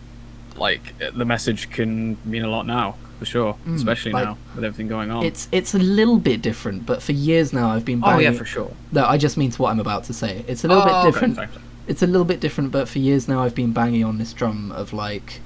like 0.56 0.82
the 0.98 1.24
message 1.24 1.70
can 1.70 2.18
mean 2.24 2.42
a 2.44 2.50
lot 2.50 2.66
now 2.66 2.96
for 3.24 3.30
sure, 3.30 3.56
Mm, 3.66 3.76
especially 3.76 4.12
like, 4.12 4.24
now 4.24 4.36
with 4.54 4.64
everything 4.64 4.88
going 4.88 5.10
on. 5.10 5.24
It's 5.24 5.48
it's 5.52 5.74
a 5.74 5.78
little 5.78 6.18
bit 6.18 6.42
different, 6.42 6.84
but 6.86 7.02
for 7.02 7.12
years 7.12 7.52
now 7.52 7.70
I've 7.70 7.84
been 7.84 8.00
oh 8.02 8.06
banging. 8.08 8.24
yeah, 8.32 8.32
for 8.32 8.44
sure. 8.44 8.70
No, 8.90 9.04
I 9.06 9.16
just 9.18 9.36
mean 9.36 9.50
to 9.52 9.62
what 9.62 9.70
I'm 9.70 9.80
about 9.80 10.04
to 10.04 10.12
say. 10.12 10.44
It's 10.48 10.64
a 10.64 10.68
little 10.68 10.82
Oh, 10.82 10.86
bit 10.86 10.94
okay, 10.96 11.08
different. 11.10 11.34
sorry, 11.36 11.48
sorry. 11.48 11.62
It's 11.86 12.02
a 12.02 12.06
little 12.06 12.24
bit 12.24 12.40
different, 12.40 12.72
but 12.72 12.88
for 12.88 12.98
years 12.98 13.28
now 13.28 13.42
I've 13.44 13.54
been 13.54 13.72
banging 13.72 14.04
on 14.04 14.18
this 14.18 14.32
drum 14.32 14.72
of 14.72 14.92
like, 14.92 15.40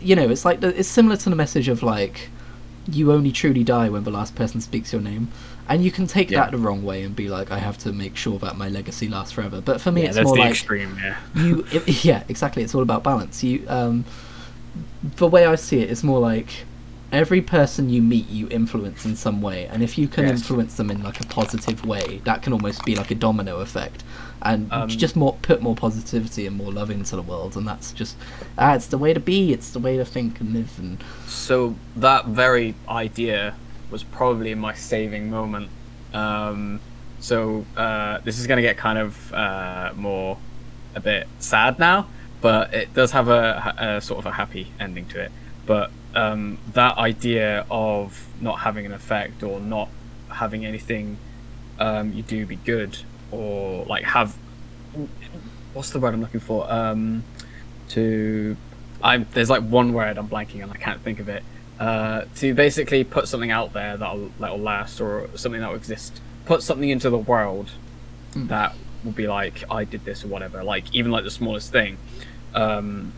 you 0.00 0.14
know, 0.16 0.28
it's 0.28 0.44
like 0.44 0.60
the, 0.60 0.78
it's 0.78 0.88
similar 0.88 1.16
to 1.16 1.30
the 1.30 1.36
message 1.36 1.68
of 1.68 1.82
like, 1.82 2.30
you 2.90 3.12
only 3.12 3.32
truly 3.32 3.64
die 3.64 3.88
when 3.88 4.04
the 4.04 4.10
last 4.10 4.34
person 4.34 4.60
speaks 4.60 4.92
your 4.92 5.02
name, 5.02 5.28
and 5.68 5.82
you 5.82 5.90
can 5.90 6.06
take 6.06 6.30
Yeah. 6.30 6.40
that 6.42 6.50
the 6.52 6.58
wrong 6.58 6.84
way 6.84 7.02
and 7.02 7.16
be 7.16 7.28
like, 7.28 7.50
I 7.50 7.58
have 7.58 7.76
to 7.78 7.92
make 7.92 8.16
sure 8.16 8.38
that 8.38 8.56
my 8.56 8.68
legacy 8.68 9.08
lasts 9.08 9.32
forever. 9.32 9.60
But 9.60 9.80
for 9.80 9.90
me, 9.90 10.02
Yeah, 10.04 10.08
it's 10.10 10.22
more 10.22 10.36
like 10.36 10.50
extreme. 10.50 10.96
Yeah. 11.02 11.16
you 11.34 11.66
it, 11.72 12.04
yeah 12.10 12.22
exactly 12.28 12.62
it's 12.62 12.74
all 12.74 12.82
about 12.82 13.02
balance 13.02 13.42
you 13.42 13.64
um 13.68 14.04
the 15.16 15.26
way 15.26 15.46
i 15.46 15.54
see 15.54 15.80
it 15.80 15.90
is 15.90 16.02
more 16.02 16.18
like 16.20 16.48
every 17.12 17.40
person 17.40 17.88
you 17.88 18.02
meet 18.02 18.28
you 18.28 18.48
influence 18.48 19.04
in 19.04 19.14
some 19.14 19.40
way 19.40 19.66
and 19.66 19.82
if 19.82 19.96
you 19.96 20.08
can 20.08 20.24
Yes. 20.26 20.38
influence 20.40 20.74
them 20.76 20.90
in 20.90 21.02
like 21.02 21.20
a 21.20 21.26
positive 21.26 21.84
way 21.86 22.20
that 22.24 22.42
can 22.42 22.52
almost 22.52 22.84
be 22.84 22.96
like 22.96 23.10
a 23.10 23.14
domino 23.14 23.60
effect 23.60 24.02
and 24.42 24.70
Um, 24.72 24.88
just 24.88 25.14
more 25.16 25.36
put 25.40 25.62
more 25.62 25.76
positivity 25.76 26.46
and 26.46 26.56
more 26.56 26.72
love 26.72 26.90
into 26.90 27.14
the 27.16 27.22
world 27.22 27.56
and 27.56 27.66
that's 27.66 27.92
just 27.92 28.16
ah, 28.58 28.74
it's 28.74 28.86
the 28.86 28.98
way 28.98 29.14
to 29.14 29.20
be 29.20 29.52
it's 29.52 29.70
the 29.70 29.78
way 29.78 29.96
to 29.96 30.04
think 30.04 30.40
and 30.40 30.52
live 30.52 30.72
and 30.78 30.98
So 31.26 31.76
that 31.96 32.26
very 32.26 32.74
idea 32.88 33.54
was 33.90 34.02
probably 34.02 34.52
my 34.56 34.74
saving 34.74 35.30
moment. 35.30 35.68
Um, 36.12 36.80
so 37.20 37.64
uh, 37.76 38.18
this 38.24 38.38
is 38.40 38.46
going 38.48 38.56
to 38.56 38.62
get 38.62 38.76
kind 38.76 38.98
of 38.98 39.32
uh, 39.32 39.92
more 39.94 40.38
a 40.96 41.00
bit 41.00 41.28
sad 41.38 41.78
now, 41.78 42.08
but 42.46 42.72
it 42.72 42.94
does 42.94 43.10
have 43.10 43.28
a, 43.28 43.74
a 43.76 44.00
sort 44.00 44.20
of 44.20 44.26
a 44.26 44.30
happy 44.30 44.64
ending 44.78 45.04
to 45.06 45.20
it. 45.20 45.32
But 45.66 45.90
um, 46.14 46.58
that 46.74 46.96
idea 46.96 47.66
of 47.68 48.28
not 48.40 48.60
having 48.60 48.86
an 48.86 48.92
effect 48.92 49.42
or 49.42 49.58
not 49.58 49.88
having 50.28 50.64
anything 50.64 51.18
um, 51.80 52.12
you 52.12 52.22
do 52.22 52.46
be 52.46 52.54
good 52.54 52.96
or 53.32 53.84
like 53.86 54.04
have 54.04 54.36
what's 55.74 55.90
the 55.90 55.98
word 55.98 56.14
I'm 56.14 56.20
looking 56.20 56.38
for? 56.38 56.70
Um, 56.72 57.24
to 57.88 58.56
I'm 59.02 59.26
there's 59.32 59.50
like 59.50 59.62
one 59.62 59.92
word 59.92 60.16
I'm 60.16 60.28
blanking 60.28 60.62
on. 60.62 60.70
I 60.70 60.76
can't 60.76 61.00
think 61.00 61.18
of 61.18 61.28
it. 61.28 61.42
Uh, 61.80 62.26
to 62.36 62.54
basically 62.54 63.02
put 63.02 63.26
something 63.26 63.50
out 63.50 63.72
there 63.72 63.96
that'll 63.96 64.30
that'll 64.38 64.58
last, 64.58 65.00
or 65.00 65.28
something 65.34 65.60
that 65.60 65.68
will 65.68 65.76
exist. 65.76 66.20
Put 66.44 66.62
something 66.62 66.90
into 66.90 67.10
the 67.10 67.18
world 67.18 67.70
Mm. 68.34 68.48
that 68.48 68.74
will 69.02 69.12
be 69.12 69.26
like 69.26 69.64
I 69.70 69.84
did 69.84 70.04
this 70.04 70.24
or 70.24 70.28
whatever. 70.28 70.62
Like 70.62 70.84
even 70.94 71.10
like 71.10 71.24
the 71.24 71.30
smallest 71.30 71.72
thing. 71.72 71.96
Um, 72.56 73.12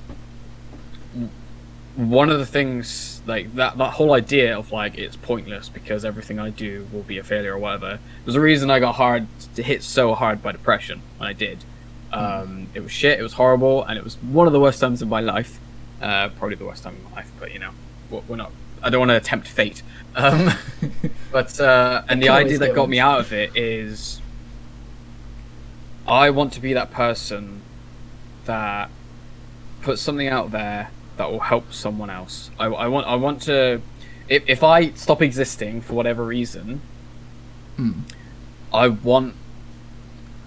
one 1.96 2.30
of 2.30 2.38
the 2.38 2.46
things 2.46 3.22
like 3.26 3.54
that 3.56 3.76
that 3.76 3.94
whole 3.94 4.12
idea 4.12 4.56
of 4.56 4.70
like 4.70 4.96
it's 4.96 5.16
pointless 5.16 5.68
because 5.68 6.04
everything 6.04 6.38
I 6.38 6.50
do 6.50 6.86
will 6.92 7.02
be 7.02 7.18
a 7.18 7.24
failure 7.24 7.54
or 7.54 7.58
whatever 7.58 7.98
was 8.24 8.34
the 8.34 8.40
reason 8.40 8.70
I 8.70 8.78
got 8.78 8.94
hard 8.94 9.26
to 9.56 9.62
hit 9.62 9.82
so 9.82 10.14
hard 10.14 10.40
by 10.40 10.52
depression 10.52 11.02
when 11.16 11.28
I 11.28 11.32
did. 11.32 11.64
Um, 12.12 12.68
It 12.74 12.80
was 12.80 12.92
shit. 12.92 13.18
It 13.18 13.22
was 13.22 13.32
horrible, 13.34 13.84
and 13.84 13.98
it 13.98 14.04
was 14.04 14.14
one 14.16 14.46
of 14.46 14.52
the 14.52 14.60
worst 14.60 14.80
times 14.80 15.02
of 15.02 15.08
my 15.08 15.20
life. 15.20 15.58
Uh, 16.00 16.28
probably 16.30 16.56
the 16.56 16.64
worst 16.64 16.84
time 16.84 16.94
of 16.96 17.10
my 17.10 17.16
life, 17.16 17.30
but 17.40 17.52
you 17.52 17.58
know, 17.58 17.70
we're 18.10 18.22
we're 18.28 18.36
not. 18.36 18.52
I 18.82 18.90
don't 18.90 19.00
want 19.00 19.10
to 19.10 19.16
attempt 19.16 19.48
fate. 19.48 19.82
Um, 20.16 20.50
but 21.32 21.60
uh, 21.60 22.02
and 22.08 22.20
the 22.20 22.30
idea 22.30 22.58
that 22.58 22.74
got 22.74 22.88
me 22.88 22.98
out 22.98 23.20
of 23.20 23.32
it 23.32 23.56
is, 23.56 24.20
I 26.08 26.30
want 26.30 26.54
to 26.54 26.60
be 26.60 26.72
that 26.72 26.90
person 26.90 27.60
that 28.46 28.90
puts 29.88 30.02
something 30.02 30.28
out 30.28 30.50
there 30.50 30.90
that 31.16 31.30
will 31.30 31.40
help 31.40 31.72
someone 31.72 32.10
else. 32.10 32.50
I, 32.58 32.66
I 32.66 32.88
want 32.88 33.06
I 33.06 33.14
want 33.14 33.40
to 33.42 33.80
if, 34.28 34.42
if 34.46 34.62
I 34.62 34.90
stop 34.90 35.22
existing 35.22 35.80
for 35.80 35.94
whatever 35.94 36.22
reason, 36.24 36.82
Hmm. 37.78 38.00
I 38.70 38.88
want 38.88 39.34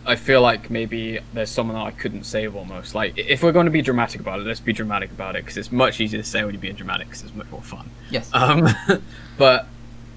I 0.05 0.15
feel 0.15 0.41
like 0.43 0.69
maybe 0.69 1.19
there's 1.33 1.49
someone 1.49 1.75
that 1.75 1.83
I 1.83 1.89
couldn't 1.91 2.25
save 2.25 2.55
almost. 2.55 2.93
Like 2.93 3.17
if 3.17 3.41
we're 3.41 3.51
going 3.51 3.65
to 3.65 3.71
be 3.71 3.81
dramatic 3.81 4.21
about 4.21 4.39
it, 4.39 4.45
let's 4.45 4.59
be 4.59 4.73
dramatic 4.73 5.09
about 5.09 5.35
it 5.35 5.43
because 5.43 5.57
it's 5.57 5.71
much 5.71 5.99
easier 5.99 6.21
to 6.21 6.27
say 6.27 6.43
when 6.43 6.53
you're 6.53 6.61
being 6.61 6.75
dramatic 6.75 7.07
because 7.07 7.23
it's 7.23 7.33
much 7.33 7.49
more 7.49 7.63
fun. 7.63 7.89
yes 8.11 8.29
Um, 8.31 8.67
but 9.39 9.67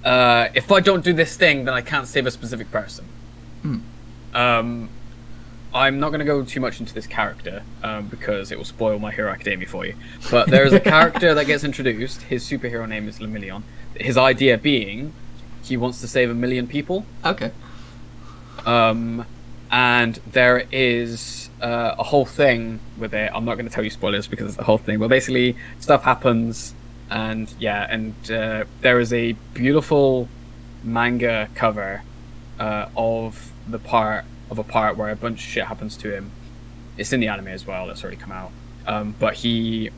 uh, 0.03 0.49
if 0.53 0.71
I 0.71 0.81
don't 0.81 1.03
do 1.03 1.13
this 1.13 1.35
thing, 1.35 1.65
then 1.65 1.73
I 1.73 1.81
can't 1.81 2.07
save 2.07 2.27
a 2.27 2.31
specific 2.31 2.69
person. 2.69 3.05
Hmm. 3.63 3.79
Um, 4.35 4.89
I'm 5.75 5.99
not 5.99 6.09
going 6.09 6.19
to 6.19 6.25
go 6.25 6.41
too 6.45 6.61
much 6.61 6.79
into 6.79 6.93
this 6.93 7.05
character 7.05 7.61
um, 7.83 8.07
because 8.07 8.49
it 8.49 8.57
will 8.57 8.65
spoil 8.65 8.97
My 8.97 9.11
Hero 9.11 9.29
Academia 9.29 9.67
for 9.67 9.85
you. 9.85 9.95
But 10.31 10.47
there 10.47 10.65
is 10.65 10.71
a 10.71 10.79
character 10.79 11.33
that 11.33 11.45
gets 11.47 11.65
introduced. 11.65 12.21
His 12.23 12.45
superhero 12.49 12.87
name 12.87 13.09
is 13.09 13.19
Lemillion. 13.19 13.63
His 13.95 14.17
idea 14.17 14.57
being 14.57 15.11
he 15.63 15.75
wants 15.75 15.99
to 15.99 16.07
save 16.07 16.29
a 16.29 16.33
million 16.33 16.65
people. 16.67 17.05
okay 17.25 17.51
Um, 18.65 19.25
and 19.69 20.15
there 20.31 20.63
is 20.71 21.49
uh, 21.61 21.95
a 21.97 22.03
whole 22.03 22.25
thing 22.25 22.79
with 22.97 23.13
it. 23.13 23.29
I'm 23.33 23.43
not 23.43 23.55
going 23.55 23.67
to 23.67 23.73
tell 23.73 23.83
you 23.83 23.89
spoilers 23.89 24.27
because 24.27 24.47
it's 24.47 24.57
the 24.57 24.63
whole 24.63 24.77
thing. 24.77 24.99
But 24.99 25.09
basically, 25.09 25.57
stuff 25.79 26.03
happens, 26.03 26.73
and 27.09 27.53
yeah, 27.59 27.85
and 27.89 28.13
uh, 28.31 28.63
there 28.81 28.99
is 28.99 29.11
a 29.11 29.33
beautiful 29.53 30.29
manga 30.83 31.49
cover 31.55 32.03
uh, 32.59 32.87
of 32.95 33.51
the 33.67 33.79
part 33.79 34.23
of 34.49 34.59
a 34.59 34.63
part 34.63 34.97
where 34.97 35.09
a 35.09 35.15
bunch 35.15 35.39
of 35.43 35.49
shit 35.49 35.65
happens 35.65 35.97
to 35.97 36.15
him. 36.15 36.31
It's 36.97 37.11
in 37.13 37.19
the 37.19 37.27
anime 37.27 37.47
as 37.49 37.65
well. 37.65 37.87
That's 37.87 38.03
already 38.03 38.17
come 38.17 38.31
out. 38.31 38.51
Um, 38.87 39.15
but 39.19 39.35
he 39.35 39.89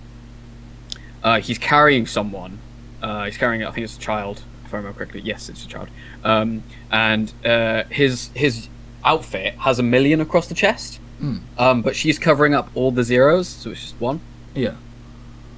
uh, 1.23 1.39
he's 1.41 1.57
carrying 1.57 2.05
someone. 2.07 2.59
Uh, 3.01 3.25
he's 3.25 3.37
carrying, 3.37 3.63
I 3.63 3.71
think 3.71 3.83
it's 3.83 3.95
a 3.97 3.99
child, 3.99 4.43
if 4.65 4.73
I 4.73 4.77
remember 4.77 4.97
correctly. 4.97 5.21
Yes, 5.21 5.49
it's 5.49 5.63
a 5.65 5.67
child. 5.67 5.89
Um, 6.23 6.63
and 6.91 7.31
uh, 7.45 7.83
his 7.89 8.29
his 8.33 8.69
outfit 9.03 9.53
has 9.59 9.79
a 9.79 9.83
million 9.83 10.21
across 10.21 10.47
the 10.47 10.55
chest, 10.55 10.99
Mm. 11.21 11.39
um, 11.57 11.81
but 11.81 11.95
she's 11.95 12.19
covering 12.19 12.53
up 12.53 12.69
all 12.75 12.91
the 12.91 13.03
zeros, 13.03 13.47
so 13.47 13.71
it's 13.71 13.81
just 13.81 13.99
one. 13.99 14.19
yeah 14.53 14.75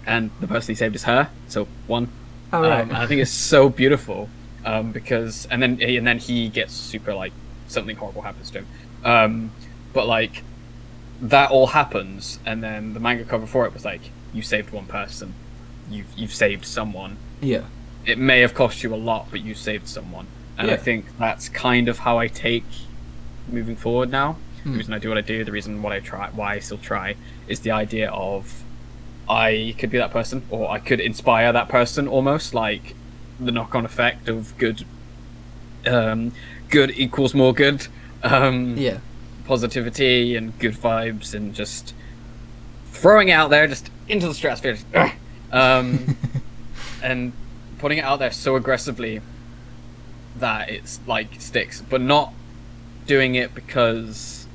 And 0.08 0.32
the 0.40 0.48
person 0.48 0.72
he 0.72 0.76
saved 0.76 0.96
is 0.96 1.04
her, 1.04 1.30
so 1.50 1.68
one. 1.86 2.08
all 2.54 2.62
right 2.62 2.82
Um, 2.90 2.96
I 2.96 3.06
think 3.08 3.20
it's 3.22 3.30
so 3.32 3.68
beautiful 3.68 4.30
um, 4.64 4.92
because, 4.94 5.48
and 5.52 5.62
then 5.62 5.82
and 5.82 6.08
then 6.08 6.18
he 6.18 6.48
gets 6.48 6.74
super 6.74 7.14
like 7.14 7.34
something 7.70 7.96
horrible 7.96 8.22
happens 8.22 8.52
to 8.52 8.60
him. 8.60 8.68
Um, 9.04 9.52
but 9.94 10.08
like 10.08 10.44
that 11.22 11.52
all 11.52 11.68
happens, 11.68 12.40
and 12.46 12.64
then 12.64 12.94
the 12.94 13.00
manga 13.00 13.24
cover 13.24 13.46
for 13.46 13.66
it 13.66 13.74
was 13.74 13.86
like, 13.86 14.12
"You 14.34 14.42
saved 14.42 14.72
one 14.72 14.86
person, 14.86 15.34
you've 15.90 16.14
you've 16.18 16.34
saved 16.34 16.66
someone. 16.66 17.18
yeah 17.42 17.64
It 18.06 18.18
may 18.18 18.40
have 18.42 18.54
cost 18.54 18.84
you 18.84 18.94
a 18.94 18.98
lot, 18.98 19.28
but 19.32 19.42
you 19.42 19.54
saved 19.54 19.88
someone." 19.88 20.28
And 20.58 20.70
I 20.70 20.76
think 20.76 21.06
that's 21.18 21.48
kind 21.48 21.88
of 21.88 22.00
how 22.00 22.18
I 22.18 22.28
take 22.28 22.66
moving 23.48 23.78
forward 23.78 24.12
now. 24.12 24.36
Hmm. 24.64 24.72
The 24.74 24.78
reason 24.78 24.94
I 24.94 25.00
do 25.00 25.08
what 25.10 25.18
I 25.18 25.22
do, 25.22 25.46
the 25.46 25.54
reason 25.54 25.82
what 25.82 25.94
I 25.94 26.02
try, 26.02 26.30
why 26.32 26.56
I 26.56 26.60
still 26.60 26.78
try, 26.78 27.16
is 27.48 27.62
the 27.62 27.72
idea 27.72 28.12
of 28.12 28.64
I 29.30 29.76
could 29.78 29.90
be 29.90 29.98
that 29.98 30.12
person, 30.12 30.44
or 30.50 30.70
I 30.70 30.80
could 30.80 31.00
inspire 31.00 31.54
that 31.54 31.70
person 31.70 32.08
almost, 32.08 32.54
like 32.54 32.96
the 33.40 33.52
knock-on 33.52 33.86
effect 33.86 34.28
of 34.28 34.58
good, 34.58 34.86
um, 35.88 36.32
good 36.70 36.92
equals 36.92 37.34
more 37.34 37.54
good, 37.54 37.88
um, 38.24 38.78
yeah 38.78 39.00
positivity 39.46 40.36
and 40.36 40.58
good 40.60 40.76
vibes, 40.76 41.34
and 41.34 41.56
just 41.56 41.94
throwing 42.92 43.30
it 43.30 43.34
out 43.34 43.50
there, 43.50 43.68
just 43.68 43.90
into 44.08 44.28
the 44.28 44.34
stratosphere, 44.34 44.74
just, 44.76 44.86
um, 45.52 46.16
and 47.04 47.34
putting 47.80 47.98
it 47.98 48.04
out 48.04 48.20
there 48.20 48.32
so 48.32 48.56
aggressively 48.56 49.22
that 50.38 50.70
it's 50.70 51.00
like 51.08 51.42
sticks, 51.42 51.82
but 51.82 52.02
not 52.02 52.34
doing 53.08 53.36
it 53.36 53.56
because 53.56 54.48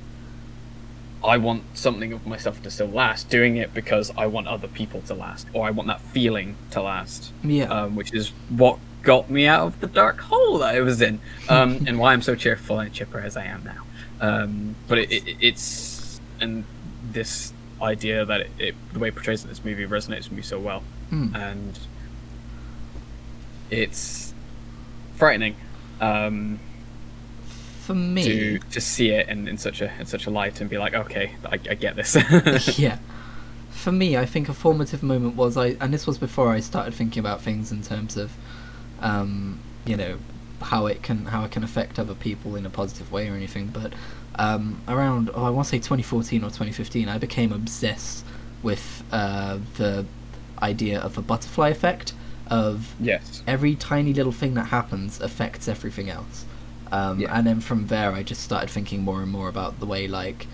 I 1.24 1.38
want 1.38 1.76
something 1.76 2.12
of 2.12 2.26
myself 2.26 2.62
to 2.62 2.70
still 2.70 2.86
last. 2.86 3.28
Doing 3.30 3.56
it 3.56 3.72
because 3.74 4.12
I 4.16 4.26
want 4.26 4.46
other 4.46 4.68
people 4.68 5.00
to 5.02 5.14
last, 5.14 5.46
or 5.52 5.66
I 5.66 5.70
want 5.70 5.88
that 5.88 6.00
feeling 6.00 6.56
to 6.70 6.82
last. 6.82 7.32
yeah 7.42 7.64
Um, 7.64 7.96
which 7.96 8.12
is 8.12 8.32
what 8.48 8.78
got 9.04 9.30
me 9.30 9.46
out 9.46 9.66
of 9.66 9.80
the 9.80 9.86
dark 9.86 10.18
hole 10.20 10.58
that 10.58 10.74
I 10.74 10.80
was 10.80 11.00
in, 11.02 11.20
um, 11.48 11.84
and 11.86 11.98
why 11.98 12.12
I'm 12.12 12.22
so 12.22 12.34
cheerful 12.34 12.78
and 12.80 12.92
chipper 12.92 13.20
as 13.20 13.36
I 13.36 13.44
am 13.44 13.62
now. 13.64 13.82
Um, 14.20 14.74
but 14.88 14.98
it, 14.98 15.12
it, 15.12 15.36
it's 15.40 16.20
and 16.40 16.64
this 17.12 17.52
idea 17.82 18.24
that 18.24 18.46
it, 18.58 18.74
the 18.92 18.98
way 18.98 19.08
it 19.08 19.14
portrays 19.14 19.42
in 19.42 19.48
this 19.50 19.64
movie 19.64 19.86
resonates 19.86 20.24
with 20.24 20.32
me 20.32 20.42
so 20.42 20.58
well, 20.58 20.82
Hmm. 21.10 21.34
and 21.34 21.78
it's 23.70 24.34
frightening. 25.16 25.56
Um, 26.00 26.58
for 27.82 27.94
me 27.94 28.24
to 28.24 28.58
to 28.58 28.80
see 28.80 29.10
it 29.10 29.28
in, 29.28 29.46
in 29.46 29.58
such 29.58 29.80
a 29.82 29.92
in 30.00 30.06
such 30.06 30.26
a 30.26 30.30
light 30.30 30.60
and 30.60 30.70
be 30.70 30.78
like, 30.78 30.94
okay, 30.94 31.34
I, 31.44 31.54
I 31.54 31.74
get 31.74 31.96
this. 31.96 32.16
yeah. 32.78 32.98
For 33.70 33.92
me, 33.92 34.16
I 34.16 34.24
think 34.24 34.48
a 34.48 34.54
formative 34.54 35.02
moment 35.02 35.36
was 35.36 35.56
I, 35.58 35.76
and 35.80 35.92
this 35.92 36.06
was 36.06 36.16
before 36.16 36.48
I 36.50 36.60
started 36.60 36.94
thinking 36.94 37.20
about 37.20 37.42
things 37.42 37.70
in 37.70 37.82
terms 37.82 38.16
of, 38.16 38.32
um, 39.04 39.60
you 39.86 39.96
know, 39.96 40.18
how 40.60 40.86
it 40.86 41.02
can 41.02 41.26
how 41.26 41.44
it 41.44 41.50
can 41.52 41.62
affect 41.62 41.98
other 41.98 42.14
people 42.14 42.56
in 42.56 42.66
a 42.66 42.70
positive 42.70 43.12
way 43.12 43.28
or 43.28 43.34
anything. 43.34 43.68
But 43.68 43.92
um, 44.36 44.80
around 44.88 45.30
oh 45.34 45.44
I 45.44 45.50
want 45.50 45.66
to 45.66 45.70
say 45.70 45.78
2014 45.78 46.42
or 46.42 46.48
2015, 46.48 47.08
I 47.08 47.18
became 47.18 47.52
obsessed 47.52 48.24
with 48.62 49.04
uh, 49.12 49.58
the 49.76 50.06
idea 50.62 50.98
of 51.00 51.18
a 51.18 51.22
butterfly 51.22 51.68
effect 51.68 52.14
of 52.48 52.94
Yes. 52.98 53.42
every 53.46 53.74
tiny 53.74 54.12
little 54.14 54.32
thing 54.32 54.54
that 54.54 54.64
happens 54.66 55.20
affects 55.20 55.68
everything 55.68 56.08
else. 56.10 56.44
Um, 56.90 57.20
Yeah. 57.20 57.36
And 57.36 57.46
then 57.46 57.60
from 57.60 57.86
there, 57.88 58.12
I 58.12 58.22
just 58.22 58.42
started 58.42 58.70
thinking 58.70 59.02
more 59.02 59.20
and 59.22 59.30
more 59.30 59.48
about 59.48 59.80
the 59.80 59.86
way 59.86 60.08
like 60.08 60.46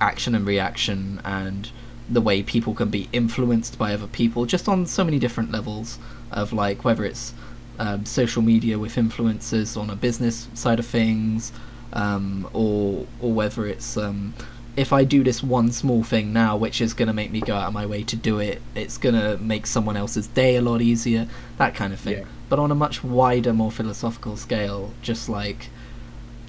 action 0.00 0.34
and 0.34 0.46
reaction 0.46 1.20
and 1.24 1.70
the 2.10 2.20
way 2.20 2.42
people 2.42 2.74
can 2.74 2.88
be 2.90 3.08
influenced 3.12 3.78
by 3.78 3.94
other 3.94 4.06
people, 4.06 4.44
just 4.44 4.68
on 4.68 4.84
so 4.86 5.02
many 5.04 5.18
different 5.18 5.50
levels 5.50 5.98
of 6.30 6.52
like 6.52 6.84
whether 6.84 7.04
it's 7.04 7.32
um, 7.78 8.04
social 8.04 8.42
media 8.42 8.78
with 8.78 8.96
influencers 8.96 9.80
on 9.80 9.90
a 9.90 9.96
business 9.96 10.48
side 10.54 10.78
of 10.78 10.86
things, 10.86 11.52
um, 11.92 12.48
or 12.52 13.06
or 13.20 13.32
whether 13.32 13.66
it's 13.66 13.96
um, 13.96 14.34
if 14.76 14.92
I 14.92 15.04
do 15.04 15.22
this 15.22 15.42
one 15.42 15.70
small 15.70 16.02
thing 16.02 16.32
now, 16.32 16.56
which 16.56 16.80
is 16.80 16.94
going 16.94 17.06
to 17.06 17.14
make 17.14 17.30
me 17.30 17.40
go 17.40 17.54
out 17.54 17.68
of 17.68 17.72
my 17.72 17.86
way 17.86 18.02
to 18.04 18.16
do 18.16 18.40
it, 18.40 18.60
it's 18.74 18.98
going 18.98 19.14
to 19.14 19.38
make 19.38 19.66
someone 19.66 19.96
else's 19.96 20.26
day 20.26 20.56
a 20.56 20.62
lot 20.62 20.82
easier, 20.82 21.28
that 21.58 21.74
kind 21.74 21.92
of 21.92 22.00
thing. 22.00 22.18
Yeah. 22.18 22.24
But 22.48 22.58
on 22.58 22.70
a 22.70 22.74
much 22.74 23.04
wider, 23.04 23.52
more 23.52 23.70
philosophical 23.70 24.36
scale, 24.36 24.92
just 25.00 25.28
like, 25.28 25.68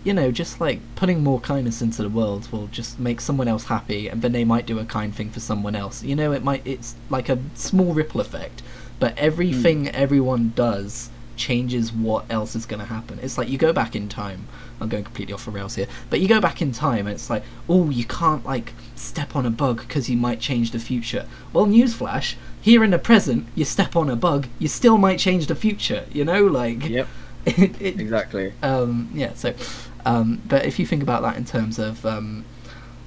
you 0.03 0.13
know, 0.13 0.31
just 0.31 0.59
like 0.59 0.79
putting 0.95 1.23
more 1.23 1.39
kindness 1.39 1.81
into 1.81 2.01
the 2.01 2.09
world 2.09 2.51
will 2.51 2.67
just 2.67 2.99
make 2.99 3.21
someone 3.21 3.47
else 3.47 3.65
happy, 3.65 4.07
and 4.07 4.21
then 4.21 4.31
they 4.31 4.43
might 4.43 4.65
do 4.65 4.79
a 4.79 4.85
kind 4.85 5.13
thing 5.13 5.29
for 5.29 5.39
someone 5.39 5.75
else. 5.75 6.03
You 6.03 6.15
know, 6.15 6.31
it 6.31 6.43
might, 6.43 6.65
it's 6.65 6.95
like 7.09 7.29
a 7.29 7.37
small 7.53 7.93
ripple 7.93 8.21
effect, 8.21 8.63
but 8.99 9.15
everything 9.17 9.89
everyone 9.89 10.53
does 10.55 11.09
changes 11.35 11.91
what 11.91 12.25
else 12.29 12.55
is 12.55 12.65
going 12.65 12.79
to 12.79 12.85
happen. 12.85 13.19
It's 13.21 13.37
like 13.37 13.49
you 13.49 13.57
go 13.57 13.73
back 13.73 13.95
in 13.95 14.07
time. 14.09 14.47
I'm 14.79 14.89
going 14.89 15.03
completely 15.05 15.33
off 15.33 15.45
the 15.45 15.51
rails 15.51 15.75
here, 15.75 15.87
but 16.09 16.19
you 16.19 16.27
go 16.27 16.41
back 16.41 16.61
in 16.61 16.71
time 16.73 17.07
and 17.07 17.15
it's 17.15 17.29
like, 17.29 17.43
oh, 17.69 17.89
you 17.89 18.03
can't 18.05 18.45
like 18.45 18.73
step 18.95 19.35
on 19.35 19.45
a 19.45 19.49
bug 19.49 19.79
because 19.79 20.09
you 20.09 20.17
might 20.17 20.39
change 20.41 20.71
the 20.71 20.79
future. 20.79 21.25
Well, 21.53 21.65
newsflash, 21.65 22.35
here 22.61 22.83
in 22.83 22.91
the 22.91 22.99
present, 22.99 23.47
you 23.55 23.63
step 23.63 23.95
on 23.95 24.09
a 24.09 24.15
bug, 24.17 24.47
you 24.59 24.67
still 24.67 24.97
might 24.97 25.17
change 25.19 25.47
the 25.47 25.55
future. 25.55 26.05
You 26.11 26.25
know, 26.25 26.43
like 26.45 26.89
Yep. 26.89 27.07
it, 27.45 27.81
it, 27.81 27.99
Exactly. 28.01 28.53
um, 28.61 29.09
yeah. 29.13 29.33
So, 29.33 29.53
um, 30.05 30.41
but 30.47 30.65
if 30.65 30.77
you 30.79 30.85
think 30.85 31.01
about 31.03 31.21
that 31.21 31.37
in 31.37 31.45
terms 31.45 31.79
of 31.79 32.05
um, 32.05 32.43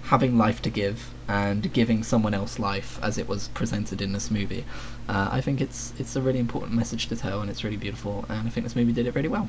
having 0.05 0.39
life 0.39 0.63
to 0.63 0.71
give 0.71 1.11
and 1.29 1.71
giving 1.73 2.03
someone 2.03 2.35
else 2.35 2.59
life, 2.59 2.99
as 3.03 3.19
it 3.19 3.29
was 3.29 3.49
presented 3.49 4.01
in 4.01 4.13
this 4.13 4.31
movie, 4.31 4.65
uh, 5.09 5.29
I 5.31 5.41
think 5.41 5.61
it's 5.61 5.93
it's 5.99 6.17
a 6.17 6.23
really 6.23 6.39
important 6.39 6.73
message 6.73 7.07
to 7.09 7.17
tell, 7.17 7.41
and 7.41 7.51
it's 7.51 7.63
really 7.65 7.77
beautiful, 7.77 8.25
and 8.29 8.47
I 8.47 8.51
think 8.51 8.65
this 8.65 8.75
movie 8.75 8.93
did 8.93 9.07
it 9.07 9.15
really 9.15 9.29
well. 9.29 9.49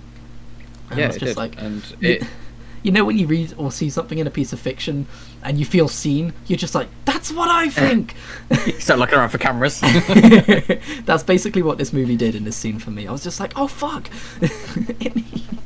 And 0.89 0.99
yeah, 0.99 1.07
it's 1.07 1.15
it 1.15 1.19
just 1.19 1.30
did. 1.32 1.38
like 1.38 1.61
and 1.61 1.84
you- 1.99 2.09
it. 2.09 2.23
you 2.82 2.91
know 2.91 3.03
when 3.03 3.17
you 3.17 3.27
read 3.27 3.53
or 3.57 3.71
see 3.71 3.89
something 3.89 4.19
in 4.19 4.27
a 4.27 4.32
piece 4.32 4.53
of 4.53 4.59
fiction 4.59 5.05
and 5.43 5.57
you 5.57 5.65
feel 5.65 5.88
seen, 5.88 6.34
you're 6.47 6.57
just 6.57 6.73
like, 6.75 6.88
that's 7.05 7.32
what 7.32 7.49
I 7.49 7.69
think. 7.69 8.15
Start 8.80 8.99
looking 8.99 9.17
around 9.17 9.30
for 9.30 9.38
cameras. 9.38 9.82
That's 11.05 11.23
basically 11.23 11.61
what 11.61 11.77
this 11.77 11.91
movie 11.91 12.15
did 12.15 12.36
in 12.36 12.45
this 12.45 12.55
scene 12.55 12.80
for 12.80 12.91
me. 12.91 13.05
I 13.07 13.11
was 13.11 13.23
just 13.23 13.39
like, 13.39 13.51
oh 13.57 13.67
fuck. 13.67 14.09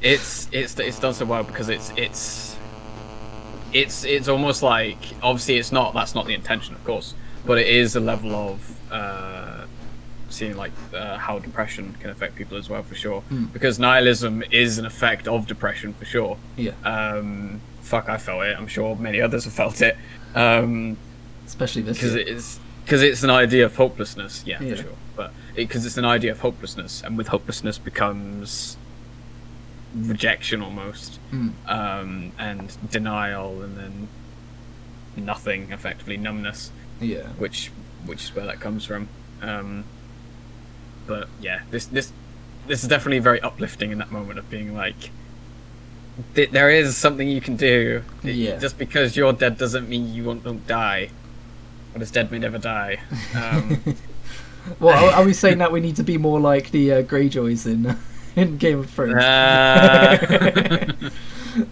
it's 0.01 0.49
it's 0.51 0.79
it's 0.79 0.99
done 0.99 1.13
so 1.13 1.25
well 1.25 1.43
because 1.43 1.69
it's 1.69 1.91
it's 1.95 2.52
it's 3.73 4.03
it's 4.03 4.27
almost 4.27 4.61
like 4.63 4.97
obviously 5.21 5.57
it's 5.57 5.71
not 5.71 5.93
that's 5.93 6.13
not 6.15 6.25
the 6.25 6.33
intention 6.33 6.75
of 6.75 6.83
course 6.85 7.13
but 7.45 7.57
it 7.57 7.67
is 7.67 7.95
a 7.95 7.99
level 7.99 8.33
of 8.35 8.91
uh 8.91 9.65
seeing 10.29 10.57
like 10.57 10.71
uh, 10.95 11.17
how 11.17 11.37
depression 11.39 11.95
can 11.99 12.09
affect 12.09 12.35
people 12.35 12.57
as 12.57 12.67
well 12.67 12.81
for 12.81 12.95
sure. 12.95 13.21
Mm. 13.29 13.53
because 13.53 13.77
nihilism 13.77 14.43
is 14.51 14.79
an 14.79 14.85
effect 14.85 15.27
of 15.27 15.45
depression 15.45 15.93
for 15.93 16.05
sure. 16.05 16.37
Yeah, 16.55 16.71
um 16.83 17.61
fuck 17.81 18.09
i 18.09 18.17
felt 18.17 18.43
it. 18.43 18.57
I'm 18.57 18.67
sure 18.67 18.95
many 18.95 19.21
others 19.21 19.43
have 19.43 19.53
felt 19.53 19.81
it. 19.81 19.95
Um 20.33 20.97
especially 21.45 21.83
this. 21.83 21.97
because 21.97 22.15
it's 22.15 22.59
because 22.83 23.01
it's 23.03 23.23
an 23.23 23.29
idea 23.29 23.65
of 23.65 23.75
hopelessness. 23.75 24.43
Yeah, 24.45 24.61
Yeah. 24.61 24.75
for 24.75 24.81
sure. 24.83 24.91
But 25.15 25.31
because 25.55 25.85
it's 25.85 25.97
an 25.97 26.05
idea 26.05 26.31
of 26.31 26.39
hopelessness 26.39 27.03
and 27.03 27.15
with 27.17 27.27
hopelessness 27.27 27.77
becomes 27.77 28.77
rejection 29.95 30.61
almost 30.61 31.19
Mm. 31.31 31.51
um, 31.67 32.31
and 32.39 32.75
denial 32.89 33.61
and 33.61 33.77
then 33.77 34.07
nothing 35.15 35.71
effectively 35.71 36.17
numbness 36.17 36.71
yeah. 36.99 37.27
which 37.37 37.71
which 38.05 38.23
is 38.23 38.35
where 38.35 38.45
that 38.45 38.59
comes 38.59 38.85
from 38.85 39.07
um, 39.41 39.83
but 41.05 41.27
yeah 41.41 41.61
this 41.71 41.85
this 41.85 42.11
this 42.67 42.81
is 42.83 42.89
definitely 42.89 43.19
very 43.19 43.39
uplifting 43.41 43.91
in 43.91 43.97
that 43.99 44.11
moment 44.11 44.39
of 44.39 44.49
being 44.49 44.73
like 44.75 45.11
th- 46.33 46.49
there 46.51 46.69
is 46.69 46.95
something 46.97 47.27
you 47.27 47.41
can 47.41 47.55
do 47.55 48.01
Yeah. 48.23 48.57
just 48.57 48.77
because 48.79 49.15
you're 49.15 49.33
dead 49.33 49.57
doesn't 49.57 49.87
mean 49.89 50.13
you 50.13 50.23
won't 50.23 50.43
don't 50.43 50.65
die 50.65 51.09
what 51.91 52.01
is 52.01 52.09
dead 52.09 52.31
may 52.31 52.39
never 52.39 52.57
die 52.57 52.99
um, 53.35 53.79
Well, 54.79 55.09
are, 55.09 55.17
are 55.19 55.25
we 55.25 55.33
saying 55.33 55.57
that 55.57 55.73
we 55.73 55.81
need 55.81 55.97
to 55.97 56.03
be 56.03 56.17
more 56.17 56.39
like 56.39 56.71
the 56.71 56.93
uh, 56.93 57.01
Greyjoys 57.03 57.65
in 57.65 57.97
in 58.35 58.57
Game 58.57 58.79
of 58.79 58.89
Thrones? 58.89 59.15
uh, 59.15 60.87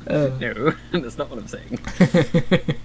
Uh, 0.08 0.30
no 0.40 0.76
that's 0.92 1.18
not 1.18 1.28
what 1.28 1.40
i'm 1.40 1.48
saying 1.48 1.80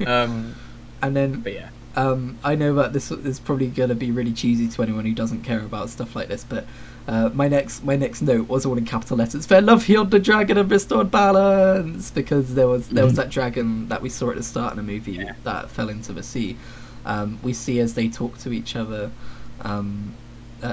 um, 0.07 0.55
and 1.03 1.15
then 1.15 1.41
but 1.43 1.53
yeah 1.53 1.69
um, 1.95 2.39
I 2.45 2.55
know 2.57 2.75
that 2.75 2.93
this 2.93 3.11
is 3.11 3.39
probably 3.41 3.69
going 3.69 3.89
to 3.89 3.95
be 3.95 4.11
really 4.11 4.33
cheesy 4.33 4.69
to 4.69 4.83
anyone 4.83 5.07
who 5.07 5.13
doesn't 5.15 5.43
care 5.45 5.61
about 5.61 5.89
stuff 5.89 6.15
like 6.15 6.29
this, 6.29 6.45
but 6.45 6.67
uh, 7.09 7.31
my 7.33 7.49
next 7.49 7.85
my 7.85 7.97
next 7.97 8.21
note 8.21 8.49
was 8.51 8.67
all 8.67 8.77
in 8.77 8.85
capital 8.85 9.17
letters. 9.17 9.47
Fair 9.47 9.63
love 9.63 9.85
healed 9.87 10.11
the 10.11 10.19
dragon 10.19 10.59
and 10.59 10.71
restored 10.71 11.11
balance 11.11 12.11
because 12.11 12.55
there 12.55 12.69
was 12.69 12.89
there 12.91 13.03
was 13.05 13.15
that 13.15 13.31
dragon 13.31 13.89
that 13.89 14.03
we 14.03 14.11
saw 14.11 14.29
at 14.29 14.37
the 14.37 14.43
start 14.43 14.73
of 14.73 14.77
the 14.77 14.83
movie 14.83 15.13
Yeah. 15.13 15.33
that 15.45 15.71
fell 15.71 15.89
into 15.89 16.13
the 16.13 16.23
sea. 16.23 16.59
Um, 17.07 17.39
we 17.43 17.55
see 17.55 17.81
as 17.81 17.95
they 17.95 18.09
talk 18.11 18.37
to 18.41 18.53
each 18.53 18.77
other, 18.77 19.11
um, 19.63 20.13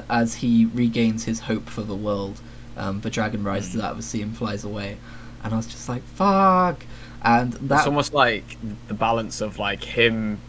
as 0.09 0.35
he 0.35 0.65
regains 0.73 1.23
his 1.23 1.39
hope 1.39 1.69
for 1.69 1.83
the 1.83 1.95
world. 1.95 2.41
Um, 2.77 3.01
the 3.01 3.09
dragon 3.09 3.43
rises 3.43 3.79
out 3.81 3.91
of 3.91 3.97
the 3.97 4.03
sea 4.03 4.21
and 4.21 4.35
flies 4.35 4.63
away, 4.63 4.97
and 5.43 5.53
I 5.53 5.57
was 5.57 5.67
just 5.67 5.87
like, 5.89 6.03
"Fuck!" 6.15 6.85
And 7.23 7.53
that 7.53 7.77
it's 7.79 7.87
almost 7.87 8.13
like 8.13 8.57
the 8.87 8.93
balance 8.93 9.41
of 9.41 9.59
like 9.59 9.83
him 9.83 10.39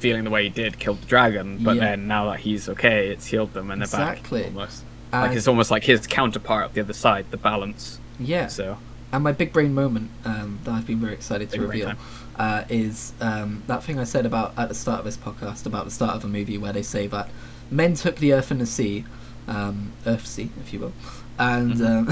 feeling 0.00 0.24
the 0.24 0.30
way 0.30 0.44
he 0.44 0.48
did 0.50 0.78
killed 0.78 1.00
the 1.02 1.06
dragon, 1.06 1.58
but 1.62 1.76
Yeah. 1.76 1.84
then 1.90 2.08
now 2.08 2.30
that 2.30 2.40
he's 2.40 2.68
okay, 2.68 3.08
it's 3.08 3.26
healed 3.26 3.54
them 3.54 3.70
and 3.70 3.80
they're 3.80 3.86
Exactly. 3.86 4.42
back 4.42 4.52
almost. 4.54 4.82
and, 5.12 5.22
like 5.28 5.36
it's 5.36 5.46
almost 5.48 5.70
like 5.70 5.84
his 5.84 6.06
counterpart 6.06 6.64
of 6.66 6.74
the 6.74 6.80
other 6.80 6.92
side, 6.92 7.26
the 7.30 7.36
balance. 7.36 8.00
yeah. 8.18 8.48
So 8.48 8.78
And 9.12 9.22
my 9.22 9.30
big 9.32 9.52
brain 9.52 9.72
moment 9.72 10.10
um, 10.24 10.58
that 10.64 10.72
I've 10.72 10.86
been 10.88 10.98
very 10.98 11.12
excited 11.12 11.48
to 11.50 11.58
Big 11.58 11.68
reveal 11.68 11.92
uh, 12.36 12.64
is 12.68 13.12
um, 13.20 13.62
that 13.68 13.84
thing 13.84 13.98
I 14.00 14.04
said 14.04 14.26
about 14.26 14.52
at 14.58 14.68
the 14.68 14.74
start 14.74 14.98
of 14.98 15.04
this 15.04 15.16
podcast 15.16 15.66
about 15.66 15.84
the 15.84 15.92
start 15.92 16.16
of 16.16 16.24
a 16.24 16.28
movie 16.28 16.58
where 16.58 16.72
they 16.72 16.82
say 16.82 17.06
that 17.06 17.28
men 17.70 17.94
took 17.94 18.16
the 18.16 18.32
earth 18.34 18.50
and 18.50 18.60
the 18.60 18.66
sea, 18.66 19.04
um, 19.46 19.92
earth 20.04 20.26
sea, 20.26 20.50
if 20.60 20.72
you 20.72 20.80
will, 20.80 20.92
and 21.38 21.82
um, 21.82 22.08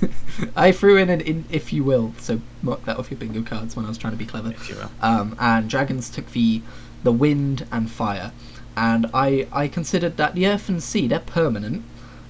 I 0.56 0.72
threw 0.72 0.96
in 0.96 1.10
an 1.10 1.20
in, 1.20 1.44
if 1.50 1.72
you 1.72 1.84
will, 1.84 2.14
so 2.18 2.40
mark 2.62 2.84
that 2.84 2.98
off 2.98 3.10
your 3.10 3.18
bingo 3.18 3.42
cards 3.42 3.74
when 3.76 3.84
I 3.84 3.88
was 3.88 3.98
trying 3.98 4.12
to 4.12 4.18
be 4.18 4.26
clever. 4.26 4.50
if 4.50 4.68
you 4.68 4.76
will. 4.76 4.90
Um, 5.00 5.36
and 5.38 5.68
dragons 5.68 6.10
took 6.10 6.30
the 6.32 6.62
the 7.02 7.12
wind 7.12 7.66
and 7.72 7.90
fire, 7.90 8.32
and 8.76 9.06
I 9.12 9.48
I 9.52 9.68
considered 9.68 10.16
that 10.16 10.34
the 10.34 10.46
earth 10.46 10.68
and 10.68 10.82
sea 10.82 11.08
they're 11.08 11.20
permanent. 11.20 11.84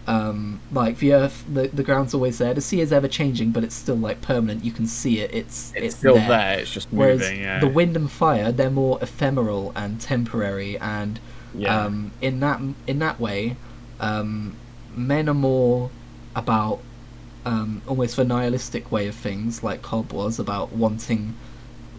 Um, 0.04 0.60
like 0.72 0.98
the 0.98 1.14
earth, 1.14 1.44
the, 1.48 1.68
the 1.68 1.84
ground's 1.84 2.12
always 2.12 2.38
there. 2.38 2.52
The 2.54 2.60
sea 2.60 2.80
is 2.80 2.92
ever 2.92 3.06
changing, 3.06 3.52
but 3.52 3.62
it's 3.62 3.76
still 3.76 3.94
like 3.94 4.20
permanent. 4.20 4.64
You 4.64 4.72
can 4.72 4.84
see 4.84 5.20
it. 5.20 5.32
It's 5.32 5.72
It's, 5.76 5.94
still 5.94 6.16
there. 6.16 6.58
It's 6.58 6.72
just 6.72 6.88
Whereas 6.90 7.20
moving. 7.20 7.40
Yeah. 7.40 7.60
the 7.60 7.68
wind 7.68 7.96
and 7.96 8.10
fire, 8.10 8.50
they're 8.50 8.68
more 8.68 8.98
ephemeral 9.00 9.70
and 9.76 10.00
temporary, 10.00 10.76
and 10.78 11.20
yeah. 11.54 11.84
um, 11.84 12.10
in 12.20 12.40
that 12.40 12.60
in 12.88 12.98
that 12.98 13.20
way, 13.20 13.54
um, 14.00 14.56
men 14.96 15.28
are 15.28 15.34
more 15.34 15.90
about 16.34 16.80
um, 17.44 17.82
almost 17.86 18.16
the 18.16 18.24
nihilistic 18.24 18.90
way 18.92 19.06
of 19.08 19.14
things, 19.14 19.62
like 19.62 19.82
Cob 19.82 20.12
was 20.12 20.38
about 20.38 20.72
wanting 20.72 21.34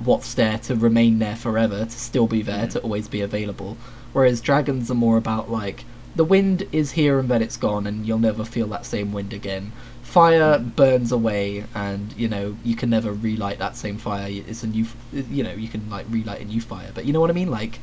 what's 0.04 0.34
there 0.34 0.58
to 0.60 0.76
remain 0.76 1.20
there 1.20 1.36
forever, 1.36 1.86
to 1.86 1.92
still 1.92 2.28
be 2.28 2.42
there, 2.42 2.66
Mm. 2.66 2.72
to 2.72 2.80
always 2.80 3.08
be 3.08 3.22
available. 3.22 3.78
Whereas 4.14 4.42
dragons 4.42 4.90
are 4.90 4.96
more 4.96 5.18
about 5.18 5.52
like 5.52 5.86
the 6.16 6.24
wind 6.24 6.68
is 6.72 6.92
here 6.92 7.20
and 7.20 7.28
then 7.30 7.42
it's 7.42 7.58
gone, 7.58 7.86
and 7.88 8.06
you'll 8.06 8.20
never 8.20 8.44
feel 8.46 8.68
that 8.68 8.86
same 8.86 9.12
wind 9.12 9.34
again. 9.34 9.72
Fire 10.04 10.60
Mm. 10.60 10.76
burns 10.76 11.12
away, 11.12 11.66
and 11.76 12.14
you 12.18 12.28
know 12.28 12.56
you 12.64 12.76
can 12.76 12.90
never 12.90 13.12
relight 13.12 13.60
that 13.60 13.76
same 13.76 13.98
fire. 13.98 14.28
It's 14.30 14.64
a 14.64 14.68
new, 14.68 14.86
you 15.12 15.44
know, 15.44 15.54
you 15.54 15.68
can 15.68 15.90
like 15.90 16.06
relight 16.10 16.42
a 16.42 16.46
new 16.46 16.62
fire, 16.62 16.92
but 16.94 17.06
you 17.06 17.14
know 17.14 17.20
what 17.20 17.30
I 17.30 17.34
mean, 17.34 17.52
like 17.52 17.80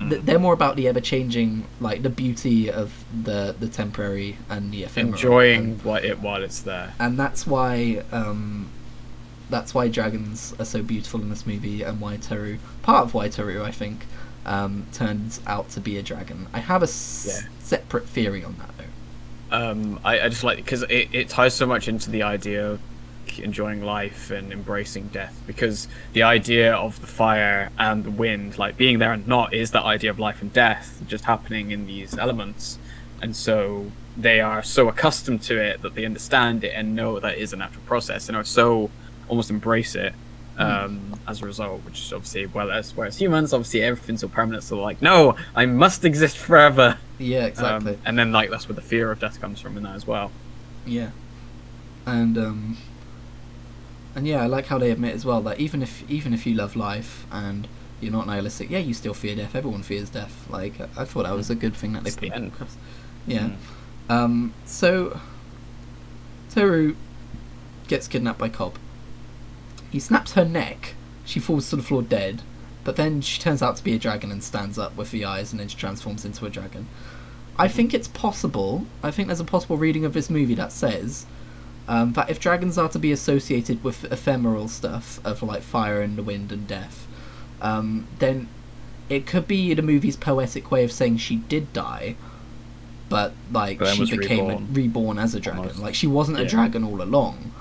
Mm. 0.00 0.24
they're 0.24 0.38
more 0.38 0.54
about 0.54 0.76
the 0.76 0.86
ever 0.88 1.00
changing, 1.00 1.64
like 1.80 2.02
the 2.02 2.10
beauty 2.10 2.70
of 2.70 2.92
the 3.24 3.54
the 3.58 3.68
temporary 3.68 4.36
and 4.48 4.70
the 4.72 4.84
ephemeral. 4.84 5.14
enjoying 5.14 5.60
and, 5.60 5.82
what 5.82 6.04
it 6.04 6.20
while 6.20 6.42
it's 6.42 6.60
there. 6.60 6.94
and 7.00 7.18
that's 7.18 7.46
why 7.46 8.02
um, 8.12 8.68
that's 9.50 9.74
why 9.74 9.88
dragons 9.88 10.54
are 10.58 10.64
so 10.64 10.82
beautiful 10.82 11.20
in 11.20 11.30
this 11.30 11.46
movie, 11.46 11.82
and 11.82 12.00
why 12.00 12.16
Therru, 12.16 12.58
part 12.82 13.04
of 13.04 13.14
why 13.14 13.28
Therru, 13.28 13.62
I 13.64 13.70
think, 13.72 14.06
um, 14.46 14.86
turns 14.92 15.40
out 15.46 15.70
to 15.70 15.80
be 15.80 15.98
a 15.98 16.02
dragon. 16.02 16.46
I 16.52 16.58
have 16.60 16.82
a 16.82 16.84
s- 16.84 17.26
Yeah. 17.28 17.48
separate 17.60 18.06
theory 18.06 18.44
on 18.44 18.56
that 18.58 18.70
though. 18.78 18.84
Um, 19.56 19.98
I, 20.04 20.20
I 20.20 20.28
just 20.28 20.44
like 20.44 20.58
because 20.58 20.82
it, 20.84 21.08
it 21.12 21.28
ties 21.28 21.54
so 21.54 21.66
much 21.66 21.88
into 21.88 22.10
the 22.10 22.22
idea 22.22 22.78
like 23.28 23.38
enjoying 23.38 23.82
life 23.82 24.30
and 24.30 24.52
embracing 24.52 25.08
death 25.08 25.40
because 25.46 25.88
the 26.12 26.22
idea 26.22 26.74
of 26.74 27.00
the 27.00 27.06
fire 27.06 27.70
and 27.78 28.04
the 28.04 28.10
wind 28.10 28.58
like 28.58 28.76
being 28.76 28.98
there 28.98 29.12
and 29.12 29.26
not 29.26 29.52
is 29.54 29.70
that 29.72 29.84
idea 29.84 30.10
of 30.10 30.18
life 30.18 30.40
and 30.42 30.52
death 30.52 31.00
just 31.06 31.24
happening 31.24 31.70
in 31.70 31.86
these 31.86 32.16
elements. 32.16 32.78
And 33.22 33.34
so 33.34 33.90
they 34.16 34.40
are 34.40 34.62
so 34.62 34.88
accustomed 34.88 35.42
to 35.42 35.60
it 35.60 35.82
that 35.82 35.94
they 35.94 36.04
understand 36.04 36.64
it 36.64 36.72
and 36.74 36.94
know 36.94 37.18
that 37.20 37.38
is 37.38 37.52
a 37.52 37.56
natural 37.56 37.82
process 37.86 38.28
and 38.28 38.36
are 38.36 38.44
so 38.44 38.90
almost 39.28 39.50
embrace 39.50 39.94
it 39.94 40.12
um, 40.56 41.20
as 41.28 41.40
a 41.42 41.46
result 41.46 41.84
which 41.84 41.98
is 42.00 42.12
obviously 42.12 42.46
well 42.46 42.72
as 42.72 42.96
whereas 42.96 43.20
humans 43.20 43.52
obviously 43.52 43.80
everything's 43.80 44.22
so 44.22 44.28
permanent 44.28 44.64
so 44.64 44.80
like 44.80 45.00
no 45.00 45.36
i 45.54 45.64
must 45.66 46.04
exist 46.04 46.36
forever. 46.36 46.98
Yeah, 47.20 47.40
Um, 47.40 47.46
exactly. 47.46 47.98
and 48.04 48.18
then 48.18 48.32
like 48.32 48.50
that's 48.50 48.68
where 48.68 48.74
the 48.74 48.80
fear 48.82 49.10
of 49.12 49.20
death 49.20 49.40
comes 49.40 49.60
from 49.60 49.76
in 49.76 49.82
that 49.84 49.94
as 49.94 50.06
well. 50.06 50.30
Yeah, 50.86 51.10
and 52.06 52.36
um, 52.38 52.76
and 54.14 54.26
yeah, 54.26 54.42
I 54.42 54.46
like 54.46 54.66
how 54.66 54.78
they 54.78 54.90
admit 54.90 55.14
as 55.14 55.24
well 55.24 55.40
that 55.42 55.60
even 55.60 55.82
if 55.82 56.08
even 56.10 56.32
if 56.34 56.46
you 56.46 56.54
love 56.54 56.76
life 56.76 57.26
and 57.30 57.68
you're 58.00 58.12
not 58.12 58.26
nihilistic, 58.26 58.70
yeah, 58.70 58.78
you 58.78 58.94
still 58.94 59.14
fear 59.14 59.36
death. 59.36 59.54
Everyone 59.54 59.82
fears 59.82 60.10
death. 60.10 60.46
Like 60.50 60.80
I 60.96 61.04
thought 61.04 61.24
that 61.24 61.34
was 61.34 61.50
a 61.50 61.54
good 61.54 61.74
thing 61.74 61.92
that 61.92 62.04
they 62.04 62.08
It's 62.08 62.16
put 62.16 62.32
across. 62.32 62.76
Yeah. 63.26 63.50
Mm. 64.08 64.14
Um. 64.14 64.54
So 64.64 65.20
Therru 66.50 66.96
gets 67.86 68.08
kidnapped 68.08 68.38
by 68.38 68.48
Cob. 68.48 68.78
He 69.90 70.00
snaps 70.00 70.32
her 70.32 70.44
neck. 70.44 70.94
She 71.24 71.40
falls 71.40 71.70
to 71.70 71.76
the 71.76 71.82
floor 71.82 72.02
dead. 72.02 72.42
But 72.84 72.96
then 72.96 73.20
she 73.20 73.40
turns 73.40 73.62
out 73.62 73.76
to 73.76 73.84
be 73.84 73.94
a 73.94 73.98
dragon 73.98 74.32
and 74.32 74.42
stands 74.42 74.78
up 74.78 74.96
with 74.96 75.10
the 75.10 75.24
eyes, 75.26 75.52
and 75.52 75.60
then 75.60 75.68
she 75.68 75.76
transforms 75.76 76.24
into 76.24 76.46
a 76.46 76.50
dragon. 76.50 76.86
I 77.58 77.68
think 77.68 77.92
it's 77.92 78.08
possible. 78.08 78.86
I 79.02 79.10
think 79.10 79.28
there's 79.28 79.40
a 79.40 79.44
possible 79.44 79.76
reading 79.76 80.04
of 80.04 80.14
this 80.14 80.30
movie 80.30 80.54
that 80.54 80.72
says 80.72 81.26
um, 81.88 82.12
that 82.12 82.28
if 82.30 82.38
dragons 82.38 82.76
are 82.76 82.88
to 82.90 82.98
be 82.98 83.10
associated 83.10 83.82
with 83.82 84.04
ephemeral 84.12 84.68
stuff 84.68 85.18
of 85.24 85.42
like 85.42 85.62
fire 85.62 86.02
and 86.02 86.16
the 86.16 86.22
wind 86.22 86.52
and 86.52 86.68
death, 86.68 87.06
um, 87.62 88.06
then 88.18 88.48
it 89.08 89.26
could 89.26 89.48
be 89.48 89.72
the 89.72 89.82
movie's 89.82 90.16
poetic 90.16 90.70
way 90.70 90.84
of 90.84 90.92
saying 90.92 91.16
she 91.16 91.36
did 91.36 91.72
die, 91.72 92.14
but 93.08 93.32
like 93.50 93.78
But 93.78 93.96
she 93.96 94.16
became 94.16 94.46
reborn. 94.46 94.62
A, 94.62 94.72
reborn 94.72 95.18
as 95.18 95.34
a 95.34 95.40
dragon. 95.40 95.62
Almost. 95.62 95.78
Like 95.80 95.94
she 95.94 96.06
wasn't 96.06 96.38
a 96.38 96.44
dragon 96.44 96.84
all 96.84 97.00
along. 97.00 97.52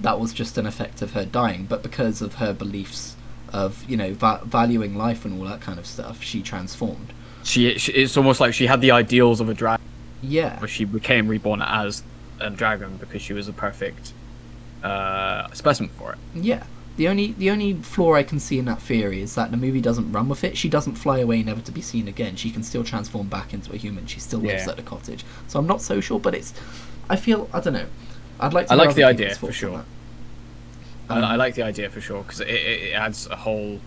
That 0.00 0.18
was 0.18 0.32
just 0.32 0.56
an 0.58 0.66
effect 0.66 1.02
of 1.02 1.12
her 1.12 1.26
dying, 1.26 1.66
but 1.66 1.82
because 1.82 2.22
of 2.22 2.36
her 2.36 2.54
beliefs 2.54 3.14
of 3.52 3.88
you 3.88 3.96
know 3.96 4.14
va- 4.14 4.40
valuing 4.44 4.96
life 4.96 5.24
and 5.24 5.38
all 5.38 5.46
that 5.48 5.60
kind 5.60 5.78
of 5.78 5.86
stuff, 5.86 6.22
she 6.22 6.40
transformed. 6.42 7.12
she, 7.44 7.76
she 7.78 7.92
it's 7.92 8.16
almost 8.16 8.40
like 8.40 8.54
she 8.54 8.66
had 8.66 8.80
the 8.80 8.90
ideals 8.90 9.40
of 9.40 9.48
a 9.50 9.54
dragon 9.54 9.86
Yeah, 10.22 10.56
but 10.60 10.70
she 10.70 10.84
became 10.86 11.28
reborn 11.28 11.60
as 11.62 12.02
a 12.40 12.50
dragon 12.50 12.96
because 12.98 13.22
she 13.22 13.32
was 13.32 13.48
a 13.48 13.52
perfect 13.52 14.12
uh, 14.82 15.48
specimen 15.52 15.90
for 15.98 16.12
it 16.12 16.18
Yeah. 16.34 16.64
The 16.96 17.08
only 17.08 17.32
the 17.32 17.50
only 17.50 17.74
flaw 17.74 18.14
I 18.14 18.22
can 18.22 18.40
see 18.40 18.58
in 18.58 18.64
that 18.66 18.80
theory 18.80 19.20
is 19.20 19.34
that 19.34 19.50
the 19.50 19.58
movie 19.58 19.82
doesn't 19.82 20.10
run 20.12 20.30
with 20.30 20.42
it. 20.44 20.56
She 20.56 20.70
doesn't 20.70 20.94
fly 20.94 21.18
away 21.18 21.42
never 21.42 21.60
to 21.60 21.70
be 21.72 21.82
seen 21.82 22.08
again. 22.08 22.36
She 22.36 22.50
can 22.50 22.62
still 22.62 22.84
transform 22.84 23.28
back 23.28 23.52
into 23.52 23.70
a 23.74 23.76
human. 23.76 24.06
She 24.06 24.18
still 24.18 24.38
lives 24.40 24.64
Yeah. 24.64 24.70
at 24.70 24.76
the 24.76 24.82
cottage. 24.82 25.22
So 25.46 25.58
I'm 25.58 25.66
not 25.66 25.82
so 25.82 26.00
sure, 26.00 26.18
but 26.18 26.34
it's 26.34 26.54
I 27.10 27.16
feel 27.16 27.50
I 27.52 27.60
don't 27.60 27.74
know. 27.74 27.84
I'd 28.40 28.54
like 28.54 28.68
to 28.68 28.72
I 28.72 28.76
like 28.76 28.94
the 28.94 29.04
idea, 29.04 29.34
for 29.34 29.52
sure. 29.52 29.78
that. 29.78 29.84
I, 31.10 31.20
I 31.20 31.32
Um, 31.32 31.38
like 31.38 31.54
the 31.54 31.62
idea 31.64 31.90
for 31.90 32.00
sure 32.00 32.22
because 32.22 32.40
it, 32.40 32.48
it, 32.48 32.92
adds 32.94 33.26
a 33.26 33.36
whole 33.36 33.78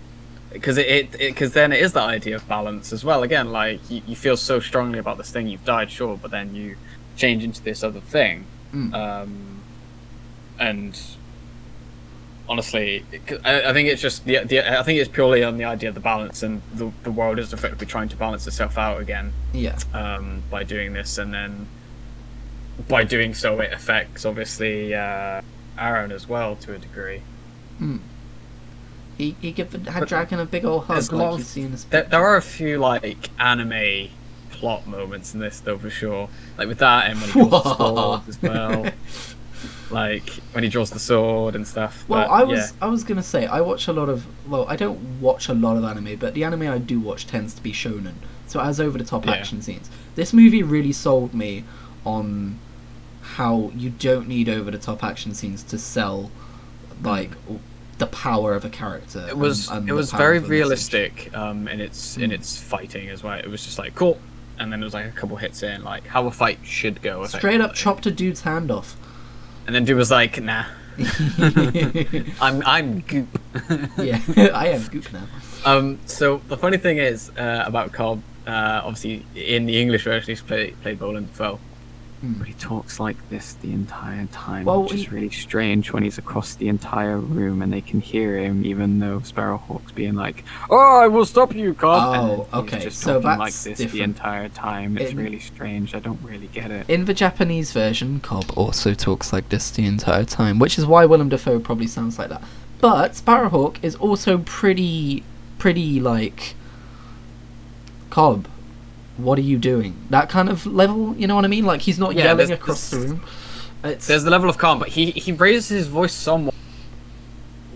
because 0.54 0.78
it 0.78 0.88
it 0.88 1.12
because 1.20 1.54
then 1.54 1.72
it 1.74 1.82
is 1.82 1.94
that 1.94 2.08
idea 2.08 2.36
of 2.36 2.48
balance 2.48 2.94
as 2.94 3.04
well 3.04 3.24
again 3.24 3.52
like 3.52 3.80
you, 3.90 4.02
you 4.08 4.16
feel 4.16 4.38
so 4.38 4.60
strongly 4.60 5.00
about 5.00 5.18
this 5.18 5.30
thing 5.32 5.48
you've 5.48 5.66
died 5.66 5.90
sure 5.92 6.18
but 6.22 6.32
then 6.32 6.56
you 6.56 6.76
change 7.20 7.44
into 7.44 7.62
this 7.62 7.84
other 7.84 8.00
thing 8.16 8.46
Mm. 8.74 8.94
um 8.94 9.62
and 10.60 11.00
honestly 12.48 13.04
I, 13.44 13.70
I 13.70 13.74
think 13.74 13.90
it's 13.90 14.02
just 14.02 14.26
the, 14.26 14.44
the 14.44 14.80
I 14.80 14.84
think 14.84 15.00
it's 15.00 15.10
purely 15.10 15.44
on 15.44 15.58
the 15.58 15.66
idea 15.66 15.90
of 15.90 15.96
the 15.96 16.02
balance 16.02 16.44
and 16.44 16.62
the, 16.74 16.92
the 17.04 17.12
world 17.12 17.40
is 17.40 17.54
effectively 17.54 17.88
trying 17.88 18.10
to 18.10 18.16
balance 18.16 18.46
itself 18.48 18.78
out 18.78 19.02
again 19.02 19.34
Yeah. 19.54 19.78
um, 19.94 20.44
by 20.50 20.64
doing 20.64 20.94
this, 20.94 21.18
and 21.18 21.34
then 21.34 21.68
by 22.88 23.04
doing 23.04 23.34
so, 23.34 23.60
it 23.60 23.74
affects 23.74 24.26
obviously 24.26 24.94
uh, 24.96 25.42
Arren 25.78 26.12
as 26.12 26.28
well 26.30 26.56
to 26.58 26.74
a 26.74 26.78
degree. 26.78 27.22
Mm. 27.82 28.00
He 29.18 29.36
he 29.42 29.52
give 29.52 29.72
the, 29.72 29.92
had 29.92 30.08
Dragon 30.08 30.40
a 30.40 30.46
big 30.46 30.64
old 30.66 30.86
hug 30.86 31.12
like 31.12 31.12
you 31.12 31.40
of- 31.40 31.44
see 31.44 31.66
this 31.66 31.84
There, 31.86 32.04
there 32.04 32.24
are 32.24 32.38
a 32.38 32.42
few 32.42 32.78
like 32.80 33.30
anime 33.40 34.10
plot 34.60 34.86
moments 34.88 35.34
in 35.34 35.40
this 35.40 35.60
though 35.60 35.78
for 35.78 35.90
sure, 35.90 36.30
like 36.58 36.68
with 36.68 36.80
that 36.80 37.10
and 37.10 37.20
when 37.20 37.30
he 37.30 37.40
draws 37.40 37.64
the 37.64 37.76
sword 37.78 38.22
as 38.28 38.42
well, 38.42 38.92
like 39.92 40.30
when 40.52 40.64
he 40.64 40.70
draws 40.70 40.90
the 40.92 41.00
sword 41.00 41.56
and 41.56 41.68
stuff. 41.68 42.06
Well, 42.08 42.28
but, 42.28 42.32
I 42.34 42.44
was 42.44 42.60
yeah. 42.60 42.68
I 42.82 42.88
was 42.88 43.04
gonna 43.04 43.24
say 43.24 43.46
I 43.48 43.62
watch 43.62 43.88
a 43.88 43.94
lot 43.94 44.10
of 44.10 44.26
well 44.50 44.66
I 44.68 44.76
don't 44.76 45.00
watch 45.22 45.50
a 45.50 45.54
lot 45.54 45.78
of 45.78 45.84
anime, 45.84 46.16
but 46.18 46.34
the 46.34 46.44
anime 46.44 46.64
I 46.64 46.78
do 46.78 47.00
watch 47.00 47.28
tends 47.28 47.54
to 47.56 47.64
be 47.64 47.72
shonen, 47.72 48.14
so 48.48 48.60
has 48.60 48.80
over 48.80 48.98
the 48.98 49.04
top 49.04 49.26
Yeah. 49.26 49.34
action 49.34 49.62
scenes. 49.62 49.90
This 50.16 50.34
movie 50.34 50.64
really 50.64 50.92
sold 50.94 51.34
me 51.34 51.64
on 52.06 52.60
how 53.22 53.72
you 53.76 53.90
don't 53.90 54.28
need 54.28 54.50
over 54.50 54.72
the 54.72 54.78
top 54.78 55.04
action 55.04 55.34
scenes 55.34 55.64
to 55.64 55.78
sell 55.78 56.30
like 57.04 57.32
the 57.98 58.08
power 58.08 58.54
of 58.54 58.64
a 58.64 58.70
character. 58.70 59.26
It 59.28 59.38
was 59.38 59.68
and- 59.70 59.80
and 59.80 59.90
it 59.90 59.94
was 59.94 60.12
very 60.12 60.38
of 60.38 60.44
a 60.44 60.48
message. 60.48 60.52
realistic 60.52 61.36
um, 61.36 61.68
in 61.68 61.82
its 61.82 62.16
in 62.18 62.30
Mm. 62.32 62.36
its 62.36 62.58
fighting 62.62 63.10
as 63.10 63.24
well. 63.24 63.38
It 63.40 63.48
was 63.48 63.64
just 63.66 63.78
like 63.80 63.96
cool, 63.96 64.20
and 64.60 64.72
then 64.72 64.80
there 64.80 64.86
was 64.86 64.94
like 64.94 65.08
a 65.08 65.12
couple 65.12 65.38
hits 65.38 65.64
in 65.64 65.84
like 65.84 66.06
how 66.06 66.28
a 66.28 66.32
fight 66.32 66.60
should 66.64 67.02
go. 67.02 67.26
Straight 67.26 67.62
up 67.62 67.74
chopped 67.74 68.06
a 68.06 68.12
dude's 68.12 68.42
hand 68.42 68.70
off. 68.70 68.96
And 69.66 69.76
then 69.76 69.86
dude 69.86 69.98
was 69.98 70.12
like, 70.12 70.42
nah, 70.42 70.66
I'm 72.42 72.64
I'm 72.66 73.00
goop. 73.02 73.40
yeah, 73.98 74.20
I 74.54 74.70
am 74.70 74.86
goop 74.88 75.12
now. 75.14 75.28
Um. 75.66 76.00
So 76.06 76.42
the 76.48 76.58
funny 76.58 76.78
thing 76.78 76.98
is 76.98 77.30
uh, 77.38 77.64
about 77.66 77.94
Cob. 77.94 78.22
Uh, 78.46 78.82
obviously, 78.84 79.26
in 79.36 79.66
the 79.66 79.80
English 79.80 80.04
version, 80.04 80.32
he's 80.32 80.42
played 80.42 80.80
played 80.82 81.00
Boland 81.00 81.28
Dafoe. 81.28 81.56
Hmm. 81.56 81.69
But 82.22 82.48
he 82.50 82.54
talks 82.56 83.00
like 83.00 83.16
this 83.30 83.54
the 83.54 83.72
entire 83.72 84.26
time, 84.26 84.66
Well, 84.66 84.84
which 84.84 84.94
is 84.94 85.10
really 85.10 85.30
strange 85.30 85.94
when 85.94 86.04
he's 86.04 86.18
across 86.18 86.54
the 86.54 86.68
entire 86.68 87.18
room 87.18 87.62
and 87.62 87.72
they 87.72 87.80
can 87.80 88.02
hear 88.02 88.38
him, 88.38 88.66
even 88.66 89.00
though 89.00 89.20
Sparrowhawk's 89.22 89.94
being 89.94 90.16
like, 90.16 90.44
"Oh, 90.70 91.00
I 91.00 91.08
will 91.08 91.24
stop 91.26 91.56
you, 91.56 91.74
Cob." 91.74 92.48
Oh, 92.54 92.60
okay, 92.60 92.80
just 92.80 93.00
so 93.00 93.22
talking 93.22 93.40
like 93.40 93.54
that's 93.54 93.64
this 93.64 93.78
the 93.78 93.84
different. 93.86 94.04
entire 94.04 94.50
time. 94.50 94.98
It's 94.98 95.12
In- 95.12 95.18
really 95.18 95.40
strange. 95.40 95.96
I 95.96 96.00
don't 96.00 96.20
really 96.22 96.48
get 96.48 96.72
it. 96.72 96.90
In 96.90 97.06
the 97.06 97.14
Japanese 97.14 97.72
version, 97.72 98.20
Cob 98.20 98.52
also 98.58 98.94
talks 98.94 99.32
like 99.32 99.48
this 99.48 99.72
the 99.72 99.86
entire 99.86 100.26
time, 100.26 100.60
which 100.60 100.78
is 100.78 100.86
why 100.86 101.06
Willem 101.06 101.30
Dafoe 101.30 101.60
probably 101.60 101.88
sounds 101.88 102.20
like 102.20 102.28
that. 102.30 102.44
But 102.82 103.14
Sparrowhawk 103.16 103.78
is 103.82 103.96
also 103.96 104.40
pretty, 104.40 105.24
pretty 105.58 106.02
like 106.02 106.56
Cob. 108.10 108.48
What 109.24 109.38
are 109.38 109.44
you 109.44 109.58
doing? 109.58 109.96
That 110.10 110.30
kind 110.30 110.50
of 110.50 110.66
level, 110.66 111.16
you 111.16 111.28
know 111.28 111.36
what 111.36 111.46
I 111.46 111.48
mean? 111.48 111.66
Like 111.66 111.82
he's 111.82 112.00
not 112.00 112.16
Yeah, 112.16 112.26
yelling 112.26 112.52
across 112.52 112.90
the 112.90 113.00
room. 113.00 113.24
It's 113.84 114.08
There's 114.08 114.24
the 114.24 114.30
level 114.30 114.50
of 114.50 114.58
calm, 114.58 114.80
but 114.80 114.90
he 114.90 115.12
he 115.12 115.32
raises 115.32 115.70
his 115.70 115.88
voice 115.88 116.14
somewhat 116.14 116.54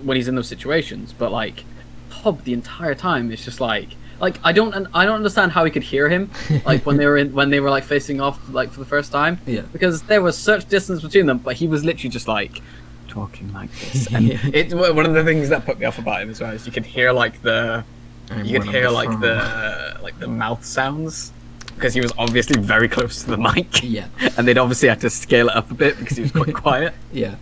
when 0.02 0.18
he's 0.18 0.28
in 0.28 0.36
those 0.36 0.48
situations. 0.48 1.14
But 1.18 1.32
like 1.32 1.64
Cob, 2.10 2.44
the 2.44 2.54
entire 2.54 2.96
time, 2.96 3.32
it's 3.32 3.44
just 3.46 3.62
like 3.62 3.90
like 4.20 4.38
I 4.44 4.52
don't 4.52 4.88
I 4.94 5.06
don't 5.06 5.16
understand 5.16 5.52
how 5.52 5.66
he 5.66 5.72
could 5.72 5.84
hear 5.84 6.10
him 6.10 6.30
like 6.66 6.86
when 6.86 6.98
they 6.98 7.06
were 7.06 7.18
in 7.18 7.34
when 7.34 7.50
they 7.50 7.60
were 7.60 7.70
like 7.70 7.84
facing 7.84 8.22
off 8.22 8.40
like 8.50 8.72
for 8.72 8.80
the 8.80 8.86
first 8.86 9.12
time. 9.12 9.40
Yeah. 9.46 9.62
Because 9.72 10.04
there 10.04 10.22
was 10.22 10.38
such 10.38 10.68
distance 10.70 11.02
between 11.02 11.26
them, 11.26 11.38
but 11.40 11.56
he 11.56 11.68
was 11.68 11.84
literally 11.84 12.10
just 12.10 12.28
like 12.28 12.62
Talking 13.08 13.54
like 13.54 13.72
this, 13.80 14.08
and 14.08 14.32
and 14.44 14.56
It 14.56 14.74
one 14.74 15.06
of 15.06 15.14
the 15.14 15.24
things 15.24 15.50
that 15.50 15.66
put 15.66 15.78
me 15.80 15.86
off 15.86 16.00
about 16.00 16.22
him 16.24 16.30
as 16.32 16.42
well 16.42 16.52
is 16.52 16.66
you 16.66 16.72
could 16.72 16.86
hear 16.86 17.12
like 17.12 17.42
the 17.44 17.84
I'm 18.32 18.46
you 18.46 18.60
could 18.60 18.70
hear 18.70 18.84
the 18.84 18.92
like 18.92 19.20
the 19.20 20.00
like 20.02 20.20
the 20.20 20.28
mouth 20.28 20.64
sounds 20.66 21.32
because 21.76 21.94
he 21.94 22.02
was 22.02 22.12
obviously 22.18 22.60
very 22.62 22.88
close 22.88 23.24
to 23.24 23.32
the 23.32 23.38
mic. 23.38 23.84
Yeah. 23.84 24.08
and 24.38 24.48
they'd 24.48 24.58
obviously 24.58 24.90
had 24.90 25.02
to 25.02 25.10
scale 25.10 25.50
it 25.50 25.56
up 25.56 25.72
a 25.72 25.74
bit 25.74 25.98
because 26.00 26.18
he 26.18 26.24
was 26.24 26.32
quite 26.32 26.54
quiet. 26.64 26.94
yeah. 27.12 27.36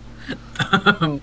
Um, 0.72 1.20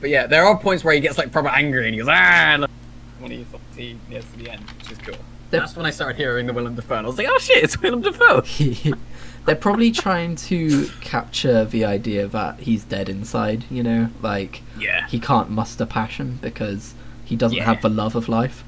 but 0.00 0.10
yeah, 0.10 0.26
there 0.26 0.44
are 0.44 0.58
points 0.58 0.84
where 0.84 0.94
he 0.94 1.00
gets 1.00 1.18
like 1.18 1.32
proper 1.32 1.48
angry 1.48 1.86
and 1.86 1.94
he 1.94 2.00
goes 2.00 2.08
ah 2.10 2.56
look," 2.60 2.70
when 3.18 3.30
he 3.30 3.46
he 3.76 3.98
gets 4.10 4.30
to 4.32 4.38
the 4.38 4.50
end, 4.50 4.62
which 4.78 4.92
is 4.92 4.98
cool. 4.98 5.16
The- 5.50 5.58
That's 5.58 5.76
when 5.76 5.86
I 5.86 5.90
started 5.90 6.16
hearing 6.16 6.46
the 6.46 6.52
Willem 6.52 6.74
Dafoe. 6.74 6.96
And 6.96 7.06
I 7.06 7.08
was 7.10 7.18
like, 7.18 7.26
oh 7.30 7.38
shit, 7.38 7.62
it's 7.64 7.80
Willem 7.80 8.00
Dafoe. 8.02 8.42
They're 9.44 9.56
probably 9.56 9.90
trying 9.90 10.36
to 10.36 10.88
capture 11.00 11.64
the 11.64 11.84
idea 11.84 12.26
that 12.28 12.60
he's 12.60 12.84
dead 12.84 13.08
inside, 13.08 13.64
you 13.70 13.82
know, 13.82 14.08
like 14.22 14.62
Yeah. 14.78 15.08
he 15.08 15.18
can't 15.18 15.50
muster 15.50 15.84
passion 15.84 16.38
because 16.40 16.94
he 17.24 17.34
doesn't 17.34 17.58
Yeah. 17.58 17.64
have 17.64 17.82
the 17.82 17.88
love 17.88 18.14
of 18.14 18.28
life. 18.28 18.62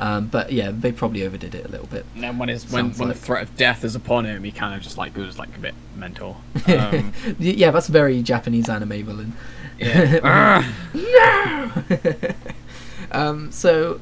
Um, 0.00 0.28
but 0.28 0.52
yeah, 0.52 0.70
they 0.72 0.92
probably 0.92 1.24
overdid 1.24 1.54
it 1.54 1.66
a 1.66 1.68
little 1.68 1.88
bit. 1.88 2.06
And 2.14 2.22
then 2.22 2.38
when 2.38 2.48
his 2.48 2.70
when, 2.70 2.90
when 2.92 3.08
like- 3.08 3.16
the 3.16 3.22
threat 3.22 3.42
of 3.42 3.56
death 3.56 3.84
is 3.84 3.94
upon 3.94 4.26
him, 4.26 4.44
he 4.44 4.52
kind 4.52 4.74
of 4.74 4.80
just 4.80 4.96
like 4.96 5.12
goes 5.12 5.38
like 5.38 5.54
a 5.56 5.58
bit 5.58 5.74
mental. 5.96 6.40
Um, 6.68 7.12
yeah, 7.38 7.70
that's 7.70 7.88
very 7.88 8.22
Japanese 8.22 8.68
anime 8.68 9.02
villain. 9.02 9.32
yeah. 9.78 10.70
um, 13.12 13.50
so, 13.50 14.00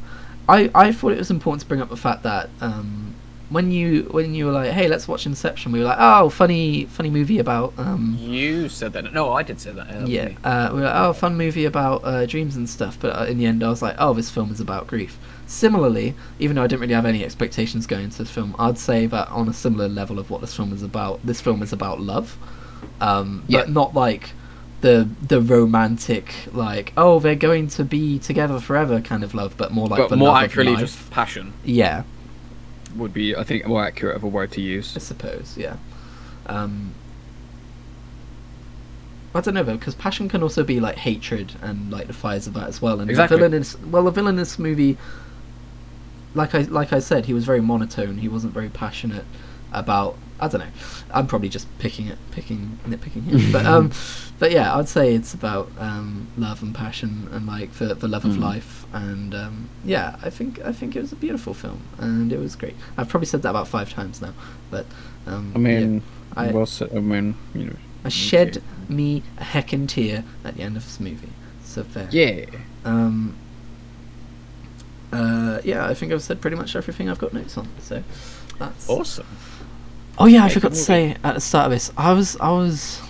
I 0.49 0.71
I 0.75 0.93
thought 0.93 1.13
it 1.13 1.19
was 1.19 1.31
important 1.31 1.63
to 1.63 1.69
bring 1.69 1.81
up 1.81 1.89
the 1.89 1.97
fact 1.97 2.25
that 2.25 2.51
um, 2.61 3.15
when 3.51 3.71
you 3.71 4.03
when 4.11 4.35
you 4.35 4.47
were 4.47 4.53
like, 4.53 4.73
hey, 4.73 4.89
let's 4.89 5.07
watch 5.07 5.27
Inception, 5.27 5.73
we 5.73 5.79
were 5.79 5.85
like, 5.85 5.99
oh, 6.01 6.29
funny 6.29 6.87
funny 6.87 7.11
movie 7.11 7.39
about 7.39 7.73
um, 7.79 8.17
You 8.19 8.69
said 8.69 8.93
that. 8.95 9.13
No, 9.13 9.33
I 9.33 9.43
did 9.43 9.61
say 9.61 9.73
that. 9.73 9.89
that 9.89 10.09
yeah, 10.09 10.33
uh, 10.45 10.71
we 10.73 10.81
were 10.81 10.87
like, 10.87 10.97
oh, 10.97 11.13
fun 11.13 11.37
movie 11.37 11.65
about 11.65 12.05
uh, 12.05 12.27
dreams 12.27 12.57
and 12.57 12.69
stuff. 12.69 12.99
But 13.01 13.19
uh, 13.19 13.25
in 13.25 13.39
the 13.39 13.47
end, 13.47 13.63
I 13.63 13.69
was 13.69 13.83
like, 13.83 13.97
oh, 13.99 14.13
this 14.13 14.31
film 14.31 14.51
is 14.51 14.61
about 14.61 14.87
grief. 14.87 15.19
Similarly, 15.47 16.15
even 16.39 16.57
though 16.57 16.63
I 16.65 16.67
didn't 16.67 16.81
really 16.83 16.95
have 16.95 17.07
any 17.07 17.25
expectations 17.25 17.87
going 17.87 18.05
into 18.05 18.19
this 18.19 18.31
film, 18.31 18.57
I'd 18.59 18.79
say 18.79 19.07
that 19.07 19.29
on 19.29 19.49
a 19.49 19.53
similar 19.53 19.89
level 19.89 20.19
of 20.19 20.29
what 20.29 20.41
this 20.41 20.55
film 20.55 20.73
is 20.73 20.83
about, 20.83 21.25
this 21.25 21.41
film 21.41 21.63
is 21.63 21.73
about 21.73 22.01
love, 22.01 22.37
um, 23.01 23.45
Yeah. 23.47 23.61
but 23.61 23.71
not 23.71 23.95
like 23.95 24.31
the 24.83 25.09
the 25.27 25.41
romantic 25.41 26.35
like 26.53 26.93
oh 26.99 27.19
they're 27.19 27.35
going 27.35 27.67
to 27.67 27.83
be 27.83 28.19
together 28.19 28.61
forever 28.61 29.01
kind 29.01 29.25
of 29.25 29.35
love, 29.35 29.57
but 29.57 29.73
more 29.73 29.87
like 29.89 29.99
but 29.99 30.11
the 30.11 30.17
more 30.17 30.29
love 30.29 30.45
accurately, 30.45 30.75
of 30.75 30.81
life. 30.81 30.89
just 30.89 31.11
passion 31.11 31.53
yeah, 31.65 32.03
would 32.97 33.15
be, 33.15 33.35
I 33.37 33.43
think, 33.45 33.67
more 33.67 33.85
accurate 33.85 34.17
of 34.17 34.25
a 34.25 34.29
word 34.29 34.51
to 34.53 34.61
use. 34.61 34.97
I 34.97 35.01
suppose, 35.01 35.57
yeah. 35.57 35.77
Um, 36.47 36.93
I 39.35 39.41
don't 39.41 39.55
know 39.55 39.63
though, 39.63 39.77
because 39.77 39.95
passion 39.95 40.29
can 40.29 40.43
also 40.43 40.65
be 40.65 40.81
like 40.81 40.97
hatred 40.97 41.53
and 41.63 41.91
like 41.91 42.07
the 42.07 42.13
fires 42.15 42.47
of 42.47 42.55
that 42.55 42.69
as 42.69 42.81
well. 42.81 43.01
And 43.01 43.11
Exactly. 43.11 43.37
the 43.37 43.41
villain 43.49 43.61
is 43.61 43.79
well, 43.79 44.05
the 44.05 44.11
villain 44.11 44.31
in 44.35 44.37
this 44.37 44.59
movie, 44.59 44.97
like 46.37 46.55
I 46.55 46.63
like 46.63 46.93
I 46.93 47.01
said, 47.01 47.27
he 47.27 47.35
was 47.35 47.45
very 47.45 47.61
monotone. 47.61 48.19
He 48.19 48.29
wasn't 48.29 48.53
very 48.53 48.69
passionate 48.69 49.25
about. 49.73 50.17
I 50.39 50.49
don't 50.49 50.61
know. 50.61 50.67
I'm 51.15 51.27
probably 51.27 51.49
just 51.49 51.67
picking 51.79 52.09
it, 52.09 52.19
picking 52.31 52.79
nitpicking 52.87 53.25
him, 53.25 53.53
but 53.53 53.65
um, 53.65 53.91
but 54.39 54.51
yeah, 54.53 54.77
I'd 54.77 54.87
say 54.89 55.15
it's 55.15 55.33
about 55.33 55.71
um 55.79 56.29
love 56.37 56.63
and 56.63 56.75
passion 56.75 57.27
and 57.33 57.47
like 57.47 57.73
the 57.81 57.95
the 57.95 58.07
love 58.07 58.27
of 58.27 58.33
Mhm. 58.33 58.41
life 58.43 58.85
and 58.93 59.35
um 59.35 59.71
yeah, 59.83 60.17
I 60.23 60.29
think 60.29 60.61
I 60.63 60.73
think 60.73 60.95
it 60.95 61.01
was 61.01 61.13
a 61.13 61.17
beautiful 61.17 61.55
film 61.55 61.81
and 61.99 62.31
it 62.33 62.39
was 62.39 62.55
great. 62.55 62.77
I've 62.99 63.09
probably 63.09 63.27
said 63.27 63.41
that 63.43 63.51
about 63.51 63.67
five 63.67 63.89
times 63.91 64.21
now, 64.21 64.35
but 64.71 64.85
um, 65.27 65.53
I 65.55 65.59
mean, 65.59 65.95
yeah, 66.37 66.43
I- 66.43 66.51
well. 66.53 66.69
I 66.95 66.99
mean, 67.01 67.35
you 67.55 67.65
know. 67.65 67.77
I 68.05 68.09
shed 68.11 68.63
me 68.89 69.23
a 69.39 69.43
heckin' 69.43 69.89
tear 69.89 70.23
at 70.45 70.55
the 70.57 70.63
end 70.63 70.77
of 70.77 70.85
this 70.85 71.01
movie. 71.01 71.33
So 71.65 71.83
fair. 71.83 72.09
Yeah. 72.13 72.45
Um. 72.85 73.35
Uh, 75.13 75.61
yeah, 75.65 75.87
I 75.87 75.95
think 75.95 76.13
I've 76.13 76.23
said 76.23 76.41
pretty 76.41 76.57
much 76.57 76.75
everything 76.77 77.09
I've 77.09 77.19
got 77.19 77.33
notes 77.33 77.57
on. 77.57 77.69
So 77.81 78.03
that's. 78.59 78.89
Awesome. 78.89 79.27
Oh 80.19 80.27
yeah, 80.27 80.45
I 80.45 80.49
forgot 80.49 80.73
to 80.73 80.77
say 80.79 81.17
at 81.23 81.35
the 81.35 81.41
start 81.41 81.67
of 81.67 81.71
this, 81.73 81.93
I 81.97 82.13
was 82.13 82.37
I 82.39 82.51
was 82.51 83.01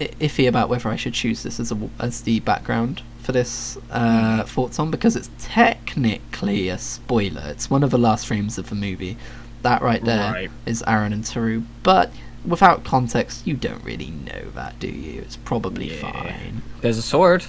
iffy 0.00 0.48
about 0.48 0.68
whether 0.68 0.88
I 0.88 0.96
should 0.96 1.12
choose 1.14 1.42
this 1.42 1.60
as 1.60 1.70
a 1.70 1.74
w- 1.74 1.92
as 2.00 2.22
the 2.22 2.40
background 2.40 3.02
for 3.22 3.32
this 3.32 3.76
uh, 3.90 4.42
thoughts 4.44 4.78
on 4.78 4.90
because 4.90 5.14
it's 5.14 5.30
technically 5.38 6.68
a 6.68 6.78
spoiler. 6.78 7.42
It's 7.46 7.70
one 7.70 7.82
of 7.82 7.90
the 7.90 7.98
last 7.98 8.26
frames 8.26 8.58
of 8.58 8.68
the 8.70 8.74
movie. 8.74 9.16
That 9.62 9.82
right 9.82 10.02
there 10.02 10.48
is 10.66 10.82
Right. 10.86 10.94
Arren 10.96 11.12
and 11.12 11.22
Therru, 11.22 11.64
but 11.82 12.10
without 12.46 12.82
context, 12.82 13.46
you 13.46 13.54
don't 13.54 13.84
really 13.84 14.10
know 14.10 14.50
that, 14.54 14.78
do 14.80 14.88
you? 14.88 15.20
It's 15.20 15.36
probably 15.36 15.92
Yeah. 15.92 16.10
fine. 16.12 16.62
There's 16.80 16.96
a 16.98 17.02
sword. 17.02 17.44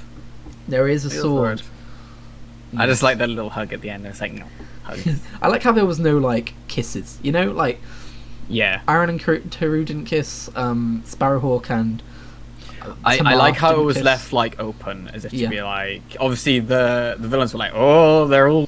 There 0.68 0.88
is 0.90 1.06
a 1.06 1.10
Real 1.10 1.22
sword. 1.22 1.60
sword. 1.60 1.72
I 2.78 2.86
just 2.88 3.04
like 3.04 3.18
that 3.18 3.30
little 3.30 3.50
hug 3.50 3.74
at 3.74 3.82
the 3.82 3.90
end. 3.90 4.06
It's 4.06 4.22
like, 4.22 4.34
no, 4.34 4.46
hug. 4.84 5.00
I 5.42 5.48
like 5.48 5.64
how 5.64 5.72
there 5.72 5.86
was 5.86 6.00
no 6.00 6.18
like 6.18 6.54
kisses. 6.68 7.20
You 7.22 7.32
know, 7.32 7.52
like 7.52 7.80
yeah. 8.50 8.82
Arren 8.88 9.10
and 9.10 9.20
Therru 9.22 9.86
didn't 9.86 10.06
kiss. 10.06 10.50
Um, 10.56 11.04
Sparrowhawk 11.06 11.70
and 11.70 12.02
uh, 12.82 12.96
I, 13.06 13.20
I 13.24 13.36
like 13.36 13.56
how 13.58 13.80
it 13.80 13.84
was 13.84 13.98
kiss. 13.98 14.04
left 14.06 14.34
like 14.34 14.60
open, 14.60 15.10
as 15.14 15.26
if 15.26 15.34
Yeah. 15.34 15.48
to 15.50 15.56
be 15.56 15.62
like. 15.62 16.02
Obviously, 16.20 16.60
the 16.60 17.16
the 17.20 17.28
villains 17.28 17.54
were 17.54 17.60
like, 17.60 17.72
"Oh, 17.76 18.28
they're 18.28 18.48
all 18.50 18.68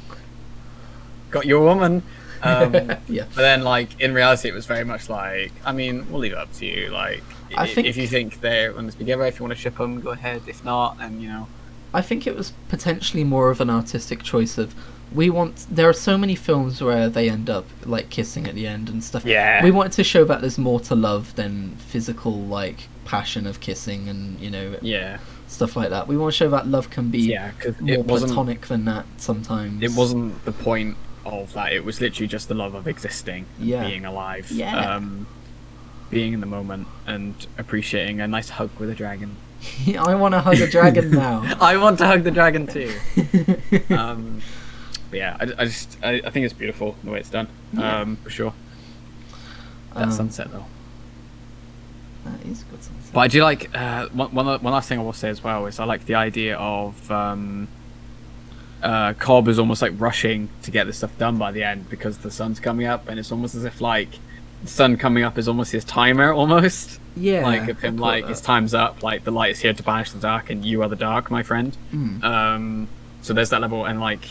got 1.32 1.46
your 1.46 1.62
woman," 1.64 2.04
um, 2.44 2.74
yeah, 3.08 3.24
but 3.34 3.36
then 3.42 3.64
like 3.64 4.00
in 4.02 4.14
reality, 4.14 4.50
it 4.50 4.54
was 4.54 4.66
very 4.66 4.84
much 4.84 5.10
like, 5.10 5.52
I 5.66 5.72
mean, 5.72 6.10
we'll 6.12 6.20
leave 6.20 6.34
it 6.34 6.38
up 6.38 6.52
to 6.54 6.66
you. 6.66 6.90
Like, 6.90 7.24
I 7.56 7.64
i- 7.64 7.68
think- 7.68 7.88
if 7.88 7.98
you 7.98 8.08
think 8.08 8.42
they're 8.42 8.78
on 8.78 8.86
this 8.86 8.96
together, 8.96 9.26
if 9.26 9.40
you 9.40 9.46
want 9.46 9.56
to 9.56 9.62
ship 9.62 9.78
them, 9.78 10.02
go 10.02 10.12
ahead. 10.12 10.42
If 10.48 10.64
not, 10.64 10.98
and 11.00 11.22
you 11.22 11.30
know, 11.30 11.48
I 11.94 12.02
think 12.02 12.26
it 12.28 12.36
was 12.36 12.54
potentially 12.70 13.24
more 13.24 13.50
of 13.50 13.62
an 13.62 13.70
artistic 13.70 14.24
choice 14.24 14.58
of 14.58 14.74
we 15.14 15.30
want. 15.30 15.68
There 15.70 15.88
are 15.88 15.94
so 15.94 16.18
many 16.18 16.34
films 16.36 16.82
where 16.82 17.08
they 17.08 17.30
end 17.30 17.50
up 17.50 17.66
like 17.86 18.10
kissing 18.10 18.48
at 18.48 18.56
the 18.56 18.66
end 18.66 18.90
and 18.90 19.04
stuff. 19.04 19.24
yeah, 19.26 19.64
We 19.64 19.70
wanted 19.72 19.92
to 19.94 20.04
show 20.04 20.26
that 20.26 20.42
there's 20.42 20.58
more 20.58 20.80
to 20.82 20.96
love 20.96 21.36
than 21.36 21.76
physical 21.78 22.34
like 22.34 22.88
passion 23.06 23.46
of 23.46 23.60
kissing 23.60 24.08
and 24.10 24.40
you 24.40 24.50
know 24.50 24.76
yeah, 24.82 25.20
stuff 25.48 25.76
like 25.76 25.90
that. 25.92 26.08
We 26.08 26.18
want 26.18 26.34
to 26.34 26.38
show 26.38 26.50
that 26.50 26.68
love 26.68 26.90
can 26.90 27.10
be 27.10 27.20
yeah, 27.20 27.52
because 27.52 27.80
more 27.80 27.94
it 27.96 28.06
wasn't 28.06 28.32
platonic 28.34 28.62
than 28.68 28.86
that 28.86 29.06
sometimes. 29.18 29.84
it 29.84 29.92
wasn't 29.92 30.44
the 30.46 30.52
point 30.52 30.98
of 31.26 31.54
that. 31.54 31.74
It 31.74 31.86
was 31.86 32.02
literally 32.02 32.28
just 32.28 32.48
the 32.48 32.56
love 32.56 32.74
of 32.74 32.88
existing, 32.88 33.46
and 33.60 33.68
Yeah. 33.68 33.88
being 33.88 34.04
alive, 34.06 34.50
Yeah. 34.52 34.96
um, 34.96 35.28
being 36.10 36.34
in 36.34 36.40
the 36.40 36.46
moment, 36.48 36.88
and 37.06 37.34
appreciating 37.58 38.20
a 38.20 38.28
nice 38.28 38.50
hug 38.50 38.72
with 38.80 38.90
a 38.90 38.96
dragon. 38.96 39.36
I 40.00 40.16
want 40.16 40.34
to 40.34 40.42
hug 40.42 40.60
a 40.60 40.68
dragon 40.70 41.12
now. 41.26 41.56
I 41.60 41.78
want 41.78 41.98
to 42.00 42.06
hug 42.08 42.24
the 42.24 42.32
dragon 42.32 42.68
too. 42.68 42.94
um, 43.90 44.42
but 45.10 45.18
yeah, 45.18 45.38
I, 45.40 45.44
I 45.60 45.66
just 45.66 45.98
I, 46.04 46.22
I 46.26 46.30
think 46.30 46.46
it's 46.46 46.54
beautiful 46.54 46.96
the 47.04 47.12
way 47.12 47.20
it's 47.20 47.30
done. 47.30 47.48
Yeah. 47.74 48.02
Um, 48.02 48.16
for 48.18 48.30
sure. 48.30 48.54
That 49.94 50.04
Um, 50.04 50.12
sunset 50.12 50.52
though. 50.52 50.66
That 52.26 52.46
is 52.48 52.64
good 52.64 52.84
sunset. 52.84 53.14
But 53.14 53.20
I 53.22 53.28
do 53.28 53.44
like 53.44 53.70
uh, 53.78 54.08
one, 54.10 54.34
one 54.34 54.46
one 54.46 54.74
last 54.74 54.90
thing 54.90 55.00
I 55.00 55.04
will 55.04 55.14
say 55.14 55.30
as 55.30 55.44
well 55.44 55.66
is 55.66 55.80
I 55.80 55.86
like 55.86 56.06
the 56.06 56.16
idea 56.16 56.56
of 56.58 57.12
um, 57.12 57.68
uh, 58.82 59.14
Cob 59.14 59.48
is 59.48 59.60
almost 59.60 59.82
like 59.82 59.94
rushing 59.98 60.50
to 60.64 60.72
get 60.72 60.86
this 60.88 60.98
stuff 60.98 61.18
done 61.18 61.38
by 61.38 61.52
the 61.52 61.64
end 61.64 61.90
because 61.90 62.20
the 62.20 62.32
sun's 62.32 62.60
coming 62.60 62.86
up, 62.88 63.08
and 63.08 63.20
it's 63.20 63.32
almost 63.32 63.56
as 63.56 63.66
if 63.66 63.82
like 63.82 64.20
sun 64.66 64.98
coming 64.98 65.24
up 65.24 65.38
is 65.38 65.48
almost 65.48 65.72
his 65.72 65.84
timer 65.84 66.32
almost. 66.32 67.00
yeah, 67.16 67.44
like 67.44 67.70
of 67.70 67.82
him 67.82 67.98
like 67.98 68.24
that. 68.24 68.30
his 68.30 68.42
time's 68.42 68.74
up, 68.74 69.04
like 69.04 69.24
the 69.24 69.32
light 69.32 69.52
is 69.52 69.60
here 69.60 69.74
to 69.74 69.84
banish 69.84 70.12
the 70.12 70.20
dark, 70.20 70.50
and 70.50 70.66
you 70.66 70.82
are 70.82 70.90
the 70.90 70.96
dark, 70.96 71.32
my 71.32 71.44
friend. 71.44 71.76
Mm. 71.92 72.24
Um, 72.24 72.88
so 73.22 73.34
there's 73.34 73.50
that 73.50 73.62
level, 73.62 73.86
and 73.86 74.00
like 74.00 74.28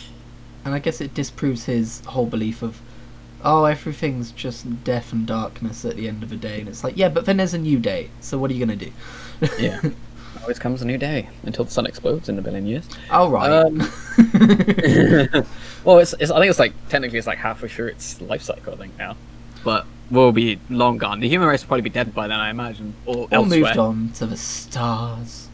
And 0.65 0.75
I 0.75 0.79
guess 0.79 1.01
it 1.01 1.15
disproves 1.15 1.65
his 1.65 2.01
whole 2.07 2.27
belief 2.27 2.63
of, 2.63 2.81
oh, 3.45 3.65
everything's 3.65 4.33
just 4.33 4.85
death 4.85 5.13
and 5.13 5.27
darkness 5.27 5.85
at 5.85 5.97
the 5.97 6.09
end 6.09 6.23
of 6.23 6.31
the 6.31 6.37
day. 6.37 6.61
And 6.61 6.69
it's 6.69 6.85
like, 6.85 6.97
yeah, 6.97 7.09
but 7.09 7.27
then 7.27 7.39
there's 7.39 7.55
a 7.55 7.59
new 7.59 7.79
day. 7.79 8.11
So 8.21 8.39
what 8.39 8.51
are 8.51 8.55
you 8.55 8.65
going 8.65 8.79
to 8.79 8.87
do? 8.87 8.93
Yeah. 9.59 9.81
always 10.43 10.59
comes 10.59 10.83
a 10.83 10.85
new 10.85 10.99
day 10.99 11.29
until 11.45 11.65
the 11.65 11.71
sun 11.71 11.87
explodes 11.87 12.29
in 12.29 12.39
a 12.39 12.43
billion 12.43 12.67
years. 12.67 12.89
All 13.11 13.31
right. 13.31 13.49
Um, 13.49 13.79
well, 15.85 15.99
it's, 15.99 16.13
it's 16.15 16.31
I 16.31 16.39
think 16.39 16.51
it's 16.51 16.59
like 16.59 16.73
technically 16.89 17.19
it's 17.19 17.27
like 17.27 17.39
halfway 17.39 17.69
through 17.69 17.89
its 17.89 18.21
life 18.21 18.43
cycle 18.43 18.75
I 18.75 18.77
think 18.77 18.99
now, 18.99 19.17
but 19.64 19.86
we'll 20.10 20.32
be 20.32 20.59
long 20.70 20.98
gone. 20.98 21.20
The 21.20 21.28
human 21.28 21.48
race 21.48 21.62
will 21.62 21.68
probably 21.68 21.82
be 21.82 21.90
dead 21.90 22.14
by 22.14 22.28
then, 22.28 22.39
I 22.40 22.51
imagine, 22.51 22.94
or 23.06 23.16
Or 23.16 23.28
elsewhere. 23.32 23.60
moved 23.60 23.76
on 23.78 24.10
to 24.16 24.26
the 24.26 24.36
stars. 24.36 25.48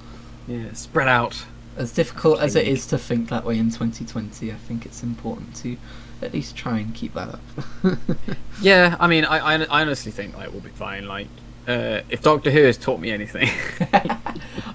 Yeah, 0.47 0.72
spread 0.72 1.09
out. 1.09 1.44
As 1.76 1.93
difficult 1.93 2.40
as 2.40 2.56
it 2.56 2.66
is 2.66 2.86
to 2.86 2.98
think 2.98 3.28
that 3.28 3.44
way 3.44 3.56
in 3.59 3.66
2020, 3.70 4.51
I 4.51 4.55
think 4.56 4.85
it's 4.85 5.02
important 5.05 5.55
to 5.56 5.76
at 6.20 6.32
least 6.32 6.56
try 6.56 6.78
and 6.78 6.93
keep 6.94 7.14
that 7.14 7.28
up. 7.28 7.40
Yeah, 8.60 8.97
I 8.98 9.06
mean, 9.06 9.24
I, 9.24 9.39
I, 9.39 9.55
I 9.62 9.80
honestly 9.82 10.10
think 10.10 10.36
like 10.36 10.51
we'll 10.51 10.60
be 10.60 10.70
fine. 10.70 11.06
Like, 11.06 11.28
uh, 11.68 12.01
if 12.10 12.22
Doctor 12.22 12.51
Who 12.51 12.64
has 12.64 12.76
taught 12.76 12.98
me 12.98 13.12
anything, 13.12 13.48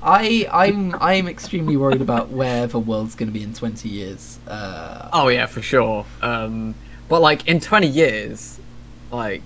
I 0.01 0.47
I'm 0.51 0.95
I'm 1.01 1.27
extremely 1.27 1.75
worried 1.75 2.01
about 2.01 2.29
where 2.29 2.67
the 2.67 2.79
world's 2.79 3.15
going 3.15 3.27
to 3.27 3.33
be 3.33 3.43
in 3.43 3.53
20 3.53 3.89
years. 3.89 4.39
Uh, 4.47 5.09
oh 5.11 5.27
yeah, 5.27 5.45
for 5.45 5.61
sure. 5.61 6.05
Um, 6.21 6.75
but 7.09 7.21
like 7.21 7.47
in 7.47 7.59
twenty 7.59 7.87
years, 7.87 8.59
like, 9.13 9.43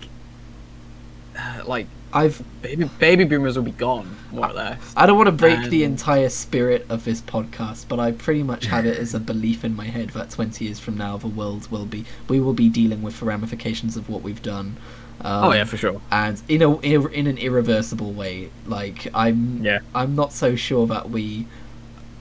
like 1.65 1.87
I've 2.13 2.41
baby 2.61 2.85
baby 2.99 3.23
boomers 3.25 3.57
will 3.57 3.65
be 3.65 3.71
gone 3.71 4.15
more 4.31 4.49
or 4.49 4.53
less. 4.53 4.93
I 4.95 5.05
don't 5.05 5.17
want 5.17 5.27
to 5.27 5.33
break 5.33 5.69
the 5.69 5.83
entire 5.83 6.29
spirit 6.29 6.85
of 6.89 7.03
this 7.03 7.21
podcast, 7.21 7.87
but 7.87 7.99
I 7.99 8.11
pretty 8.13 8.43
much 8.43 8.65
have 8.67 8.85
it 8.85 8.97
as 8.97 9.13
a 9.13 9.19
belief 9.19 9.63
in 9.63 9.75
my 9.75 9.85
head 9.85 10.09
that 10.11 10.29
20 10.31 10.63
years 10.65 10.79
from 10.79 10.97
now, 10.97 11.17
the 11.17 11.27
world 11.27 11.69
will 11.69 11.85
be, 11.85 12.05
we 12.27 12.39
will 12.39 12.53
be 12.53 12.69
dealing 12.69 13.01
with 13.01 13.19
the 13.19 13.25
ramifications 13.25 13.97
of 13.97 14.09
what 14.09 14.21
we've 14.21 14.41
done. 14.41 14.77
Um, 15.19 15.45
oh 15.45 15.51
yeah, 15.51 15.63
for 15.63 15.77
sure. 15.77 15.99
and 16.11 16.41
in 16.47 16.61
a 16.61 16.77
in 16.79 17.11
in 17.11 17.27
an 17.27 17.37
irreversible 17.39 18.13
way. 18.13 18.51
Like 18.65 19.07
I'm, 19.13 19.63
Yeah. 19.63 19.79
I'm 19.93 20.15
not 20.15 20.31
so 20.31 20.55
sure 20.55 20.87
that 20.87 21.09
we 21.09 21.47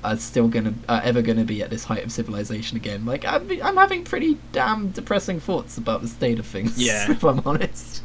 are 0.05 0.17
still 0.17 0.49
gonna 0.49 0.75
are 0.89 1.01
ever 1.03 1.23
gonna 1.23 1.45
be 1.45 1.63
at 1.63 1.71
this 1.71 1.85
height 1.85 2.05
of 2.05 2.13
civilization 2.13 2.77
again. 2.77 3.05
Like 3.05 3.25
I'm, 3.25 3.51
I'm 3.63 3.77
having 3.77 4.05
pretty 4.05 4.39
damn 4.53 4.91
depressing 4.91 5.41
thoughts 5.41 5.79
about 5.79 6.03
the 6.03 6.09
state 6.09 6.39
of 6.39 6.47
things. 6.47 6.79
Yeah. 6.79 7.11
if 7.11 7.25
I'm 7.25 7.41
honest. 7.45 8.03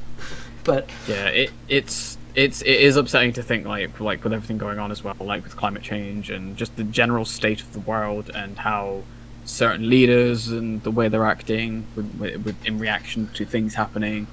But 0.64 0.90
Yeah, 1.08 1.28
it 1.28 1.52
it's 1.68 2.18
it's 2.36 2.62
it 2.62 2.80
is 2.80 2.96
upsetting 2.96 3.34
to 3.34 3.44
think 3.44 3.66
like 3.66 4.00
like 4.00 4.24
with 4.24 4.34
everything 4.34 4.58
going 4.58 4.80
on 4.80 4.92
as 4.92 5.04
well, 5.04 5.16
like 5.20 5.44
with 5.44 5.56
climate 5.56 5.84
change 5.84 6.30
and 6.30 6.56
just 6.58 6.76
the 6.76 6.84
general 6.84 7.26
state 7.26 7.62
of 7.62 7.74
the 7.74 7.80
world 7.80 8.32
and 8.34 8.58
how 8.60 9.04
certain 9.44 9.90
leaders 9.90 10.48
and 10.48 10.84
the 10.84 10.92
way 10.92 11.08
they're 11.10 11.26
acting 11.26 11.86
with, 11.96 12.14
with, 12.16 12.46
with 12.46 12.66
in 12.66 12.80
reaction 12.80 13.28
to 13.34 13.46
things 13.46 13.74
happening. 13.74 14.28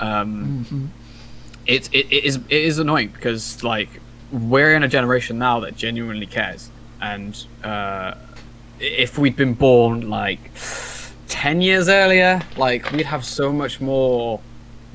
Um, 0.00 0.66
mhm. 0.70 0.88
it, 1.66 1.88
it, 1.92 2.06
it 2.10 2.24
is 2.24 2.36
it 2.36 2.50
is 2.50 2.78
annoying 2.78 3.08
because 3.08 3.62
like 3.62 4.00
we're 4.32 4.74
in 4.74 4.82
a 4.82 4.88
generation 4.88 5.38
now 5.38 5.60
that 5.60 5.76
genuinely 5.76 6.26
cares 6.26 6.70
and 7.02 7.44
uh, 7.64 8.14
if 8.80 9.18
we'd 9.18 9.36
been 9.36 9.54
born 9.54 10.08
like 10.08 10.40
ten 11.28 11.60
years 11.60 11.88
earlier, 11.88 12.40
like 12.56 12.90
we'd 12.92 13.06
have 13.06 13.24
so 13.24 13.52
much 13.52 13.80
more 13.80 14.40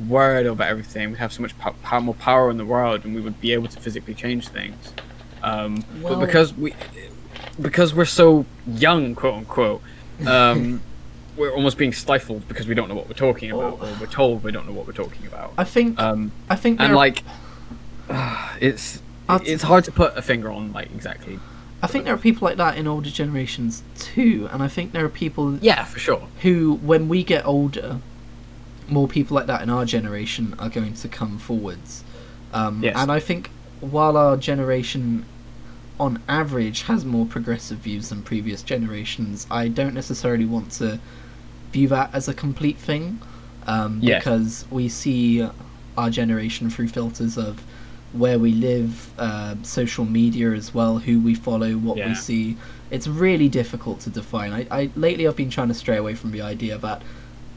word 0.07 0.45
over 0.45 0.63
everything. 0.63 1.09
We'd 1.09 1.17
have 1.19 1.33
so 1.33 1.41
much 1.41 1.53
pow- 1.59 1.99
more 1.99 2.15
power 2.15 2.49
in 2.49 2.57
the 2.57 2.65
world, 2.65 3.03
and 3.05 3.13
we 3.13 3.21
would 3.21 3.39
be 3.41 3.51
able 3.53 3.67
to 3.67 3.79
physically 3.79 4.13
change 4.13 4.47
things. 4.47 4.93
Um, 5.43 5.83
Well- 6.01 6.15
but 6.19 6.25
because 6.25 6.53
we, 6.53 6.73
because 7.61 7.93
we're 7.93 8.05
so 8.05 8.45
young, 8.65 9.13
quote 9.15 9.35
unquote, 9.35 9.81
um, 10.25 10.81
we're 11.37 11.51
almost 11.53 11.77
being 11.77 11.93
stifled 11.93 12.47
because 12.47 12.67
we 12.67 12.73
don't 12.75 12.87
know 12.89 12.95
what 12.95 13.07
we're 13.07 13.13
talking 13.13 13.51
about, 13.51 13.79
Oh. 13.81 13.85
or 13.85 13.97
we're 13.99 14.07
told 14.07 14.43
we 14.43 14.51
don't 14.51 14.65
know 14.65 14.73
what 14.73 14.87
we're 14.87 14.93
talking 15.05 15.27
about. 15.27 15.53
I 15.57 15.63
think 15.65 15.99
Um, 15.99 16.31
I 16.49 16.55
think 16.55 16.79
and 16.79 16.93
are- 16.93 16.95
like, 16.95 17.23
it's 18.61 19.01
I'll- 19.29 19.41
it's 19.45 19.63
hard 19.63 19.83
to 19.85 19.91
put 19.91 20.15
a 20.17 20.21
finger 20.21 20.51
on 20.51 20.71
like 20.73 20.89
exactly. 20.93 21.39
I 21.81 21.87
think 21.87 22.05
there 22.05 22.13
are 22.13 22.17
people 22.17 22.47
like 22.47 22.57
that 22.57 22.77
in 22.77 22.87
older 22.87 23.09
generations 23.09 23.83
too, 23.97 24.49
and 24.51 24.63
I 24.63 24.67
think 24.67 24.91
there 24.93 25.05
are 25.05 25.09
people 25.09 25.57
Yeah, 25.57 25.83
for 25.83 25.99
sure. 25.99 26.27
who, 26.41 26.79
when 26.81 27.07
we 27.07 27.23
get 27.23 27.45
older, 27.45 27.99
more 28.87 29.07
people 29.07 29.35
like 29.35 29.45
that 29.47 29.61
in 29.61 29.69
our 29.69 29.85
generation 29.85 30.55
are 30.57 30.69
going 30.69 30.93
to 30.95 31.07
come 31.07 31.37
forwards. 31.37 32.03
Um, 32.53 32.83
Yes. 32.83 32.95
And 32.97 33.11
I 33.11 33.19
think 33.19 33.51
while 33.79 34.17
our 34.17 34.37
generation, 34.37 35.25
on 35.99 36.21
average, 36.27 36.83
has 36.83 37.05
more 37.05 37.25
progressive 37.25 37.77
views 37.79 38.09
than 38.09 38.23
previous 38.23 38.63
generations, 38.63 39.45
I 39.51 39.67
don't 39.67 39.93
necessarily 39.93 40.45
want 40.45 40.71
to 40.73 40.99
view 41.71 41.87
that 41.89 42.09
as 42.13 42.27
a 42.27 42.33
complete 42.33 42.77
thing, 42.77 43.19
um, 43.67 44.01
because 44.19 44.65
we 44.71 44.89
see 44.89 45.47
our 45.97 46.09
generation 46.09 46.69
through 46.69 46.87
filters 46.87 47.37
of 47.37 47.61
where 48.13 48.39
we 48.39 48.51
live, 48.53 49.09
uh, 49.19 49.55
social 49.63 50.05
media 50.05 50.51
as 50.51 50.73
well, 50.73 50.99
who 50.99 51.19
we 51.19 51.35
follow, 51.35 51.73
what 51.73 51.97
we 51.97 52.15
see. 52.15 52.57
It's 52.89 53.07
really 53.07 53.49
difficult 53.49 53.99
to 54.01 54.09
define. 54.09 54.53
I, 54.53 54.67
I 54.71 54.89
lately 54.95 55.27
I've 55.27 55.35
been 55.35 55.49
trying 55.49 55.67
to 55.67 55.73
stray 55.73 55.97
away 55.97 56.15
from 56.15 56.31
the 56.31 56.41
idea 56.41 56.77
that 56.77 57.01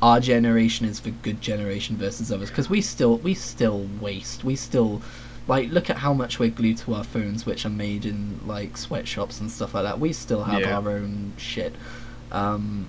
our 0.02 0.18
generation 0.18 0.86
is 0.86 1.00
the 1.00 1.10
good 1.10 1.40
generation 1.40 1.96
versus 1.96 2.32
others 2.32 2.48
because 2.48 2.68
we 2.70 2.80
still 2.80 3.18
we 3.18 3.34
still 3.34 3.86
waste. 4.00 4.42
We 4.44 4.56
still 4.56 5.02
like 5.46 5.70
look 5.70 5.88
at 5.90 5.98
how 5.98 6.12
much 6.14 6.38
we're 6.38 6.50
glued 6.50 6.78
to 6.78 6.94
our 6.94 7.04
phones, 7.04 7.46
which 7.46 7.64
are 7.64 7.70
made 7.70 8.04
in 8.04 8.40
like 8.46 8.76
sweatshops 8.76 9.40
and 9.40 9.50
stuff 9.50 9.74
like 9.74 9.84
that. 9.84 10.00
We 10.00 10.12
still 10.12 10.44
have 10.44 10.60
Yeah. 10.62 10.78
our 10.78 10.90
own 10.90 11.32
shit. 11.36 11.74
Um, 12.32 12.86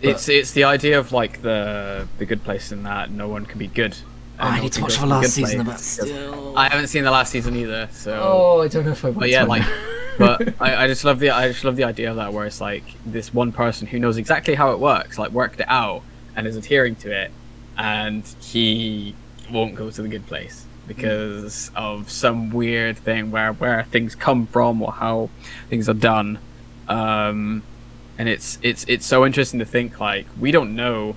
It's 0.00 0.28
it's 0.28 0.52
the 0.52 0.64
idea 0.64 0.98
of 0.98 1.12
like 1.12 1.42
the 1.42 2.08
the 2.18 2.26
good 2.26 2.42
place 2.42 2.72
in 2.72 2.82
that 2.84 3.10
no 3.10 3.28
one 3.28 3.44
can 3.46 3.58
be 3.58 3.68
good. 3.68 3.96
And 4.42 4.54
I 4.56 4.60
need 4.60 4.72
to 4.72 4.82
watch 4.82 4.98
the 4.98 5.06
last 5.06 5.30
season 5.34 5.60
of 5.60 5.66
that 5.66 5.72
place, 5.76 5.96
because 5.96 6.08
still. 6.10 6.58
I 6.58 6.68
haven't 6.68 6.88
seen 6.88 7.04
the 7.04 7.10
last 7.10 7.30
season 7.30 7.56
either, 7.56 7.88
so. 7.92 8.20
oh, 8.22 8.62
I 8.62 8.68
don't 8.68 8.84
know 8.84 8.92
if 8.92 9.04
I 9.04 9.08
want 9.08 9.20
But 9.20 9.30
yeah, 9.30 9.42
to. 9.44 9.48
like, 9.48 9.62
but 10.18 10.54
I, 10.60 10.84
I 10.84 10.86
just 10.88 11.04
love 11.04 11.18
the 11.20 11.30
I 11.30 11.48
just 11.48 11.64
love 11.64 11.76
the 11.76 11.84
idea 11.84 12.10
of 12.10 12.16
that 12.16 12.32
where 12.32 12.46
it's 12.46 12.60
like 12.60 12.84
this 13.06 13.32
one 13.32 13.52
person 13.52 13.86
who 13.86 13.98
knows 13.98 14.16
exactly 14.18 14.54
how 14.54 14.72
it 14.72 14.78
works, 14.78 15.18
like 15.18 15.30
worked 15.30 15.60
it 15.60 15.66
out 15.68 16.02
and 16.36 16.46
is 16.46 16.56
adhering 16.56 16.96
to 16.96 17.10
it, 17.12 17.30
and 17.78 18.24
he 18.40 19.14
won't 19.50 19.74
go 19.74 19.90
to 19.90 20.02
the 20.02 20.08
good 20.08 20.26
place 20.26 20.66
because 20.88 21.70
of 21.76 22.10
some 22.10 22.50
weird 22.50 22.98
thing 22.98 23.30
where 23.30 23.52
where 23.52 23.84
things 23.84 24.14
come 24.14 24.46
from 24.46 24.82
or 24.82 24.92
how 24.92 25.30
things 25.70 25.88
are 25.88 25.94
done. 25.94 26.38
Um, 26.88 27.62
and 28.18 28.28
it's 28.28 28.58
it's 28.62 28.84
it's 28.88 29.06
so 29.06 29.24
interesting 29.24 29.58
to 29.60 29.64
think 29.64 30.00
like 30.00 30.26
we 30.38 30.50
don't 30.50 30.74
know 30.74 31.16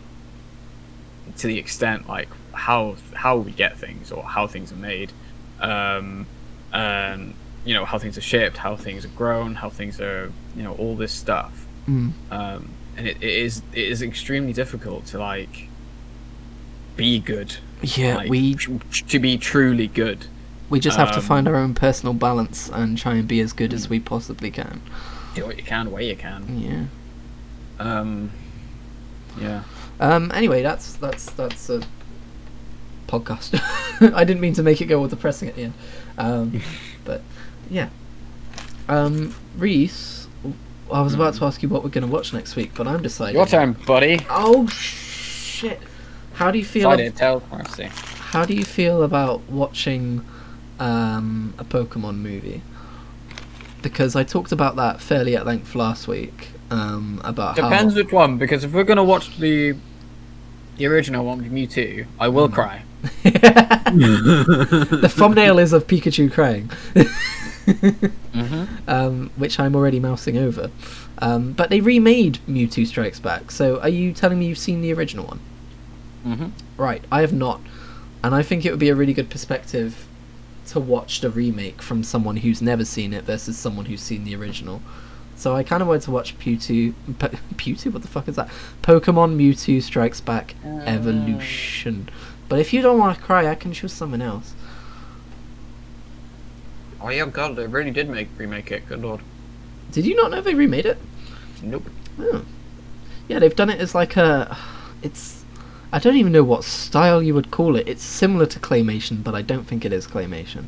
to 1.38 1.48
the 1.48 1.58
extent 1.58 2.08
like 2.08 2.30
how 2.56 2.96
how 3.14 3.38
we 3.38 3.52
get 3.52 3.78
things 3.78 4.12
or 4.12 4.24
how 4.24 4.48
things 4.48 4.72
are 4.72 4.76
made 4.78 5.12
um 5.60 6.26
and 6.74 7.34
you 7.66 7.74
know 7.74 7.86
how 7.86 7.98
things 7.98 8.18
are 8.18 8.22
shaped 8.22 8.58
how 8.58 8.76
things 8.76 9.06
are 9.06 9.10
grown 9.10 9.56
how 9.56 9.70
things 9.70 10.00
are 10.02 10.32
you 10.56 10.64
know 10.64 10.74
all 10.74 10.96
this 10.96 11.12
stuff 11.12 11.66
Mm. 11.88 12.14
um 12.32 12.70
and 12.98 13.08
it, 13.08 13.18
it 13.18 13.30
is 13.30 13.62
it 13.72 13.88
is 13.88 14.02
extremely 14.02 14.54
difficult 14.54 15.06
to 15.08 15.20
like 15.20 15.68
be 16.96 17.20
good 17.20 17.58
yeah, 17.84 18.16
like, 18.16 18.30
we 18.30 18.56
tr- 18.56 18.72
to 19.10 19.20
be 19.20 19.38
truly 19.38 19.88
good 19.88 20.26
we 20.70 20.80
just 20.80 20.98
have 20.98 21.12
to 21.12 21.18
um, 21.20 21.24
find 21.24 21.48
our 21.48 21.56
own 21.56 21.76
personal 21.76 22.14
balance 22.16 22.70
and 22.74 22.98
try 22.98 23.14
and 23.16 23.28
be 23.28 23.40
as 23.40 23.54
good 23.54 23.72
as 23.72 23.88
we 23.88 24.00
possibly 24.00 24.50
can. 24.50 24.82
do 25.36 25.46
what 25.46 25.58
you 25.58 25.64
can 25.64 25.92
where 25.92 26.02
you 26.02 26.16
can 26.16 26.58
Yeah. 26.60 26.86
um 27.80 28.32
yeah 29.40 29.64
Um. 30.00 30.32
Anyway, 30.34 30.62
that's 30.64 30.94
that's 30.96 31.26
that's 31.32 31.70
a 31.70 31.82
podcast. 33.08 33.60
I 34.14 34.24
didn't 34.24 34.42
mean 34.42 34.54
to 34.54 34.64
make 34.64 34.82
it 34.82 34.86
go 34.86 35.00
all 35.00 35.08
depressing 35.08 35.50
at 35.50 35.56
the 35.56 35.64
end. 35.64 35.74
Um, 36.18 36.62
but 37.06 37.22
yeah. 37.70 37.90
Um, 38.88 39.34
Reese, 39.58 40.28
I 40.92 41.02
was 41.02 41.14
about 41.14 41.34
to 41.36 41.46
ask 41.46 41.64
you 41.64 41.70
what 41.70 41.84
we're 41.84 41.90
going 41.90 42.06
to 42.06 42.12
watch 42.12 42.34
next 42.34 42.56
week, 42.56 42.72
but 42.76 42.88
I'm 42.88 43.02
deciding. 43.02 43.36
your 43.36 43.48
turn 43.48 43.74
buddy 43.74 44.26
Oh 44.30 44.68
shit! 44.68 45.80
How 46.34 46.52
do 46.52 46.60
you 46.60 46.66
feel? 46.66 46.92
Decided, 46.92 47.16
tell 47.16 47.42
Marcy. 47.50 47.86
How 47.86 48.46
do 48.46 48.54
you 48.54 48.66
feel 48.66 49.04
about 49.04 49.42
watching 49.50 50.26
um, 50.80 51.54
a 51.58 51.64
Pokemon 51.64 52.18
movie? 52.18 52.62
Because 53.82 54.16
I 54.16 54.24
talked 54.24 54.52
about 54.52 54.76
that 54.76 55.02
fairly 55.02 55.36
at 55.36 55.46
length 55.46 55.74
last 55.74 56.08
week. 56.08 56.50
Um, 56.70 57.22
about 57.24 57.56
Depends 57.56 57.94
how 57.94 58.02
which 58.02 58.12
one, 58.12 58.38
because 58.38 58.64
if 58.64 58.74
we're 58.74 58.84
gonna 58.84 59.04
watch 59.04 59.38
the 59.38 59.76
the 60.78 60.86
original 60.88 61.26
one 61.26 61.38
with 61.38 61.52
Mewtwo, 61.52 62.06
I 62.20 62.28
will 62.28 62.50
cry. 62.50 62.84
the 63.24 65.10
thumbnail 65.12 65.60
is 65.60 65.74
of 65.74 65.88
Pikachu 65.88 66.32
crying, 66.32 66.70
Mm-hmm. 67.66 68.66
um, 68.90 69.32
which 69.38 69.60
I'm 69.60 69.76
already 69.76 70.00
mousing 70.00 70.38
over. 70.38 70.70
Um, 71.20 71.54
but 71.54 71.70
they 71.70 71.80
remade 71.82 72.40
Mewtwo 72.48 72.86
Strikes 72.86 73.20
Back. 73.20 73.50
So 73.52 73.80
are 73.80 73.90
you 73.90 74.14
telling 74.14 74.38
me 74.40 74.46
you've 74.48 74.58
seen 74.58 74.82
the 74.82 74.94
original 74.94 75.26
one? 75.26 75.40
Mm-hmm. 76.28 76.48
Right, 76.78 77.04
I 77.12 77.22
have 77.22 77.34
not, 77.34 77.62
and 78.24 78.36
I 78.36 78.42
think 78.44 78.66
it 78.66 78.72
would 78.72 78.80
be 78.80 78.90
a 78.90 78.96
really 78.96 79.14
good 79.14 79.30
perspective 79.30 80.06
to 80.68 80.80
watch 80.80 81.22
the 81.22 81.30
remake 81.30 81.82
from 81.82 82.04
someone 82.04 82.38
who's 82.38 82.62
never 82.62 82.84
seen 82.86 83.14
it 83.14 83.24
versus 83.24 83.58
someone 83.58 83.86
who's 83.86 84.02
seen 84.02 84.24
the 84.26 84.36
original. 84.36 84.82
So 85.38 85.56
I 85.56 85.64
kind 85.64 85.82
of 85.82 85.88
wanted 85.88 86.04
to 86.04 86.12
watch 86.12 86.38
Mewtwo. 86.40 86.94
Po- 87.20 87.28
Mewtwo? 87.56 87.92
What 87.94 88.02
the 88.02 88.08
fuck 88.08 88.28
is 88.28 88.36
that? 88.38 88.50
Pokemon 88.82 89.36
Mewtwo 89.38 89.82
Strikes 89.82 90.22
Back 90.22 90.56
Evolution. 90.64 92.10
But 92.48 92.60
if 92.60 92.74
you 92.74 92.82
don't 92.82 93.00
want 93.00 93.18
to 93.18 93.24
cry, 93.24 93.48
I 93.48 93.56
can 93.56 93.74
choose 93.74 93.94
someone 93.94 94.22
else. 94.22 94.54
Oh 97.02 97.10
yeah, 97.10 97.26
God, 97.26 97.56
they 97.56 97.68
really 97.68 97.92
did 97.92 98.10
make 98.10 98.30
remake 98.38 98.72
it. 98.72 98.88
Good 98.88 99.02
lord. 99.02 99.22
Did 99.92 100.06
you 100.06 100.16
not 100.16 100.32
know 100.32 100.42
they 100.42 100.56
remade 100.56 100.86
it? 100.86 100.98
Nope. 101.62 101.86
Oh. 102.20 102.44
Yeah, 103.28 103.40
they've 103.40 103.56
done 103.56 103.70
it 103.70 103.80
as 103.80 103.94
like 103.96 104.16
a. 104.18 104.58
It's. 105.02 105.44
I 105.92 106.00
don't 106.00 106.16
even 106.18 106.32
know 106.32 106.44
what 106.44 106.64
style 106.64 107.22
you 107.22 107.34
would 107.34 107.52
call 107.52 107.76
it. 107.76 107.88
It's 107.88 108.04
similar 108.04 108.46
to 108.48 108.60
claymation, 108.60 109.24
but 109.24 109.34
I 109.34 109.42
don't 109.42 109.66
think 109.66 109.86
it 109.86 109.94
is 109.94 110.08
claymation. 110.08 110.66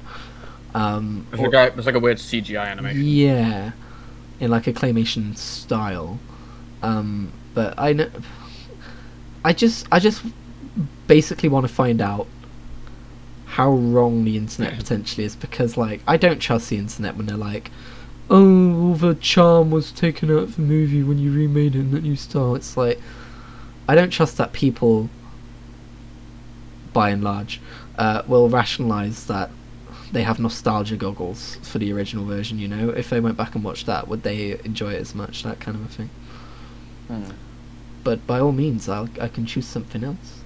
Um, 0.74 1.26
It's 1.32 1.42
or- 1.42 1.50
like, 1.50 1.74
a, 1.74 1.78
it's 1.78 1.86
like 1.86 1.96
a 1.96 2.00
weird 2.00 2.18
CGI 2.18 2.68
animation. 2.68 3.04
Yeah, 3.04 3.72
in 4.40 4.50
like 4.52 4.68
a 4.68 4.74
claymation 4.74 5.36
style. 5.38 6.20
Um, 6.82 7.32
but 7.54 7.74
I 7.78 7.94
know, 7.94 8.10
I 9.44 9.54
just, 9.54 9.88
I 9.92 10.00
just 10.00 10.24
basically 11.08 11.50
want 11.50 11.68
to 11.68 11.74
find 11.74 12.02
out 12.02 12.28
how 13.46 13.72
wrong 13.72 14.24
the 14.24 14.38
internet 14.38 14.78
potentially 14.78 15.24
is 15.26 15.36
because, 15.36 15.78
like, 15.78 16.02
I 16.08 16.18
don't 16.18 16.40
trust 16.40 16.70
the 16.70 16.78
internet 16.78 17.16
when 17.16 17.26
they're 17.26 17.38
like, 17.38 17.72
"Oh, 18.30 18.96
the 18.96 19.16
charm 19.16 19.72
was 19.72 19.92
taken 19.92 20.30
out 20.30 20.44
of 20.44 20.56
the 20.58 20.62
movie 20.62 21.02
when 21.02 21.18
you 21.18 21.32
remade 21.32 21.76
it 21.76 21.80
in 21.80 21.92
that 21.92 22.04
new 22.04 22.16
style." 22.16 22.56
It's 22.56 22.78
like, 22.78 23.00
I 23.88 23.96
don't 23.96 24.12
trust 24.12 24.38
that 24.38 24.54
people, 24.54 25.10
by 26.94 27.10
and 27.10 27.24
large, 27.24 27.62
uh, 27.98 28.22
will 28.28 28.50
rationalize 28.50 29.26
that 29.26 29.50
they 30.12 30.24
have 30.24 30.40
nostalgia 30.40 30.96
goggles 30.96 31.58
for 31.64 31.80
the 31.80 31.92
original 31.92 32.26
version. 32.26 32.60
You 32.60 32.68
know, 32.68 32.90
if 32.90 33.10
they 33.10 33.20
went 33.20 33.38
back 33.38 33.56
and 33.56 33.64
watched 33.64 33.86
that, 33.88 34.08
would 34.08 34.24
they 34.24 34.60
enjoy 34.64 34.94
it 34.94 35.02
as 35.02 35.16
much? 35.16 35.44
That 35.44 35.60
kind 35.60 35.78
of 35.78 35.86
a 35.86 35.90
thing. 35.90 36.10
Hmm. 37.08 37.32
But 38.04 38.26
by 38.28 38.40
all 38.40 38.52
means, 38.52 38.88
I'll, 38.88 39.10
I 39.20 39.28
can 39.28 39.46
choose 39.46 39.66
something 39.66 40.04
else. 40.04 40.37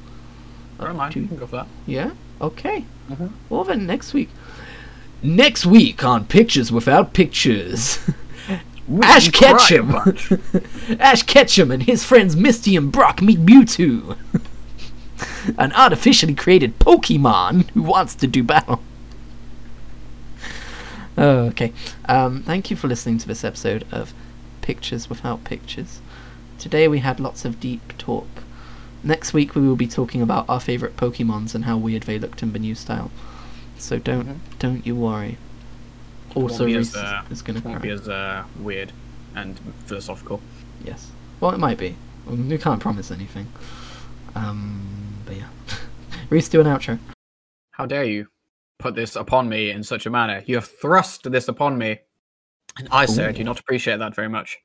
I 0.82 0.86
don't 0.88 0.96
mind. 0.98 1.16
You 1.16 1.28
can 1.28 1.38
go 1.38 1.46
for 1.48 1.58
that. 1.58 1.68
Yeah. 1.86 2.12
Okay. 2.42 2.86
Mhm. 3.10 3.32
Well 3.50 3.64
then, 3.64 3.86
next 3.86 4.14
week. 4.14 4.30
Next 5.24 5.66
week 5.66 6.04
on 6.04 6.26
Pictures 6.26 6.72
Without 6.72 7.14
Pictures. 7.14 8.00
Ash 9.04 9.30
Ketchum. 9.30 9.96
Ash 11.00 11.24
Ketchum 11.24 11.72
and 11.72 11.84
his 11.84 12.04
friends 12.04 12.36
Misty 12.36 12.76
and 12.76 12.92
Brock 12.92 13.22
meet 13.22 13.40
Mewtwo, 13.40 14.18
an 15.58 15.72
artificially 15.74 16.34
created 16.34 16.78
Pokemon 16.80 17.70
who 17.70 17.84
wants 17.84 18.16
to 18.16 18.28
do 18.28 18.44
battle. 18.44 18.82
Oh, 21.18 21.46
okay. 21.50 21.72
Um, 22.06 22.42
thank 22.44 22.72
you 22.72 22.76
for 22.76 22.88
listening 22.88 23.18
to 23.20 23.28
this 23.28 23.44
episode 23.44 23.86
of 23.92 24.14
Pictures 24.62 25.10
Without 25.10 25.44
Pictures. 25.44 26.02
Today 26.58 26.88
we 26.88 27.00
had 27.00 27.20
lots 27.20 27.46
of 27.46 27.60
deep 27.60 27.94
talk. 27.98 28.28
Next 29.04 29.34
week 29.34 29.56
we 29.56 29.62
will 29.68 29.76
be 29.76 29.88
talking 29.88 30.22
about 30.22 30.46
our 30.48 30.60
favourite 30.60 30.96
Pokemons 30.96 31.56
and 31.56 31.66
how 31.66 31.78
weird 31.78 32.04
they 32.04 32.20
looked 32.20 32.44
in 32.44 32.54
the 32.54 32.60
new 32.60 32.76
style. 32.76 33.12
So 33.78 33.98
don't 33.98 34.28
Mhm. 34.28 34.38
don't 34.60 34.86
you 34.86 34.96
worry. 34.96 35.38
Also, 36.36 36.60
won't 36.64 36.68
be 36.68 36.78
Reese 36.78 36.96
as, 36.96 37.04
uh, 37.04 37.22
is 37.30 37.42
going 37.42 37.62
to 37.62 37.68
Won't 37.68 37.82
be 37.82 37.90
as 37.90 38.08
uh, 38.08 38.44
weird 38.60 38.94
and 39.36 39.60
philosophical. 39.86 40.40
Yes. 40.84 41.12
Well, 41.40 41.52
it 41.52 41.58
might 41.58 41.78
be. 41.78 41.96
we 42.28 42.58
can't 42.58 42.80
promise 42.80 43.12
anything. 43.12 43.48
Um, 44.36 44.82
but 45.26 45.36
yeah, 45.36 45.48
Reese, 46.30 46.48
do 46.48 46.62
an 46.62 46.68
outro. 46.68 47.00
How 47.72 47.86
dare 47.86 48.04
you 48.04 48.28
put 48.80 48.96
this 48.96 49.16
upon 49.16 49.50
me 49.50 49.72
in 49.72 49.84
such 49.84 50.06
a 50.06 50.10
manner? 50.10 50.44
You 50.46 50.56
have 50.56 50.68
thrust 50.68 51.30
this 51.30 51.48
upon 51.48 51.78
me, 51.78 52.00
and 52.78 52.88
I, 52.92 53.06
sir, 53.08 53.32
do 53.32 53.44
not 53.44 53.60
appreciate 53.60 53.98
that 53.98 54.16
very 54.16 54.30
much. 54.30 54.60